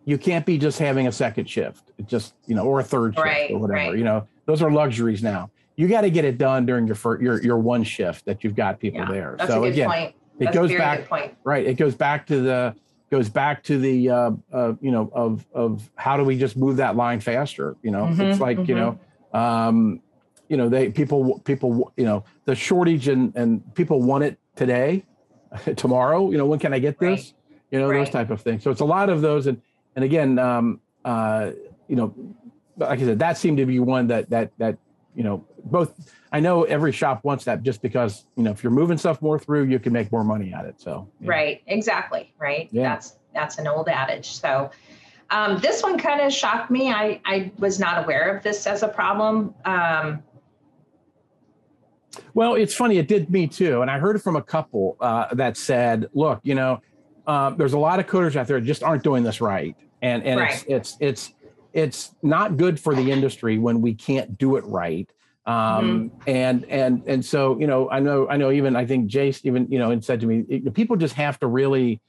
you 0.05 0.19
can't 0.19 0.45
be 0.45 0.57
just 0.57 0.79
having 0.79 1.07
a 1.07 1.11
second 1.11 1.49
shift, 1.49 1.91
just 2.05 2.35
you 2.45 2.55
know, 2.55 2.63
or 2.63 2.79
a 2.79 2.83
third 2.83 3.15
shift 3.15 3.25
right, 3.25 3.51
or 3.51 3.57
whatever. 3.57 3.89
Right. 3.89 3.97
You 3.97 4.03
know, 4.03 4.27
those 4.45 4.61
are 4.61 4.71
luxuries 4.71 5.21
now. 5.21 5.49
You 5.75 5.87
got 5.87 6.01
to 6.01 6.09
get 6.09 6.23
it 6.23 6.37
done 6.37 6.65
during 6.65 6.85
your 6.85 6.95
first, 6.95 7.21
your 7.21 7.41
your 7.43 7.57
one 7.57 7.83
shift 7.83 8.25
that 8.25 8.43
you've 8.43 8.55
got 8.55 8.79
people 8.79 9.01
yeah, 9.01 9.11
there. 9.11 9.35
That's 9.37 9.51
so 9.51 9.63
a 9.63 9.65
good 9.65 9.73
again, 9.73 9.89
point. 9.89 10.15
it 10.39 10.53
goes 10.53 10.71
back 10.71 11.09
right. 11.43 11.65
It 11.65 11.73
goes 11.73 11.95
back 11.95 12.27
to 12.27 12.39
the 12.39 12.75
goes 13.11 13.29
back 13.29 13.63
to 13.63 13.79
the 13.79 14.09
uh, 14.09 14.31
uh, 14.53 14.73
you 14.79 14.91
know 14.91 15.11
of 15.13 15.45
of 15.53 15.89
how 15.95 16.15
do 16.17 16.23
we 16.23 16.37
just 16.37 16.55
move 16.55 16.77
that 16.77 16.95
line 16.95 17.19
faster? 17.19 17.75
You 17.81 17.91
know, 17.91 18.05
mm-hmm, 18.05 18.21
it's 18.21 18.39
like 18.39 18.57
mm-hmm. 18.57 18.69
you 18.69 18.75
know. 18.75 18.99
Um, 19.33 20.01
you 20.49 20.57
know 20.57 20.69
they 20.69 20.89
people 20.89 21.39
people 21.39 21.91
you 21.97 22.05
know 22.05 22.23
the 22.45 22.55
shortage 22.55 23.07
and 23.07 23.35
and 23.35 23.75
people 23.75 24.01
want 24.01 24.23
it 24.23 24.37
today 24.55 25.03
tomorrow 25.75 26.29
you 26.31 26.37
know 26.37 26.45
when 26.45 26.59
can 26.59 26.73
i 26.73 26.79
get 26.79 26.99
this 26.99 27.19
right. 27.19 27.33
you 27.71 27.79
know 27.79 27.87
those 27.87 28.09
type 28.09 28.29
of 28.29 28.41
things 28.41 28.63
so 28.63 28.71
it's 28.71 28.81
a 28.81 28.85
lot 28.85 29.09
of 29.09 29.21
those 29.21 29.47
and 29.47 29.61
and 29.95 30.03
again, 30.03 30.37
um, 30.37 30.81
uh, 31.03 31.51
you 31.87 31.95
know, 31.95 32.13
like 32.77 32.99
I 32.99 33.03
said, 33.03 33.19
that 33.19 33.37
seemed 33.37 33.57
to 33.57 33.65
be 33.65 33.79
one 33.79 34.07
that 34.07 34.29
that 34.29 34.51
that 34.57 34.77
you 35.15 35.23
know 35.23 35.45
both. 35.63 36.13
I 36.31 36.41
know 36.41 36.63
every 36.63 36.91
shop 36.91 37.23
wants 37.23 37.45
that 37.45 37.63
just 37.63 37.81
because 37.81 38.25
you 38.35 38.43
know 38.43 38.51
if 38.51 38.63
you're 38.63 38.71
moving 38.71 38.97
stuff 38.97 39.21
more 39.21 39.39
through, 39.39 39.65
you 39.65 39.79
can 39.79 39.93
make 39.93 40.11
more 40.11 40.23
money 40.23 40.53
at 40.53 40.65
it. 40.65 40.81
So 40.81 41.07
right, 41.21 41.61
exactly, 41.67 42.33
right. 42.37 42.67
Yeah. 42.71 42.83
That's 42.83 43.15
that's 43.33 43.57
an 43.57 43.67
old 43.67 43.89
adage. 43.89 44.31
So. 44.31 44.69
Um, 45.31 45.57
this 45.59 45.81
one 45.81 45.97
kind 45.97 46.21
of 46.21 46.31
shocked 46.31 46.69
me. 46.69 46.91
I, 46.91 47.19
I 47.25 47.51
was 47.57 47.79
not 47.79 48.03
aware 48.03 48.37
of 48.37 48.43
this 48.43 48.67
as 48.67 48.83
a 48.83 48.87
problem. 48.87 49.55
Um, 49.65 50.21
well, 52.33 52.55
it's 52.55 52.73
funny. 52.73 52.97
It 52.97 53.07
did 53.07 53.29
me 53.29 53.47
too. 53.47 53.81
And 53.81 53.89
I 53.89 53.99
heard 53.99 54.15
it 54.15 54.19
from 54.19 54.35
a 54.35 54.41
couple 54.41 54.97
uh, 54.99 55.33
that 55.35 55.57
said, 55.57 56.07
look, 56.13 56.39
you 56.43 56.55
know, 56.55 56.81
uh, 57.27 57.51
there's 57.51 57.73
a 57.73 57.79
lot 57.79 57.99
of 57.99 58.07
coaters 58.07 58.35
out 58.35 58.47
there 58.47 58.59
that 58.59 58.65
just 58.65 58.83
aren't 58.83 59.03
doing 59.03 59.23
this 59.23 59.41
right 59.41 59.75
and 60.01 60.23
and 60.23 60.39
right. 60.39 60.53
it's 60.53 60.65
it's 60.67 60.97
it's 60.99 61.33
it's 61.73 62.15
not 62.21 62.57
good 62.57 62.79
for 62.79 62.95
the 62.95 63.11
industry 63.11 63.57
when 63.57 63.81
we 63.81 63.93
can't 63.93 64.37
do 64.37 64.55
it 64.55 64.63
right 64.65 65.09
um, 65.45 66.09
mm-hmm. 66.09 66.29
and 66.29 66.65
and 66.65 67.03
and 67.07 67.25
so 67.25 67.59
you 67.59 67.67
know 67.67 67.89
i 67.89 67.99
know 67.99 68.27
i 68.29 68.37
know 68.37 68.51
even 68.51 68.75
i 68.75 68.85
think 68.85 69.09
jace 69.09 69.41
even 69.43 69.67
you 69.69 69.79
know 69.79 69.91
and 69.91 70.03
said 70.03 70.19
to 70.19 70.27
me 70.27 70.45
it, 70.47 70.73
people 70.73 70.95
just 70.95 71.15
have 71.15 71.39
to 71.39 71.47
really 71.47 71.99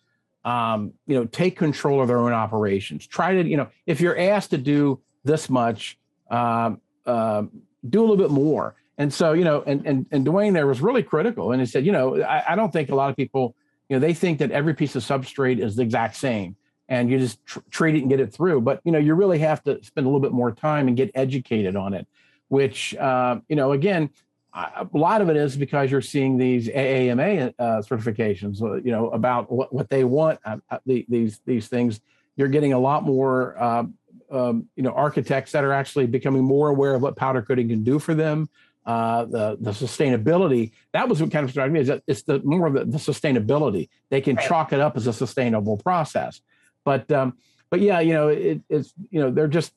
um, 0.45 0.93
you 1.07 1.17
know 1.17 1.25
take 1.25 1.57
control 1.57 2.01
of 2.01 2.09
their 2.09 2.19
own 2.19 2.33
operations 2.33 3.07
try 3.07 3.35
to 3.35 3.49
you 3.49 3.57
know 3.57 3.69
if 3.87 4.01
you're 4.01 4.19
asked 4.19 4.51
to 4.51 4.59
do 4.59 5.01
this 5.25 5.49
much 5.51 5.99
um, 6.31 6.81
uh, 7.07 7.43
do 7.89 8.01
a 8.01 8.03
little 8.03 8.17
bit 8.17 8.31
more 8.31 8.75
and 8.99 9.13
so 9.13 9.33
you 9.33 9.45
know 9.45 9.63
and 9.67 9.87
and, 9.87 10.07
and 10.11 10.27
dwayne 10.27 10.53
there 10.53 10.67
was 10.67 10.81
really 10.81 11.03
critical 11.03 11.53
and 11.53 11.61
he 11.61 11.67
said 11.67 11.85
you 11.85 11.93
know 11.93 12.23
I, 12.23 12.53
I 12.53 12.57
don't 12.57 12.73
think 12.73 12.91
a 12.91 12.95
lot 12.95 13.11
of 13.11 13.17
people 13.17 13.55
you 13.89 13.97
know 13.97 14.01
they 14.01 14.15
think 14.15 14.39
that 14.39 14.51
every 14.51 14.75
piece 14.75 14.97
of 14.97 15.03
substrate 15.03 15.59
is 15.59 15.77
the 15.77 15.83
exact 15.83 16.17
same 16.17 16.57
and 16.89 17.11
you 17.11 17.19
just 17.19 17.45
tr- 17.45 17.61
treat 17.71 17.95
it 17.97 18.01
and 18.01 18.11
get 18.11 18.21
it 18.21 18.33
through. 18.33 18.61
But 18.61 18.81
you 18.85 18.93
know, 18.93 18.99
you 18.99 19.15
really 19.15 19.39
have 19.41 19.63
to 19.65 19.83
spend 19.83 20.07
a 20.07 20.09
little 20.09 20.21
bit 20.21 20.33
more 20.33 20.53
time 20.53 20.89
and 20.89 20.97
get 20.97 21.11
educated 21.15 21.77
on 21.77 21.95
it. 21.95 22.07
Which 22.49 22.95
uh, 22.97 23.41
you 23.49 23.57
know, 23.57 23.73
again, 23.73 24.11
a 24.55 24.87
lot 24.93 25.21
of 25.21 25.29
it 25.29 25.37
is 25.37 25.57
because 25.57 25.91
you're 25.91 26.01
seeing 26.01 26.39
these 26.39 26.69
AAMA 26.69 27.55
uh, 27.59 27.63
certifications. 27.83 28.63
Uh, 28.63 28.75
you 28.77 28.93
know 28.93 29.11
about 29.11 29.51
what, 29.51 29.73
what 29.73 29.91
they 29.91 30.05
want. 30.05 30.39
Uh, 30.45 30.59
uh 30.71 30.79
the, 30.87 31.05
these 31.09 31.41
these 31.45 31.69
things. 31.69 32.01
You're 32.37 32.49
getting 32.49 32.73
a 32.73 32.79
lot 32.79 33.03
more. 33.03 33.61
Uh, 33.61 33.85
um, 34.29 34.69
you 34.75 34.83
know, 34.83 34.91
architects 34.91 35.53
that 35.53 35.63
are 35.63 35.73
actually 35.73 36.07
becoming 36.09 36.43
more 36.43 36.69
aware 36.69 36.97
of 36.97 37.03
what 37.03 37.15
powder 37.15 37.43
coating 37.43 37.69
can 37.69 37.85
do 37.85 38.01
for 38.01 38.13
them. 38.13 38.49
Uh, 38.87 39.25
the 39.25 39.57
the 39.61 39.73
sustainability 39.73 40.71
that 40.93 41.09
was 41.09 41.21
what 41.21 41.33
kind 41.33 41.43
of 41.43 41.51
struck 41.51 41.69
me 41.73 41.81
is 41.81 41.89
that 41.89 42.05
it's 42.07 42.23
the 42.23 42.39
more 42.45 42.69
of 42.69 42.75
the, 42.75 42.85
the 42.85 42.99
sustainability 42.99 43.89
they 44.11 44.21
can 44.21 44.37
right. 44.37 44.47
chalk 44.47 44.73
it 44.73 44.79
up 44.79 44.97
as 44.97 45.09
a 45.09 45.13
sustainable 45.13 45.77
process 45.77 46.41
but 46.85 47.11
um, 47.11 47.37
but 47.69 47.81
yeah, 47.81 48.01
you 48.01 48.15
know, 48.15 48.29
it, 48.29 48.61
it's 48.69 48.95
you 49.11 49.21
know 49.21 49.31
they're 49.31 49.49
just 49.49 49.73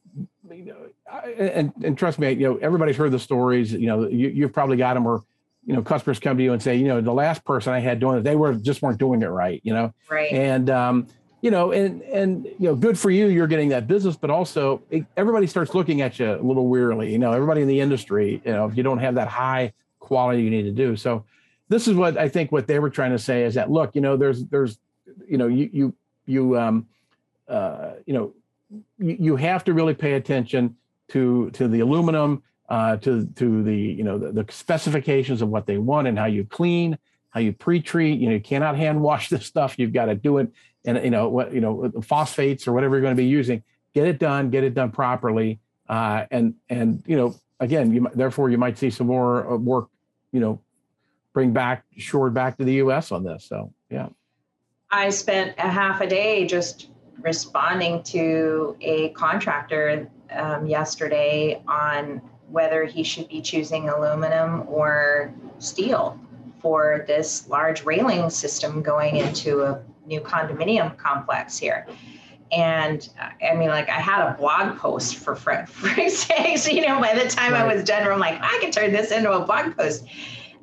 you 0.52 0.66
know, 0.66 0.78
and 1.38 1.74
and 1.84 1.98
trust 1.98 2.20
me, 2.20 2.32
you 2.32 2.48
know, 2.48 2.58
everybody's 2.58 2.96
heard 2.96 3.12
the 3.12 3.20
stories. 3.20 3.74
You 3.74 3.88
know, 3.88 4.08
you, 4.08 4.30
you've 4.30 4.54
probably 4.54 4.78
got 4.78 4.94
them 4.94 5.08
or 5.08 5.24
you 5.66 5.74
know 5.74 5.82
customers 5.82 6.20
come 6.20 6.38
to 6.38 6.44
you 6.44 6.54
and 6.54 6.62
say, 6.62 6.76
you 6.76 6.88
know, 6.88 7.02
the 7.02 7.14
last 7.14 7.44
person 7.44 7.74
I 7.74 7.80
had 7.80 8.00
doing 8.00 8.20
it, 8.20 8.24
they 8.24 8.36
were 8.36 8.54
just 8.54 8.82
weren't 8.82 9.00
doing 9.00 9.24
it 9.24 9.28
right. 9.28 9.60
You 9.64 9.74
know, 9.74 9.94
right. 10.08 10.32
And 10.32 10.70
um, 10.70 11.08
you 11.42 11.52
know, 11.52 11.72
and 11.72 12.02
and 12.04 12.46
you 12.46 12.68
know, 12.68 12.76
good 12.76 12.98
for 12.98 13.10
you, 13.10 13.28
you're 13.28 13.48
getting 13.48 13.70
that 13.70 13.88
business, 13.88 14.16
but 14.16 14.30
also 14.30 14.82
it, 14.90 15.06
everybody 15.16 15.48
starts 15.48 15.74
looking 15.74 16.02
at 16.02 16.20
you 16.20 16.34
a 16.34 16.42
little 16.42 16.68
wearily. 16.68 17.12
You 17.12 17.20
know, 17.20 17.32
everybody 17.32 17.62
in 17.62 17.68
the 17.68 17.80
industry, 17.80 18.42
you 18.46 18.52
know, 18.52 18.66
if 18.66 18.76
you 18.76 18.84
don't 18.84 19.00
have 19.00 19.16
that 19.16 19.28
high 19.28 19.74
quality 20.00 20.42
you 20.42 20.50
need 20.50 20.64
to 20.64 20.72
do. 20.72 20.96
So 20.96 21.26
this 21.70 21.88
is 21.88 21.96
what 21.96 22.18
I 22.18 22.30
think 22.30 22.52
what 22.52 22.68
they 22.68 22.80
were 22.80 22.90
trying 22.90 23.12
to 23.12 23.20
say 23.20 23.44
is 23.44 23.54
that 23.56 23.72
look, 23.72 23.96
you 23.96 24.02
know, 24.02 24.18
there's 24.18 24.46
there's 24.46 24.80
you 25.28 25.38
know, 25.38 25.48
you 25.48 25.70
you 25.72 25.96
you 26.26 26.60
um 26.60 26.88
uh, 27.48 27.94
you 28.06 28.14
know, 28.14 28.34
you, 29.00 29.18
you 29.20 29.36
have 29.36 29.64
to 29.64 29.74
really 29.74 29.94
pay 29.94 30.14
attention 30.14 30.76
to 31.10 31.50
to 31.52 31.68
the 31.68 31.80
aluminum, 31.80 32.44
uh, 32.70 32.98
to 32.98 33.26
to 33.36 33.64
the 33.64 33.76
you 33.76 34.04
know 34.04 34.18
the, 34.18 34.32
the, 34.32 34.52
specifications 34.52 35.42
of 35.42 35.50
what 35.50 35.66
they 35.66 35.78
want 35.78 36.08
and 36.08 36.18
how 36.18 36.26
you 36.26 36.46
clean, 36.46 36.98
how 37.32 37.40
you 37.40 37.52
pre-treat. 37.52 38.20
You 38.20 38.28
know, 38.28 38.36
you 38.36 38.42
cannot 38.42 38.78
hand 38.78 39.02
wash 39.02 39.30
this 39.30 39.46
stuff. 39.46 39.78
You've 39.78 39.94
got 39.94 40.06
to 40.06 40.16
do 40.16 40.38
it, 40.38 40.52
and 40.86 41.04
you 41.04 41.10
know 41.10 41.30
what 41.30 41.54
you 41.54 41.62
know 41.62 41.92
phosphates 42.02 42.68
or 42.68 42.74
whatever 42.74 42.96
you're 42.96 43.02
going 43.02 43.16
to 43.16 43.22
be 43.22 43.28
using. 43.28 43.64
Get 43.94 44.08
it 44.08 44.20
done. 44.20 44.50
Get 44.50 44.64
it 44.64 44.74
done 44.74 44.92
properly. 44.92 45.60
Uh, 45.88 46.26
and 46.32 46.56
and 46.70 47.04
you 47.06 47.18
know 47.18 47.36
again, 47.60 47.94
you 47.94 48.10
therefore 48.14 48.50
you 48.50 48.58
might 48.58 48.78
see 48.78 48.90
some 48.90 49.08
more 49.08 49.52
uh, 49.52 49.58
work. 49.58 49.90
You 50.32 50.40
know, 50.40 50.62
bring 51.34 51.52
back 51.54 51.86
shored 51.98 52.34
back 52.34 52.58
to 52.58 52.64
the 52.64 52.74
U.S. 52.74 53.12
on 53.12 53.24
this. 53.24 53.46
So 53.46 53.74
yeah. 53.90 54.10
I 54.92 55.10
spent 55.10 55.56
a 55.58 55.70
half 55.70 56.02
a 56.02 56.08
day 56.08 56.48
just 56.48 56.90
responding 57.22 58.02
to 58.04 58.76
a 58.82 59.10
contractor 59.10 60.10
um, 60.32 60.66
yesterday 60.66 61.62
on 61.68 62.22
whether 62.48 62.86
he 62.86 63.04
should 63.04 63.28
be 63.28 63.42
choosing 63.42 63.90
aluminum 63.90 64.64
or 64.68 65.34
steel 65.60 66.20
for 66.60 67.04
this 67.08 67.48
large 67.48 67.84
railing 67.86 68.30
system 68.30 68.82
going 68.82 69.18
into 69.18 69.62
a 69.62 69.82
new 70.10 70.20
condominium 70.20 70.98
complex 70.98 71.58
here. 71.58 71.88
And 72.52 73.08
I 73.44 73.54
mean, 73.54 73.70
like, 73.70 73.90
I 73.90 74.00
had 74.00 74.28
a 74.28 74.34
blog 74.34 74.78
post 74.78 75.16
for 75.16 75.36
Fred 75.36 75.70
sakes, 75.70 76.68
you 76.72 76.86
know, 76.86 77.00
by 77.00 77.14
the 77.14 77.30
time 77.30 77.54
right. 77.54 77.62
I 77.62 77.76
was 77.76 77.84
done, 77.84 78.12
I'm 78.12 78.20
like, 78.20 78.40
I 78.42 78.58
can 78.60 78.72
turn 78.72 78.92
this 78.92 79.12
into 79.12 79.32
a 79.32 79.46
blog 79.46 79.78
post. 79.78 80.06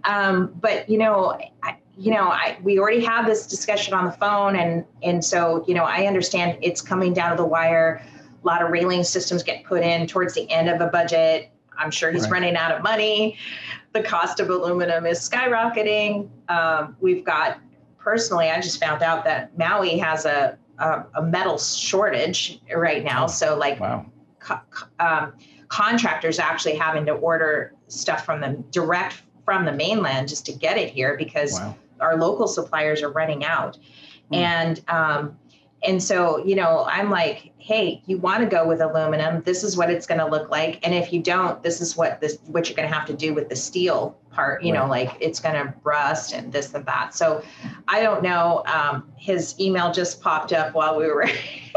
Um, 0.05 0.53
but, 0.61 0.89
you 0.89 0.99
know, 0.99 1.39
I, 1.63 1.77
you 1.97 2.13
know, 2.13 2.29
I, 2.29 2.59
we 2.63 2.79
already 2.79 3.05
have 3.05 3.27
this 3.27 3.47
discussion 3.47 3.95
on 3.95 4.05
the 4.05 4.13
phone, 4.13 4.55
and 4.57 4.85
and 5.03 5.25
so 5.25 5.65
you 5.67 5.75
know, 5.75 5.85
I 5.85 6.07
understand 6.07 6.59
it's 6.61 6.83
coming 6.83 7.15
down 7.15 7.31
to 7.31 7.37
the 7.37 7.47
wire. 7.47 8.03
A 8.43 8.47
lot 8.47 8.63
of 8.63 8.71
railing 8.71 9.03
systems 9.03 9.43
get 9.43 9.65
put 9.65 9.83
in 9.83 10.07
towards 10.07 10.35
the 10.35 10.49
end 10.51 10.69
of 10.69 10.81
a 10.81 10.89
budget. 10.89 11.51
I'm 11.79 11.91
sure 11.91 12.11
he's 12.11 12.25
right. 12.25 12.33
running 12.33 12.57
out 12.57 12.71
of 12.73 12.83
money. 12.83 13.39
The 13.93 14.03
cost 14.03 14.41
of 14.41 14.51
aluminum 14.51 15.07
is 15.07 15.27
skyrocketing. 15.27 16.29
Um, 16.49 16.97
we've 17.01 17.25
got 17.25 17.59
personally, 18.07 18.51
I 18.51 18.61
just 18.61 18.81
found 18.81 19.03
out 19.03 19.25
that 19.25 19.59
Maui 19.59 19.99
has 19.99 20.25
a 20.25 20.57
a, 20.79 21.05
a 21.17 21.23
metal 21.23 21.59
shortage 21.59 22.61
right 22.75 23.03
now. 23.03 23.25
Oh, 23.25 23.29
so 23.29 23.57
like, 23.57 23.81
wow. 23.81 24.07
Co- 24.39 24.61
um, 25.01 25.33
contractors 25.69 26.39
actually 26.39 26.77
having 26.77 27.05
to 27.07 27.13
order 27.13 27.75
stuff 27.89 28.25
from 28.25 28.41
them 28.41 28.65
direct 28.71 29.23
from 29.45 29.65
the 29.65 29.73
mainland 29.73 30.29
just 30.29 30.47
to 30.47 30.53
get 30.53 30.77
it 30.77 30.91
here 30.91 31.17
because 31.17 31.59
wow 31.59 31.75
our 32.01 32.17
local 32.17 32.47
suppliers 32.47 33.03
are 33.03 33.11
running 33.11 33.45
out. 33.45 33.79
Mm. 34.33 34.37
And 34.37 34.85
um, 34.89 35.39
and 35.83 36.03
so, 36.03 36.45
you 36.45 36.57
know, 36.57 36.85
I'm 36.89 37.11
like, 37.11 37.53
hey, 37.67 38.01
you 38.07 38.17
want 38.17 38.39
to 38.39 38.47
go 38.47 38.65
with 38.65 38.81
aluminum. 38.81 39.43
This 39.43 39.65
is 39.65 39.77
what 39.77 39.91
it's 39.91 40.07
going 40.07 40.21
to 40.21 40.27
look 40.27 40.53
like. 40.53 40.79
And 40.87 40.95
if 40.95 41.13
you 41.13 41.21
don't, 41.21 41.61
this 41.65 41.81
is 41.81 41.97
what 41.97 42.21
this 42.21 42.39
what 42.47 42.69
you're 42.69 42.77
going 42.77 42.89
to 42.89 42.95
have 42.95 43.09
to 43.09 43.13
do 43.13 43.35
with 43.35 43.49
the 43.49 43.57
steel 43.57 44.17
part. 44.31 44.63
You 44.63 44.73
right. 44.73 44.79
know, 44.79 44.87
like 44.87 45.17
it's 45.19 45.41
going 45.41 45.57
to 45.57 45.75
rust 45.83 46.33
and 46.33 46.53
this 46.53 46.73
and 46.75 46.87
that. 46.87 47.13
So, 47.13 47.43
I 47.89 48.03
don't 48.03 48.23
know. 48.23 48.63
Um, 48.67 49.11
his 49.17 49.59
email 49.59 49.91
just 49.91 50.21
popped 50.21 50.53
up 50.53 50.75
while 50.75 50.97
we 50.97 51.09
were. 51.09 51.29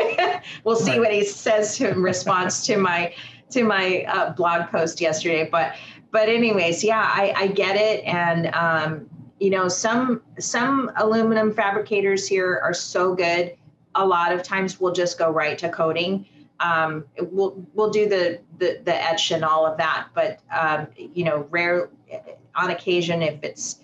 we'll 0.64 0.76
see 0.76 0.92
right. 0.92 1.00
what 1.00 1.12
he 1.12 1.26
says 1.26 1.82
in 1.82 2.04
response 2.04 2.68
to 2.68 2.78
my 2.78 3.12
to 3.50 3.64
my 3.64 4.04
uh, 4.04 4.34
blog 4.34 4.70
post 4.70 5.02
yesterday. 5.02 5.50
But 5.52 5.76
but 6.12 6.30
anyways, 6.30 6.84
yeah, 6.84 7.02
I, 7.02 7.34
I 7.36 7.48
get 7.48 7.76
it, 7.76 8.04
and 8.06 8.54
um, 8.54 9.10
you 9.40 9.50
know 9.50 9.68
some 9.68 10.22
some 10.38 10.92
aluminum 10.98 11.52
fabricators 11.52 12.28
here 12.28 12.60
are 12.64 12.76
so 12.76 13.16
good 13.16 13.56
a 14.00 14.06
lot 14.06 14.32
of 14.32 14.41
times 14.41 14.80
we'll 14.80 14.93
just 14.93 15.20
go 15.20 15.30
right 15.30 15.58
to 15.58 15.70
coating. 15.70 16.26
um, 16.60 17.06
we'll 17.32 17.66
we'll 17.74 17.89
do 17.89 18.08
the, 18.10 18.39
the 18.58 18.82
the 18.84 18.95
etch 18.95 19.32
and 19.32 19.45
all 19.45 19.66
of 19.66 19.78
that 19.78 20.08
but 20.14 20.39
um, 20.52 20.88
you 20.97 21.24
know 21.24 21.47
rare 21.50 21.89
on 22.56 22.72
occasion 22.72 23.22
if 23.22 23.41
it's 23.43 23.80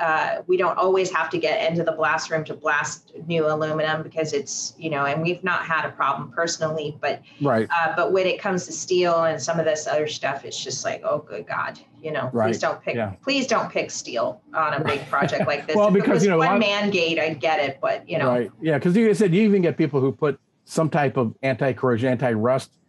uh, 0.00 0.42
we 0.46 0.56
don't 0.56 0.76
always 0.78 1.12
have 1.12 1.28
to 1.28 1.38
get 1.38 1.70
into 1.70 1.84
the 1.84 1.92
blast 1.92 2.30
room 2.30 2.42
to 2.44 2.54
blast 2.54 3.12
new 3.26 3.46
aluminum 3.46 4.02
because 4.02 4.32
it's 4.32 4.74
you 4.78 4.88
know 4.88 5.04
and 5.04 5.20
we've 5.20 5.44
not 5.44 5.64
had 5.64 5.84
a 5.84 5.90
problem 5.90 6.32
personally 6.32 6.96
but 7.00 7.20
right 7.42 7.68
uh, 7.70 7.92
but 7.94 8.10
when 8.10 8.26
it 8.26 8.40
comes 8.40 8.64
to 8.66 8.72
steel 8.72 9.24
and 9.24 9.40
some 9.40 9.58
of 9.58 9.66
this 9.66 9.86
other 9.86 10.08
stuff 10.08 10.44
it's 10.44 10.62
just 10.62 10.84
like 10.84 11.02
oh 11.04 11.18
good 11.18 11.46
god 11.46 11.78
you 12.02 12.10
know 12.10 12.30
right. 12.32 12.46
please 12.46 12.58
don't 12.58 12.82
pick 12.82 12.96
yeah. 12.96 13.12
please 13.22 13.46
don't 13.46 13.70
pick 13.70 13.90
steel 13.90 14.40
on 14.54 14.72
a 14.74 14.82
big 14.82 15.06
project 15.08 15.46
like 15.46 15.66
this 15.66 15.76
well 15.80 15.90
because 15.90 16.24
you 16.24 16.30
know 16.30 16.38
one 16.38 16.58
man 16.58 16.90
gate 16.90 17.18
i 17.18 17.34
get 17.34 17.60
it 17.60 17.78
but 17.82 18.08
you 18.08 18.16
know 18.16 18.30
right 18.30 18.50
yeah 18.62 18.78
because 18.78 18.96
you 18.96 19.12
said 19.12 19.34
you 19.34 19.42
even 19.42 19.60
get 19.60 19.76
people 19.76 20.00
who 20.00 20.10
put 20.10 20.40
some 20.64 20.88
type 20.88 21.16
of 21.16 21.34
anti-corrosion 21.42 22.08
anti-rust 22.08 22.79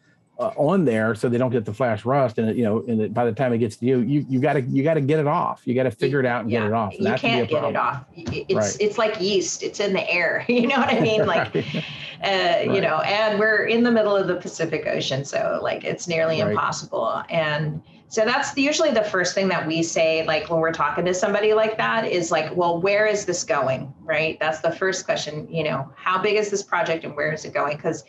uh, 0.41 0.51
on 0.57 0.83
there 0.85 1.13
so 1.13 1.29
they 1.29 1.37
don't 1.37 1.51
get 1.51 1.65
the 1.65 1.73
flash 1.73 2.03
rust 2.03 2.39
and 2.39 2.57
you 2.57 2.63
know 2.63 2.83
and 2.87 2.99
it, 2.99 3.13
by 3.13 3.23
the 3.23 3.31
time 3.31 3.53
it 3.53 3.59
gets 3.59 3.75
to 3.75 3.85
you 3.85 3.99
you 3.99 4.25
you 4.27 4.39
got 4.39 4.53
to 4.53 4.61
you 4.61 4.83
got 4.83 4.95
to 4.95 5.01
get 5.01 5.19
it 5.19 5.27
off. 5.27 5.61
You 5.65 5.75
got 5.75 5.83
to 5.83 5.91
figure 5.91 6.19
it 6.19 6.25
out 6.25 6.41
and 6.41 6.51
yeah, 6.51 6.61
get 6.61 6.67
it 6.67 6.73
off 6.73 6.93
and 6.95 7.07
you 7.07 7.13
can't 7.13 7.49
get 7.49 7.63
it 7.63 7.75
off. 7.75 8.05
It's 8.15 8.53
right. 8.53 8.77
it's 8.79 8.97
like 8.97 9.21
yeast. 9.21 9.61
It's 9.61 9.79
in 9.79 9.93
the 9.93 10.09
air. 10.11 10.45
You 10.61 10.67
know 10.67 10.77
what 10.77 10.89
i 10.89 10.99
mean? 10.99 11.25
Like 11.25 11.55
right. 11.55 11.75
uh, 11.75 11.81
right. 12.21 12.71
you 12.71 12.81
know 12.81 12.97
and 12.97 13.39
we're 13.39 13.65
in 13.65 13.83
the 13.83 13.91
middle 13.91 14.15
of 14.15 14.27
the 14.27 14.35
pacific 14.35 14.85
ocean 14.85 15.25
so 15.25 15.59
like 15.61 15.83
it's 15.83 16.07
nearly 16.07 16.39
impossible. 16.39 17.23
And 17.29 17.81
so 18.07 18.25
that's 18.25 18.55
usually 18.57 18.91
the 18.91 19.03
first 19.03 19.33
thing 19.33 19.47
that 19.47 19.65
we 19.65 19.81
say 19.81 20.25
like 20.25 20.49
when 20.49 20.59
we're 20.59 20.73
talking 20.73 21.05
to 21.05 21.13
somebody 21.13 21.53
like 21.53 21.77
that 21.77 22.05
is 22.05 22.31
like 22.31 22.55
well 22.55 22.81
where 22.81 23.05
is 23.05 23.25
this 23.25 23.43
going? 23.43 23.93
Right? 24.01 24.39
That's 24.39 24.59
the 24.59 24.71
first 24.71 25.05
question 25.05 25.47
you 25.49 25.63
know 25.63 25.91
how 25.95 26.21
big 26.21 26.35
is 26.35 26.49
this 26.49 26.63
project 26.63 27.03
and 27.03 27.15
where 27.15 27.31
is 27.31 27.45
it 27.45 27.53
going? 27.53 27.77
Because 27.77 28.03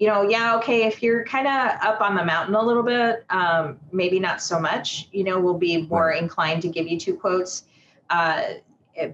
you 0.00 0.06
know, 0.06 0.22
yeah, 0.22 0.56
okay, 0.56 0.86
if 0.86 1.02
you're 1.02 1.24
kind 1.26 1.46
of 1.46 1.78
up 1.82 2.00
on 2.00 2.16
the 2.16 2.24
mountain 2.24 2.54
a 2.54 2.62
little 2.62 2.82
bit, 2.82 3.22
um, 3.28 3.78
maybe 3.92 4.18
not 4.18 4.40
so 4.40 4.58
much, 4.58 5.08
you 5.12 5.22
know, 5.22 5.38
we'll 5.38 5.58
be 5.58 5.82
more 5.82 6.06
right. 6.06 6.22
inclined 6.22 6.62
to 6.62 6.68
give 6.68 6.88
you 6.88 6.98
two 6.98 7.14
quotes. 7.14 7.64
Uh, 8.08 8.44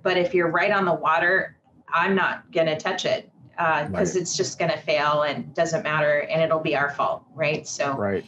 but 0.05 0.17
if 0.17 0.33
you're 0.33 0.49
right 0.49 0.71
on 0.71 0.85
the 0.85 0.95
water, 0.95 1.57
I'm 1.93 2.15
not 2.15 2.53
going 2.53 2.69
to 2.69 2.77
touch 2.77 3.05
it 3.05 3.29
because 3.51 3.91
uh, 3.91 3.93
right. 3.93 4.17
it's 4.17 4.37
just 4.37 4.61
going 4.61 4.71
to 4.71 4.79
fail 4.79 5.23
and 5.23 5.53
doesn't 5.55 5.83
matter 5.83 6.21
and 6.21 6.41
it'll 6.41 6.61
be 6.61 6.77
our 6.77 6.93
fault, 6.93 7.25
right? 7.35 7.67
So, 7.67 7.97
right. 7.97 8.25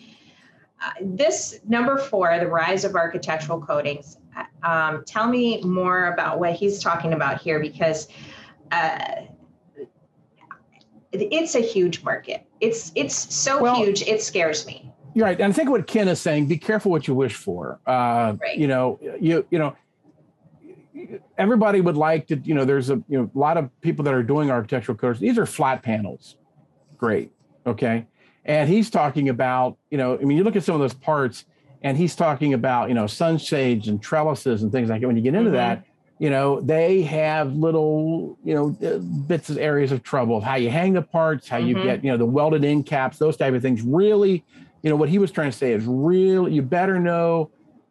Uh, 0.82 0.90
this 1.00 1.60
number 1.66 1.96
four, 1.96 2.36
the 2.40 2.46
rise 2.48 2.84
of 2.84 2.96
architectural 2.96 3.60
coatings. 3.60 4.18
Um, 4.64 5.04
tell 5.06 5.28
me 5.28 5.60
more 5.62 6.12
about 6.12 6.40
what 6.40 6.54
he's 6.54 6.80
talking 6.80 7.12
about 7.12 7.40
here 7.40 7.60
because 7.60 8.08
uh, 8.72 9.22
it's 11.12 11.54
a 11.54 11.60
huge 11.60 12.02
market. 12.02 12.46
It's 12.60 12.92
it's 12.94 13.34
so 13.34 13.62
well, 13.62 13.76
huge. 13.76 14.02
It 14.02 14.22
scares 14.22 14.66
me. 14.66 14.92
You're 15.14 15.26
right, 15.26 15.40
and 15.40 15.52
I 15.52 15.54
think 15.54 15.70
what 15.70 15.86
Ken 15.86 16.08
is 16.08 16.20
saying: 16.20 16.46
be 16.46 16.58
careful 16.58 16.90
what 16.90 17.08
you 17.08 17.14
wish 17.14 17.34
for. 17.34 17.80
Uh, 17.86 18.36
right. 18.40 18.56
You 18.56 18.68
know, 18.68 18.98
you 19.20 19.46
you 19.50 19.58
know, 19.58 19.76
everybody 21.36 21.80
would 21.80 21.96
like 21.96 22.26
to. 22.28 22.36
You 22.36 22.54
know, 22.54 22.64
there's 22.64 22.90
a 22.90 23.02
you 23.08 23.18
know 23.18 23.30
a 23.34 23.38
lot 23.38 23.56
of 23.56 23.70
people 23.80 24.04
that 24.04 24.14
are 24.14 24.22
doing 24.22 24.50
architectural 24.50 24.96
codes. 24.96 25.20
These 25.20 25.38
are 25.38 25.46
flat 25.46 25.82
panels. 25.82 26.36
Great. 26.98 27.30
Okay. 27.66 28.06
And 28.44 28.68
he's 28.68 28.88
talking 28.88 29.28
about, 29.28 29.76
you 29.90 29.98
know, 29.98 30.18
I 30.18 30.24
mean, 30.24 30.38
you 30.38 30.42
look 30.42 30.56
at 30.56 30.64
some 30.64 30.74
of 30.74 30.80
those 30.80 30.94
parts, 30.94 31.44
and 31.82 31.96
he's 31.96 32.16
talking 32.16 32.54
about, 32.54 32.88
you 32.88 32.94
know, 32.94 33.06
sunshades 33.06 33.88
and 33.88 34.02
trellises 34.02 34.62
and 34.62 34.72
things 34.72 34.88
like 34.88 35.02
that. 35.02 35.06
When 35.06 35.16
you 35.16 35.22
get 35.22 35.34
into 35.34 35.50
mm-hmm. 35.50 35.56
that, 35.56 35.84
you 36.18 36.30
know 36.30 36.60
they 36.60 37.02
have 37.02 37.54
little 37.54 38.36
you 38.44 38.54
know 38.54 38.76
uh, 38.88 38.98
bits 38.98 39.50
of 39.50 39.58
areas 39.58 39.92
of 39.92 40.02
trouble 40.02 40.36
of 40.38 40.42
how 40.42 40.56
you 40.56 40.70
hang 40.70 40.92
the 40.92 41.02
parts 41.02 41.48
how 41.48 41.56
you 41.58 41.76
Mhm. 41.76 41.82
get 41.82 42.04
you 42.04 42.10
know 42.10 42.16
the 42.16 42.26
welded 42.26 42.64
in 42.64 42.82
caps 42.82 43.18
those 43.18 43.36
type 43.36 43.54
of 43.54 43.62
things. 43.62 43.82
Really 43.82 44.44
you 44.82 44.90
know 44.90 44.96
what 44.96 45.08
he 45.08 45.18
was 45.18 45.30
trying 45.30 45.50
to 45.50 45.56
say 45.56 45.72
is 45.72 45.84
really 45.86 46.52
you 46.54 46.62
better 46.62 46.98
know 46.98 47.50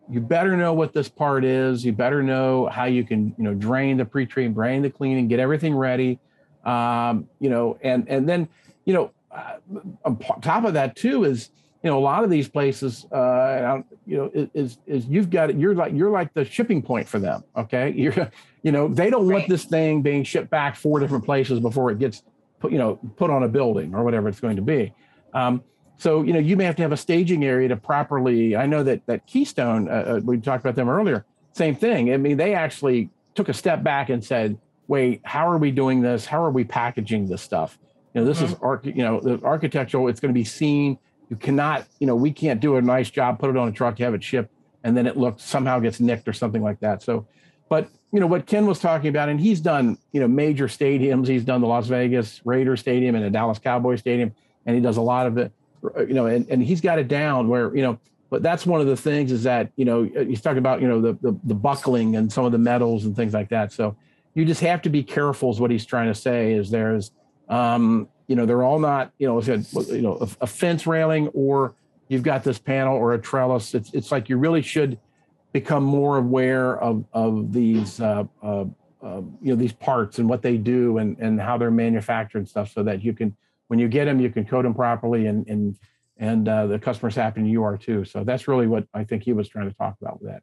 you 0.10 0.22
better 0.22 0.56
know 0.56 0.74
what 0.74 0.94
this 0.94 1.10
part 1.10 1.44
is. 1.44 1.86
You 1.86 1.92
better 1.92 2.24
know 2.24 2.68
how 2.68 2.86
you 2.86 3.04
can 3.04 3.34
you 3.38 3.44
know 3.44 3.54
drain 3.54 3.98
the 3.98 4.06
pre-treat 4.06 4.54
drain 4.54 4.82
the 4.82 4.90
cleaning 4.90 5.28
get 5.28 5.40
everything 5.40 5.76
ready. 5.76 6.20
Um, 6.64 7.28
you 7.40 7.50
know 7.50 7.78
and 7.82 8.08
and 8.10 8.28
then 8.28 8.50
you 8.86 8.94
know 8.94 9.12
uh, 9.32 9.58
on 10.06 10.18
top 10.42 10.64
of 10.66 10.74
that 10.74 10.96
too 10.96 11.24
is 11.24 11.50
you 11.84 11.90
know 11.90 11.98
a 11.98 12.02
lot 12.02 12.24
of 12.24 12.30
these 12.30 12.48
places 12.48 13.06
uh 13.12 13.16
and 13.16 13.66
I 13.66 13.72
don't- 13.76 13.86
you 14.06 14.18
know 14.18 14.32
is- 14.54 14.78
is 14.88 15.06
you've 15.06 15.30
got 15.30 15.50
it 15.50 15.58
you're 15.58 15.76
like 15.76 15.94
you're 15.94 16.10
like 16.10 16.34
the 16.34 16.44
shipping 16.46 16.82
point 16.82 17.08
for 17.08 17.20
them 17.20 17.44
okay? 17.56 17.92
You're 17.96 18.32
you 18.64 18.72
know 18.72 18.88
they 18.88 19.10
don't 19.10 19.30
want 19.30 19.48
this 19.48 19.66
thing 19.66 20.02
being 20.02 20.24
shipped 20.24 20.50
back 20.50 20.76
four 20.76 21.00
different 21.00 21.24
places 21.26 21.60
before 21.60 21.92
it 21.92 22.00
gets 22.00 22.24
put 22.60 22.72
you 22.72 22.78
know 22.78 22.96
put 23.16 23.30
on 23.30 23.44
a 23.44 23.48
building 23.48 23.94
or 23.94 24.04
whatever 24.04 24.28
it's 24.28 24.40
going 24.40 24.56
to 24.56 24.62
be. 24.62 24.94
Um 25.34 25.64
so 25.98 26.22
you 26.24 26.34
know 26.34 26.40
you 26.40 26.56
may 26.58 26.64
have 26.66 26.76
to 26.78 26.82
have 26.82 26.92
a 26.92 26.98
staging 26.98 27.44
area 27.44 27.68
to 27.70 27.76
properly 27.76 28.56
i 28.56 28.66
know 28.68 28.84
that 28.84 29.04
that 29.08 29.26
keystone 29.26 29.88
uh, 29.90 29.92
uh, 29.92 30.22
we 30.24 30.38
talked 30.40 30.64
about 30.64 30.76
them 30.76 30.90
earlier 30.90 31.26
same 31.54 31.76
thing. 31.76 32.14
I 32.14 32.18
mean 32.18 32.38
they 32.38 32.54
actually 32.54 33.10
took 33.36 33.50
a 33.50 33.54
step 33.54 33.84
back 33.84 34.10
and 34.10 34.24
said 34.24 34.58
wait 34.88 35.22
how 35.26 35.50
are 35.52 35.58
we 35.58 35.70
doing 35.72 36.02
this? 36.02 36.26
How 36.26 36.42
are 36.44 36.50
we 36.52 36.64
packaging 36.64 37.28
this 37.28 37.42
stuff? 37.42 37.78
You 38.14 38.22
know 38.22 38.28
this 38.28 38.42
is 38.42 38.56
arch 38.62 38.86
you 38.86 39.04
know 39.06 39.20
the 39.20 39.40
architectural 39.44 40.08
it's 40.08 40.20
going 40.20 40.34
to 40.34 40.40
be 40.40 40.44
seen 40.46 40.98
you 41.30 41.36
cannot 41.36 41.88
you 42.00 42.08
know 42.08 42.16
we 42.16 42.32
can't 42.32 42.60
do 42.60 42.78
a 42.78 42.82
nice 42.82 43.10
job 43.10 43.40
put 43.40 43.50
it 43.50 43.58
on 43.58 43.68
a 43.68 43.72
truck 43.72 43.98
have 44.00 44.14
it 44.14 44.24
shipped 44.24 44.54
and 44.84 44.96
then 44.96 45.06
it 45.08 45.18
looks 45.18 45.44
somehow 45.44 45.80
gets 45.80 46.00
nicked 46.00 46.28
or 46.28 46.34
something 46.34 46.62
like 46.62 46.80
that. 46.80 47.02
So 47.02 47.28
but 47.70 47.90
you 48.14 48.20
know 48.20 48.28
what 48.28 48.46
ken 48.46 48.66
was 48.66 48.80
talking 48.80 49.10
about 49.10 49.30
and 49.30 49.40
he's 49.40 49.60
done 49.60 49.98
you 50.12 50.20
know 50.20 50.28
major 50.28 50.68
stadiums. 50.68 51.28
He's 51.28 51.44
done 51.44 51.62
the 51.62 51.68
las 51.68 51.88
vegas 51.88 52.42
Raider 52.46 52.78
stadium 52.78 53.16
and 53.16 53.24
the 53.24 53.30
dallas 53.30 53.60
cowboy 53.60 53.96
stadium 53.96 54.34
and 54.66 54.76
he 54.76 54.82
does 54.82 54.98
a 54.98 55.02
lot 55.02 55.28
of 55.28 55.38
it 55.38 55.52
you 56.00 56.14
know 56.14 56.26
and, 56.26 56.48
and 56.50 56.64
he's 56.64 56.82
got 56.82 57.00
it 57.00 57.08
down 57.08 57.48
where 57.48 57.76
you 57.76 57.82
know 57.82 58.00
but 58.30 58.44
that's 58.44 58.66
one 58.66 58.82
of 58.82 58.88
the 58.88 58.98
things 58.98 59.32
is 59.32 59.44
that 59.44 59.72
you 59.76 59.86
know 59.86 60.04
he's 60.04 60.42
talking 60.42 60.58
about 60.58 60.82
you 60.82 60.88
know 60.88 61.02
the, 61.02 61.14
the 61.22 61.40
the 61.46 61.56
buckling 61.56 62.16
and 62.16 62.32
some 62.32 62.46
of 62.46 62.52
the 62.52 62.58
metals 62.58 63.06
and 63.06 63.16
things 63.16 63.34
like 63.34 63.50
that. 63.50 63.72
So 63.72 63.96
you 64.34 64.46
just 64.46 64.62
have 64.62 64.82
to 64.84 64.90
be 64.90 65.04
careful 65.04 65.50
is 65.50 65.60
what 65.60 65.72
he's 65.72 65.86
trying 65.86 66.08
to 66.08 66.16
say 66.16 66.54
is 66.54 66.70
there's 66.70 67.12
um 67.50 68.08
you 68.28 68.36
know 68.36 68.46
they're 68.46 68.64
all 68.64 68.80
not 68.80 69.12
you 69.18 69.28
know 69.28 69.42
you 69.42 70.02
know 70.02 70.18
a, 70.20 70.30
a 70.42 70.48
fence 70.48 70.86
railing 70.86 71.28
or 71.30 71.76
you've 72.10 72.24
got 72.24 72.44
this 72.44 72.60
panel 72.60 72.96
or 72.96 73.14
a 73.14 73.20
trellis 73.20 73.74
it's 73.74 73.94
it's 73.94 74.12
like 74.12 74.30
you 74.30 74.38
really 74.38 74.62
should 74.62 75.00
become 75.54 75.84
more 75.84 76.18
aware 76.18 76.80
of 76.80 77.06
of 77.14 77.52
these 77.52 78.00
uh, 78.02 78.24
uh, 78.44 78.66
uh, 79.02 79.22
you 79.42 79.50
know 79.52 79.56
these 79.56 79.74
parts 79.74 80.20
and 80.20 80.28
what 80.28 80.42
they 80.42 80.58
do 80.58 80.98
and 80.98 81.18
and 81.20 81.40
how 81.40 81.58
they're 81.58 81.72
manufactured 81.72 82.40
and 82.40 82.50
stuff 82.50 82.72
so 82.72 82.84
that 82.84 83.04
you 83.04 83.14
can 83.14 83.36
when 83.68 83.80
you 83.80 83.88
get 83.88 84.06
them 84.06 84.20
you 84.20 84.30
can 84.30 84.46
coat 84.46 84.64
them 84.64 84.74
properly 84.74 85.28
and 85.28 85.48
and 85.48 85.78
and 86.18 86.50
uh, 86.50 86.66
the 86.68 86.80
customer's 86.80 87.16
happy 87.16 87.42
and 87.42 87.50
you 87.50 87.64
are 87.64 87.78
too 87.78 88.04
so 88.04 88.24
that's 88.24 88.48
really 88.48 88.68
what 88.68 88.86
i 88.94 89.04
think 89.04 89.24
he 89.24 89.34
was 89.34 89.48
trying 89.48 89.70
to 89.70 89.76
talk 89.76 89.96
about 90.02 90.22
with 90.22 90.30
that 90.32 90.42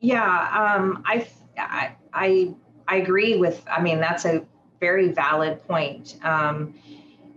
Yeah, 0.00 0.74
um, 0.76 1.02
I, 1.06 1.28
I, 1.56 1.94
I, 2.12 2.54
I 2.88 2.96
agree 2.96 3.36
with. 3.36 3.64
I 3.70 3.80
mean, 3.80 4.00
that's 4.00 4.24
a 4.24 4.44
very 4.82 5.08
valid 5.12 5.62
point. 5.68 6.16
Um, 6.24 6.74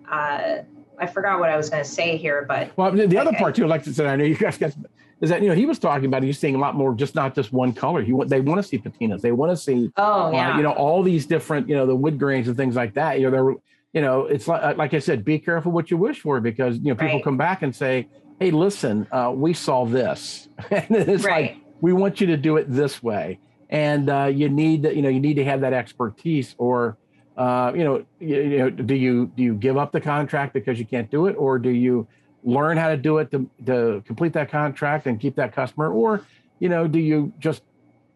uh, 0.10 0.58
I 0.98 1.06
forgot 1.08 1.40
what 1.40 1.50
I 1.50 1.58
was 1.58 1.70
going 1.70 1.84
to 1.84 1.90
say 1.90 2.18
here, 2.18 2.44
but 2.48 2.72
Well, 2.76 2.92
the 2.92 3.06
the 3.08 3.20
other 3.20 3.30
Okay. 3.30 3.38
part 3.38 3.54
too, 3.56 3.68
like 3.68 3.88
I 3.88 3.92
said, 3.92 4.08
I 4.08 4.16
know 4.16 4.24
you 4.26 4.36
guys 4.36 4.58
got 4.58 4.74
is 5.22 5.30
that 5.30 5.42
you 5.44 5.50
know 5.50 5.56
he 5.56 5.66
was 5.68 5.78
talking 5.78 6.06
about 6.06 6.24
he's 6.24 6.40
seeing 6.40 6.56
a 6.56 6.58
lot 6.58 6.76
more, 6.76 6.96
just 6.96 7.14
not 7.14 7.36
just 7.36 7.54
one 7.54 7.72
color. 7.74 8.02
He 8.02 8.14
want 8.14 8.30
they 8.30 8.42
want 8.42 8.62
to 8.62 8.68
see 8.68 8.80
patinas, 8.80 9.22
they 9.22 9.32
want 9.32 9.52
to 9.52 9.58
see 9.58 9.92
oh 9.98 10.28
uh, 10.28 10.32
yeah, 10.32 10.58
you 10.58 10.64
know 10.64 10.72
all 10.72 11.04
these 11.04 11.28
different 11.28 11.70
you 11.70 11.76
know 11.76 11.86
the 11.86 11.96
wood 11.96 12.18
grains 12.18 12.48
and 12.48 12.58
things 12.58 12.76
like 12.76 12.94
that. 12.96 13.20
You 13.20 13.30
know 13.30 13.32
they're 13.32 13.56
you 13.94 14.02
know 14.02 14.26
it's 14.26 14.48
like 14.48 14.76
like 14.78 14.94
I 14.96 15.00
said, 15.00 15.24
be 15.24 15.38
careful 15.40 15.72
what 15.72 15.92
you 15.92 15.98
wish 15.98 16.20
for 16.22 16.42
because 16.42 16.78
you 16.80 16.90
know 16.90 16.96
people 16.96 17.18
Right. 17.18 17.24
come 17.24 17.38
back 17.38 17.62
and 17.62 17.76
say, 17.76 18.08
hey, 18.40 18.50
listen, 18.52 19.08
uh, 19.12 19.32
we 19.36 19.54
saw 19.54 19.86
this, 19.86 20.48
and 20.72 20.88
it's 20.92 21.24
right. 21.24 21.44
like 21.52 21.58
we 21.82 21.94
want 21.94 22.20
you 22.22 22.28
to 22.28 22.38
do 22.38 22.58
it 22.58 22.66
this 22.70 23.04
way, 23.04 23.40
and 23.70 24.10
uh, 24.10 24.26
you 24.34 24.50
need 24.50 24.84
you 24.86 25.02
know 25.04 25.10
you 25.10 25.20
need 25.20 25.36
to 25.36 25.46
have 25.46 25.62
that 25.62 25.74
expertise 25.74 26.56
or. 26.58 26.98
Uh, 27.38 27.72
you 27.76 27.84
know, 27.84 28.06
you, 28.20 28.42
you 28.42 28.58
know, 28.58 28.70
do 28.70 28.96
you 28.96 29.32
do 29.36 29.44
you 29.44 29.54
give 29.56 29.78
up 29.78 29.92
the 29.92 30.02
contract 30.02 30.54
because 30.54 30.80
you 30.80 30.86
can't 30.86 31.10
do 31.12 31.26
it, 31.28 31.34
or 31.34 31.60
do 31.60 31.70
you 31.70 32.08
learn 32.44 32.78
how 32.78 32.90
to 32.90 32.98
do 32.98 33.18
it 33.18 33.32
to, 33.32 33.50
to 33.66 34.04
complete 34.06 34.34
that 34.34 34.50
contract 34.50 35.08
and 35.08 35.20
keep 35.20 35.36
that 35.36 35.54
customer? 35.54 35.92
Or 35.92 36.26
you 36.60 36.70
know 36.70 36.88
do 36.88 37.00
you 37.00 37.34
just 37.40 37.64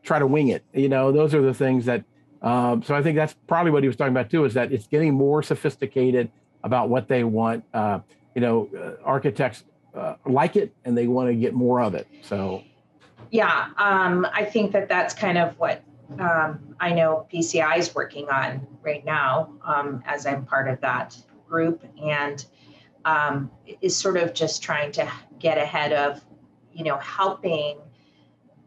try 0.04 0.20
to 0.20 0.28
wing 0.28 0.50
it? 0.50 0.64
You 0.74 0.90
know 0.90 1.12
those 1.12 1.34
are 1.34 1.42
the 1.42 1.54
things 1.54 1.86
that 1.86 2.04
um, 2.42 2.82
so 2.82 2.96
i 2.96 3.04
think 3.04 3.18
that's 3.18 3.36
probably 3.48 3.70
what 3.70 3.84
he 3.84 3.88
was 3.88 3.98
talking 3.98 4.14
about 4.14 4.30
too 4.30 4.46
is 4.46 4.54
that 4.54 4.72
it's 4.72 4.88
getting 4.88 5.14
more 5.14 5.44
sophisticated 5.44 6.32
about 6.64 6.88
what 6.88 7.10
they 7.10 7.26
want. 7.26 7.66
Uh, 7.74 8.00
you 8.36 8.42
know 8.42 8.70
uh, 8.78 9.04
architects 9.04 9.64
uh, 9.96 10.16
like 10.26 10.56
it 10.56 10.74
and 10.86 10.98
they 10.98 11.08
want 11.08 11.30
to 11.30 11.36
get 11.36 11.54
more 11.54 11.82
of 11.82 11.96
it. 11.96 12.08
So 12.22 12.64
Yeah, 13.32 13.70
um, 13.78 14.26
I 14.34 14.46
think 14.46 14.72
that 14.72 14.88
that's 14.88 15.14
kind 15.14 15.38
of 15.38 15.58
what 15.60 15.84
um, 16.18 16.76
I 16.80 16.94
know 16.94 17.28
PCI 17.32 17.78
is 17.78 17.94
working 17.94 18.30
on 18.30 18.66
right 18.82 19.06
now 19.06 19.54
um, 19.64 20.02
as 20.06 20.26
I'm 20.26 20.46
part 20.46 20.68
of 20.68 20.82
that 20.82 21.18
group 21.48 21.84
and 22.02 22.46
um, 23.06 23.52
is 23.82 23.96
sort 23.96 24.18
of 24.18 24.34
just 24.34 24.64
trying 24.64 24.92
to 24.94 25.10
get 25.40 25.58
ahead 25.58 25.94
of, 25.94 26.22
you 26.74 26.84
know, 26.84 26.98
helping 26.98 27.80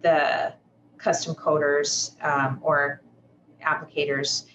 the 0.03 0.55
custom 0.99 1.35
coaters 1.35 2.17
um, 2.23 2.59
or 2.63 3.03
applicators 3.65 4.47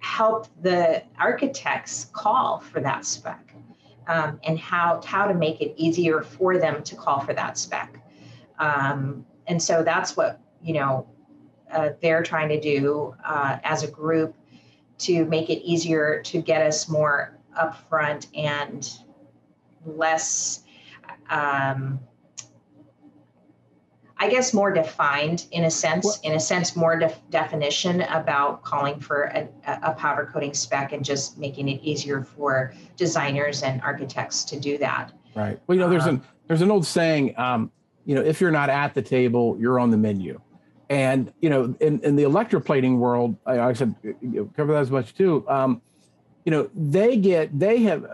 help 0.00 0.46
the 0.62 1.02
architects 1.18 2.06
call 2.12 2.60
for 2.60 2.80
that 2.80 3.04
spec 3.04 3.54
um, 4.06 4.38
and 4.44 4.58
how 4.58 5.00
how 5.04 5.26
to 5.26 5.34
make 5.34 5.60
it 5.60 5.74
easier 5.76 6.22
for 6.22 6.58
them 6.58 6.82
to 6.82 6.94
call 6.94 7.20
for 7.20 7.34
that 7.34 7.58
spec. 7.58 7.98
Um, 8.58 9.26
and 9.48 9.60
so 9.60 9.82
that's 9.82 10.16
what 10.16 10.40
you 10.62 10.74
know 10.74 11.08
uh, 11.72 11.90
they're 12.00 12.22
trying 12.22 12.48
to 12.48 12.60
do 12.60 13.14
uh, 13.24 13.58
as 13.64 13.82
a 13.82 13.88
group 13.88 14.34
to 14.98 15.24
make 15.26 15.50
it 15.50 15.62
easier 15.62 16.22
to 16.22 16.40
get 16.40 16.62
us 16.62 16.88
more 16.88 17.38
upfront 17.58 18.26
and 18.36 18.90
less 19.84 20.62
um, 21.30 22.00
I 24.18 24.30
guess 24.30 24.54
more 24.54 24.72
defined 24.72 25.46
in 25.50 25.64
a 25.64 25.70
sense, 25.70 26.20
in 26.20 26.32
a 26.32 26.40
sense, 26.40 26.74
more 26.74 26.98
def- 26.98 27.20
definition 27.28 28.00
about 28.02 28.62
calling 28.64 28.98
for 28.98 29.24
a, 29.24 29.48
a 29.66 29.92
powder 29.92 30.28
coating 30.32 30.54
spec 30.54 30.92
and 30.92 31.04
just 31.04 31.36
making 31.36 31.68
it 31.68 31.82
easier 31.82 32.22
for 32.24 32.72
designers 32.96 33.62
and 33.62 33.82
architects 33.82 34.42
to 34.44 34.58
do 34.58 34.78
that. 34.78 35.12
right 35.34 35.60
well 35.66 35.76
you 35.76 35.80
know 35.80 35.90
there's 35.90 36.06
an 36.06 36.22
there's 36.48 36.62
an 36.62 36.70
old 36.70 36.86
saying 36.86 37.38
um, 37.38 37.70
you 38.06 38.14
know 38.14 38.22
if 38.22 38.40
you're 38.40 38.50
not 38.50 38.70
at 38.70 38.94
the 38.94 39.02
table 39.02 39.54
you're 39.60 39.78
on 39.78 39.90
the 39.90 39.98
menu 39.98 40.40
and 40.88 41.32
you 41.40 41.50
know 41.50 41.74
in, 41.80 42.00
in 42.00 42.16
the 42.16 42.22
electroplating 42.22 42.98
world 42.98 43.36
I, 43.44 43.60
I 43.60 43.72
said 43.72 43.94
cover 44.56 44.72
that 44.72 44.80
as 44.80 44.90
much 44.90 45.14
too. 45.14 45.44
Um, 45.48 45.82
you 46.46 46.52
know 46.52 46.70
they 46.74 47.16
get 47.18 47.58
they 47.58 47.82
have 47.82 48.06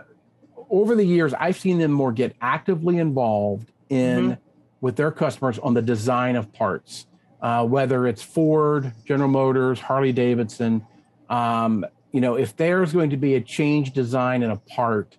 over 0.69 0.95
the 0.95 1.05
years 1.05 1.33
i've 1.35 1.57
seen 1.57 1.77
them 1.77 1.91
more 1.91 2.11
get 2.11 2.35
actively 2.41 2.97
involved 2.97 3.71
in 3.89 4.37
with 4.81 4.97
their 4.97 5.11
customers 5.11 5.59
on 5.59 5.73
the 5.73 5.81
design 5.81 6.35
of 6.35 6.51
parts 6.51 7.05
uh, 7.41 7.63
whether 7.65 8.07
it's 8.07 8.21
ford 8.23 8.91
general 9.05 9.29
motors 9.29 9.79
harley 9.79 10.11
davidson. 10.11 10.85
Um, 11.29 11.85
you 12.11 12.21
know 12.21 12.35
if 12.35 12.55
there's 12.57 12.91
going 12.91 13.11
to 13.11 13.17
be 13.17 13.35
a 13.35 13.41
change 13.41 13.93
design 13.93 14.43
in 14.43 14.49
a 14.49 14.57
part 14.57 15.17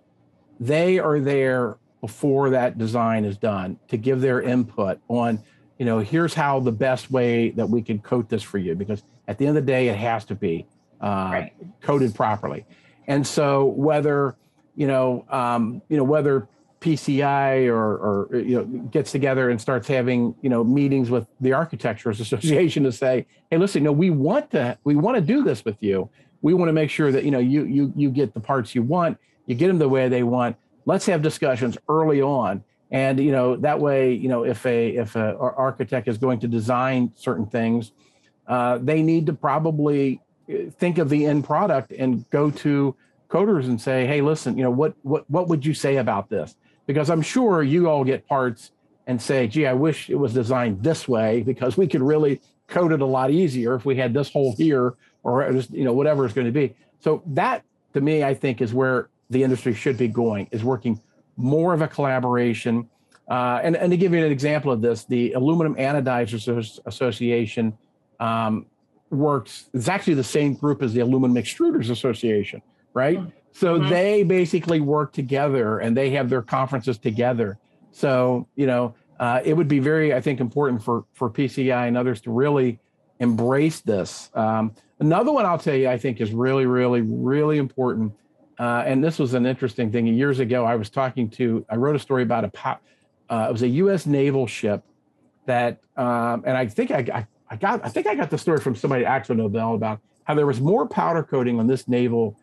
they 0.59 0.99
are 0.99 1.21
there 1.21 1.77
before 2.01 2.51
that 2.51 2.77
design 2.77 3.25
is 3.25 3.39
done 3.39 3.79
to 3.89 3.97
give 3.97 4.21
their 4.21 4.43
input 4.43 5.01
on 5.09 5.43
you 5.79 5.85
know 5.85 5.99
here's 5.99 6.35
how 6.35 6.61
the 6.61 6.73
best 6.73 7.11
way 7.11 7.51
that 7.51 7.69
we 7.69 7.83
can 7.83 7.99
coat 7.99 8.29
this 8.29 8.43
for 8.43 8.59
you 8.59 8.75
because 8.75 9.03
at 9.29 9.39
the 9.39 9.47
end 9.47 9.57
of 9.57 9.65
the 9.65 9.73
day 9.73 9.89
it 9.89 9.97
has 9.97 10.25
to 10.27 10.35
be 10.35 10.67
uh, 11.01 11.29
Right. 11.33 11.53
coated 11.83 12.15
properly. 12.15 12.65
And 13.09 13.27
so 13.27 13.65
whether 13.67 14.37
you 14.75 14.87
know 14.87 15.25
um, 15.29 15.83
you 15.89 15.97
know 15.97 16.05
whether 16.05 16.49
PCI 16.81 17.67
or, 17.69 18.29
or 18.31 18.37
you 18.37 18.57
know 18.57 18.65
gets 18.65 19.11
together 19.11 19.51
and 19.51 19.61
starts 19.61 19.89
having 19.89 20.35
you 20.43 20.51
know 20.51 20.63
meetings 20.63 21.11
with 21.11 21.27
the 21.41 21.53
architecturers 21.53 22.21
association 22.27 22.85
to 22.85 22.93
say 22.93 23.27
hey 23.51 23.57
listen 23.59 23.83
no 23.83 23.93
we 23.93 24.11
want 24.11 24.51
to 24.51 24.79
we 24.85 24.95
want 24.95 25.17
to 25.17 25.21
do 25.21 25.43
this 25.43 25.65
with 25.65 25.77
you. 25.81 26.09
We 26.43 26.53
want 26.55 26.69
to 26.69 26.75
make 26.75 26.91
sure 26.91 27.11
that 27.11 27.25
you 27.25 27.31
know 27.31 27.39
you 27.39 27.65
you 27.65 27.93
you 27.97 28.11
get 28.11 28.35
the 28.35 28.41
parts 28.41 28.75
you 28.75 28.83
want. 28.83 29.19
You 29.47 29.55
get 29.55 29.69
them 29.69 29.79
the 29.79 29.89
way 29.89 30.09
they 30.09 30.23
want. 30.23 30.57
Let's 30.87 31.07
have 31.07 31.23
discussions 31.23 31.77
early 31.89 32.21
on 32.23 32.63
and 32.95 33.19
you 33.19 33.33
know 33.33 33.57
that 33.57 33.79
way 33.81 34.13
you 34.13 34.29
know 34.29 34.45
if 34.45 34.65
a 34.67 34.91
if 34.97 35.17
a 35.17 35.37
architect 35.39 36.09
is 36.09 36.17
going 36.17 36.39
to 36.39 36.49
design 36.49 37.13
certain 37.17 37.47
things 37.47 37.93
uh, 38.47 38.79
they 38.81 39.03
need 39.03 39.27
to 39.27 39.33
probably 39.33 40.21
uh, 40.49 40.71
think 40.79 40.99
of 40.99 41.09
the 41.09 41.27
end 41.27 41.45
product 41.45 41.91
and 41.93 42.29
go 42.31 42.51
to 42.51 42.95
coaters 43.29 43.69
and 43.69 43.81
say 43.81 44.07
hey 44.07 44.21
listen 44.21 44.57
you 44.57 44.63
know 44.63 44.71
what 44.71 44.95
what 45.03 45.29
what 45.29 45.49
would 45.49 45.67
you 45.67 45.75
say 45.75 45.97
about 45.97 46.29
this 46.31 46.57
because 46.87 47.11
i'm 47.11 47.23
sure 47.23 47.63
you 47.63 47.89
all 47.89 48.05
get 48.05 48.27
parts 48.29 48.71
and 49.07 49.21
say 49.21 49.49
gee 49.49 49.67
i 49.67 49.73
wish 49.73 50.09
it 50.09 50.15
was 50.15 50.33
designed 50.33 50.83
this 50.83 51.09
way 51.09 51.43
because 51.43 51.77
we 51.77 51.87
could 51.87 52.03
really 52.03 52.41
coat 52.69 52.93
it 52.93 53.01
a 53.01 53.07
lot 53.07 53.31
easier 53.31 53.75
if 53.75 53.85
we 53.85 53.97
had 53.97 54.15
this 54.15 54.31
hole 54.31 54.55
here 54.57 54.95
or 55.23 55.51
just, 55.53 55.71
you 55.71 55.85
know, 55.85 55.93
whatever 55.93 56.25
it's 56.25 56.35
going 56.35 56.47
to 56.47 56.53
be. 56.53 56.75
So 57.01 57.23
that 57.27 57.65
to 57.95 58.01
me, 58.01 58.25
I 58.25 58.35
think 58.35 58.61
is 58.61 58.73
where 58.73 59.09
the 59.31 59.43
industry 59.43 59.75
should 59.75 59.97
be 59.97 60.09
going 60.09 60.49
is 60.51 60.63
working 60.63 61.01
more 61.37 61.75
of 61.75 61.83
a 61.83 61.89
collaboration. 61.89 62.89
Uh, 63.29 63.61
and, 63.63 63.77
and 63.77 63.91
to 63.91 63.97
give 63.97 64.13
you 64.13 64.25
an 64.25 64.31
example 64.31 64.71
of 64.71 64.83
this, 64.83 65.05
the 65.05 65.33
Aluminum 65.33 65.75
Anodizers 65.77 66.79
Association 66.87 67.77
um, 68.21 68.67
works, 69.11 69.71
it's 69.73 69.89
actually 69.89 70.15
the 70.15 70.25
same 70.25 70.55
group 70.55 70.83
as 70.83 70.93
the 70.93 71.01
Aluminum 71.01 71.37
Extruders 71.43 71.91
Association, 71.91 72.63
right? 72.93 73.19
Mm-hmm. 73.19 73.31
So 73.53 73.79
mm-hmm. 73.79 73.89
they 73.89 74.23
basically 74.25 74.81
work 74.81 75.13
together 75.13 75.79
and 75.79 75.97
they 75.97 76.11
have 76.11 76.29
their 76.29 76.43
conferences 76.43 76.99
together. 76.99 77.59
So, 77.93 78.49
you 78.57 78.67
know, 78.67 78.95
uh, 79.21 79.41
it 79.45 79.55
would 79.55 79.69
be 79.69 79.79
very, 79.79 80.13
I 80.13 80.21
think, 80.21 80.41
important 80.41 80.83
for, 80.83 81.05
for 81.13 81.31
PCI 81.31 81.87
and 81.87 81.97
others 81.97 82.21
to 82.23 82.33
really 82.33 82.81
embrace 83.21 83.81
this. 83.81 84.31
Um, 84.35 84.75
another 84.99 85.33
one 85.33 85.47
I'll 85.47 85.59
tell 85.59 85.77
you, 85.77 85.89
I 85.89 85.97
think 85.97 86.21
is 86.21 86.33
really, 86.33 86.67
really, 86.67 87.01
really 87.03 87.59
important. 87.59 88.13
Uh, 88.59 88.83
and 88.87 89.03
this 89.03 89.19
was 89.19 89.35
an 89.35 89.47
interesting 89.47 89.91
thing. 89.91 90.07
Years 90.07 90.39
ago, 90.39 90.65
I 90.65 90.77
was 90.77 90.91
talking 90.91 91.29
to, 91.31 91.65
I 91.69 91.77
wrote 91.77 91.97
a 91.97 91.99
story 91.99 92.23
about 92.23 92.45
a, 92.45 92.79
uh, 93.29 93.47
it 93.49 93.53
was 93.53 93.63
a 93.63 93.69
U.S. 93.69 94.07
naval 94.07 94.47
ship 94.47 94.83
that, 95.47 95.81
um, 95.97 96.43
and 96.47 96.57
I 96.57 96.67
think 96.67 96.91
I, 96.91 96.99
I, 97.13 97.27
I, 97.51 97.57
got, 97.57 97.85
I 97.85 97.89
think 97.89 98.07
I 98.07 98.15
got 98.15 98.31
the 98.31 98.39
story 98.39 98.61
from 98.61 98.77
somebody 98.77 99.05
at 99.05 99.23
AkzoNobel 99.23 99.75
about 99.75 100.01
how 100.25 100.35
there 100.35 100.47
was 100.47 100.61
more 100.61 100.87
powder 100.87 101.23
coating 101.23 101.59
on 101.59 101.67
this 101.67 101.89
naval, 101.89 102.39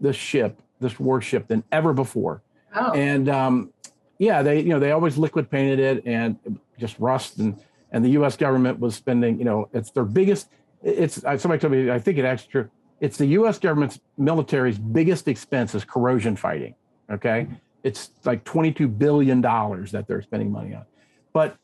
this 0.00 0.16
ship, 0.16 0.60
this 0.80 0.98
warship 0.98 1.46
than 1.48 1.62
ever 1.72 1.92
before. 1.92 2.42
Oh. 2.74 2.92
And 2.92 3.28
um, 3.28 3.72
yeah, 4.18 4.42
they, 4.42 4.60
you 4.60 4.68
know, 4.68 4.78
they 4.78 4.92
always 4.92 5.16
liquid 5.16 5.50
painted 5.50 5.78
it 5.78 6.02
and 6.06 6.36
just 6.78 6.98
rust 6.98 7.38
and, 7.38 7.60
and 7.92 8.04
the 8.04 8.10
U.S. 8.10 8.36
government 8.36 8.80
was 8.80 8.94
spending, 8.94 9.38
you 9.38 9.44
know, 9.44 9.68
it's 9.72 9.90
their 9.90 10.04
biggest. 10.04 10.48
It's 10.82 11.20
somebody 11.20 11.58
told 11.58 11.72
me, 11.72 11.90
I 11.90 11.98
think 11.98 12.18
it 12.18 12.24
actually 12.24 12.50
true. 12.50 12.70
It's 13.02 13.16
the 13.16 13.26
U.S. 13.26 13.58
government's 13.58 13.98
military's 14.16 14.78
biggest 14.78 15.26
expense 15.26 15.74
is 15.74 15.84
corrosion 15.84 16.36
fighting. 16.36 16.76
Okay, 17.10 17.48
it's 17.82 18.10
like 18.24 18.44
22 18.44 18.86
billion 18.86 19.40
dollars 19.40 19.90
that 19.90 20.06
they're 20.06 20.22
spending 20.22 20.52
money 20.52 20.72
on. 20.72 20.84
But 21.32 21.56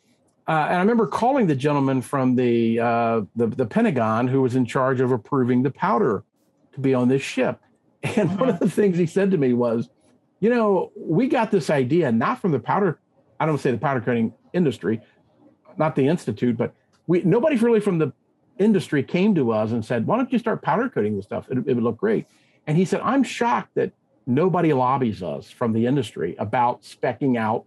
uh, 0.49 0.67
and 0.69 0.75
I 0.75 0.81
remember 0.81 1.07
calling 1.07 1.47
the 1.47 1.55
gentleman 1.55 2.03
from 2.03 2.35
the, 2.35 2.81
uh, 2.81 3.21
the 3.37 3.47
the 3.47 3.67
Pentagon 3.67 4.27
who 4.27 4.43
was 4.43 4.57
in 4.57 4.67
charge 4.67 5.01
of 5.01 5.13
approving 5.13 5.63
the 5.63 5.71
powder 5.71 6.25
to 6.73 6.81
be 6.81 6.93
on 6.93 7.09
this 7.09 7.23
ship. 7.23 7.61
And 8.17 8.31
one 8.39 8.49
of 8.49 8.55
uh-huh. 8.57 8.65
the 8.65 8.71
things 8.71 8.97
he 8.97 9.07
said 9.07 9.33
to 9.33 9.39
me 9.39 9.53
was, 9.53 9.89
you 10.41 10.51
know, 10.51 10.93
we 10.97 11.27
got 11.27 11.51
this 11.51 11.69
idea 11.69 12.13
not 12.13 12.41
from 12.41 12.53
the 12.53 12.61
powder, 12.61 13.01
I 13.41 13.47
don't 13.47 13.59
say 13.59 13.71
the 13.71 13.79
powder 13.79 14.01
coating 14.01 14.33
industry, 14.53 15.01
not 15.77 15.97
the 15.97 16.07
institute, 16.07 16.57
but 16.57 16.75
we 17.07 17.23
nobody's 17.23 17.63
really 17.63 17.81
from 17.81 17.99
the 17.99 18.13
industry 18.59 19.03
came 19.03 19.35
to 19.35 19.53
us 19.53 19.73
and 19.73 19.85
said, 19.85 20.07
"Why 20.07 20.17
don't 20.17 20.33
you 20.33 20.39
start 20.39 20.63
powder 20.63 20.89
coating 20.89 21.17
this 21.17 21.25
stuff? 21.25 21.47
It, 21.51 21.59
it 21.67 21.75
would 21.75 21.85
look 21.85 21.97
great." 21.97 22.27
And 22.67 22.77
he 22.77 22.85
said, 22.85 23.01
"I'm 23.03 23.23
shocked 23.23 23.75
that 23.75 23.93
nobody 24.27 24.73
lobbies 24.73 25.23
us 25.23 25.51
from 25.51 25.73
the 25.73 25.87
industry 25.87 26.37
about 26.39 26.83
specking 26.83 27.37
out 27.37 27.65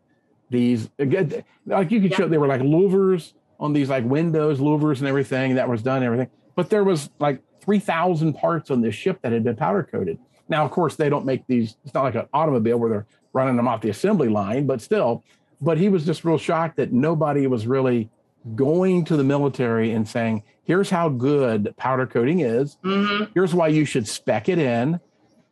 these 0.49 0.89
like 0.99 1.91
you 1.91 2.01
could 2.01 2.11
yeah. 2.11 2.17
show 2.17 2.27
they 2.27 2.37
were 2.37 2.47
like 2.47 2.61
louvers 2.61 3.33
on 3.59 3.73
these 3.73 3.89
like 3.89 4.03
windows, 4.05 4.59
louvers 4.59 4.99
and 4.99 5.07
everything 5.07 5.55
that 5.55 5.67
was 5.67 5.81
done 5.81 5.97
and 5.97 6.05
everything. 6.05 6.29
But 6.55 6.69
there 6.69 6.83
was 6.83 7.09
like 7.19 7.41
3,000 7.61 8.33
parts 8.33 8.71
on 8.71 8.81
this 8.81 8.95
ship 8.95 9.19
that 9.21 9.31
had 9.31 9.43
been 9.43 9.55
powder 9.55 9.83
coated. 9.83 10.17
Now, 10.49 10.65
of 10.65 10.71
course, 10.71 10.95
they 10.95 11.09
don't 11.09 11.25
make 11.25 11.45
these. 11.47 11.77
It's 11.85 11.93
not 11.93 12.03
like 12.03 12.15
an 12.15 12.27
automobile 12.33 12.77
where 12.77 12.89
they're 12.89 13.07
running 13.33 13.55
them 13.55 13.67
off 13.67 13.81
the 13.81 13.89
assembly 13.89 14.27
line, 14.27 14.65
but 14.65 14.81
still, 14.81 15.23
but 15.61 15.77
he 15.77 15.87
was 15.87 16.05
just 16.05 16.25
real 16.25 16.37
shocked 16.37 16.75
that 16.77 16.91
nobody 16.91 17.47
was 17.47 17.65
really 17.65 18.09
going 18.55 19.05
to 19.05 19.17
the 19.17 19.23
military 19.23 19.91
and 19.91 20.07
saying, 20.07 20.43
here's 20.63 20.89
how 20.89 21.09
good 21.09 21.73
powder 21.77 22.07
coating 22.07 22.39
is. 22.39 22.77
Mm-hmm. 22.83 23.25
Here's 23.33 23.53
why 23.53 23.67
you 23.67 23.85
should 23.85 24.07
spec 24.07 24.49
it 24.49 24.57
in, 24.57 24.99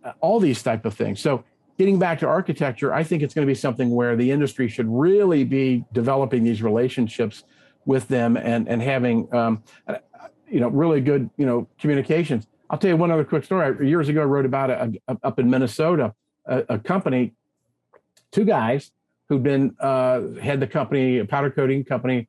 uh, 0.03 0.13
all 0.21 0.39
these 0.39 0.63
type 0.63 0.85
of 0.85 0.93
things. 0.93 1.19
So 1.19 1.43
getting 1.77 1.99
back 1.99 2.19
to 2.19 2.27
architecture, 2.27 2.93
I 2.93 3.03
think 3.03 3.23
it's 3.23 3.33
going 3.33 3.45
to 3.45 3.49
be 3.49 3.55
something 3.55 3.89
where 3.91 4.15
the 4.15 4.31
industry 4.31 4.67
should 4.67 4.87
really 4.87 5.43
be 5.43 5.85
developing 5.93 6.43
these 6.43 6.61
relationships 6.61 7.43
with 7.85 8.07
them 8.07 8.37
and, 8.37 8.67
and 8.67 8.81
having, 8.81 9.33
um, 9.33 9.63
uh, 9.87 9.95
you 10.47 10.59
know, 10.59 10.69
really 10.69 11.01
good, 11.01 11.29
you 11.37 11.45
know, 11.45 11.67
communications. 11.79 12.47
I'll 12.69 12.77
tell 12.77 12.89
you 12.89 12.97
one 12.97 13.11
other 13.11 13.23
quick 13.23 13.43
story. 13.45 13.87
Years 13.87 14.09
ago, 14.09 14.21
I 14.21 14.25
wrote 14.25 14.45
about 14.45 14.69
a, 14.69 14.91
up 15.23 15.39
in 15.39 15.49
Minnesota, 15.49 16.13
a, 16.45 16.63
a 16.69 16.79
company, 16.79 17.33
two 18.31 18.45
guys 18.45 18.91
who'd 19.27 19.43
been 19.43 19.75
uh, 19.79 20.21
had 20.41 20.59
the 20.59 20.67
company, 20.67 21.19
a 21.19 21.25
powder 21.25 21.49
coating 21.49 21.83
company. 21.83 22.27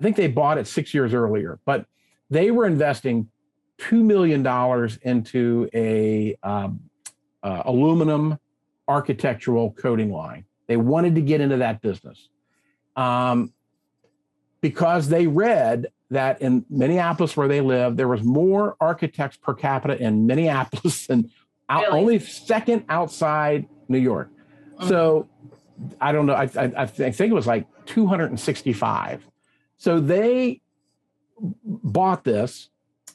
I 0.00 0.02
think 0.02 0.16
they 0.16 0.28
bought 0.28 0.58
it 0.58 0.66
six 0.66 0.94
years 0.94 1.12
earlier, 1.12 1.58
but 1.64 1.86
they 2.30 2.50
were 2.50 2.66
investing 2.66 3.28
two 3.78 4.02
million 4.02 4.42
dollars 4.42 4.98
into 5.02 5.68
a 5.74 6.36
um, 6.42 6.80
uh, 7.42 7.62
aluminum 7.64 8.38
architectural 8.86 9.72
coating 9.72 10.12
line. 10.12 10.44
They 10.66 10.76
wanted 10.76 11.14
to 11.14 11.20
get 11.20 11.40
into 11.40 11.56
that 11.58 11.80
business 11.80 12.28
um, 12.96 13.52
because 14.60 15.08
they 15.08 15.26
read 15.26 15.86
that 16.10 16.40
in 16.40 16.64
Minneapolis, 16.70 17.36
where 17.36 17.48
they 17.48 17.60
live, 17.60 17.96
there 17.96 18.08
was 18.08 18.22
more 18.22 18.76
architects 18.80 19.36
per 19.36 19.54
capita 19.54 20.00
in 20.00 20.26
Minneapolis 20.26 21.06
than 21.08 21.30
out, 21.68 21.88
only 21.88 22.18
second 22.18 22.84
outside 22.88 23.68
New 23.88 23.98
York. 23.98 24.30
Mm-hmm. 24.30 24.88
So 24.88 25.28
I 26.00 26.12
don't 26.12 26.26
know. 26.26 26.34
I, 26.34 26.48
I, 26.56 26.72
I 26.76 26.86
think 26.86 27.30
it 27.30 27.34
was 27.34 27.46
like 27.46 27.66
265. 27.86 29.26
So 29.78 30.00
they 30.00 30.60
bought 31.64 32.24
this, 32.24 32.68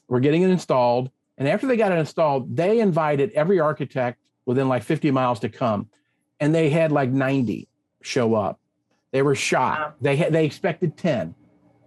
were 0.07 0.19
getting 0.19 0.41
it 0.41 0.49
installed. 0.49 1.11
And 1.37 1.47
after 1.47 1.67
they 1.67 1.77
got 1.77 1.91
it 1.91 1.97
installed, 1.99 2.55
they 2.55 2.79
invited 2.79 3.31
every 3.33 3.59
architect 3.59 4.19
within 4.45 4.67
like 4.67 4.83
50 4.83 5.11
miles 5.11 5.39
to 5.41 5.49
come. 5.49 5.89
And 6.39 6.53
they 6.53 6.69
had 6.69 6.91
like 6.91 7.09
90 7.09 7.67
show 8.01 8.33
up. 8.33 8.59
They 9.11 9.21
were 9.21 9.35
shocked. 9.35 9.79
Wow. 9.79 9.93
They 10.01 10.15
had, 10.15 10.33
they 10.33 10.45
expected 10.45 10.97
10. 10.97 11.35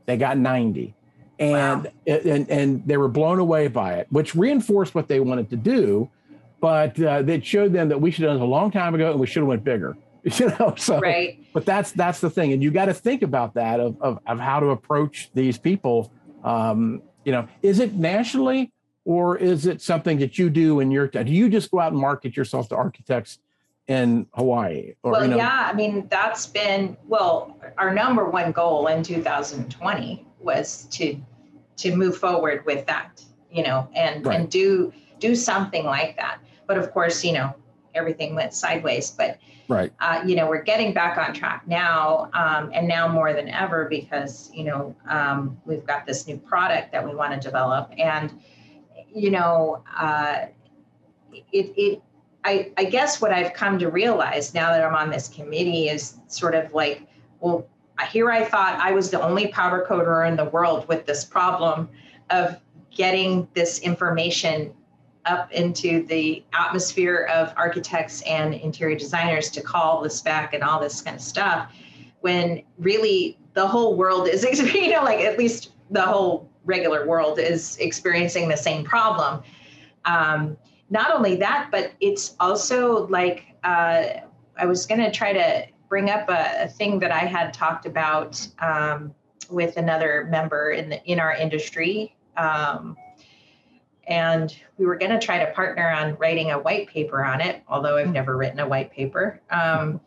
They 0.06 0.16
got 0.16 0.38
90. 0.38 0.94
And, 1.38 1.84
wow. 1.84 1.90
and 2.06 2.48
and 2.48 2.86
they 2.86 2.96
were 2.96 3.08
blown 3.08 3.38
away 3.38 3.68
by 3.68 3.94
it, 3.94 4.06
which 4.10 4.34
reinforced 4.34 4.94
what 4.94 5.06
they 5.06 5.20
wanted 5.20 5.50
to 5.50 5.56
do, 5.56 6.08
but 6.60 6.98
uh, 6.98 7.22
it 7.26 7.44
showed 7.44 7.74
them 7.74 7.90
that 7.90 8.00
we 8.00 8.10
should 8.10 8.22
have 8.22 8.30
done 8.30 8.36
this 8.38 8.42
a 8.42 8.46
long 8.46 8.70
time 8.70 8.94
ago 8.94 9.10
and 9.10 9.20
we 9.20 9.26
should 9.26 9.40
have 9.40 9.48
went 9.48 9.62
bigger. 9.62 9.98
you 10.38 10.50
know 10.58 10.74
so 10.76 10.98
right 10.98 11.38
but 11.52 11.64
that's 11.64 11.92
that's 11.92 12.20
the 12.20 12.28
thing 12.28 12.52
and 12.52 12.60
you 12.60 12.72
got 12.72 12.86
to 12.86 12.94
think 12.94 13.22
about 13.22 13.54
that 13.54 13.78
of, 13.78 13.96
of, 14.00 14.18
of 14.26 14.40
how 14.40 14.58
to 14.58 14.66
approach 14.70 15.30
these 15.34 15.56
people 15.56 16.12
um, 16.42 17.00
you 17.24 17.30
know 17.30 17.46
is 17.62 17.78
it 17.78 17.94
nationally 17.94 18.72
or 19.04 19.36
is 19.38 19.66
it 19.66 19.80
something 19.80 20.18
that 20.18 20.36
you 20.36 20.50
do 20.50 20.80
in 20.80 20.90
your 20.90 21.06
do 21.06 21.32
you 21.32 21.48
just 21.48 21.70
go 21.70 21.78
out 21.78 21.92
and 21.92 22.00
market 22.00 22.36
yourself 22.36 22.68
to 22.68 22.74
architects 22.74 23.38
in 23.86 24.26
hawaii 24.34 24.94
or, 25.04 25.12
well 25.12 25.22
you 25.22 25.30
know? 25.30 25.36
yeah 25.36 25.70
i 25.70 25.72
mean 25.72 26.08
that's 26.10 26.44
been 26.44 26.96
well 27.06 27.56
our 27.78 27.94
number 27.94 28.28
one 28.28 28.50
goal 28.50 28.88
in 28.88 29.04
2020 29.04 30.26
was 30.40 30.88
to 30.90 31.16
to 31.76 31.94
move 31.94 32.16
forward 32.16 32.66
with 32.66 32.84
that 32.86 33.24
you 33.48 33.62
know 33.62 33.88
and 33.94 34.26
right. 34.26 34.40
and 34.40 34.50
do 34.50 34.92
do 35.20 35.36
something 35.36 35.84
like 35.84 36.16
that 36.16 36.38
but 36.66 36.76
of 36.76 36.90
course 36.90 37.24
you 37.24 37.32
know 37.32 37.54
everything 37.96 38.34
went 38.34 38.54
sideways 38.54 39.10
but 39.10 39.38
right. 39.68 39.92
uh, 40.00 40.22
you 40.24 40.36
know 40.36 40.48
we're 40.48 40.62
getting 40.62 40.92
back 40.92 41.18
on 41.18 41.34
track 41.34 41.66
now 41.66 42.30
um, 42.34 42.70
and 42.72 42.86
now 42.86 43.08
more 43.08 43.32
than 43.32 43.48
ever 43.48 43.86
because 43.88 44.50
you 44.52 44.64
know 44.64 44.94
um, 45.08 45.58
we've 45.64 45.86
got 45.86 46.06
this 46.06 46.26
new 46.26 46.36
product 46.36 46.92
that 46.92 47.04
we 47.04 47.14
want 47.14 47.32
to 47.32 47.40
develop. 47.40 47.92
And 47.98 48.40
you 49.16 49.30
know 49.30 49.82
uh, 49.98 50.46
it, 51.52 51.72
it 51.76 52.02
I, 52.44 52.70
I 52.76 52.84
guess 52.84 53.20
what 53.20 53.32
i've 53.32 53.54
come 53.54 53.78
to 53.78 53.90
realize 53.90 54.54
now 54.54 54.70
that 54.70 54.84
i'm 54.84 54.94
on 54.94 55.10
this 55.10 55.28
committee 55.28 55.88
is 55.88 56.18
sort 56.28 56.54
of 56.54 56.72
like 56.72 57.02
well 57.40 57.66
here 58.10 58.30
i 58.30 58.44
thought 58.44 58.78
i 58.78 58.92
was 58.92 59.10
the 59.10 59.20
only 59.20 59.48
powder 59.48 59.84
coater 59.88 60.24
in 60.24 60.36
the 60.36 60.44
world 60.44 60.86
with 60.86 61.06
this 61.06 61.24
problem 61.24 61.88
of 62.30 62.60
getting 62.90 63.48
this 63.54 63.80
information 63.80 64.72
up 65.26 65.50
into 65.52 66.04
the 66.06 66.44
atmosphere 66.52 67.28
of 67.32 67.52
architects 67.56 68.22
and 68.22 68.54
interior 68.54 68.96
designers 68.96 69.50
to 69.50 69.60
call 69.60 70.00
this 70.02 70.20
back 70.20 70.54
and 70.54 70.62
all 70.62 70.80
this 70.80 71.02
kind 71.02 71.16
of 71.16 71.22
stuff 71.22 71.72
when 72.20 72.62
really 72.78 73.38
the 73.54 73.66
whole 73.66 73.96
world 73.96 74.28
is 74.28 74.44
you 74.74 74.90
know 74.90 75.02
like 75.02 75.20
at 75.20 75.38
least 75.38 75.72
the 75.90 76.02
whole 76.02 76.50
regular 76.64 77.06
world 77.06 77.38
is 77.38 77.76
experiencing 77.78 78.48
the 78.48 78.56
same 78.56 78.84
problem. 78.84 79.42
Um, 80.04 80.56
not 80.90 81.14
only 81.14 81.36
that 81.36 81.68
but 81.70 81.92
it's 82.00 82.34
also 82.40 83.06
like 83.08 83.44
uh, 83.64 84.04
i 84.56 84.64
was 84.64 84.86
going 84.86 85.00
to 85.00 85.10
try 85.10 85.32
to 85.32 85.66
bring 85.88 86.10
up 86.10 86.28
a, 86.28 86.64
a, 86.64 86.68
thing 86.68 86.98
that 86.98 87.12
i 87.12 87.20
had 87.20 87.52
talked 87.52 87.86
about 87.86 88.46
um, 88.60 89.14
with 89.50 89.76
another 89.76 90.26
member 90.30 90.70
in 90.70 90.88
the 90.88 91.04
in 91.04 91.18
our 91.20 91.34
industry 91.34 92.14
um, 92.36 92.96
and 94.06 94.56
we 94.78 94.86
were 94.86 94.96
going 94.96 95.10
to 95.10 95.18
try 95.18 95.44
to 95.44 95.50
partner 95.52 95.88
on 95.88 96.16
writing 96.16 96.52
a 96.52 96.58
white 96.58 96.88
paper 96.88 97.24
on 97.24 97.40
it, 97.40 97.62
although 97.68 97.96
I've 97.96 98.12
never 98.12 98.36
written 98.36 98.60
a 98.60 98.68
white 98.68 98.90
paper. 98.90 99.40
Um, 99.50 100.00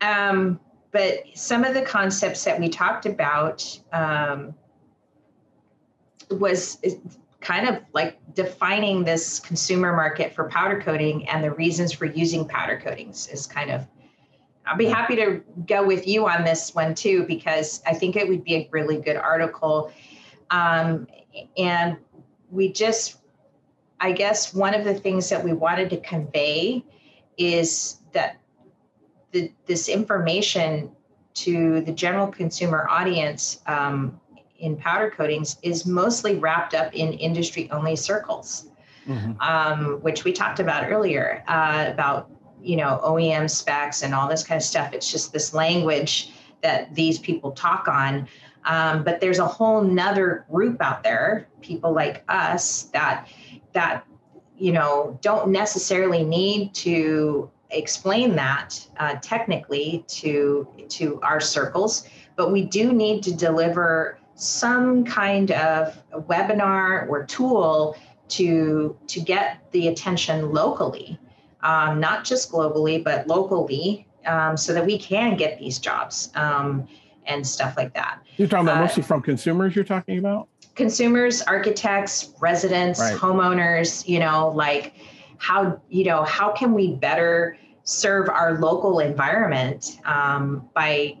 um, 0.00 0.60
but 0.92 1.22
some 1.34 1.64
of 1.64 1.74
the 1.74 1.82
concepts 1.82 2.44
that 2.44 2.58
we 2.58 2.68
talked 2.68 3.06
about, 3.06 3.78
um, 3.92 4.54
was 6.30 6.78
kind 7.40 7.68
of 7.68 7.78
like 7.92 8.18
defining 8.34 9.04
this 9.04 9.38
consumer 9.40 9.94
market 9.94 10.34
for 10.34 10.48
powder 10.48 10.80
coating 10.80 11.28
and 11.28 11.42
the 11.42 11.50
reasons 11.52 11.92
for 11.92 12.04
using 12.04 12.46
powder 12.46 12.78
coatings 12.78 13.28
is 13.28 13.46
kind 13.46 13.70
of 13.70 13.86
I'll 14.66 14.76
be 14.76 14.86
happy 14.86 15.16
to 15.16 15.40
go 15.66 15.86
with 15.86 16.06
you 16.06 16.28
on 16.28 16.44
this 16.44 16.74
one 16.74 16.94
too 16.94 17.24
because 17.24 17.82
I 17.86 17.94
think 17.94 18.16
it 18.16 18.28
would 18.28 18.44
be 18.44 18.54
a 18.56 18.68
really 18.70 19.00
good 19.00 19.16
article. 19.16 19.90
Um, 20.50 21.06
and 21.56 21.96
we 22.50 22.72
just, 22.72 23.18
I 24.00 24.12
guess, 24.12 24.54
one 24.54 24.74
of 24.74 24.84
the 24.84 24.94
things 24.94 25.28
that 25.30 25.42
we 25.42 25.52
wanted 25.52 25.90
to 25.90 25.96
convey 25.98 26.84
is 27.36 27.98
that 28.12 28.38
the, 29.32 29.52
this 29.66 29.88
information 29.88 30.90
to 31.34 31.80
the 31.82 31.92
general 31.92 32.26
consumer 32.26 32.86
audience 32.90 33.60
um, 33.66 34.20
in 34.58 34.76
powder 34.76 35.10
coatings 35.10 35.56
is 35.62 35.86
mostly 35.86 36.36
wrapped 36.36 36.74
up 36.74 36.92
in 36.94 37.12
industry 37.14 37.70
only 37.70 37.94
circles, 37.94 38.66
mm-hmm. 39.06 39.40
um, 39.40 40.00
which 40.00 40.24
we 40.24 40.32
talked 40.32 40.58
about 40.58 40.90
earlier 40.90 41.44
uh, 41.46 41.86
about 41.88 42.30
you 42.60 42.76
know 42.76 43.00
OEM 43.04 43.48
specs 43.48 44.02
and 44.02 44.14
all 44.14 44.28
this 44.28 44.42
kind 44.42 44.56
of 44.56 44.64
stuff. 44.64 44.92
It's 44.92 45.10
just 45.10 45.32
this 45.32 45.54
language 45.54 46.32
that 46.62 46.92
these 46.94 47.18
people 47.18 47.52
talk 47.52 47.86
on. 47.86 48.28
Um, 48.64 49.04
but 49.04 49.20
there's 49.20 49.38
a 49.38 49.46
whole 49.46 49.82
nother 49.82 50.44
group 50.50 50.82
out 50.82 51.02
there, 51.02 51.48
people 51.60 51.92
like 51.92 52.24
us 52.28 52.84
that 52.94 53.28
that 53.72 54.04
you 54.56 54.72
know 54.72 55.18
don't 55.22 55.50
necessarily 55.50 56.24
need 56.24 56.74
to 56.74 57.50
explain 57.70 58.34
that 58.36 58.86
uh, 58.98 59.16
technically 59.22 60.04
to 60.08 60.66
to 60.88 61.20
our 61.22 61.40
circles, 61.40 62.08
but 62.36 62.52
we 62.52 62.64
do 62.64 62.92
need 62.92 63.22
to 63.22 63.34
deliver 63.34 64.18
some 64.34 65.04
kind 65.04 65.50
of 65.50 66.00
webinar 66.12 67.08
or 67.08 67.24
tool 67.24 67.96
to 68.28 68.96
to 69.06 69.20
get 69.20 69.58
the 69.72 69.88
attention 69.88 70.52
locally, 70.52 71.18
um, 71.62 72.00
not 72.00 72.24
just 72.24 72.52
globally 72.52 73.02
but 73.02 73.26
locally, 73.26 74.06
um, 74.26 74.56
so 74.56 74.72
that 74.74 74.84
we 74.84 74.98
can 74.98 75.36
get 75.36 75.58
these 75.58 75.78
jobs. 75.78 76.30
Um, 76.34 76.86
and 77.28 77.46
stuff 77.46 77.76
like 77.76 77.94
that. 77.94 78.20
You're 78.36 78.48
talking 78.48 78.66
about 78.66 78.78
uh, 78.78 78.82
mostly 78.82 79.02
from 79.02 79.22
consumers. 79.22 79.76
You're 79.76 79.84
talking 79.84 80.18
about 80.18 80.48
consumers, 80.74 81.42
architects, 81.42 82.32
residents, 82.40 82.98
right. 82.98 83.16
homeowners. 83.16 84.08
You 84.08 84.18
know, 84.18 84.48
like 84.54 84.94
how 85.38 85.80
you 85.88 86.04
know 86.04 86.24
how 86.24 86.50
can 86.52 86.74
we 86.74 86.94
better 86.94 87.56
serve 87.84 88.28
our 88.28 88.58
local 88.58 88.98
environment 88.98 89.98
um, 90.04 90.68
by 90.74 91.16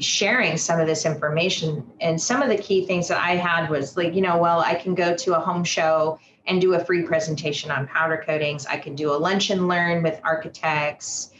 sharing 0.00 0.56
some 0.56 0.80
of 0.80 0.86
this 0.86 1.06
information. 1.06 1.90
And 2.00 2.20
some 2.20 2.42
of 2.42 2.48
the 2.48 2.58
key 2.58 2.86
things 2.86 3.08
that 3.08 3.18
I 3.18 3.36
had 3.36 3.70
was 3.70 3.96
like, 3.96 4.14
you 4.14 4.20
know, 4.20 4.36
well, 4.36 4.60
I 4.60 4.74
can 4.74 4.94
go 4.94 5.16
to 5.16 5.36
a 5.36 5.40
home 5.40 5.64
show 5.64 6.18
and 6.46 6.60
do 6.60 6.74
a 6.74 6.84
free 6.84 7.02
presentation 7.02 7.70
on 7.70 7.86
powder 7.86 8.22
coatings. 8.24 8.66
I 8.66 8.76
can 8.76 8.94
do 8.94 9.10
a 9.12 9.16
lunch 9.16 9.50
and 9.50 9.68
learn 9.68 10.02
with 10.02 10.20
architects. 10.22 11.32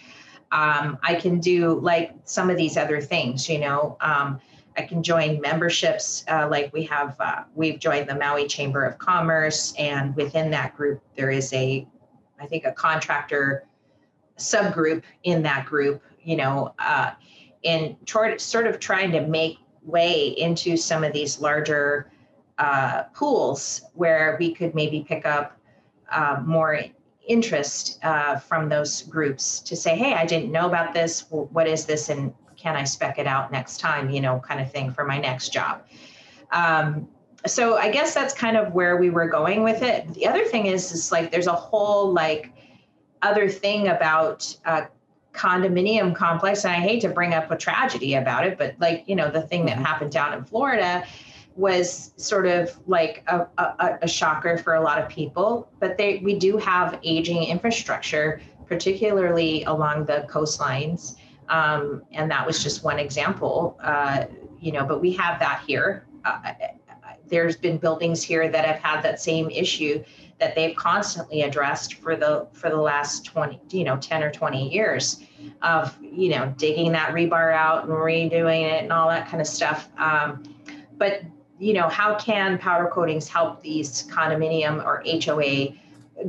Um, 0.53 0.99
I 1.03 1.17
can 1.17 1.41
do 1.41 1.81
like 1.81 2.13
some 2.25 2.51
of 2.51 2.57
these 2.57 2.77
other 2.77 3.01
things, 3.01 3.49
you 3.49 3.59
know. 3.59 3.97
Um, 4.01 4.41
I 4.77 4.83
can 4.83 5.03
join 5.03 5.41
memberships, 5.41 6.25
uh, 6.29 6.49
like 6.51 6.73
we 6.73 6.85
have, 6.85 7.17
uh, 7.19 7.45
we've 7.55 7.79
joined 7.79 8.09
the 8.09 8.15
Maui 8.15 8.47
Chamber 8.47 8.85
of 8.85 8.99
Commerce, 8.99 9.75
and 9.79 10.15
within 10.17 10.51
that 10.51 10.77
group, 10.77 11.03
there 11.17 11.31
is 11.31 11.53
a, 11.55 11.87
I 12.39 12.47
think, 12.47 12.65
a 12.67 12.73
contractor 12.73 13.67
subgroup 14.39 15.03
in 15.25 15.43
that 15.45 15.65
group, 15.65 16.03
you 16.23 16.37
know, 16.37 16.75
uh, 16.79 17.13
in 17.63 17.97
toward, 18.05 18.39
sort 18.41 18.67
of 18.67 18.79
trying 18.79 19.13
to 19.13 19.27
make 19.27 19.59
way 19.83 20.29
into 20.37 20.77
some 20.77 21.05
of 21.05 21.13
these 21.13 21.41
larger 21.41 22.11
uh, 22.59 23.05
pools 23.15 23.83
where 23.95 24.37
we 24.39 24.53
could 24.53 24.75
maybe 24.75 25.05
pick 25.09 25.25
up 25.25 25.59
uh, 26.11 26.43
more 26.45 26.81
interest 27.27 27.99
uh, 28.05 28.37
from 28.37 28.69
those 28.69 29.03
groups 29.03 29.61
to 29.61 29.77
say, 29.77 29.97
hey, 29.97 30.15
I 30.15 30.27
didn't 30.27 30.53
know 30.53 30.67
about 30.67 30.95
this. 30.95 31.25
What 31.31 31.67
is 31.67 31.87
this? 31.87 32.09
And 32.09 32.33
can 32.57 32.77
I 32.77 32.85
spec 32.85 33.19
it 33.19 33.27
out 33.27 33.53
next 33.53 33.79
time, 33.79 34.11
you 34.11 34.21
know, 34.21 34.41
kind 34.41 34.61
of 34.61 34.71
thing 34.71 34.93
for 34.93 35.05
my 35.05 35.19
next 35.19 35.51
job. 35.51 35.83
Um, 36.53 37.09
so 37.47 37.77
I 37.77 37.91
guess 37.91 38.15
that's 38.15 38.35
kind 38.35 38.57
of 38.57 38.73
where 38.73 38.97
we 38.97 39.11
were 39.11 39.29
going 39.29 39.63
with 39.63 39.83
it. 39.83 40.13
The 40.15 40.27
other 40.27 40.45
thing 40.45 40.67
is, 40.67 40.91
is 40.93 41.13
like 41.13 41.31
there's 41.31 41.47
a 41.47 41.53
whole 41.53 42.13
like 42.13 42.53
other 43.23 43.49
thing 43.49 43.89
about 43.89 44.57
uh, 44.65 44.87
condominium 45.37 46.15
complex 46.15 46.65
and 46.65 46.73
i 46.73 46.81
hate 46.81 47.01
to 47.03 47.11
bring 47.11 47.35
up 47.35 47.51
a 47.51 47.57
tragedy 47.57 48.15
about 48.15 48.47
it 48.47 48.57
but 48.57 48.75
like 48.81 49.05
you 49.07 49.15
know 49.15 49.31
the 49.31 49.43
thing 49.43 49.67
that 49.67 49.75
mm-hmm. 49.75 49.85
happened 49.85 50.11
down 50.11 50.33
in 50.33 50.43
florida 50.43 51.07
was 51.57 52.13
sort 52.17 52.47
of 52.47 52.79
like 52.87 53.25
a, 53.29 53.47
a, 53.59 53.99
a, 54.03 54.09
shocker 54.09 54.59
for 54.59 54.75
a 54.75 54.81
lot 54.81 54.99
of 54.99 55.09
people 55.09 55.69
but 55.81 55.97
they 55.97 56.19
we 56.19 56.39
do 56.39 56.57
have 56.57 56.99
aging 57.03 57.45
infrastructure 57.45 58.41
particularly 58.67 59.63
along 59.65 60.05
the 60.07 60.27
coastlines. 60.29 61.17
Um, 61.49 62.03
and 62.11 62.29
that 62.31 62.45
was 62.45 62.63
just 62.63 62.83
one 62.83 62.99
example 62.99 63.79
uh, 63.83 64.27
you 64.61 64.73
know 64.73 64.85
but 64.85 65.01
we 65.01 65.13
have 65.13 65.39
that 65.41 65.63
here. 65.67 66.07
Uh, 66.25 66.53
there's 67.29 67.57
been 67.57 67.79
buildings 67.79 68.23
here 68.23 68.49
that 68.49 68.65
have 68.65 68.79
had 68.79 69.03
that 69.03 69.21
same 69.21 69.51
issue 69.51 70.03
that 70.39 70.55
they've 70.55 70.77
constantly 70.77 71.43
addressed 71.43 71.95
for 71.95 72.17
the 72.17 72.47
for 72.53 72.69
the 72.69 72.77
last 72.77 73.25
20 73.25 73.61
you 73.71 73.85
know 73.85 73.97
10 73.97 74.23
or 74.23 74.31
20 74.31 74.73
years 74.73 75.21
of 75.63 75.97
you 76.01 76.29
know 76.29 76.53
digging 76.57 76.93
that 76.93 77.11
rebar 77.11 77.53
out 77.53 77.85
and 77.85 77.93
redoing 77.93 78.63
it 78.63 78.83
and 78.83 78.93
all 78.93 79.09
that 79.09 79.29
kind 79.29 79.41
of 79.41 79.47
stuff. 79.47 79.89
Um, 79.99 80.43
but 80.99 81.23
you 81.59 81.73
know 81.73 81.89
how 81.89 82.17
can 82.17 82.59
powder 82.59 82.89
coatings 82.93 83.29
help 83.29 83.63
these 83.63 84.07
condominium 84.09 84.85
or 84.85 85.03
hoa 85.05 85.75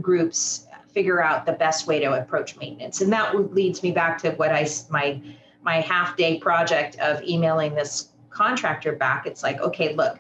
groups 0.02 0.68
figure 0.94 1.22
out 1.22 1.46
the 1.46 1.54
best 1.54 1.88
way 1.88 2.00
to 2.00 2.14
approach 2.14 2.58
maintenance? 2.58 3.02
And 3.02 3.12
that 3.14 3.54
leads 3.54 3.84
me 3.84 3.92
back 3.92 4.18
to 4.20 4.32
what 4.32 4.52
i 4.52 4.68
my 4.90 5.22
my 5.62 5.82
half 5.82 6.16
day 6.16 6.40
project 6.40 6.98
of 7.00 7.22
emailing 7.24 7.76
this 7.76 8.10
contractor 8.30 8.94
back. 8.94 9.26
It's 9.26 9.44
like 9.44 9.60
okay 9.62 9.96
look 9.96 10.20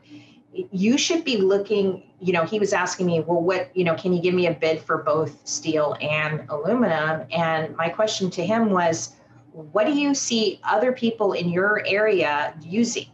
you 0.71 0.97
should 0.97 1.23
be 1.23 1.37
looking 1.37 2.03
you 2.19 2.33
know 2.33 2.43
he 2.43 2.59
was 2.59 2.73
asking 2.73 3.05
me 3.05 3.19
well 3.21 3.41
what 3.41 3.75
you 3.75 3.83
know 3.83 3.95
can 3.95 4.11
you 4.13 4.21
give 4.21 4.33
me 4.33 4.47
a 4.47 4.53
bid 4.53 4.81
for 4.81 5.03
both 5.03 5.47
steel 5.47 5.95
and 6.01 6.43
aluminum? 6.49 7.25
And 7.31 7.75
my 7.75 7.89
question 7.89 8.29
to 8.31 8.45
him 8.45 8.71
was 8.71 9.13
what 9.51 9.85
do 9.85 9.93
you 9.93 10.13
see 10.13 10.59
other 10.63 10.91
people 10.91 11.33
in 11.33 11.49
your 11.49 11.83
area 11.85 12.53
using 12.61 13.07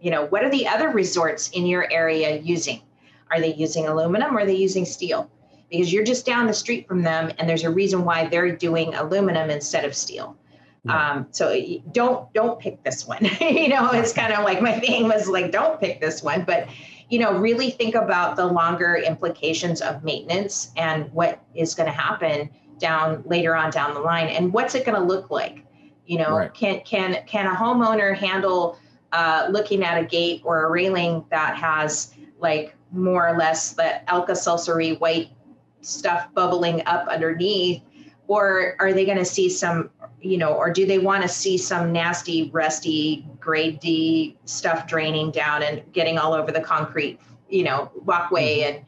you 0.00 0.10
know 0.10 0.26
what 0.26 0.44
are 0.44 0.50
the 0.50 0.66
other 0.66 0.88
resorts 0.90 1.50
in 1.50 1.66
your 1.66 1.90
area 1.92 2.38
using 2.38 2.82
are 3.30 3.40
they 3.40 3.54
using 3.54 3.86
aluminum 3.86 4.36
or 4.36 4.40
are 4.40 4.46
they 4.46 4.56
using 4.56 4.84
steel 4.84 5.30
because 5.70 5.92
you're 5.92 6.04
just 6.04 6.24
down 6.24 6.46
the 6.46 6.54
street 6.54 6.88
from 6.88 7.02
them 7.02 7.30
and 7.38 7.48
there's 7.48 7.64
a 7.64 7.70
reason 7.70 8.04
why 8.04 8.26
they're 8.26 8.54
doing 8.54 8.94
aluminum 8.94 9.50
instead 9.50 9.84
of 9.84 9.94
steel 9.94 10.36
um, 10.88 11.26
so 11.30 11.60
don't 11.92 12.32
don't 12.32 12.58
pick 12.58 12.82
this 12.82 13.06
one. 13.06 13.24
you 13.40 13.68
know, 13.68 13.90
it's 13.92 14.12
kind 14.12 14.32
of 14.32 14.44
like 14.44 14.62
my 14.62 14.78
thing 14.78 15.04
was 15.04 15.28
like 15.28 15.52
don't 15.52 15.80
pick 15.80 16.00
this 16.00 16.22
one, 16.22 16.44
but 16.44 16.68
you 17.10 17.18
know, 17.18 17.38
really 17.38 17.70
think 17.70 17.94
about 17.94 18.36
the 18.36 18.46
longer 18.46 18.96
implications 18.96 19.80
of 19.80 20.04
maintenance 20.04 20.70
and 20.76 21.10
what 21.12 21.42
is 21.54 21.74
going 21.74 21.86
to 21.86 21.92
happen 21.92 22.50
down 22.78 23.22
later 23.26 23.56
on 23.56 23.70
down 23.70 23.94
the 23.94 24.00
line, 24.00 24.28
and 24.28 24.52
what's 24.52 24.74
it 24.74 24.84
going 24.84 24.98
to 24.98 25.06
look 25.06 25.30
like. 25.30 25.64
You 26.06 26.18
know, 26.18 26.38
right. 26.38 26.54
can 26.54 26.80
can 26.80 27.22
can 27.26 27.46
a 27.46 27.54
homeowner 27.54 28.16
handle 28.16 28.78
uh, 29.12 29.48
looking 29.50 29.82
at 29.84 30.00
a 30.00 30.04
gate 30.04 30.42
or 30.44 30.64
a 30.64 30.70
railing 30.70 31.24
that 31.30 31.56
has 31.56 32.14
like 32.38 32.74
more 32.92 33.28
or 33.28 33.36
less 33.36 33.72
the 33.72 34.08
Alka-Seltzer 34.10 34.80
white 34.94 35.30
stuff 35.80 36.28
bubbling 36.34 36.82
up 36.86 37.08
underneath 37.08 37.82
or 38.26 38.76
are 38.78 38.92
they 38.92 39.04
going 39.04 39.18
to 39.18 39.24
see 39.24 39.48
some 39.48 39.90
you 40.20 40.36
know 40.38 40.52
or 40.52 40.70
do 40.70 40.86
they 40.86 40.98
want 40.98 41.22
to 41.22 41.28
see 41.28 41.58
some 41.58 41.92
nasty 41.92 42.50
rusty 42.52 43.26
grade 43.40 43.80
d 43.80 44.36
stuff 44.44 44.86
draining 44.86 45.30
down 45.30 45.62
and 45.62 45.82
getting 45.92 46.18
all 46.18 46.32
over 46.32 46.52
the 46.52 46.60
concrete 46.60 47.18
you 47.48 47.64
know 47.64 47.90
walkway 48.04 48.58
mm-hmm. 48.58 48.76
and 48.76 48.86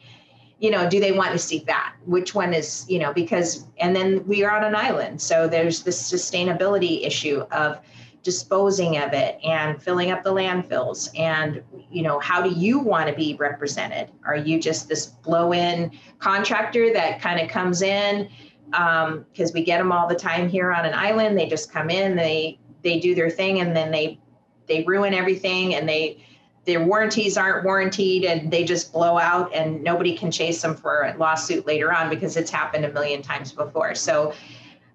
you 0.58 0.70
know 0.70 0.88
do 0.88 1.00
they 1.00 1.12
want 1.12 1.32
to 1.32 1.38
see 1.38 1.60
that 1.60 1.94
which 2.04 2.34
one 2.34 2.52
is 2.52 2.84
you 2.88 2.98
know 2.98 3.12
because 3.12 3.66
and 3.78 3.96
then 3.96 4.24
we 4.26 4.44
are 4.44 4.56
on 4.56 4.64
an 4.64 4.74
island 4.74 5.20
so 5.20 5.48
there's 5.48 5.82
this 5.82 6.00
sustainability 6.00 7.06
issue 7.06 7.40
of 7.52 7.78
disposing 8.22 8.98
of 8.98 9.14
it 9.14 9.38
and 9.42 9.82
filling 9.82 10.10
up 10.10 10.22
the 10.22 10.32
landfills 10.32 11.08
and 11.18 11.62
you 11.90 12.02
know 12.02 12.18
how 12.18 12.42
do 12.42 12.50
you 12.50 12.78
want 12.78 13.08
to 13.08 13.14
be 13.14 13.34
represented 13.36 14.10
are 14.26 14.36
you 14.36 14.60
just 14.60 14.88
this 14.88 15.06
blow 15.06 15.54
in 15.54 15.90
contractor 16.18 16.92
that 16.92 17.18
kind 17.22 17.40
of 17.40 17.48
comes 17.48 17.80
in 17.80 18.28
because 18.70 19.50
um, 19.50 19.54
we 19.54 19.64
get 19.64 19.78
them 19.78 19.92
all 19.92 20.06
the 20.06 20.14
time 20.14 20.48
here 20.48 20.72
on 20.72 20.86
an 20.86 20.94
island. 20.94 21.36
They 21.36 21.48
just 21.48 21.72
come 21.72 21.90
in, 21.90 22.16
they 22.16 22.58
they 22.82 22.98
do 22.98 23.14
their 23.14 23.30
thing, 23.30 23.60
and 23.60 23.76
then 23.76 23.90
they 23.90 24.20
they 24.66 24.84
ruin 24.84 25.12
everything, 25.12 25.74
and 25.74 25.88
they 25.88 26.24
their 26.66 26.84
warranties 26.84 27.36
aren't 27.36 27.64
warranted, 27.64 28.24
and 28.24 28.50
they 28.50 28.64
just 28.64 28.92
blow 28.92 29.18
out, 29.18 29.52
and 29.54 29.82
nobody 29.82 30.16
can 30.16 30.30
chase 30.30 30.62
them 30.62 30.76
for 30.76 31.02
a 31.02 31.16
lawsuit 31.16 31.66
later 31.66 31.92
on 31.92 32.08
because 32.08 32.36
it's 32.36 32.50
happened 32.50 32.84
a 32.84 32.92
million 32.92 33.22
times 33.22 33.52
before. 33.52 33.94
So 33.94 34.32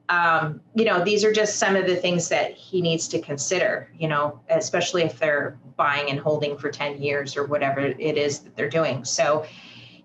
um, 0.09 0.61
you 0.75 0.85
know, 0.85 1.03
these 1.03 1.23
are 1.23 1.31
just 1.31 1.57
some 1.57 1.75
of 1.75 1.87
the 1.87 1.95
things 1.95 2.29
that 2.29 2.53
he 2.53 2.81
needs 2.81 3.07
to 3.09 3.19
consider, 3.19 3.89
you 3.97 4.07
know, 4.07 4.39
especially 4.49 5.03
if 5.03 5.17
they're 5.17 5.57
buying 5.77 6.09
and 6.09 6.19
holding 6.19 6.57
for 6.57 6.69
10 6.69 7.01
years 7.01 7.35
or 7.35 7.45
whatever 7.45 7.79
it 7.81 8.17
is 8.17 8.39
that 8.39 8.55
they're 8.55 8.69
doing. 8.69 9.03
So, 9.03 9.45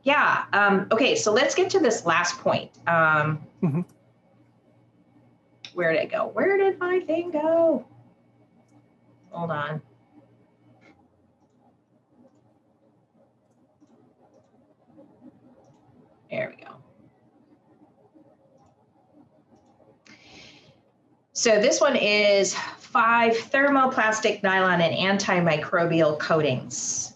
yeah. 0.03 0.45
Um, 0.53 0.87
okay. 0.91 1.15
So 1.15 1.33
let's 1.33 1.55
get 1.55 1.69
to 1.71 1.79
this 1.79 2.07
last 2.07 2.39
point. 2.39 2.71
Um, 2.87 3.45
mm-hmm. 3.63 3.81
Where 5.75 5.93
did 5.93 6.03
it 6.03 6.11
go? 6.11 6.29
Where 6.29 6.57
did 6.57 6.79
my 6.79 7.01
thing 7.01 7.31
go? 7.31 7.87
Hold 9.31 9.51
on. 9.51 9.83
There 16.31 16.55
we 16.57 16.60
go. 16.60 16.60
So 21.41 21.59
this 21.59 21.81
one 21.81 21.97
is 21.97 22.53
five 22.53 23.33
thermoplastic 23.33 24.43
nylon 24.43 24.83
and 24.83 25.19
antimicrobial 25.19 26.19
coatings. 26.19 27.15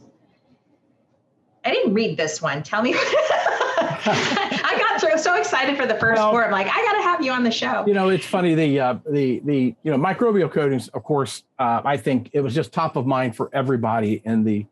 I 1.62 1.70
didn't 1.70 1.92
read 1.92 2.16
this 2.16 2.40
one. 2.40 2.62
Tell 2.62 2.80
me. 2.80 2.94
I 2.96 4.76
got 4.78 4.98
through, 4.98 5.18
so 5.18 5.34
excited 5.34 5.76
for 5.76 5.84
the 5.84 5.96
first 5.96 6.18
well, 6.18 6.30
four. 6.30 6.42
I'm 6.42 6.51
like, 6.51 6.68
I 6.68 6.70
got 6.70 6.92
to 6.94 7.02
have 7.02 7.22
you 7.22 7.32
on 7.32 7.44
the 7.44 7.51
show. 7.51 7.84
You 7.86 7.92
know, 7.92 8.09
it's 8.09 8.24
funny. 8.24 8.55
The 8.55 8.80
uh, 8.80 8.98
the 9.06 9.40
the 9.44 9.74
you 9.82 9.90
know 9.90 9.98
microbial 9.98 10.51
coatings. 10.51 10.88
Of 10.88 11.05
course, 11.05 11.42
uh, 11.59 11.82
I 11.84 11.98
think 11.98 12.30
it 12.32 12.40
was 12.40 12.55
just 12.55 12.72
top 12.72 12.96
of 12.96 13.06
mind 13.06 13.36
for 13.36 13.51
everybody 13.52 14.22
in 14.24 14.42
the 14.42 14.64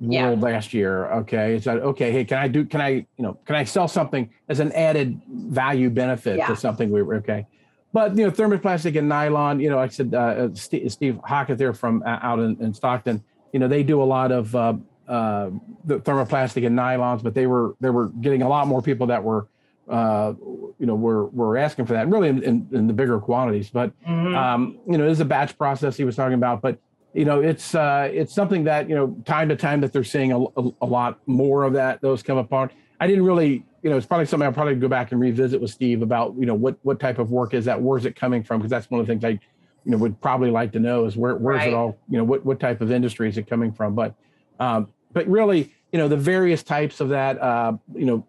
world 0.00 0.38
yeah. 0.38 0.44
last 0.46 0.72
year. 0.72 1.12
Okay, 1.12 1.56
it's 1.56 1.66
like 1.66 1.80
okay, 1.80 2.10
hey, 2.10 2.24
can 2.24 2.38
I 2.38 2.48
do? 2.48 2.64
Can 2.64 2.80
I 2.80 2.88
you 2.88 3.06
know? 3.18 3.38
Can 3.44 3.56
I 3.56 3.64
sell 3.64 3.86
something 3.86 4.30
as 4.48 4.60
an 4.60 4.72
added 4.72 5.20
value 5.28 5.90
benefit 5.90 6.38
yeah. 6.38 6.46
to 6.46 6.56
something 6.56 6.90
we 6.90 7.02
were 7.02 7.16
okay? 7.16 7.46
But 7.94 8.16
you 8.16 8.26
know, 8.26 8.32
thermoplastic 8.32 8.98
and 8.98 9.08
nylon. 9.08 9.60
You 9.60 9.70
know, 9.70 9.78
I 9.78 9.86
said 9.86 10.12
uh, 10.12 10.18
uh 10.18 10.48
Steve, 10.54 10.90
Steve 10.90 11.20
Hockett 11.24 11.58
there 11.58 11.72
from 11.72 12.02
uh, 12.04 12.18
out 12.20 12.40
in, 12.40 12.60
in, 12.60 12.74
Stockton. 12.74 13.22
You 13.52 13.60
know, 13.60 13.68
they 13.68 13.84
do 13.84 14.02
a 14.02 14.04
lot 14.04 14.32
of 14.32 14.52
uh, 14.56 14.74
uh, 15.06 15.50
the 15.84 16.00
thermoplastic 16.00 16.66
and 16.66 16.76
nylons, 16.76 17.22
but 17.22 17.34
they 17.34 17.46
were 17.46 17.76
they 17.80 17.90
were 17.90 18.08
getting 18.08 18.42
a 18.42 18.48
lot 18.48 18.66
more 18.66 18.82
people 18.82 19.06
that 19.06 19.22
were 19.22 19.46
uh, 19.88 20.32
you 20.80 20.86
know 20.86 20.96
were 20.96 21.26
were 21.26 21.56
asking 21.56 21.86
for 21.86 21.92
that. 21.92 22.08
Really, 22.08 22.30
in, 22.30 22.42
in, 22.42 22.68
in 22.72 22.86
the 22.88 22.92
bigger 22.92 23.20
quantities. 23.20 23.70
But 23.70 23.92
mm-hmm. 24.02 24.34
um, 24.34 24.76
you 24.88 24.98
know, 24.98 25.04
there's 25.04 25.20
a 25.20 25.24
batch 25.24 25.56
process 25.56 25.96
he 25.96 26.02
was 26.02 26.16
talking 26.16 26.34
about. 26.34 26.62
But 26.62 26.80
you 27.12 27.24
know, 27.24 27.42
it's 27.42 27.76
uh, 27.76 28.10
it's 28.12 28.34
something 28.34 28.64
that 28.64 28.88
you 28.88 28.96
know 28.96 29.16
time 29.24 29.48
to 29.50 29.56
time 29.56 29.80
that 29.82 29.92
they're 29.92 30.02
seeing 30.02 30.32
a, 30.32 30.40
a, 30.40 30.70
a 30.82 30.86
lot 30.86 31.20
more 31.26 31.62
of 31.62 31.74
that. 31.74 32.00
Those 32.00 32.24
come 32.24 32.38
apart. 32.38 32.72
I 32.98 33.06
didn't 33.06 33.24
really 33.24 33.64
you 33.84 33.90
know, 33.90 33.98
it's 33.98 34.06
probably 34.06 34.24
something 34.24 34.46
I'll 34.46 34.52
probably 34.52 34.76
go 34.76 34.88
back 34.88 35.12
and 35.12 35.20
revisit 35.20 35.60
with 35.60 35.70
Steve 35.70 36.00
about, 36.00 36.34
you 36.38 36.46
know, 36.46 36.54
what 36.54 36.78
what 36.82 36.98
type 36.98 37.18
of 37.18 37.30
work 37.30 37.52
is 37.52 37.66
that? 37.66 37.80
Where's 37.80 38.06
it 38.06 38.16
coming 38.16 38.42
from? 38.42 38.60
Because 38.60 38.70
that's 38.70 38.90
one 38.90 38.98
of 38.98 39.06
the 39.06 39.12
things 39.12 39.24
I, 39.24 39.28
you 39.28 39.92
know, 39.92 39.98
would 39.98 40.18
probably 40.22 40.50
like 40.50 40.72
to 40.72 40.80
know 40.80 41.04
is 41.04 41.18
where 41.18 41.36
where's 41.36 41.58
right. 41.58 41.68
it 41.68 41.74
all, 41.74 41.98
you 42.08 42.16
know, 42.16 42.24
what 42.24 42.46
what 42.46 42.58
type 42.58 42.80
of 42.80 42.90
industry 42.90 43.28
is 43.28 43.36
it 43.36 43.46
coming 43.46 43.70
from? 43.72 43.94
But 43.94 44.14
um, 44.58 44.88
but 45.12 45.28
really, 45.28 45.70
you 45.92 45.98
know, 45.98 46.08
the 46.08 46.16
various 46.16 46.62
types 46.62 47.00
of 47.00 47.10
that, 47.10 47.38
uh, 47.42 47.74
you 47.94 48.06
know, 48.06 48.26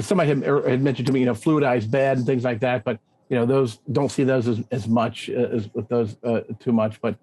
somebody 0.00 0.30
had, 0.30 0.42
er, 0.44 0.68
had 0.68 0.82
mentioned 0.82 1.06
to 1.06 1.12
me, 1.12 1.20
you 1.20 1.26
know, 1.26 1.34
fluidized 1.34 1.88
bed 1.92 2.18
and 2.18 2.26
things 2.26 2.42
like 2.42 2.58
that. 2.58 2.82
But 2.82 2.98
you 3.28 3.36
know, 3.36 3.46
those 3.46 3.76
don't 3.92 4.10
see 4.10 4.24
those 4.24 4.48
as, 4.48 4.60
as 4.72 4.88
much 4.88 5.30
uh, 5.30 5.34
as 5.34 5.72
with 5.72 5.88
those 5.88 6.16
uh, 6.24 6.40
too 6.58 6.72
much. 6.72 7.00
But 7.00 7.14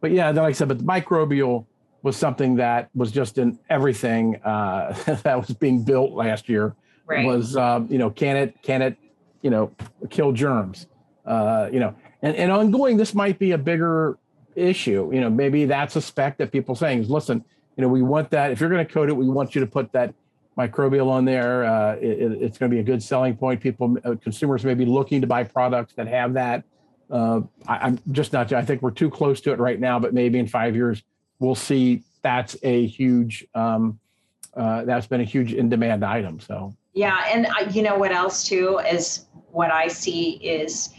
but 0.00 0.10
yeah, 0.10 0.32
then 0.32 0.42
like 0.42 0.52
I 0.52 0.54
said, 0.54 0.68
but 0.68 0.78
the 0.78 0.84
microbial 0.84 1.66
was 2.02 2.16
something 2.16 2.56
that 2.56 2.90
was 2.94 3.10
just 3.10 3.38
in 3.38 3.58
everything 3.68 4.36
uh, 4.44 4.92
that 5.22 5.38
was 5.38 5.50
being 5.56 5.82
built 5.82 6.12
last 6.12 6.48
year. 6.48 6.74
Right. 7.06 7.24
Was 7.24 7.56
uh, 7.56 7.80
you 7.88 7.98
know 7.98 8.10
can 8.10 8.36
it 8.36 8.62
can 8.62 8.82
it 8.82 8.96
you 9.42 9.50
know 9.50 9.72
kill 10.10 10.32
germs? 10.32 10.86
Uh, 11.24 11.68
you 11.72 11.80
know, 11.80 11.94
and 12.22 12.36
and 12.36 12.52
ongoing 12.52 12.96
this 12.96 13.14
might 13.14 13.38
be 13.38 13.52
a 13.52 13.58
bigger 13.58 14.18
issue. 14.54 15.10
You 15.12 15.20
know, 15.20 15.30
maybe 15.30 15.64
that's 15.64 15.96
a 15.96 16.02
spec 16.02 16.36
that 16.38 16.52
people 16.52 16.74
saying 16.74 17.00
is 17.00 17.10
listen. 17.10 17.44
You 17.76 17.82
know, 17.82 17.88
we 17.88 18.02
want 18.02 18.30
that. 18.30 18.50
If 18.50 18.60
you're 18.60 18.70
going 18.70 18.84
to 18.84 18.92
coat 18.92 19.08
it, 19.08 19.12
we 19.16 19.28
want 19.28 19.54
you 19.54 19.60
to 19.60 19.66
put 19.66 19.92
that 19.92 20.12
microbial 20.58 21.08
on 21.08 21.24
there. 21.24 21.64
Uh, 21.64 21.94
it, 21.94 22.42
it's 22.42 22.58
going 22.58 22.70
to 22.70 22.74
be 22.74 22.80
a 22.80 22.84
good 22.84 23.02
selling 23.02 23.36
point. 23.36 23.60
People, 23.60 23.96
uh, 24.04 24.16
consumers 24.20 24.64
may 24.64 24.74
be 24.74 24.84
looking 24.84 25.20
to 25.20 25.28
buy 25.28 25.44
products 25.44 25.92
that 25.94 26.08
have 26.08 26.34
that. 26.34 26.64
Uh, 27.08 27.42
I, 27.68 27.86
am 27.86 28.00
just 28.10 28.32
not. 28.32 28.52
I 28.52 28.64
think 28.64 28.82
we're 28.82 28.90
too 28.90 29.08
close 29.08 29.40
to 29.42 29.52
it 29.52 29.60
right 29.60 29.78
now, 29.78 30.00
but 30.00 30.12
maybe 30.12 30.38
in 30.40 30.48
five 30.48 30.74
years 30.74 31.04
we'll 31.38 31.54
see 31.54 32.02
that's 32.22 32.56
a 32.62 32.86
huge 32.86 33.46
um, 33.54 33.98
uh, 34.54 34.84
that's 34.84 35.06
been 35.06 35.20
a 35.20 35.24
huge 35.24 35.52
in 35.52 35.68
demand 35.68 36.04
item 36.04 36.40
so 36.40 36.74
yeah 36.94 37.24
and 37.28 37.46
I, 37.46 37.62
you 37.70 37.82
know 37.82 37.96
what 37.96 38.12
else 38.12 38.44
too 38.44 38.78
is 38.90 39.26
what 39.50 39.70
i 39.70 39.88
see 39.88 40.32
is 40.32 40.90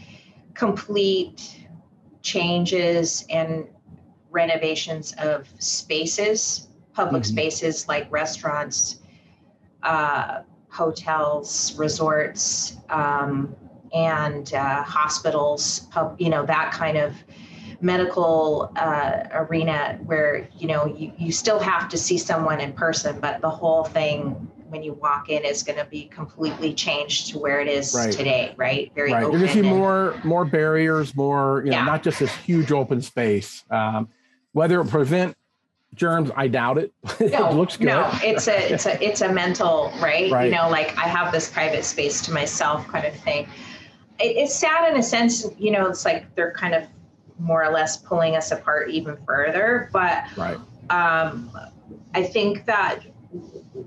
complete 0.54 1.66
changes 2.22 3.24
and 3.30 3.66
renovations 4.30 5.14
of 5.18 5.48
spaces 5.58 6.68
public 6.92 7.22
mm-hmm. 7.22 7.32
spaces 7.32 7.88
like 7.88 8.10
restaurants 8.10 9.00
uh, 9.82 10.40
hotels 10.68 11.74
resorts 11.76 12.76
um, 12.90 13.54
and 13.92 14.54
uh, 14.54 14.82
hospitals 14.82 15.80
pub, 15.90 16.16
you 16.18 16.30
know 16.30 16.44
that 16.46 16.72
kind 16.72 16.96
of 16.96 17.12
medical 17.80 18.72
uh, 18.76 19.22
arena 19.32 19.98
where 20.04 20.48
you 20.56 20.66
know 20.66 20.86
you, 20.86 21.12
you 21.18 21.32
still 21.32 21.58
have 21.58 21.88
to 21.88 21.96
see 21.96 22.18
someone 22.18 22.60
in 22.60 22.72
person 22.72 23.18
but 23.20 23.40
the 23.40 23.48
whole 23.48 23.84
thing 23.84 24.32
when 24.68 24.82
you 24.82 24.92
walk 24.94 25.28
in 25.28 25.44
is 25.44 25.62
going 25.62 25.78
to 25.78 25.84
be 25.86 26.04
completely 26.04 26.72
changed 26.72 27.30
to 27.30 27.38
where 27.38 27.60
it 27.60 27.68
is 27.68 27.94
right. 27.94 28.12
today 28.12 28.54
right 28.56 28.92
very 28.94 29.12
right. 29.12 29.22
you're 29.22 29.30
going 29.30 29.46
to 29.46 29.52
see 29.52 29.62
more 29.62 30.20
more 30.24 30.44
barriers 30.44 31.14
more 31.16 31.62
you 31.64 31.70
know 31.70 31.78
yeah. 31.78 31.84
not 31.84 32.02
just 32.02 32.18
this 32.18 32.34
huge 32.36 32.70
open 32.70 33.00
space 33.00 33.64
um, 33.70 34.08
whether 34.52 34.80
it 34.80 34.88
prevent 34.88 35.36
germs 35.94 36.30
i 36.36 36.46
doubt 36.46 36.78
it 36.78 36.92
no, 37.20 37.48
it 37.48 37.54
looks 37.54 37.76
good 37.76 37.86
no 37.86 38.10
it's 38.22 38.46
a 38.46 38.72
it's 38.72 38.86
a 38.86 39.02
it's 39.02 39.22
a 39.22 39.32
mental 39.32 39.90
right? 40.00 40.30
right 40.30 40.44
you 40.44 40.54
know 40.54 40.68
like 40.68 40.96
i 40.98 41.08
have 41.08 41.32
this 41.32 41.50
private 41.50 41.84
space 41.84 42.20
to 42.20 42.32
myself 42.32 42.86
kind 42.88 43.06
of 43.06 43.14
thing 43.20 43.48
it, 44.20 44.36
it's 44.36 44.54
sad 44.54 44.92
in 44.92 45.00
a 45.00 45.02
sense 45.02 45.46
you 45.58 45.72
know 45.72 45.86
it's 45.86 46.04
like 46.04 46.32
they're 46.36 46.52
kind 46.52 46.74
of 46.74 46.84
more 47.40 47.64
or 47.64 47.72
less 47.72 47.96
pulling 47.96 48.36
us 48.36 48.52
apart 48.52 48.90
even 48.90 49.16
further. 49.26 49.88
But 49.92 50.24
right. 50.36 50.58
um, 50.90 51.50
I 52.14 52.22
think 52.22 52.66
that 52.66 53.00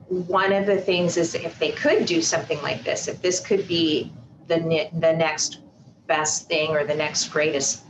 one 0.08 0.52
of 0.52 0.66
the 0.66 0.78
things 0.78 1.18
is 1.18 1.36
if 1.36 1.60
they 1.60 1.72
could 1.72 2.06
do 2.06 2.22
something 2.22 2.62
like 2.62 2.84
this, 2.84 3.08
if 3.08 3.22
this 3.22 3.40
could 3.40 3.68
be 3.68 4.12
the 4.48 4.90
the 5.00 5.14
next 5.14 5.60
best 6.08 6.48
thing 6.48 6.72
or 6.72 6.84
the 6.84 6.96
next 6.96 7.30
greatest 7.30 7.84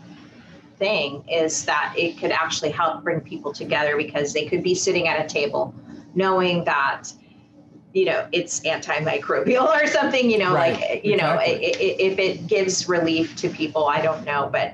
thing, 0.78 1.24
is 1.30 1.66
that 1.66 1.94
it 1.98 2.18
could 2.18 2.32
actually 2.32 2.72
help 2.72 3.04
bring 3.04 3.22
people 3.22 3.54
together 3.54 3.96
because 3.98 4.34
they 4.34 4.46
could 4.46 4.64
be 4.64 4.76
sitting 4.76 5.08
at 5.08 5.24
a 5.24 5.28
table, 5.28 5.74
knowing 6.16 6.64
that 6.66 7.12
you 7.94 8.06
know 8.06 8.28
it's 8.32 8.60
antimicrobial 8.62 9.68
or 9.68 9.88
something 9.88 10.30
you 10.30 10.38
know 10.38 10.54
right. 10.54 10.80
like 10.80 11.06
you 11.06 11.14
exactly. 11.14 11.54
know 11.54 11.60
if 11.80 12.20
it 12.20 12.48
gives 12.48 12.90
relief 12.90 13.36
to 13.36 13.50
people 13.50 13.86
i 13.86 14.02
don't 14.02 14.26
know 14.26 14.50
but 14.52 14.74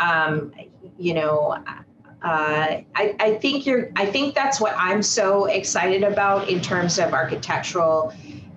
um, 0.00 0.52
you 0.98 1.14
know, 1.14 1.56
uh, 2.22 2.82
I, 2.94 3.16
I, 3.20 3.34
think 3.40 3.66
you're. 3.66 3.90
I 3.96 4.06
think 4.06 4.34
that's 4.34 4.60
what 4.60 4.74
I'm 4.76 5.02
so 5.02 5.44
excited 5.46 6.02
about 6.02 6.48
in 6.48 6.60
terms 6.60 6.98
of 6.98 7.12
architectural 7.12 8.12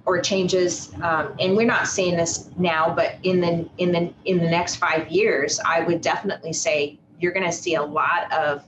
or 0.05 0.19
changes. 0.21 0.91
Um, 1.01 1.35
and 1.39 1.55
we're 1.55 1.67
not 1.67 1.87
seeing 1.87 2.17
this 2.17 2.49
now, 2.57 2.93
but 2.93 3.15
in 3.23 3.41
the 3.41 3.69
in 3.77 3.91
the 3.91 4.13
in 4.25 4.39
the 4.39 4.49
next 4.49 4.77
five 4.77 5.07
years, 5.09 5.59
I 5.65 5.81
would 5.81 6.01
definitely 6.01 6.53
say 6.53 6.99
you're 7.19 7.33
going 7.33 7.45
to 7.45 7.51
see 7.51 7.75
a 7.75 7.83
lot 7.83 8.31
of 8.31 8.63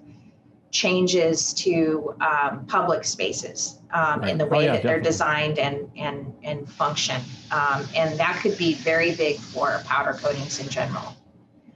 changes 0.72 1.54
to 1.54 2.16
um, 2.22 2.66
public 2.66 3.04
spaces 3.04 3.80
um, 3.94 4.22
right. 4.22 4.30
in 4.30 4.38
the 4.38 4.46
oh, 4.46 4.50
way 4.50 4.58
oh, 4.58 4.62
yeah, 4.62 4.68
that 4.68 4.84
definitely. 4.84 4.90
they're 4.90 5.02
designed 5.02 5.60
and 5.60 5.92
and 5.96 6.34
and 6.44 6.72
function, 6.72 7.22
um, 7.52 7.88
and 7.96 8.20
that 8.20 8.40
could 8.42 8.58
be 8.58 8.76
very 8.76 9.16
big 9.16 9.38
for 9.38 9.82
powder 9.86 10.14
coatings 10.14 10.60
in 10.60 10.70
general. 10.70 11.16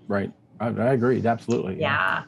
Right. 0.08 0.32
I, 0.60 0.68
I 0.68 0.94
agree. 0.94 1.26
Absolutely. 1.26 1.80
Yeah. 1.80 2.24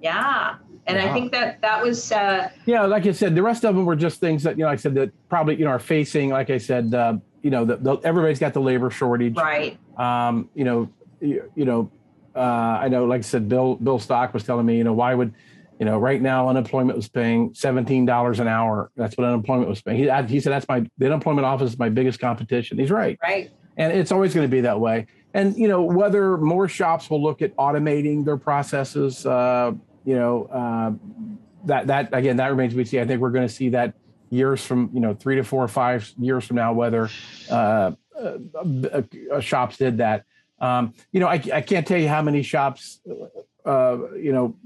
Yeah. 0.00 0.56
And 0.86 0.96
yeah. 0.96 1.10
I 1.10 1.12
think 1.12 1.32
that 1.32 1.60
that 1.60 1.82
was. 1.82 2.10
Uh, 2.10 2.48
yeah, 2.64 2.82
like 2.86 3.06
I 3.06 3.12
said, 3.12 3.34
the 3.34 3.42
rest 3.42 3.64
of 3.64 3.74
them 3.74 3.84
were 3.84 3.96
just 3.96 4.20
things 4.20 4.42
that 4.44 4.56
you 4.56 4.62
know. 4.62 4.68
Like 4.68 4.78
I 4.78 4.82
said 4.82 4.94
that 4.94 5.10
probably 5.28 5.56
you 5.56 5.64
know 5.64 5.70
are 5.70 5.78
facing. 5.78 6.30
Like 6.30 6.50
I 6.50 6.58
said, 6.58 6.94
uh, 6.94 7.18
you 7.42 7.50
know, 7.50 7.64
the, 7.64 7.76
the, 7.76 7.96
everybody's 8.04 8.38
got 8.38 8.54
the 8.54 8.60
labor 8.60 8.90
shortage. 8.90 9.36
Right. 9.36 9.78
Um, 9.98 10.48
you 10.54 10.64
know, 10.64 10.88
you, 11.20 11.50
you 11.54 11.64
know, 11.66 11.90
uh, 12.34 12.40
I 12.40 12.88
know. 12.88 13.04
Like 13.04 13.18
I 13.18 13.22
said, 13.22 13.48
Bill 13.48 13.74
Bill 13.76 13.98
Stock 13.98 14.32
was 14.32 14.44
telling 14.44 14.64
me, 14.64 14.78
you 14.78 14.84
know, 14.84 14.94
why 14.94 15.14
would 15.14 15.34
you 15.78 15.84
know, 15.84 15.98
right 15.98 16.20
now 16.20 16.48
unemployment 16.48 16.96
was 16.96 17.08
paying 17.08 17.54
seventeen 17.54 18.04
dollars 18.04 18.40
an 18.40 18.48
hour. 18.48 18.90
That's 18.96 19.16
what 19.16 19.26
unemployment 19.26 19.68
was 19.68 19.80
paying. 19.80 19.98
He, 19.98 20.34
he 20.34 20.40
said 20.40 20.52
that's 20.52 20.66
my 20.68 20.84
the 20.98 21.06
unemployment 21.06 21.44
office 21.44 21.72
is 21.72 21.78
my 21.78 21.88
biggest 21.88 22.18
competition. 22.18 22.78
He's 22.78 22.90
right. 22.90 23.18
Right. 23.22 23.50
And 23.76 23.92
it's 23.92 24.10
always 24.10 24.34
going 24.34 24.44
to 24.44 24.50
be 24.50 24.62
that 24.62 24.80
way 24.80 25.06
and 25.34 25.56
you 25.56 25.68
know 25.68 25.82
whether 25.82 26.36
more 26.36 26.68
shops 26.68 27.10
will 27.10 27.22
look 27.22 27.42
at 27.42 27.54
automating 27.56 28.24
their 28.24 28.36
processes 28.36 29.26
uh, 29.26 29.72
you 30.04 30.14
know 30.14 30.44
uh, 30.46 30.92
that 31.66 31.86
that 31.86 32.08
again 32.12 32.36
that 32.36 32.48
remains 32.48 32.72
to 32.72 32.76
be 32.76 32.84
seen. 32.84 33.00
I 33.00 33.06
think 33.06 33.20
we're 33.20 33.30
going 33.30 33.46
to 33.46 33.52
see 33.52 33.70
that 33.70 33.94
years 34.30 34.64
from 34.64 34.90
you 34.92 35.00
know 35.00 35.14
three 35.14 35.36
to 35.36 35.44
four 35.44 35.62
or 35.62 35.68
five 35.68 36.10
years 36.18 36.44
from 36.44 36.56
now 36.56 36.72
whether 36.72 37.10
uh, 37.50 37.92
uh, 38.18 39.40
shops 39.40 39.76
did 39.76 39.98
that. 39.98 40.24
Um, 40.60 40.94
you 41.12 41.20
know, 41.20 41.28
I, 41.28 41.40
I 41.52 41.60
can't 41.60 41.86
tell 41.86 42.00
you 42.00 42.08
how 42.08 42.22
many 42.22 42.42
shops, 42.42 43.00
uh, 43.64 43.98
you 44.16 44.32
know, 44.32 44.56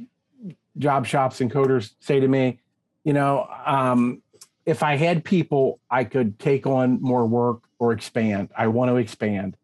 job 0.78 1.06
shops 1.06 1.40
and 1.40 1.50
coaters 1.50 1.94
say 2.00 2.18
to 2.20 2.26
me, 2.26 2.60
you 3.04 3.12
know, 3.12 3.46
um, 3.66 4.22
if 4.64 4.82
I 4.82 4.96
had 4.96 5.24
people, 5.24 5.80
I 5.90 6.04
could 6.04 6.38
take 6.38 6.66
on 6.66 7.00
more 7.02 7.26
work 7.26 7.62
or 7.78 7.92
expand. 7.92 8.50
I 8.56 8.68
want 8.68 8.90
to 8.90 8.96
expand, 8.96 9.56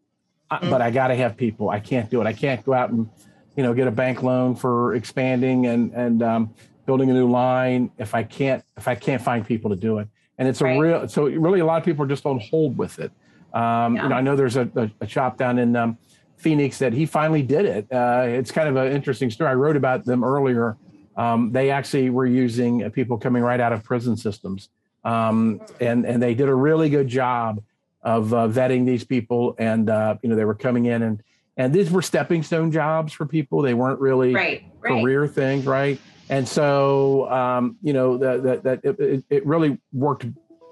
mm-hmm. 0.51 0.69
but 0.69 0.81
I 0.81 0.91
got 0.91 1.07
to 1.07 1.15
have 1.15 1.37
people. 1.37 1.69
I 1.69 1.79
can't 1.79 2.09
do 2.09 2.21
it. 2.21 2.27
I 2.27 2.33
can't 2.33 2.63
go 2.63 2.73
out 2.73 2.89
and, 2.89 3.09
you 3.55 3.63
know, 3.63 3.73
get 3.73 3.87
a 3.87 3.91
bank 3.91 4.23
loan 4.23 4.55
for 4.55 4.95
expanding 4.95 5.67
and 5.67 5.93
and 5.93 6.23
um, 6.23 6.53
building 6.85 7.09
a 7.09 7.13
new 7.13 7.29
line 7.29 7.91
if 7.97 8.15
I 8.15 8.23
can't 8.23 8.63
if 8.77 8.87
I 8.87 8.95
can't 8.95 9.21
find 9.21 9.45
people 9.45 9.69
to 9.69 9.75
do 9.75 9.99
it. 9.99 10.07
And 10.37 10.47
it's 10.47 10.61
right. 10.61 10.77
a 10.77 10.79
real 10.79 11.07
so 11.07 11.25
really 11.25 11.59
a 11.59 11.65
lot 11.65 11.77
of 11.77 11.85
people 11.85 12.05
are 12.05 12.07
just 12.07 12.25
on 12.25 12.39
hold 12.39 12.77
with 12.77 12.99
it. 12.99 13.11
Um, 13.53 13.95
yeah. 13.95 14.03
You 14.03 14.09
know, 14.09 14.15
I 14.15 14.21
know 14.21 14.35
there's 14.35 14.57
a, 14.57 14.69
a, 14.75 14.91
a 15.01 15.07
shop 15.07 15.37
down 15.37 15.57
in 15.59 15.75
um, 15.75 15.97
Phoenix 16.37 16.77
that 16.79 16.93
he 16.93 17.05
finally 17.05 17.41
did 17.41 17.65
it. 17.65 17.91
Uh, 17.91 18.23
it's 18.25 18.51
kind 18.51 18.69
of 18.69 18.75
an 18.75 18.91
interesting 18.91 19.31
story. 19.31 19.49
I 19.49 19.55
wrote 19.55 19.75
about 19.75 20.05
them 20.05 20.23
earlier. 20.23 20.77
Um, 21.17 21.51
they 21.51 21.69
actually 21.69 22.11
were 22.11 22.27
using 22.27 22.89
people 22.91 23.17
coming 23.17 23.43
right 23.43 23.59
out 23.59 23.73
of 23.73 23.83
prison 23.83 24.15
systems 24.15 24.69
um, 25.03 25.61
and 25.79 26.05
and 26.05 26.21
they 26.21 26.33
did 26.33 26.49
a 26.49 26.55
really 26.55 26.89
good 26.89 27.07
job 27.07 27.61
of 28.01 28.33
uh, 28.33 28.47
vetting 28.47 28.85
these 28.85 29.03
people, 29.03 29.55
and 29.59 29.89
uh, 29.89 30.15
you 30.21 30.29
know 30.29 30.35
they 30.35 30.45
were 30.45 30.55
coming 30.55 30.85
in 30.85 31.01
and 31.01 31.23
and 31.59 31.73
these 31.73 31.91
were 31.91 32.01
stepping 32.01 32.41
stone 32.41 32.71
jobs 32.71 33.11
for 33.11 33.25
people. 33.25 33.61
They 33.61 33.73
weren't 33.73 33.99
really 33.99 34.33
right, 34.33 34.63
right. 34.79 35.01
career 35.01 35.27
things, 35.27 35.65
right? 35.65 35.99
And 36.29 36.47
so 36.47 37.29
um, 37.29 37.75
you 37.83 37.91
know 37.91 38.17
that 38.17 38.63
that 38.63 38.79
it, 38.83 39.25
it, 39.29 39.45
really 39.45 39.77
worked 39.91 40.25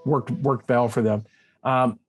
worked 0.06 0.32
worked 0.32 0.70
well 0.70 0.88
for 0.88 1.02
them. 1.02 1.26
Um, 1.64 2.00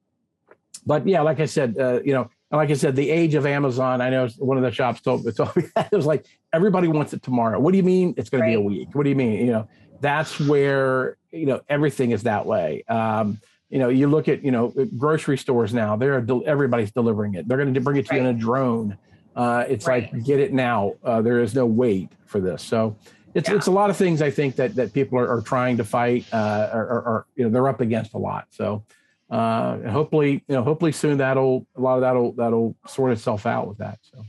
but 0.87 1.07
yeah, 1.09 1.23
like 1.23 1.41
I 1.41 1.47
said, 1.47 1.77
uh, 1.77 2.01
you 2.05 2.13
know, 2.13 2.31
like 2.53 2.71
I 2.71 2.75
said, 2.75 2.95
the 2.95 3.11
age 3.11 3.35
of 3.35 3.47
Amazon. 3.47 4.01
I 4.01 4.11
know 4.11 4.29
one 4.39 4.57
of 4.57 4.63
the 4.63 4.71
shops 4.71 5.01
told, 5.01 5.25
told 5.37 5.57
me 5.57 5.65
that 5.75 5.89
it 5.91 5.97
was 5.97 6.07
like 6.07 6.25
everybody 6.53 6.87
wants 6.87 7.13
it 7.13 7.23
tomorrow. 7.23 7.59
What 7.59 7.73
do 7.73 7.79
you 7.79 7.83
mean 7.83 8.15
it's 8.17 8.31
going 8.31 8.43
right. 8.43 8.53
to 8.53 8.59
be 8.59 8.63
a 8.63 8.65
week? 8.65 8.89
What 8.93 9.03
do 9.03 9.11
you 9.11 9.17
mean? 9.17 9.45
You 9.45 9.53
know, 9.53 9.69
that's 10.01 10.39
where 10.39 11.17
you 11.33 11.47
know 11.47 11.63
everything 11.69 12.13
is 12.13 12.23
that 12.23 12.47
way. 12.47 12.85
Um, 12.89 13.41
you 13.71 13.79
know, 13.79 13.89
you 13.89 14.09
look 14.09 14.29
at 14.29 14.43
you 14.43 14.51
know 14.51 14.73
grocery 14.97 15.37
stores 15.37 15.75
now; 15.75 15.97
they're 15.97 16.25
everybody's 16.47 16.91
delivering 16.91 17.35
it. 17.35 17.47
They're 17.49 17.59
going 17.59 17.75
to 17.75 17.81
bring 17.81 17.99
it 17.99 18.07
to 18.07 18.13
right. 18.13 18.23
you 18.23 18.29
in 18.29 18.37
a 18.37 18.39
drone. 18.39 18.97
Uh, 19.37 19.65
it's 19.69 19.87
right. 19.87 20.13
like 20.13 20.25
get 20.25 20.41
it 20.41 20.53
now. 20.53 20.95
Uh, 21.05 21.23
there 21.23 21.41
is 21.41 21.55
no 21.55 21.67
wait 21.67 22.11
for 22.27 22.41
this. 22.41 22.63
So 22.63 22.97
it's 23.35 23.49
yeah. 23.49 23.57
it's 23.57 23.67
a 23.67 23.71
lot 23.71 23.91
of 23.91 23.97
things 23.97 24.23
I 24.23 24.31
think 24.31 24.57
that 24.57 24.75
that 24.77 24.93
people 24.93 25.19
are, 25.19 25.29
are 25.29 25.43
trying 25.43 25.77
to 25.77 25.85
fight 25.85 26.27
uh, 26.33 26.71
or, 26.73 26.83
or, 26.83 27.27
you 27.37 27.45
know 27.45 27.51
they're 27.51 27.69
up 27.69 27.81
against 27.81 28.15
a 28.15 28.19
lot. 28.19 28.47
So 28.51 28.85
uh, 29.31 29.79
hopefully 29.91 30.45
you 30.49 30.55
know 30.55 30.63
hopefully 30.65 30.93
soon 30.93 31.19
that'll 31.19 31.67
a 31.77 31.81
lot 31.81 31.97
of 31.97 32.01
that'll 32.01 32.33
that'll 32.33 32.75
sort 32.87 33.13
itself 33.13 33.47
out 33.47 33.69
with 33.69 33.79
that. 33.79 33.99
So. 34.03 34.25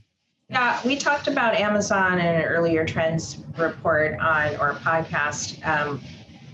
Yeah, 0.49 0.81
we 0.83 0.95
talked 0.95 1.27
about 1.27 1.53
Amazon 1.53 2.13
in 2.13 2.25
an 2.25 2.41
earlier 2.41 2.83
trends 2.83 3.37
report 3.55 4.19
on 4.19 4.55
or 4.55 4.73
podcast, 4.73 5.63
um, 5.67 6.01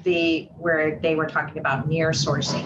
the 0.05 0.47
where 0.57 0.97
they 1.01 1.15
were 1.15 1.25
talking 1.25 1.57
about 1.57 1.89
near 1.89 2.11
sourcing, 2.11 2.65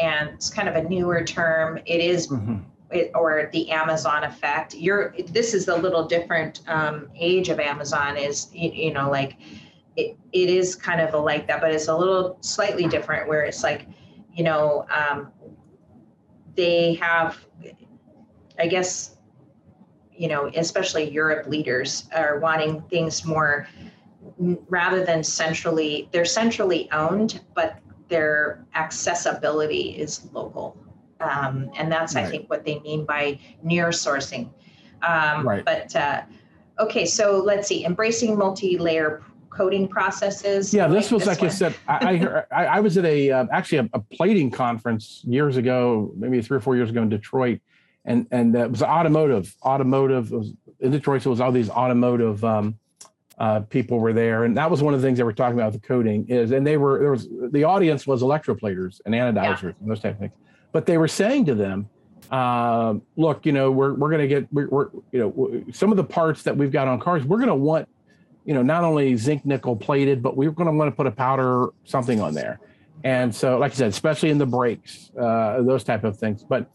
and 0.00 0.28
it's 0.28 0.50
kind 0.50 0.68
of 0.68 0.76
a 0.76 0.88
newer 0.88 1.24
term. 1.24 1.78
It 1.78 2.00
is, 2.00 2.28
mm-hmm. 2.28 2.58
it, 2.92 3.10
or 3.14 3.50
the 3.52 3.70
Amazon 3.70 4.22
effect. 4.22 4.74
You're 4.74 5.14
this 5.32 5.54
is 5.54 5.66
a 5.66 5.76
little 5.76 6.06
different 6.06 6.60
um, 6.68 7.08
age 7.16 7.48
of 7.48 7.58
Amazon. 7.58 8.16
Is 8.16 8.48
you, 8.52 8.70
you 8.70 8.92
know 8.92 9.10
like 9.10 9.36
it, 9.96 10.16
it 10.32 10.50
is 10.50 10.76
kind 10.76 11.00
of 11.00 11.14
a 11.14 11.18
like 11.18 11.48
that, 11.48 11.60
but 11.60 11.72
it's 11.72 11.88
a 11.88 11.96
little 11.96 12.38
slightly 12.42 12.86
different 12.86 13.26
where 13.26 13.42
it's 13.42 13.64
like 13.64 13.86
you 14.32 14.44
know 14.44 14.86
um, 14.94 15.32
they 16.54 16.94
have, 16.94 17.44
I 18.58 18.68
guess 18.68 19.16
you 20.18 20.26
know, 20.26 20.50
especially 20.56 21.08
Europe 21.08 21.46
leaders 21.46 22.08
are 22.12 22.40
wanting 22.40 22.82
things 22.90 23.24
more 23.24 23.68
rather 24.38 25.04
than 25.04 25.22
centrally, 25.22 26.08
they're 26.12 26.24
centrally 26.24 26.90
owned, 26.92 27.40
but 27.54 27.78
their 28.08 28.64
accessibility 28.74 29.90
is 29.90 30.28
local. 30.32 30.76
Um, 31.20 31.70
and 31.76 31.90
that's, 31.90 32.14
right. 32.14 32.26
I 32.26 32.30
think, 32.30 32.48
what 32.48 32.64
they 32.64 32.78
mean 32.80 33.04
by 33.04 33.38
near 33.62 33.88
sourcing. 33.88 34.50
Um, 35.02 35.46
right. 35.46 35.64
But 35.64 35.94
uh, 35.94 36.22
okay, 36.78 37.04
so 37.04 37.42
let's 37.44 37.68
see, 37.68 37.84
embracing 37.84 38.36
multi-layer 38.38 39.22
coating 39.50 39.88
processes. 39.88 40.72
Yeah, 40.72 40.86
this 40.86 41.10
was 41.10 41.26
like 41.26 41.40
one. 41.40 41.50
I 41.50 41.52
said. 41.52 41.74
I, 41.88 42.44
I, 42.52 42.64
I 42.64 42.80
was 42.80 42.96
at 42.96 43.04
a 43.04 43.30
uh, 43.30 43.46
actually 43.52 43.78
a, 43.78 43.88
a, 43.94 44.00
plating 44.00 44.50
conference 44.50 45.22
years 45.24 45.56
ago, 45.56 46.12
maybe 46.16 46.40
three 46.42 46.56
or 46.56 46.60
four 46.60 46.76
years 46.76 46.90
ago 46.90 47.02
in 47.02 47.08
Detroit, 47.08 47.60
and 48.04 48.26
and 48.30 48.56
uh, 48.56 48.60
it 48.60 48.70
was 48.70 48.82
automotive. 48.82 49.54
Automotive 49.64 50.30
was 50.30 50.52
in 50.80 50.92
Detroit, 50.92 51.22
so 51.22 51.30
it 51.30 51.32
was 51.32 51.40
all 51.40 51.52
these 51.52 51.70
automotive 51.70 52.44
um, 52.44 52.78
uh, 53.38 53.60
people 53.60 53.98
were 53.98 54.12
there, 54.12 54.44
and 54.44 54.56
that 54.56 54.70
was 54.70 54.82
one 54.82 54.94
of 54.94 55.00
the 55.00 55.06
things 55.06 55.18
they 55.18 55.24
were 55.24 55.32
talking 55.32 55.58
about 55.58 55.72
the 55.72 55.78
coating 55.78 56.26
is, 56.28 56.50
and 56.50 56.66
they 56.66 56.76
were 56.76 56.98
there 56.98 57.10
was 57.10 57.28
the 57.50 57.64
audience 57.64 58.06
was 58.06 58.22
electroplaters 58.22 59.00
and 59.06 59.14
anodizers 59.14 59.62
yeah. 59.62 59.72
and 59.80 59.90
those 59.90 60.00
type 60.00 60.14
of 60.14 60.18
things, 60.18 60.32
but 60.72 60.86
they 60.86 60.98
were 60.98 61.08
saying 61.08 61.44
to 61.46 61.54
them, 61.54 61.88
uh, 62.30 62.94
look, 63.16 63.46
you 63.46 63.52
know, 63.52 63.70
we're 63.70 63.94
we're 63.94 64.10
going 64.10 64.22
to 64.22 64.28
get 64.28 64.52
we're, 64.52 64.68
we're 64.68 64.88
you 65.12 65.20
know 65.20 65.64
some 65.72 65.90
of 65.90 65.96
the 65.96 66.04
parts 66.04 66.42
that 66.42 66.56
we've 66.56 66.72
got 66.72 66.88
on 66.88 66.98
cars, 66.98 67.24
we're 67.24 67.38
going 67.38 67.48
to 67.48 67.54
want 67.54 67.88
you 68.44 68.54
know 68.54 68.62
not 68.62 68.82
only 68.82 69.14
zinc 69.16 69.46
nickel 69.46 69.76
plated, 69.76 70.22
but 70.22 70.36
we're 70.36 70.50
going 70.50 70.66
to 70.66 70.72
want 70.72 70.90
to 70.90 70.96
put 70.96 71.06
a 71.06 71.12
powder 71.12 71.68
something 71.84 72.20
on 72.20 72.34
there. 72.34 72.60
And 73.04 73.34
so, 73.34 73.58
like 73.58 73.72
I 73.72 73.74
said, 73.76 73.88
especially 73.90 74.30
in 74.30 74.38
the 74.38 74.46
brakes, 74.46 75.10
uh, 75.18 75.62
those 75.62 75.84
type 75.84 76.04
of 76.04 76.18
things. 76.18 76.42
But 76.42 76.68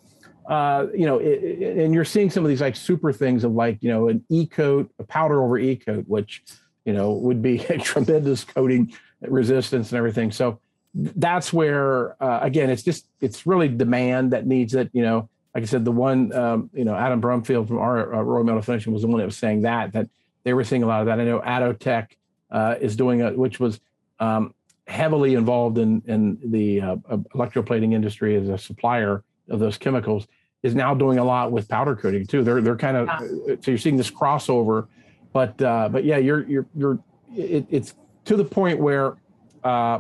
uh, 0.48 0.88
you 0.94 1.06
know, 1.06 1.20
it, 1.20 1.44
it, 1.44 1.78
and 1.78 1.94
you're 1.94 2.06
seeing 2.06 2.30
some 2.30 2.44
of 2.44 2.50
these 2.50 2.62
like 2.62 2.76
super 2.76 3.12
things 3.12 3.44
of 3.44 3.54
like, 3.54 3.82
you 3.82 3.90
know, 3.90 4.10
an 4.10 4.24
e 4.30 4.46
coat, 4.46 4.92
a 5.00 5.04
powder 5.04 5.42
over 5.44 5.58
e 5.58 5.76
coat, 5.76 6.06
which, 6.08 6.44
you 6.86 6.94
know, 6.94 7.14
would 7.14 7.42
be 7.42 7.64
a 7.70 7.78
tremendous 7.78 8.44
coating 8.44 8.94
resistance 9.22 9.92
and 9.92 9.98
everything. 9.98 10.32
So 10.32 10.60
that's 10.94 11.52
where, 11.54 12.22
uh, 12.22 12.40
again, 12.42 12.70
it's 12.70 12.84
just, 12.84 13.08
it's 13.22 13.48
really 13.48 13.68
demand 13.68 14.32
that 14.32 14.46
needs 14.46 14.76
it. 14.76 14.90
You 14.94 15.04
know, 15.04 15.30
like 15.56 15.64
I 15.64 15.68
said, 15.68 15.86
the 15.86 15.92
one, 15.92 16.34
um, 16.34 16.70
you 16.74 16.86
know, 16.86 16.96
Adam 16.96 17.22
Brumfield 17.22 17.68
from 17.68 17.80
our 17.80 18.14
uh, 18.14 18.22
Royal 18.22 18.44
Metal 18.44 18.62
Finishing 18.62 18.94
was 18.94 19.04
the 19.04 19.08
one 19.08 19.20
that 19.20 19.26
was 19.26 19.38
saying 19.38 19.62
that, 19.62 19.94
that 19.94 20.10
they 20.44 20.54
were 20.54 20.64
seeing 20.64 20.84
a 20.84 20.88
lot 20.88 21.00
of 21.00 21.06
that. 21.08 21.20
I 21.20 21.24
know 21.24 21.40
Atotech 21.40 22.10
uh, 22.52 22.76
is 22.82 22.96
doing 22.96 23.22
a, 23.22 23.32
which 23.32 23.60
was 23.60 23.80
um, 24.20 24.54
heavily 24.88 25.36
involved 25.36 25.78
in, 25.78 26.04
in 26.06 26.38
the 26.44 26.82
uh, 26.82 26.96
electroplating 27.34 27.94
industry 27.94 28.36
as 28.36 28.50
a 28.50 28.58
supplier 28.58 29.24
of 29.50 29.60
those 29.60 29.78
chemicals 29.78 30.28
is 30.64 30.74
now 30.74 30.94
doing 30.94 31.20
a 31.20 31.24
lot 31.24 31.52
with 31.52 31.68
powder 31.68 31.96
coating 31.96 32.26
too. 32.26 32.44
They're 32.44 32.62
they're 32.62 32.78
kind 32.78 32.98
of 32.98 33.08
yeah. 33.08 33.56
so 33.62 33.72
you're 33.72 33.78
seeing 33.78 33.98
this 33.98 34.10
crossover, 34.10 34.88
but 35.34 35.62
uh, 35.62 35.90
but 35.90 36.06
yeah, 36.06 36.18
you're 36.18 36.48
you're 36.48 36.66
you're 36.76 37.00
it, 37.36 37.66
it's 37.70 37.96
to 38.26 38.38
the 38.38 38.46
point 38.46 38.80
where 38.80 39.18
uh, 39.64 40.00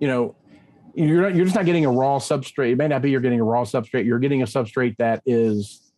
you 0.00 0.08
know 0.08 0.34
you're 0.94 1.22
not, 1.22 1.34
you're 1.36 1.44
just 1.44 1.54
not 1.54 1.64
getting 1.64 1.84
a 1.84 1.90
raw 1.90 2.18
substrate. 2.18 2.72
It 2.72 2.76
may 2.76 2.88
not 2.88 3.02
be 3.02 3.10
you're 3.10 3.20
getting 3.20 3.40
a 3.40 3.44
raw 3.44 3.62
substrate. 3.62 4.04
You're 4.04 4.18
getting 4.18 4.42
a 4.42 4.46
substrate 4.46 4.96
that 4.96 5.22
is 5.24 5.92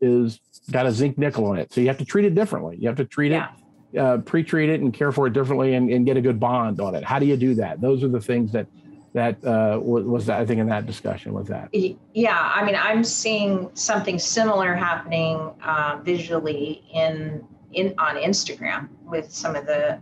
is 0.00 0.40
got 0.70 0.86
a 0.86 0.92
zinc 0.92 1.18
nickel 1.18 1.46
on 1.46 1.58
it. 1.58 1.72
So 1.72 1.80
you 1.80 1.88
have 1.88 1.98
to 1.98 2.04
treat 2.04 2.24
it 2.24 2.34
differently. 2.34 2.78
You 2.80 2.88
have 2.88 2.96
to 2.96 3.04
treat 3.04 3.32
yeah. 3.32 3.50
it, 3.92 3.98
uh, 3.98 4.18
pre-treat 4.18 4.70
it, 4.70 4.80
and 4.80 4.92
care 4.92 5.12
for 5.12 5.26
it 5.26 5.32
differently, 5.32 5.74
and, 5.74 5.90
and 5.90 6.06
get 6.06 6.16
a 6.16 6.20
good 6.20 6.38
bond 6.40 6.80
on 6.80 6.94
it. 6.94 7.04
How 7.04 7.18
do 7.18 7.26
you 7.26 7.36
do 7.36 7.54
that? 7.56 7.80
Those 7.80 8.02
are 8.04 8.08
the 8.08 8.20
things 8.20 8.52
that 8.52 8.66
that 9.18 9.44
uh, 9.44 9.78
was 9.80 10.28
I 10.28 10.44
think 10.46 10.60
in 10.60 10.68
that 10.68 10.86
discussion 10.86 11.32
was 11.32 11.48
that. 11.48 11.68
Yeah, 11.72 12.52
I 12.54 12.64
mean, 12.64 12.76
I'm 12.76 13.04
seeing 13.04 13.70
something 13.74 14.18
similar 14.18 14.74
happening 14.74 15.50
uh, 15.62 16.00
visually 16.02 16.84
in 16.92 17.44
in 17.72 17.94
on 17.98 18.16
Instagram 18.16 18.88
with 19.04 19.30
some 19.30 19.56
of 19.56 19.66
the 19.66 20.00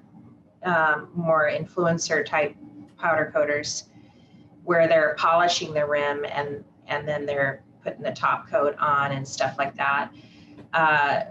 um, 0.62 1.08
more 1.14 1.50
influencer 1.50 2.24
type 2.24 2.54
powder 2.98 3.30
coaters, 3.32 3.84
where 4.64 4.86
they're 4.88 5.14
polishing 5.18 5.72
the 5.72 5.86
rim 5.86 6.24
and 6.30 6.64
and 6.86 7.08
then 7.08 7.26
they're 7.26 7.62
putting 7.82 8.02
the 8.02 8.12
top 8.12 8.48
coat 8.48 8.76
on 8.78 9.12
and 9.12 9.26
stuff 9.26 9.56
like 9.58 9.74
that. 9.76 10.10
Uh, 10.72 11.22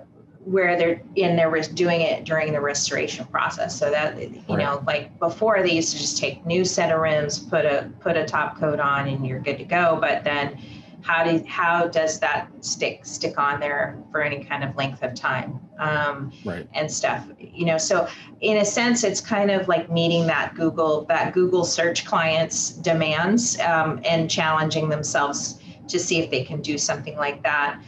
where 0.46 0.78
they're 0.78 1.02
in 1.16 1.36
there 1.36 1.50
was 1.50 1.68
doing 1.68 2.02
it 2.02 2.24
during 2.24 2.54
the 2.54 2.62
restoration 2.62 3.26
process 3.26 3.78
so 3.78 3.90
that 3.90 4.20
you 4.20 4.42
right. 4.48 4.60
know 4.60 4.84
like 4.86 5.18
before 5.18 5.64
they 5.64 5.72
used 5.72 5.92
to 5.92 5.98
just 5.98 6.18
take 6.20 6.46
new 6.46 6.64
set 6.64 6.92
of 6.92 7.02
rims 7.02 7.40
put 7.40 7.66
a 7.66 7.92
put 8.00 8.16
a 8.16 8.24
top 8.24 8.58
coat 8.60 8.80
on 8.80 9.08
and 9.08 9.26
you're 9.26 9.40
good 9.40 9.58
to 9.58 9.64
go 9.64 9.98
but 10.00 10.24
then 10.24 10.56
how 11.02 11.24
do 11.24 11.44
how 11.48 11.88
does 11.88 12.20
that 12.20 12.48
stick 12.62 13.04
stick 13.06 13.40
on 13.40 13.60
there 13.60 13.98
for 14.12 14.22
any 14.22 14.44
kind 14.44 14.64
of 14.64 14.76
length 14.76 15.02
of 15.02 15.16
time 15.16 15.60
um, 15.80 16.32
right. 16.46 16.68
and 16.74 16.92
stuff 16.92 17.28
you 17.40 17.66
know 17.66 17.78
so 17.78 18.08
in 18.42 18.58
a 18.58 18.66
sense 18.66 19.04
it's 19.04 19.22
kind 19.22 19.50
of 19.50 19.68
like 19.68 19.92
meeting 19.92 20.28
that 20.28 20.54
google 20.54 21.06
that 21.06 21.34
google 21.34 21.66
search 21.66 22.06
clients 22.06 22.70
demands 22.70 23.60
um, 23.62 24.00
and 24.06 24.30
challenging 24.30 24.90
themselves 24.90 25.60
to 25.88 26.00
see 26.00 26.20
if 26.20 26.30
they 26.30 26.44
can 26.44 26.62
do 26.62 26.78
something 26.78 27.16
like 27.18 27.42
that 27.42 27.80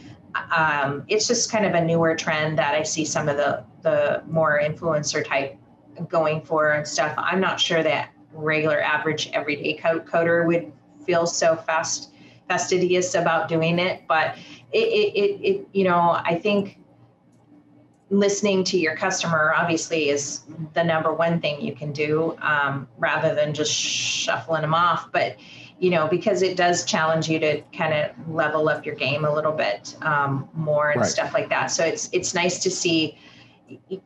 um, 0.50 1.04
it's 1.08 1.26
just 1.26 1.50
kind 1.50 1.64
of 1.64 1.74
a 1.74 1.84
newer 1.84 2.14
trend 2.14 2.58
that 2.58 2.74
I 2.74 2.82
see 2.82 3.04
some 3.04 3.28
of 3.28 3.36
the 3.36 3.64
the 3.82 4.22
more 4.26 4.60
influencer 4.62 5.24
type 5.24 5.56
going 6.08 6.42
for 6.42 6.72
and 6.72 6.86
stuff. 6.86 7.14
I'm 7.16 7.40
not 7.40 7.60
sure 7.60 7.82
that 7.82 8.10
regular 8.32 8.80
average 8.80 9.30
everyday 9.32 9.74
coater 9.74 10.44
would 10.44 10.72
feel 11.04 11.26
so 11.26 11.56
fast 11.56 12.12
fastidious 12.48 13.14
about 13.14 13.48
doing 13.48 13.78
it, 13.78 14.02
but 14.08 14.36
it, 14.72 14.78
it, 14.78 15.18
it, 15.18 15.48
it 15.48 15.68
you 15.72 15.84
know, 15.84 16.18
I 16.24 16.38
think 16.38 16.78
listening 18.10 18.64
to 18.64 18.78
your 18.78 18.96
customer 18.96 19.52
obviously 19.54 20.08
is 20.08 20.42
the 20.72 20.82
number 20.82 21.12
one 21.12 21.40
thing 21.40 21.60
you 21.60 21.74
can 21.74 21.92
do 21.92 22.36
um, 22.40 22.88
rather 22.98 23.34
than 23.34 23.52
just 23.52 23.72
shuffling 23.72 24.62
them 24.62 24.74
off. 24.74 25.12
But 25.12 25.36
you 25.78 25.90
know, 25.90 26.08
because 26.08 26.42
it 26.42 26.56
does 26.56 26.84
challenge 26.84 27.28
you 27.28 27.38
to 27.38 27.62
kind 27.76 27.94
of 27.94 28.28
level 28.28 28.68
up 28.68 28.84
your 28.84 28.94
game 28.94 29.24
a 29.24 29.32
little 29.32 29.52
bit 29.52 29.96
um, 30.02 30.48
more 30.54 30.90
and 30.90 31.02
right. 31.02 31.10
stuff 31.10 31.32
like 31.32 31.48
that. 31.50 31.66
So 31.66 31.84
it's 31.84 32.08
it's 32.12 32.34
nice 32.34 32.58
to 32.60 32.70
see 32.70 33.18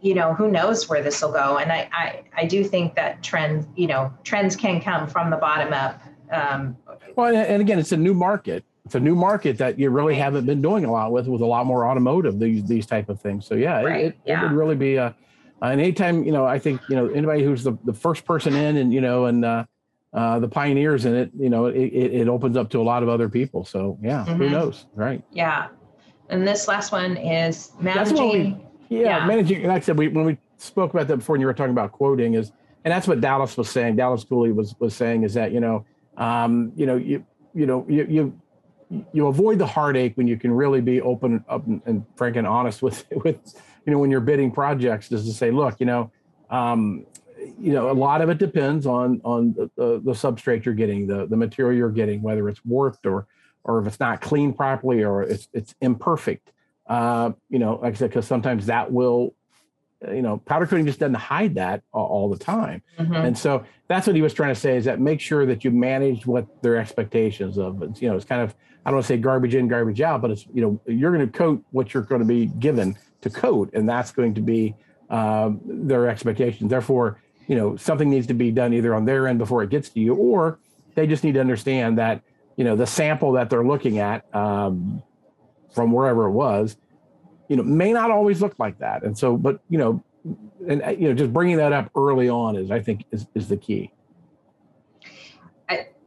you 0.01 0.15
know 0.15 0.35
who 0.35 0.51
knows 0.51 0.89
where 0.89 1.03
this 1.03 1.23
will 1.23 1.33
go 1.33 1.59
and 1.59 1.71
I, 1.71 1.89
I 1.93 2.23
i 2.37 2.45
do 2.45 2.65
think 2.65 2.97
that 2.97 3.23
trends 3.23 3.67
you 3.77 3.87
know 3.87 4.13
trends 4.25 4.57
can 4.57 4.81
come 4.81 5.07
from 5.07 5.31
the 5.31 5.37
bottom 5.37 5.73
up 5.73 6.03
um, 6.33 6.77
well 7.15 7.35
and 7.35 7.61
again 7.61 7.79
it's 7.79 7.93
a 7.93 7.97
new 7.97 8.15
market 8.15 8.65
it's 8.85 8.95
a 8.95 9.01
new 9.01 9.15
market 9.15 9.59
that 9.59 9.79
you 9.79 9.91
really 9.91 10.15
right. 10.15 10.23
haven't 10.23 10.47
been 10.47 10.63
doing 10.63 10.85
a 10.85 10.91
lot 10.91 11.13
with 11.13 11.29
with 11.29 11.43
a 11.43 11.47
lot 11.47 11.67
more 11.67 11.87
automotive 11.87 12.39
these 12.39 12.65
these 12.65 12.87
type 12.87 13.09
of 13.09 13.21
things 13.21 13.47
so 13.47 13.55
yeah, 13.55 13.83
right. 13.83 14.07
it, 14.07 14.19
yeah. 14.27 14.41
it 14.41 14.43
would 14.43 14.53
really 14.53 14.75
be 14.75 14.97
a 14.97 15.15
and 15.61 15.81
anytime 15.81 16.25
you 16.25 16.33
know 16.33 16.45
i 16.45 16.59
think 16.59 16.81
you 16.89 16.97
know 16.97 17.09
anybody 17.09 17.45
who's 17.45 17.63
the, 17.63 17.77
the 17.85 17.93
first 17.93 18.25
person 18.25 18.55
in 18.55 18.77
and 18.77 18.93
you 18.93 19.01
know 19.01 19.27
and 19.27 19.45
uh, 19.45 19.65
uh, 20.13 20.39
the 20.39 20.49
pioneers 20.49 21.05
in 21.05 21.15
it 21.15 21.31
you 21.39 21.49
know 21.49 21.67
it, 21.67 21.77
it, 21.77 22.15
it, 22.15 22.29
opens 22.29 22.57
up 22.57 22.69
to 22.69 22.79
a 22.79 22.83
lot 22.83 23.03
of 23.03 23.09
other 23.09 23.29
people 23.29 23.65
so 23.65 23.99
yeah 24.03 24.25
mm-hmm. 24.27 24.35
who 24.35 24.51
knows 24.51 24.87
right 24.95 25.23
yeah 25.33 25.69
and 26.29 26.47
this 26.47 26.69
last 26.69 26.93
one 26.93 27.17
is 27.17 27.73
managing 27.81 28.61
yeah, 28.93 29.19
yeah, 29.19 29.27
managing. 29.27 29.63
Like 29.65 29.83
I 29.83 29.85
said, 29.85 29.99
we 29.99 30.09
when 30.09 30.27
we 30.27 30.39
spoke 30.59 30.93
about 30.93 31.09
that 31.09 31.17
before, 31.17 31.37
and 31.37 31.41
you 31.41 31.47
were 31.47 31.55
talking 31.55 31.73
about 31.73 31.93
quoting, 31.93 32.35
is 32.35 32.53
and 32.85 32.93
that's 32.93 33.09
what 33.09 33.21
Dallas 33.21 33.57
was 33.57 33.71
saying. 33.71 33.97
Dallas 33.97 34.23
Cooley 34.25 34.53
was 34.53 34.75
was 34.79 34.95
saying 34.95 35.23
is 35.23 35.35
that 35.35 35.53
you 35.53 35.61
know, 35.61 35.87
um, 36.19 36.73
you 36.77 36.85
know, 36.85 36.97
you 36.97 37.25
you 37.55 37.65
know, 37.65 37.87
you 37.89 38.07
you 38.09 38.41
you 39.13 39.27
avoid 39.29 39.59
the 39.59 39.67
heartache 39.67 40.17
when 40.17 40.29
you 40.29 40.37
can 40.37 40.53
really 40.53 40.83
be 40.83 41.01
open 41.01 41.43
up 41.49 41.67
and, 41.67 41.81
and 41.87 42.05
frank 42.17 42.37
and 42.37 42.47
honest 42.47 42.83
with 42.83 43.07
with 43.25 43.39
you 43.87 43.93
know 43.93 43.99
when 43.99 44.11
you're 44.11 44.21
bidding 44.21 44.51
projects, 44.51 45.11
is 45.11 45.25
to 45.25 45.33
say, 45.33 45.51
look, 45.51 45.81
you 45.81 45.87
know. 45.87 46.11
Um, 46.51 47.07
you 47.59 47.73
know, 47.73 47.91
a 47.91 47.93
lot 47.93 48.21
of 48.21 48.29
it 48.29 48.39
depends 48.39 48.87
on 48.87 49.21
on 49.25 49.53
the, 49.55 49.71
the, 49.77 50.01
the 50.01 50.13
substrate 50.13 50.65
you're 50.65 50.75
getting, 50.75 51.07
the 51.07 51.27
the 51.27 51.37
material 51.37 51.77
you're 51.77 51.91
getting, 51.91 52.23
whether 52.23 52.49
it's 52.49 52.65
warped 52.65 53.07
or 53.07 53.27
or 53.65 53.81
if 53.81 53.87
it's 53.87 54.01
not 54.01 54.21
cleaned 54.21 54.57
properly 54.57 55.05
or 55.05 55.23
it's 55.23 55.49
it's 55.53 55.75
imperfect. 55.81 56.53
Uh, 56.87 57.33
you 57.49 57.59
know, 57.59 57.79
like 57.83 57.95
I 57.95 57.97
said, 57.97 58.11
because 58.11 58.27
sometimes 58.27 58.67
that 58.67 58.91
will, 58.91 59.35
uh, 60.07 60.13
you 60.13 60.23
know, 60.23 60.39
powder 60.39 60.67
coating 60.67 60.85
just 60.85 60.99
doesn't 60.99 61.15
hide 61.15 61.55
that 61.55 61.83
all, 61.93 62.07
all 62.07 62.31
the 62.31 62.37
time. 62.39 62.83
Mm-hmm. 62.99 63.15
And 63.15 63.39
so 63.39 63.65
that's 63.87 64.07
what 64.07 64.17
he 64.17 64.23
was 64.23 64.35
trying 64.35 64.53
to 64.53 64.61
say 64.61 64.77
is 64.77 64.85
that 64.87 65.01
make 65.01 65.21
sure 65.21 65.47
that 65.47 65.65
you 65.65 65.71
manage 65.71 66.27
what 66.27 66.63
their 66.63 66.77
expectations 66.77 67.57
of. 67.57 67.83
It's, 67.83 68.03
you 68.03 68.09
know, 68.09 68.17
it's 68.17 68.25
kind 68.25 68.43
of 68.43 68.55
I 68.85 68.91
don't 68.91 68.97
want 68.97 69.07
to 69.07 69.09
say 69.09 69.17
garbage 69.17 69.55
in, 69.55 69.69
garbage 69.69 70.01
out, 70.01 70.21
but 70.23 70.33
it's 70.33 70.47
you 70.53 70.63
know 70.63 70.81
you're 70.87 71.13
going 71.13 71.27
to 71.27 71.33
coat 71.33 71.65
what 71.71 71.95
you're 71.95 72.03
going 72.03 72.21
to 72.21 72.27
be 72.27 72.47
given 72.47 72.97
to 73.21 73.31
coat, 73.31 73.71
and 73.75 73.89
that's 73.89 74.11
going 74.11 74.35
to 74.35 74.41
be 74.41 74.75
um, 75.09 75.61
their 75.65 76.09
expectations. 76.09 76.69
Therefore, 76.69 77.21
you 77.53 77.59
know 77.59 77.77
something 77.77 78.09
needs 78.09 78.27
to 78.29 78.33
be 78.33 78.51
done 78.51 78.73
either 78.73 78.95
on 78.95 79.05
their 79.05 79.29
end 79.29 79.39
before 79.39 79.63
it 79.63 79.69
gets 79.69 79.91
to 79.91 80.01
you, 80.01 80.15
or 80.15 80.59
they 80.95 81.07
just 81.07 81.23
need 81.23 81.35
to 81.35 81.41
understand 81.41 81.99
that 81.99 82.23
you 82.57 82.65
know 82.65 82.75
the 82.75 82.87
sample 82.87 83.33
that 83.33 83.51
they're 83.51 83.63
looking 83.63 83.99
at 83.99 84.25
um, 84.35 85.03
from 85.75 85.93
wherever 85.93 86.25
it 86.25 86.31
was, 86.31 86.79
you 87.49 87.57
know, 87.57 87.63
may 87.63 87.93
not 87.93 88.11
always 88.11 88.41
look 88.41 88.59
like 88.59 88.79
that. 88.79 89.03
And 89.03 89.19
so, 89.19 89.37
but 89.37 89.61
you 89.69 89.77
know, 89.77 90.03
and 90.67 90.83
you 90.99 91.09
know, 91.09 91.13
just 91.15 91.31
bringing 91.31 91.59
that 91.59 91.75
up 91.75 91.91
early 91.95 92.31
on 92.31 92.57
is, 92.57 92.71
I 92.71 92.81
think, 92.81 93.05
is 93.13 93.27
is 93.35 93.49
the 93.49 93.59
key. 93.59 93.93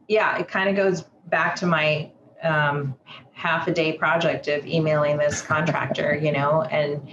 Yeah, 0.08 0.40
it 0.40 0.48
kind 0.48 0.68
of 0.68 0.76
goes 0.76 1.04
back 1.28 1.56
to 1.58 1.68
my 1.68 2.10
um, 2.42 2.96
half 3.34 3.68
a 3.68 3.72
day 3.72 3.94
project 3.94 4.48
of 4.48 4.66
emailing 4.66 5.18
this 5.18 5.44
contractor, 5.44 6.16
you 6.20 6.32
know, 6.32 6.64
and 6.64 7.08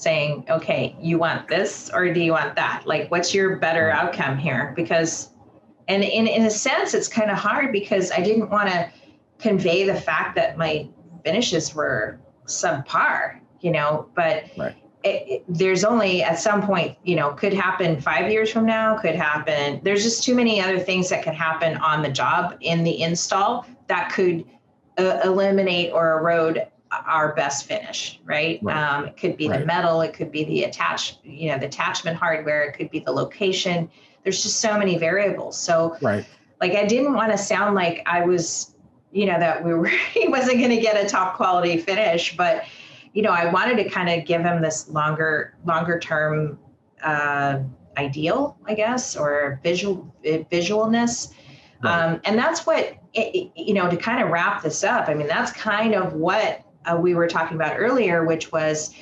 saying, 0.00 0.46
okay, 0.48 0.96
you 0.98 1.18
want 1.18 1.46
this 1.46 1.90
or 1.92 2.12
do 2.12 2.20
you 2.20 2.32
want 2.32 2.56
that? 2.56 2.84
Like, 2.86 3.10
what's 3.10 3.34
your 3.34 3.56
better 3.56 3.90
outcome 3.90 4.38
here? 4.38 4.72
Because, 4.74 5.28
and 5.88 6.02
in, 6.02 6.26
in 6.26 6.46
a 6.46 6.50
sense, 6.50 6.94
it's 6.94 7.06
kind 7.06 7.30
of 7.30 7.36
hard 7.36 7.70
because 7.70 8.10
I 8.10 8.22
didn't 8.22 8.48
want 8.48 8.70
to 8.70 8.90
convey 9.38 9.84
the 9.84 9.94
fact 9.94 10.36
that 10.36 10.56
my 10.56 10.88
finishes 11.22 11.74
were 11.74 12.18
subpar, 12.46 13.40
you 13.60 13.72
know, 13.72 14.08
but 14.14 14.44
right. 14.56 14.74
it, 15.04 15.24
it, 15.28 15.44
there's 15.46 15.84
only 15.84 16.22
at 16.22 16.38
some 16.38 16.62
point, 16.62 16.96
you 17.04 17.14
know, 17.14 17.32
could 17.32 17.52
happen 17.52 18.00
five 18.00 18.32
years 18.32 18.50
from 18.50 18.64
now, 18.64 18.96
could 18.96 19.14
happen. 19.14 19.82
There's 19.84 20.02
just 20.02 20.24
too 20.24 20.34
many 20.34 20.62
other 20.62 20.78
things 20.78 21.10
that 21.10 21.22
could 21.22 21.34
happen 21.34 21.76
on 21.76 22.00
the 22.00 22.10
job 22.10 22.56
in 22.62 22.84
the 22.84 23.02
install 23.02 23.66
that 23.88 24.10
could 24.14 24.46
uh, 24.98 25.20
eliminate 25.24 25.92
or 25.92 26.18
erode 26.18 26.66
our 26.92 27.34
best 27.34 27.66
finish, 27.66 28.20
right? 28.24 28.58
right. 28.62 28.76
Um, 28.76 29.06
it 29.06 29.16
could 29.16 29.36
be 29.36 29.48
right. 29.48 29.60
the 29.60 29.66
metal, 29.66 30.00
it 30.00 30.12
could 30.12 30.32
be 30.32 30.44
the 30.44 30.64
attach, 30.64 31.18
you 31.22 31.48
know, 31.48 31.58
the 31.58 31.66
attachment 31.66 32.16
hardware, 32.16 32.64
it 32.64 32.72
could 32.72 32.90
be 32.90 32.98
the 32.98 33.12
location. 33.12 33.90
There's 34.24 34.42
just 34.42 34.60
so 34.60 34.76
many 34.76 34.98
variables. 34.98 35.58
So, 35.58 35.96
right. 36.02 36.26
like, 36.60 36.72
I 36.72 36.84
didn't 36.84 37.14
want 37.14 37.32
to 37.32 37.38
sound 37.38 37.74
like 37.74 38.02
I 38.06 38.24
was 38.24 38.74
you 39.12 39.26
know 39.26 39.38
that 39.38 39.64
we 39.64 39.74
were 39.74 39.86
he 40.14 40.28
wasn't 40.28 40.58
going 40.58 40.70
to 40.70 40.80
get 40.80 41.02
a 41.02 41.08
top 41.08 41.36
quality 41.36 41.78
finish 41.78 42.36
but 42.36 42.64
you 43.12 43.22
know 43.22 43.30
i 43.30 43.50
wanted 43.50 43.76
to 43.76 43.88
kind 43.88 44.08
of 44.08 44.26
give 44.26 44.42
him 44.42 44.62
this 44.62 44.88
longer 44.88 45.54
longer 45.64 45.98
term 45.98 46.58
uh, 47.02 47.60
ideal 47.96 48.56
i 48.66 48.74
guess 48.74 49.16
or 49.16 49.58
visual 49.62 50.14
visualness 50.24 51.32
right. 51.82 52.04
um, 52.04 52.20
and 52.24 52.38
that's 52.38 52.66
what 52.66 52.96
it, 53.14 53.50
you 53.56 53.74
know 53.74 53.90
to 53.90 53.96
kind 53.96 54.22
of 54.22 54.30
wrap 54.30 54.62
this 54.62 54.84
up 54.84 55.08
i 55.08 55.14
mean 55.14 55.26
that's 55.26 55.52
kind 55.52 55.94
of 55.94 56.12
what 56.12 56.62
uh, 56.86 56.96
we 56.96 57.14
were 57.14 57.26
talking 57.26 57.56
about 57.56 57.76
earlier 57.78 58.24
which 58.24 58.52
was 58.52 58.94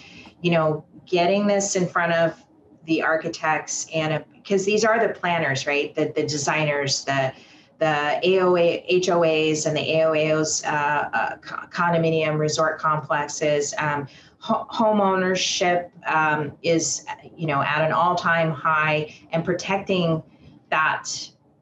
you 0.42 0.50
know 0.50 0.84
getting 1.06 1.46
this 1.46 1.76
in 1.76 1.86
front 1.86 2.12
of 2.12 2.44
the 2.84 3.02
architects 3.02 3.86
and 3.94 4.24
because 4.32 4.64
these 4.64 4.84
are 4.84 4.98
the 5.04 5.12
planners 5.12 5.66
right 5.66 5.94
the, 5.94 6.12
the 6.14 6.22
designers 6.22 7.04
the 7.04 7.32
the 7.78 8.20
AOA, 8.24 9.04
HOAs 9.04 9.66
and 9.66 9.76
the 9.76 9.80
AOAOs, 9.80 10.64
uh, 10.66 11.08
uh, 11.12 11.36
condominium 11.70 12.38
resort 12.38 12.78
complexes. 12.78 13.72
Um, 13.78 14.08
ho- 14.38 14.66
home 14.68 15.00
ownership 15.00 15.92
um, 16.06 16.52
is, 16.62 17.04
you 17.36 17.46
know, 17.46 17.62
at 17.62 17.84
an 17.84 17.92
all-time 17.92 18.50
high, 18.50 19.14
and 19.30 19.44
protecting 19.44 20.22
that 20.70 21.08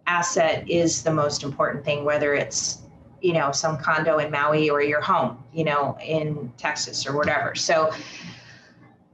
asset 0.07 0.69
is 0.69 1.03
the 1.03 1.13
most 1.13 1.43
important 1.43 1.85
thing, 1.85 2.05
whether 2.05 2.35
it's 2.35 2.83
you 3.21 3.33
know 3.33 3.53
some 3.53 3.79
condo 3.79 4.19
in 4.19 4.31
Maui 4.31 4.71
or 4.71 4.83
your 4.83 5.01
home, 5.01 5.43
you 5.53 5.65
know, 5.65 5.97
in 6.05 6.53
Texas 6.57 7.07
or 7.07 7.17
whatever. 7.17 7.55
So, 7.55 7.93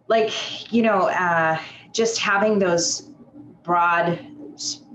like 0.08 0.72
you 0.72 0.82
know, 0.82 1.08
uh, 1.08 1.58
just 1.92 2.18
having 2.18 2.58
those 2.58 3.08
broad, 3.62 4.18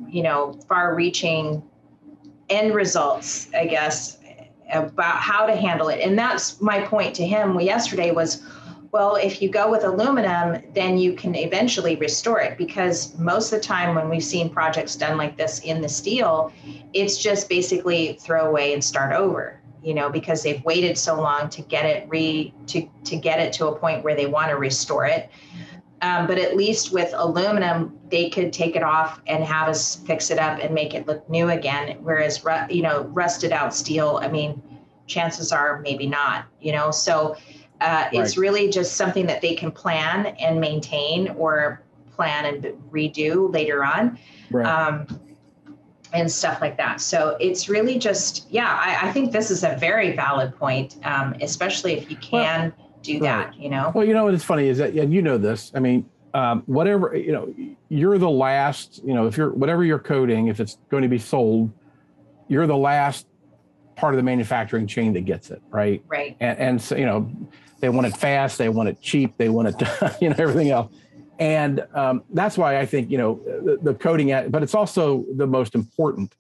you 0.10 0.24
know, 0.24 0.60
far-reaching 0.68 1.64
end 2.50 2.74
results, 2.74 3.50
I 3.54 3.66
guess, 3.66 4.20
about 4.74 5.18
how 5.18 5.46
to 5.46 5.56
handle 5.56 5.90
it. 5.90 6.02
And 6.02 6.18
that's 6.18 6.60
my 6.62 6.82
point 6.82 7.16
to 7.16 7.26
him 7.26 7.60
yesterday 7.60 8.12
was, 8.12 8.44
well, 8.92 9.16
if 9.16 9.42
you 9.42 9.50
go 9.50 9.70
with 9.70 9.84
aluminum, 9.84 10.62
then 10.74 10.98
you 10.98 11.14
can 11.14 11.36
eventually 11.36 11.96
restore 11.96 12.40
it 12.42 12.58
because 12.58 13.18
most 13.18 13.52
of 13.52 13.60
the 13.60 13.66
time 13.66 13.96
when 13.96 14.10
we've 14.10 14.24
seen 14.24 14.50
projects 14.50 14.96
done 14.96 15.18
like 15.18 15.38
this 15.38 15.60
in 15.60 15.82
the 15.82 15.90
steel, 15.90 16.52
it's 16.94 17.18
just 17.18 17.50
basically 17.50 18.14
throw 18.22 18.48
away 18.48 18.74
and 18.74 18.84
start 18.84 19.14
over 19.14 19.60
you 19.84 19.94
know 19.94 20.10
because 20.10 20.42
they've 20.42 20.66
waited 20.66 20.98
so 20.98 21.16
long 21.16 21.48
to 21.50 21.62
get 21.62 21.86
it 21.86 22.10
re 22.10 22.52
to 22.66 22.90
to 23.04 23.16
get 23.16 23.40
it 23.40 23.54
to 23.54 23.68
a 23.68 23.78
point 23.78 24.04
where 24.04 24.16
they 24.16 24.26
want 24.26 24.50
to 24.50 24.58
restore 24.58 25.06
it 25.06 25.30
um, 26.02 26.28
but 26.28 26.38
at 26.38 26.56
least 26.56 26.92
with 26.92 27.12
aluminum, 27.16 28.00
they 28.10 28.30
could 28.30 28.54
take 28.54 28.76
it 28.76 28.84
off 28.84 29.20
and 29.28 29.44
have 29.44 29.68
us 29.68 29.96
fix 29.96 30.30
it 30.30 30.38
up 30.38 30.60
and 30.60 30.74
make 30.74 30.94
it 30.94 31.08
look 31.08 31.28
new 31.30 31.50
again. 31.50 31.98
Whereas, 32.02 32.44
you 32.70 32.84
know, 32.84 33.04
rusted 33.06 33.52
out 33.52 33.74
steel, 33.74 34.20
I 34.22 34.28
mean, 34.28 34.62
chances 35.08 35.52
are 35.52 35.80
maybe 35.82 36.06
not, 36.06 36.46
you 36.62 36.72
know. 36.72 36.92
So 36.92 37.36
uh, 37.82 37.86
right. 37.86 38.10
it's 38.14 38.38
really 38.38 38.70
just 38.70 38.94
something 38.94 39.26
that 39.26 39.42
they 39.42 39.56
can 39.56 39.72
plan 39.72 40.28
and 40.40 40.60
maintain 40.60 41.30
or 41.30 41.84
plan 42.16 42.46
and 42.46 42.64
redo 42.92 43.52
later 43.54 43.84
on. 43.84 44.18
Right. 44.52 44.66
Um, 44.66 45.08
and 46.14 46.32
stuff 46.32 46.62
like 46.62 46.78
that. 46.78 47.02
So 47.02 47.36
it's 47.40 47.68
really 47.68 48.00
just, 48.00 48.48
yeah, 48.50 48.80
I, 48.82 49.10
I 49.10 49.12
think 49.12 49.34
this 49.34 49.52
is 49.52 49.66
a 49.66 49.76
very 49.76 50.16
valid 50.16 50.56
point, 50.56 50.96
um, 51.04 51.36
especially 51.42 51.94
if 51.98 52.10
you 52.10 52.16
can. 52.16 52.74
Well, 52.78 52.88
do 53.02 53.20
that, 53.20 53.60
you 53.60 53.70
know? 53.70 53.92
Well, 53.94 54.06
you 54.06 54.14
know, 54.14 54.24
what's 54.24 54.44
funny 54.44 54.70
is 54.70 54.78
that, 54.78 54.94
and 54.94 55.14
you 55.14 55.22
know 55.22 55.38
this, 55.38 55.70
I 55.76 55.80
mean, 55.80 56.10
um, 56.34 56.64
whatever, 56.66 57.14
you 57.16 57.34
know, 57.34 57.54
you're 57.90 58.18
the 58.18 58.30
last, 58.30 59.02
you 59.04 59.14
know, 59.14 59.28
if 59.28 59.36
you're, 59.36 59.52
whatever 59.52 59.84
you're 59.84 60.00
coating, 60.00 60.48
if 60.48 60.62
it's 60.62 60.78
going 60.90 61.04
to 61.04 61.10
be 61.10 61.20
sold, 61.20 61.72
you're 62.48 62.68
the 62.68 62.78
last 62.78 63.28
part 63.98 64.14
of 64.14 64.18
the 64.18 64.24
manufacturing 64.24 64.88
chain 64.88 65.12
that 65.12 65.26
gets 65.26 65.52
it, 65.52 65.62
right? 65.70 66.02
Right. 66.08 66.38
And, 66.40 66.58
and 66.58 66.82
so, 66.82 66.96
you 66.96 67.06
know, 67.06 67.30
they 67.80 67.90
want 67.90 68.08
it 68.08 68.18
fast, 68.18 68.58
they 68.58 68.70
want 68.70 68.90
it 68.90 69.02
cheap, 69.02 69.38
they 69.38 69.50
want 69.50 69.70
it, 69.70 69.88
you 70.22 70.30
know, 70.30 70.36
everything 70.38 70.70
else. 70.70 70.92
And 71.40 71.86
um, 71.94 72.24
that's 72.34 72.58
why 72.58 72.80
I 72.80 72.86
think, 72.86 73.12
you 73.12 73.18
know, 73.18 73.42
the, 73.46 73.78
the 73.82 73.94
coating, 73.94 74.32
at, 74.32 74.52
but 74.52 74.64
it's 74.64 74.74
also 74.74 75.26
the 75.36 75.46
most 75.46 75.76
important 75.76 76.34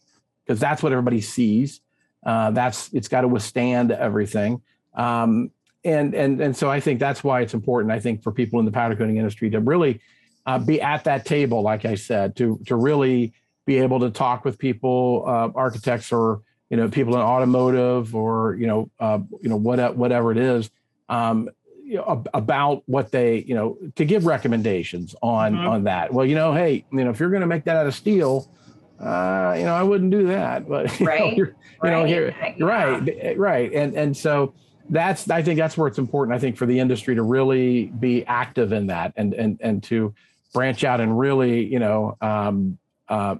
because 0.45 0.59
that's 0.59 0.81
what 0.81 0.91
everybody 0.91 1.21
sees. 1.21 1.81
Uh, 2.25 2.51
that's 2.51 2.91
it's 2.93 3.07
got 3.07 3.21
to 3.21 3.27
withstand 3.27 3.91
everything. 3.91 4.61
Um, 4.95 5.51
and 5.85 6.13
and 6.15 6.41
and 6.41 6.57
so 6.57 6.69
I 6.69 6.79
think 6.79 6.99
that's 6.99 7.23
why 7.23 7.41
it's 7.41 7.53
important. 7.53 7.91
I 7.91 7.99
think 7.99 8.23
for 8.23 8.31
people 8.31 8.59
in 8.59 8.65
the 8.65 8.71
powder 8.71 8.95
coating 8.95 9.17
industry 9.17 9.49
to 9.51 9.59
really 9.59 10.01
uh, 10.45 10.59
be 10.59 10.81
at 10.81 11.03
that 11.03 11.25
table, 11.25 11.61
like 11.61 11.85
I 11.85 11.95
said, 11.95 12.35
to 12.37 12.59
to 12.65 12.75
really 12.75 13.33
be 13.65 13.77
able 13.77 13.99
to 13.99 14.09
talk 14.09 14.43
with 14.43 14.57
people, 14.57 15.23
uh, 15.27 15.49
architects 15.55 16.11
or 16.11 16.41
you 16.69 16.77
know 16.77 16.89
people 16.89 17.15
in 17.15 17.21
automotive 17.21 18.15
or 18.15 18.55
you 18.55 18.67
know 18.67 18.89
uh, 18.99 19.19
you 19.41 19.49
know 19.49 19.55
what, 19.55 19.95
whatever 19.95 20.31
it 20.31 20.37
is, 20.37 20.69
um, 21.09 21.49
you 21.83 21.95
know, 21.95 22.23
about 22.33 22.83
what 22.85 23.11
they 23.11 23.39
you 23.47 23.55
know 23.55 23.77
to 23.95 24.03
give 24.03 24.25
recommendations 24.25 25.15
on 25.21 25.53
mm-hmm. 25.53 25.67
on 25.67 25.83
that. 25.85 26.13
Well, 26.13 26.25
you 26.25 26.35
know, 26.35 26.53
hey, 26.53 26.85
you 26.91 27.03
know 27.03 27.09
if 27.09 27.19
you're 27.19 27.29
going 27.29 27.41
to 27.41 27.47
make 27.47 27.63
that 27.65 27.77
out 27.77 27.87
of 27.87 27.95
steel, 27.95 28.51
uh, 28.99 29.55
you 29.57 29.63
know 29.63 29.73
I 29.73 29.83
wouldn't 29.83 30.11
do 30.11 30.27
that. 30.27 30.67
But 30.67 30.99
you 30.99 31.05
right, 31.05 31.19
know, 31.19 31.37
you 31.37 31.55
right. 31.81 31.91
know 31.91 32.03
here, 32.03 32.35
yeah. 32.41 32.65
right, 32.65 33.37
right, 33.37 33.73
and 33.73 33.95
and 33.95 34.17
so 34.17 34.53
that's 34.89 35.29
I 35.29 35.41
think 35.41 35.57
that's 35.57 35.77
where 35.77 35.87
it's 35.87 35.97
important. 35.97 36.35
I 36.35 36.39
think 36.39 36.57
for 36.57 36.65
the 36.65 36.79
industry 36.79 37.15
to 37.15 37.23
really 37.23 37.85
be 37.85 38.25
active 38.25 38.71
in 38.71 38.87
that 38.87 39.13
and 39.15 39.33
and 39.33 39.57
and 39.61 39.83
to 39.83 40.13
branch 40.53 40.83
out 40.83 40.99
and 40.99 41.17
really 41.17 41.65
you 41.65 41.79
know 41.79 42.17
um, 42.21 42.77
uh, 43.07 43.35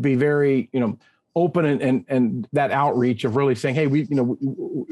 be 0.00 0.14
very 0.14 0.68
you 0.72 0.80
know 0.80 0.98
open 1.34 1.64
and, 1.64 1.80
and 1.82 2.04
and 2.08 2.48
that 2.52 2.70
outreach 2.70 3.24
of 3.24 3.36
really 3.36 3.54
saying 3.54 3.74
hey 3.74 3.86
we 3.86 4.02
you 4.02 4.16
know 4.16 4.22
we, 4.22 4.36